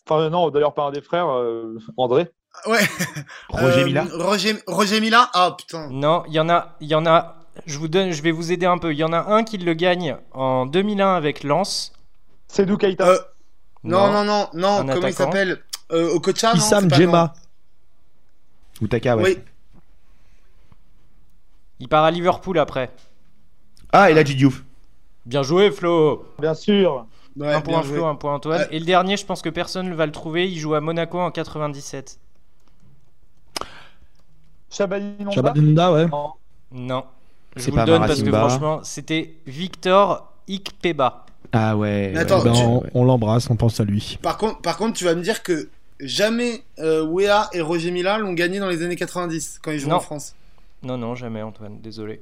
Enfin, 0.09 0.29
non, 0.31 0.49
d'ailleurs, 0.49 0.73
pas 0.73 0.85
un 0.85 0.91
des 0.91 1.01
frères, 1.01 1.29
euh, 1.29 1.77
André. 1.95 2.31
Ouais. 2.65 2.79
Roger 3.49 3.81
Euh, 3.81 3.85
Mila 3.85 4.05
Roger, 4.11 4.55
Roger 4.65 4.99
Mila? 4.99 5.29
Ah, 5.35 5.55
putain. 5.55 5.89
Non, 5.91 6.23
il 6.27 6.33
y 6.33 6.39
en 6.39 6.49
a, 6.49 6.75
il 6.81 6.87
y 6.87 6.95
en 6.95 7.05
a. 7.05 7.35
Je 7.67 7.77
vous 7.77 7.87
donne, 7.87 8.11
je 8.11 8.21
vais 8.23 8.31
vous 8.31 8.51
aider 8.51 8.65
un 8.65 8.79
peu. 8.79 8.91
Il 8.93 8.97
y 8.97 9.03
en 9.03 9.13
a 9.13 9.31
un 9.31 9.43
qui 9.43 9.59
le 9.59 9.73
gagne 9.75 10.17
en 10.31 10.65
2001 10.65 11.13
avec 11.13 11.43
Lens. 11.43 11.93
Sedou 12.47 12.77
Keita. 12.77 13.07
Euh, 13.07 13.17
non, 13.83 14.11
non, 14.11 14.23
non, 14.23 14.49
non. 14.53 14.85
Comment 14.91 15.07
il 15.07 15.13
s'appelle? 15.13 15.63
Euh, 15.91 16.13
Okocha, 16.15 16.53
Issam 16.53 16.89
Djema. 16.91 17.33
Ou 18.81 18.87
Taka, 18.87 19.15
ouais. 19.17 19.23
Oui. 19.23 19.37
Il 21.79 21.87
part 21.87 22.03
à 22.03 22.11
Liverpool 22.11 22.59
après. 22.59 22.91
Ah, 23.91 24.09
et 24.11 24.13
là, 24.13 24.23
Diouf. 24.23 24.63
Bien 25.25 25.43
joué, 25.43 25.71
Flo. 25.71 26.25
Bien 26.39 26.53
sûr. 26.53 27.05
Ouais, 27.37 27.53
un 27.53 27.61
point 27.61 27.81
joué. 27.83 27.95
Flo, 27.97 28.05
un 28.05 28.15
point 28.15 28.35
Antoine. 28.35 28.61
Ouais. 28.61 28.67
Et 28.71 28.79
le 28.79 28.85
dernier, 28.85 29.17
je 29.17 29.25
pense 29.25 29.41
que 29.41 29.49
personne 29.49 29.89
ne 29.89 29.95
va 29.95 30.05
le 30.05 30.11
trouver. 30.11 30.49
Il 30.49 30.57
joue 30.57 30.73
à 30.73 30.81
Monaco 30.81 31.19
en 31.19 31.31
97. 31.31 32.19
Chabalinonda 34.69 35.31
Chabalinonda, 35.31 35.91
ouais. 35.93 36.07
Non. 36.07 36.31
Non. 36.71 37.03
Je 37.55 37.69
vous 37.69 37.77
le 37.77 37.85
donne 37.85 38.07
parce 38.07 38.21
que 38.23 38.31
franchement, 38.31 38.79
c'était 38.83 39.35
Victor 39.45 40.31
Ikpeba. 40.49 41.25
Ah 41.51 41.75
ouais. 41.75 42.11
Mais 42.13 42.19
attends, 42.21 42.41
ben, 42.43 42.53
tu- 42.53 42.61
on 42.63 42.83
on 42.93 43.03
l'embrasse, 43.03 43.49
on 43.49 43.57
pense 43.57 43.79
à 43.81 43.83
lui. 43.83 44.17
Par 44.21 44.37
contre, 44.37 44.61
par 44.61 44.77
contre, 44.77 44.93
tu 44.97 45.03
vas 45.03 45.15
me 45.15 45.21
dire 45.21 45.43
que 45.43 45.69
jamais 46.01 46.63
euh, 46.79 47.03
Wea 47.03 47.49
et 47.53 47.61
Roger 47.61 47.91
Mila 47.91 48.17
l'ont 48.17 48.33
gagné 48.33 48.59
dans 48.59 48.67
les 48.69 48.83
années 48.83 48.95
90 48.95 49.59
quand 49.63 49.71
ils 49.71 49.79
jouaient 49.79 49.89
Non. 49.91 49.97
en 49.97 50.01
France. 50.01 50.35
Non, 50.83 50.97
non, 50.97 51.15
jamais 51.15 51.41
Antoine, 51.41 51.79
désolé. 51.81 52.21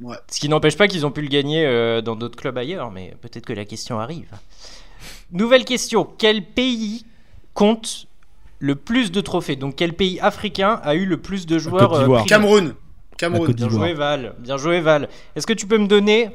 Ouais. 0.00 0.16
Ce 0.30 0.40
qui 0.40 0.48
n'empêche 0.48 0.76
pas 0.76 0.88
qu'ils 0.88 1.04
ont 1.04 1.10
pu 1.10 1.20
le 1.22 1.28
gagner 1.28 1.66
euh, 1.66 2.00
dans 2.00 2.16
d'autres 2.16 2.36
clubs 2.36 2.56
ailleurs, 2.56 2.90
mais 2.90 3.14
peut-être 3.20 3.44
que 3.46 3.52
la 3.52 3.64
question 3.64 4.00
arrive. 4.00 4.28
Nouvelle 5.32 5.64
question. 5.64 6.04
Quel 6.18 6.44
pays 6.44 7.04
compte 7.54 8.06
le 8.58 8.74
plus 8.76 9.10
de 9.12 9.20
trophées? 9.20 9.56
Donc 9.56 9.76
quel 9.76 9.92
pays 9.92 10.18
africain 10.20 10.80
a 10.82 10.94
eu 10.94 11.04
le 11.04 11.18
plus 11.18 11.46
de 11.46 11.58
joueurs 11.58 11.90
primés 11.90 12.24
Cameroun. 12.26 12.74
Cameroun. 13.18 13.52
Bien 13.52 13.68
joué 13.68 13.92
Val, 13.94 14.34
bien 14.38 14.56
joué 14.56 14.80
Val. 14.80 15.08
Est-ce 15.36 15.46
que 15.46 15.52
tu 15.52 15.66
peux 15.66 15.78
me 15.78 15.86
donner 15.86 16.30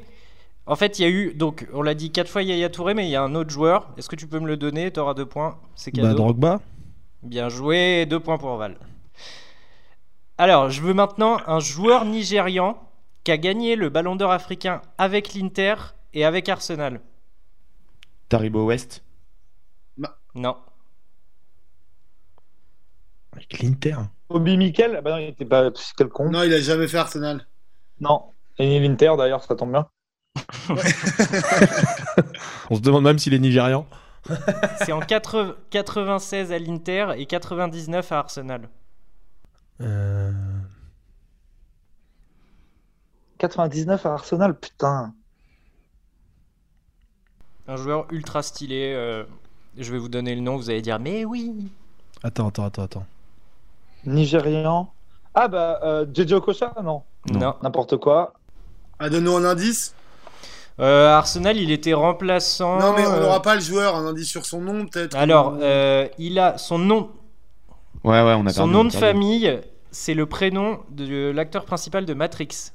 En 0.68 0.76
fait, 0.76 1.00
il 1.00 1.02
y 1.02 1.06
a 1.06 1.10
eu 1.10 1.34
donc 1.34 1.66
on 1.74 1.82
l'a 1.82 1.94
dit 1.94 2.12
quatre 2.12 2.30
fois 2.30 2.44
Yaya 2.44 2.70
Touré, 2.70 2.94
mais 2.94 3.08
il 3.08 3.10
y 3.10 3.16
a 3.16 3.24
un 3.24 3.36
autre 3.36 3.50
joueur. 3.50 3.90
Est-ce 3.98 4.10
que 4.10 4.18
tu 4.18 4.28
peux 4.28 4.40
me 4.40 4.48
le 4.48 4.58
donner? 4.58 4.92
T'auras 4.92 5.14
deux 5.14 5.26
points. 5.26 5.58
C'est 5.76 5.92
cadeau. 5.92 6.10
Bah, 6.10 6.14
Drogba. 6.14 6.62
Bien 7.24 7.48
joué, 7.50 8.06
deux 8.06 8.20
points 8.20 8.38
pour 8.38 8.56
Val. 8.58 8.78
Alors, 10.38 10.70
je 10.70 10.82
veux 10.82 10.94
maintenant 10.94 11.40
un 11.48 11.60
joueur 11.60 12.06
nigérian 12.06 12.78
qui 13.24 13.32
a 13.32 13.38
gagné 13.38 13.76
le 13.76 13.90
Ballon 13.90 14.16
d'Or 14.16 14.32
africain 14.32 14.82
avec 14.98 15.34
l'Inter 15.34 15.76
et 16.14 16.26
avec 16.26 16.48
Arsenal. 16.50 17.02
Taribo 18.30 18.66
West. 18.66 19.04
Non. 20.36 20.56
Avec 23.32 23.60
l'Inter. 23.60 23.96
Obi 24.30 24.58
Mikel? 24.58 24.98
Ah 24.98 25.02
bah 25.02 25.12
non, 25.12 25.18
il 25.18 25.30
était 25.30 25.46
pas. 25.46 25.72
Quel 25.96 26.10
con. 26.10 26.30
Non, 26.30 26.44
il 26.44 26.54
a 26.54 26.60
jamais 26.60 26.88
fait 26.88 26.98
Arsenal. 26.98 27.48
Non. 28.00 28.26
Et 28.60 28.68
ni 28.68 28.80
l'Inter 28.86 29.14
d'ailleurs, 29.18 29.44
ça 29.44 29.56
tombe 29.56 29.72
bien. 29.72 29.88
On 32.70 32.76
se 32.76 32.82
demande 32.82 33.04
même 33.04 33.20
s'il 33.20 33.34
est 33.34 33.40
nigérian. 33.40 33.86
C'est 34.80 34.92
en 34.92 35.00
80 35.00 35.56
96 35.70 36.52
à 36.52 36.60
l'Inter 36.60 37.08
et 37.18 37.26
99 37.26 38.12
à 38.12 38.20
Arsenal. 38.20 38.70
Euh, 39.82 40.32
99 43.38 44.06
à 44.06 44.14
Arsenal, 44.14 44.58
putain. 44.60 45.14
Un 47.68 47.76
joueur 47.78 48.08
ultra 48.12 48.42
stylé. 48.44 48.94
euh, 48.96 49.24
je 49.78 49.92
vais 49.92 49.98
vous 49.98 50.10
donner 50.10 50.36
le 50.36 50.42
nom, 50.42 50.58
vous 50.58 50.70
allez 50.70 50.82
dire 50.82 51.00
mais 51.00 51.24
oui. 51.26 51.72
Attends, 52.24 52.48
attends, 52.48 52.66
attends, 52.66 52.84
attends. 52.84 53.06
Nigérian. 54.06 54.92
Ah 55.36 55.48
bah, 55.48 55.80
euh, 55.84 56.06
JJ 56.14 56.34
Okocha 56.34 56.74
Non. 56.84 57.04
Non. 57.32 57.56
N'importe 57.62 57.98
quoi. 57.98 58.34
Ah, 59.00 59.10
donne-nous 59.10 59.36
un 59.36 59.46
indice. 59.46 59.94
Euh, 60.80 61.08
Arsenal, 61.10 61.58
il 61.58 61.72
était 61.72 61.94
remplaçant. 61.94 62.80
Non, 62.80 62.94
mais 62.96 63.06
on 63.08 63.14
euh, 63.14 63.22
n'aura 63.22 63.42
pas 63.42 63.56
le 63.56 63.62
joueur. 63.62 63.96
Un 63.96 64.06
indice 64.06 64.30
sur 64.30 64.46
son 64.46 64.62
nom, 64.62 64.86
peut-être. 64.86 65.16
Alors, 65.16 65.54
ou- 65.54 65.62
euh, 65.62 66.08
il 66.20 66.38
a 66.40 66.58
son 66.58 66.78
nom, 66.78 67.10
Ouais, 68.04 68.22
ouais, 68.24 68.34
on 68.38 68.46
a 68.46 68.50
son 68.52 68.60
perdu, 68.62 68.74
nom 68.74 68.84
de 68.86 68.92
famille, 68.94 69.60
c'est 69.92 70.14
le 70.14 70.26
prénom 70.28 70.80
de 70.90 71.32
l'acteur 71.32 71.66
principal 71.66 72.06
de 72.06 72.14
Matrix. 72.14 72.72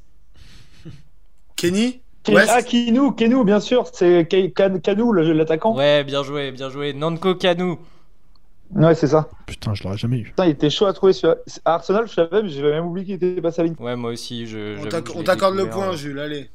Kenny 1.57 2.01
West 2.29 2.51
Ah, 2.55 2.63
Kinou, 2.63 3.13
Kenou, 3.13 3.45
bien 3.45 3.61
sûr. 3.61 3.85
C'est 3.93 4.27
Kanou, 4.27 5.13
le- 5.13 5.33
l'attaquant. 5.33 5.75
Ouais, 5.77 6.05
bien 6.05 6.23
joué, 6.23 6.51
bien 6.53 6.71
joué. 6.71 6.93
Nanko 6.93 7.35
Kanu. 7.35 7.77
Ouais, 8.75 8.95
c'est 8.95 9.09
ça. 9.09 9.29
Putain, 9.47 9.75
je 9.75 9.83
l'aurais 9.85 9.99
jamais 9.99 10.19
eu. 10.19 10.25
Putain, 10.25 10.47
il 10.47 10.51
était 10.53 10.71
chaud 10.71 10.87
à 10.87 10.93
trouver 10.93 11.13
sur 11.13 11.37
Arsenal, 11.65 12.07
je 12.09 12.15
savais, 12.15 12.43
mais 12.43 12.49
j'avais 12.49 12.73
même 12.73 12.87
oublié 12.87 13.05
qu'il 13.05 13.15
était 13.17 13.41
passé 13.41 13.61
à 13.61 13.65
l'Inter. 13.65 13.83
Ouais, 13.83 13.97
moi 13.97 14.13
aussi, 14.13 14.47
je. 14.47 14.79
On 15.15 15.23
t'accorde 15.23 15.57
le 15.57 15.69
point, 15.69 15.91
euh. 15.93 15.97
Jules. 15.97 16.19
Allez. 16.19 16.49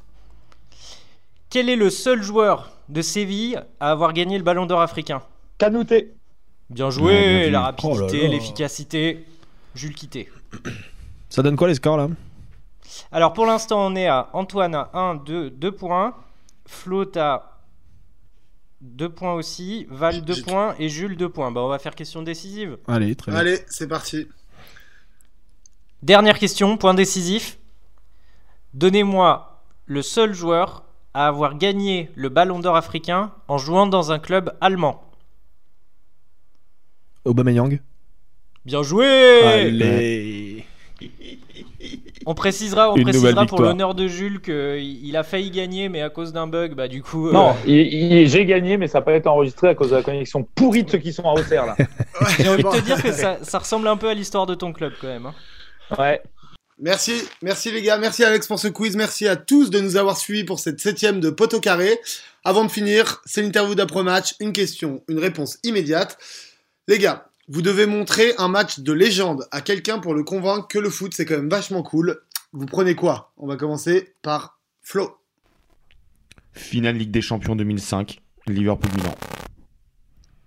Quel 1.50 1.68
est 1.68 1.76
le 1.76 1.90
seul 1.90 2.22
joueur 2.22 2.70
de 2.88 3.00
Séville 3.02 3.62
à 3.80 3.90
avoir 3.90 4.12
gagné 4.12 4.36
le 4.38 4.44
Ballon 4.44 4.66
d'Or 4.66 4.80
africain? 4.80 5.22
Canouté. 5.58 6.14
Bien 6.70 6.90
joué, 6.90 7.04
Ouais, 7.12 7.34
bien 7.38 7.44
vu. 7.46 7.50
la 7.50 7.74
Oh 7.82 7.88
rapidité, 7.92 8.28
l'efficacité. 8.28 9.24
Jules 9.74 9.94
Quitté. 9.94 10.28
Ça 11.30 11.42
donne 11.42 11.56
quoi 11.56 11.68
les 11.68 11.74
scores 11.74 11.96
là? 11.96 12.08
Alors 13.12 13.32
pour 13.32 13.46
l'instant, 13.46 13.86
on 13.86 13.96
est 13.96 14.06
à 14.06 14.28
Antoine 14.32 14.74
à 14.74 14.90
1, 14.92 15.14
2, 15.16 15.50
2 15.50 15.72
points. 15.72 16.14
Flo, 16.66 17.04
à 17.16 17.58
2 18.82 19.08
points 19.08 19.34
aussi. 19.34 19.86
Val, 19.90 20.22
2 20.22 20.34
J'ai- 20.34 20.42
points. 20.42 20.74
Et 20.78 20.88
Jules, 20.88 21.16
2 21.16 21.28
points. 21.30 21.50
Bah, 21.50 21.62
on 21.62 21.68
va 21.68 21.78
faire 21.78 21.94
question 21.94 22.22
décisive. 22.22 22.78
Allez, 22.86 23.14
très 23.16 23.32
bien. 23.32 23.40
Allez, 23.40 23.58
c'est 23.68 23.88
parti. 23.88 24.26
Dernière 26.02 26.38
question, 26.38 26.76
point 26.76 26.94
décisif. 26.94 27.58
Donnez-moi 28.74 29.62
le 29.86 30.02
seul 30.02 30.34
joueur 30.34 30.84
à 31.18 31.26
avoir 31.26 31.58
gagné 31.58 32.10
le 32.14 32.28
Ballon 32.28 32.60
d'Or 32.60 32.76
africain 32.76 33.32
en 33.48 33.58
jouant 33.58 33.88
dans 33.88 34.12
un 34.12 34.20
club 34.20 34.52
allemand. 34.60 35.02
Aubameyang. 37.24 37.80
Bien 38.64 38.84
joué 38.84 39.42
Allez. 39.42 40.64
On 42.24 42.34
précisera, 42.34 42.92
on 42.92 42.96
Une 42.96 43.02
précisera 43.02 43.46
pour 43.46 43.60
l'honneur 43.60 43.96
de 43.96 44.06
Jules 44.06 44.40
qu'il 44.40 44.54
il 45.06 45.16
a 45.16 45.24
failli 45.24 45.50
gagner, 45.50 45.88
mais 45.88 46.02
à 46.02 46.08
cause 46.10 46.32
d'un 46.32 46.46
bug, 46.46 46.74
bah 46.74 46.86
du 46.86 47.02
coup. 47.02 47.28
euh, 47.28 47.32
Non, 47.32 47.56
j'ai 47.66 48.44
gagné, 48.46 48.76
mais 48.76 48.86
ça 48.86 48.98
n'a 48.98 49.04
pas 49.04 49.16
été 49.16 49.28
enregistré 49.28 49.68
à 49.70 49.74
cause 49.74 49.90
de 49.90 49.96
la 49.96 50.02
connexion 50.04 50.46
pourrie 50.54 50.84
de 50.84 50.90
ceux 50.90 50.98
qui 50.98 51.12
sont 51.12 51.24
à 51.28 51.32
Auxerre, 51.32 51.66
là. 51.66 51.76
J'ai 52.38 52.48
envie 52.48 52.62
de 52.62 52.68
te 52.68 52.80
dire 52.84 53.02
que 53.02 53.10
ça, 53.10 53.38
ça 53.42 53.58
ressemble 53.58 53.88
un 53.88 53.96
peu 53.96 54.08
à 54.08 54.14
l'histoire 54.14 54.46
de 54.46 54.54
ton 54.54 54.72
club 54.72 54.92
quand 55.00 55.08
même. 55.08 55.26
hein. 55.26 55.34
Ouais. 55.98 56.22
Merci, 56.80 57.22
merci 57.42 57.72
les 57.72 57.82
gars, 57.82 57.98
merci 57.98 58.22
Alex 58.22 58.46
pour 58.46 58.60
ce 58.60 58.68
quiz, 58.68 58.94
merci 58.94 59.26
à 59.26 59.34
tous 59.34 59.68
de 59.68 59.80
nous 59.80 59.96
avoir 59.96 60.16
suivis 60.16 60.44
pour 60.44 60.60
cette 60.60 60.78
septième 60.78 61.18
de 61.18 61.28
Poteau 61.28 61.58
Carré. 61.58 61.98
Avant 62.44 62.64
de 62.64 62.70
finir, 62.70 63.20
c'est 63.26 63.42
l'interview 63.42 63.74
d'après-match, 63.74 64.36
une 64.38 64.52
question, 64.52 65.02
une 65.08 65.18
réponse 65.18 65.58
immédiate. 65.64 66.18
Les 66.86 66.98
gars, 66.98 67.30
vous 67.48 67.62
devez 67.62 67.86
montrer 67.86 68.32
un 68.38 68.46
match 68.46 68.78
de 68.78 68.92
légende 68.92 69.48
à 69.50 69.60
quelqu'un 69.60 69.98
pour 69.98 70.14
le 70.14 70.22
convaincre 70.22 70.68
que 70.68 70.78
le 70.78 70.88
foot 70.88 71.12
c'est 71.14 71.24
quand 71.24 71.36
même 71.36 71.50
vachement 71.50 71.82
cool. 71.82 72.20
Vous 72.52 72.66
prenez 72.66 72.94
quoi? 72.94 73.32
On 73.38 73.48
va 73.48 73.56
commencer 73.56 74.14
par 74.22 74.60
Flo. 74.80 75.18
Finale 76.52 76.96
Ligue 76.96 77.10
des 77.10 77.22
Champions 77.22 77.56
2005. 77.56 78.20
Liverpool-Milan. 78.46 79.14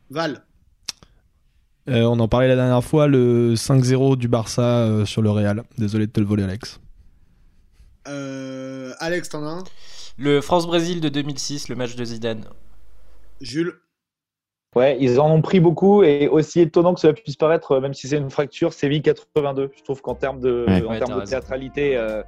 Val. 0.09 0.45
Euh, 1.91 2.03
on 2.05 2.19
en 2.19 2.27
parlait 2.27 2.47
la 2.47 2.55
dernière 2.55 2.83
fois, 2.83 3.07
le 3.07 3.53
5-0 3.55 4.15
du 4.15 4.27
Barça 4.27 4.61
euh, 4.61 5.05
sur 5.05 5.21
le 5.21 5.29
Real. 5.29 5.63
Désolé 5.77 6.07
de 6.07 6.11
te 6.11 6.19
le 6.19 6.25
voler, 6.25 6.43
Alex. 6.43 6.79
Euh, 8.07 8.93
Alex, 8.99 9.29
t'en 9.29 9.43
as 9.45 9.49
un? 9.49 9.63
Le 10.17 10.41
France-Brésil 10.41 11.01
de 11.01 11.09
2006, 11.09 11.69
le 11.69 11.75
match 11.75 11.95
de 11.95 12.03
Zidane. 12.05 12.45
Jules? 13.41 13.73
Ouais, 14.75 14.97
ils 15.01 15.19
en 15.19 15.29
ont 15.29 15.41
pris 15.41 15.59
beaucoup 15.59 16.01
et 16.03 16.29
aussi 16.29 16.61
étonnant 16.61 16.93
que 16.93 17.01
cela 17.01 17.11
puisse 17.13 17.35
paraître, 17.35 17.79
même 17.79 17.93
si 17.93 18.07
c'est 18.07 18.17
une 18.17 18.29
fracture, 18.29 18.71
Séville 18.71 19.01
82. 19.01 19.71
Je 19.77 19.83
trouve 19.83 20.01
qu'en 20.01 20.15
termes 20.15 20.39
de, 20.39 20.65
Ouais. 20.67 20.81
en 20.85 20.91
Ouais, 20.91 20.97
termes 20.97 21.09
t'as 21.09 21.15
de 21.15 21.19
raison. 21.19 21.29
théâtralité, 21.31 21.97
euh, 21.97 22.23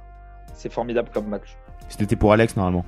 c'est 0.52 0.70
formidable 0.70 1.08
comme 1.14 1.26
match. 1.26 1.56
C'était 1.88 2.16
pour 2.16 2.32
Alex 2.34 2.54
normalement. 2.56 2.84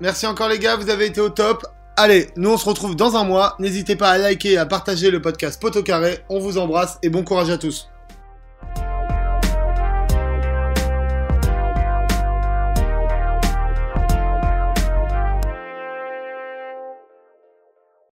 Merci 0.00 0.26
encore 0.26 0.48
les 0.48 0.58
gars, 0.58 0.76
vous 0.76 0.88
avez 0.88 1.06
été 1.06 1.20
au 1.20 1.28
top. 1.28 1.66
Allez, 1.96 2.28
nous 2.36 2.50
on 2.50 2.56
se 2.56 2.64
retrouve 2.64 2.96
dans 2.96 3.16
un 3.16 3.24
mois. 3.24 3.54
N'hésitez 3.58 3.96
pas 3.96 4.10
à 4.10 4.18
liker 4.18 4.52
et 4.52 4.58
à 4.58 4.64
partager 4.64 5.10
le 5.10 5.20
podcast 5.20 5.60
Poteau 5.60 5.82
Carré. 5.82 6.20
On 6.30 6.38
vous 6.38 6.56
embrasse 6.56 6.98
et 7.02 7.10
bon 7.10 7.22
courage 7.22 7.50
à 7.50 7.58
tous. 7.58 7.91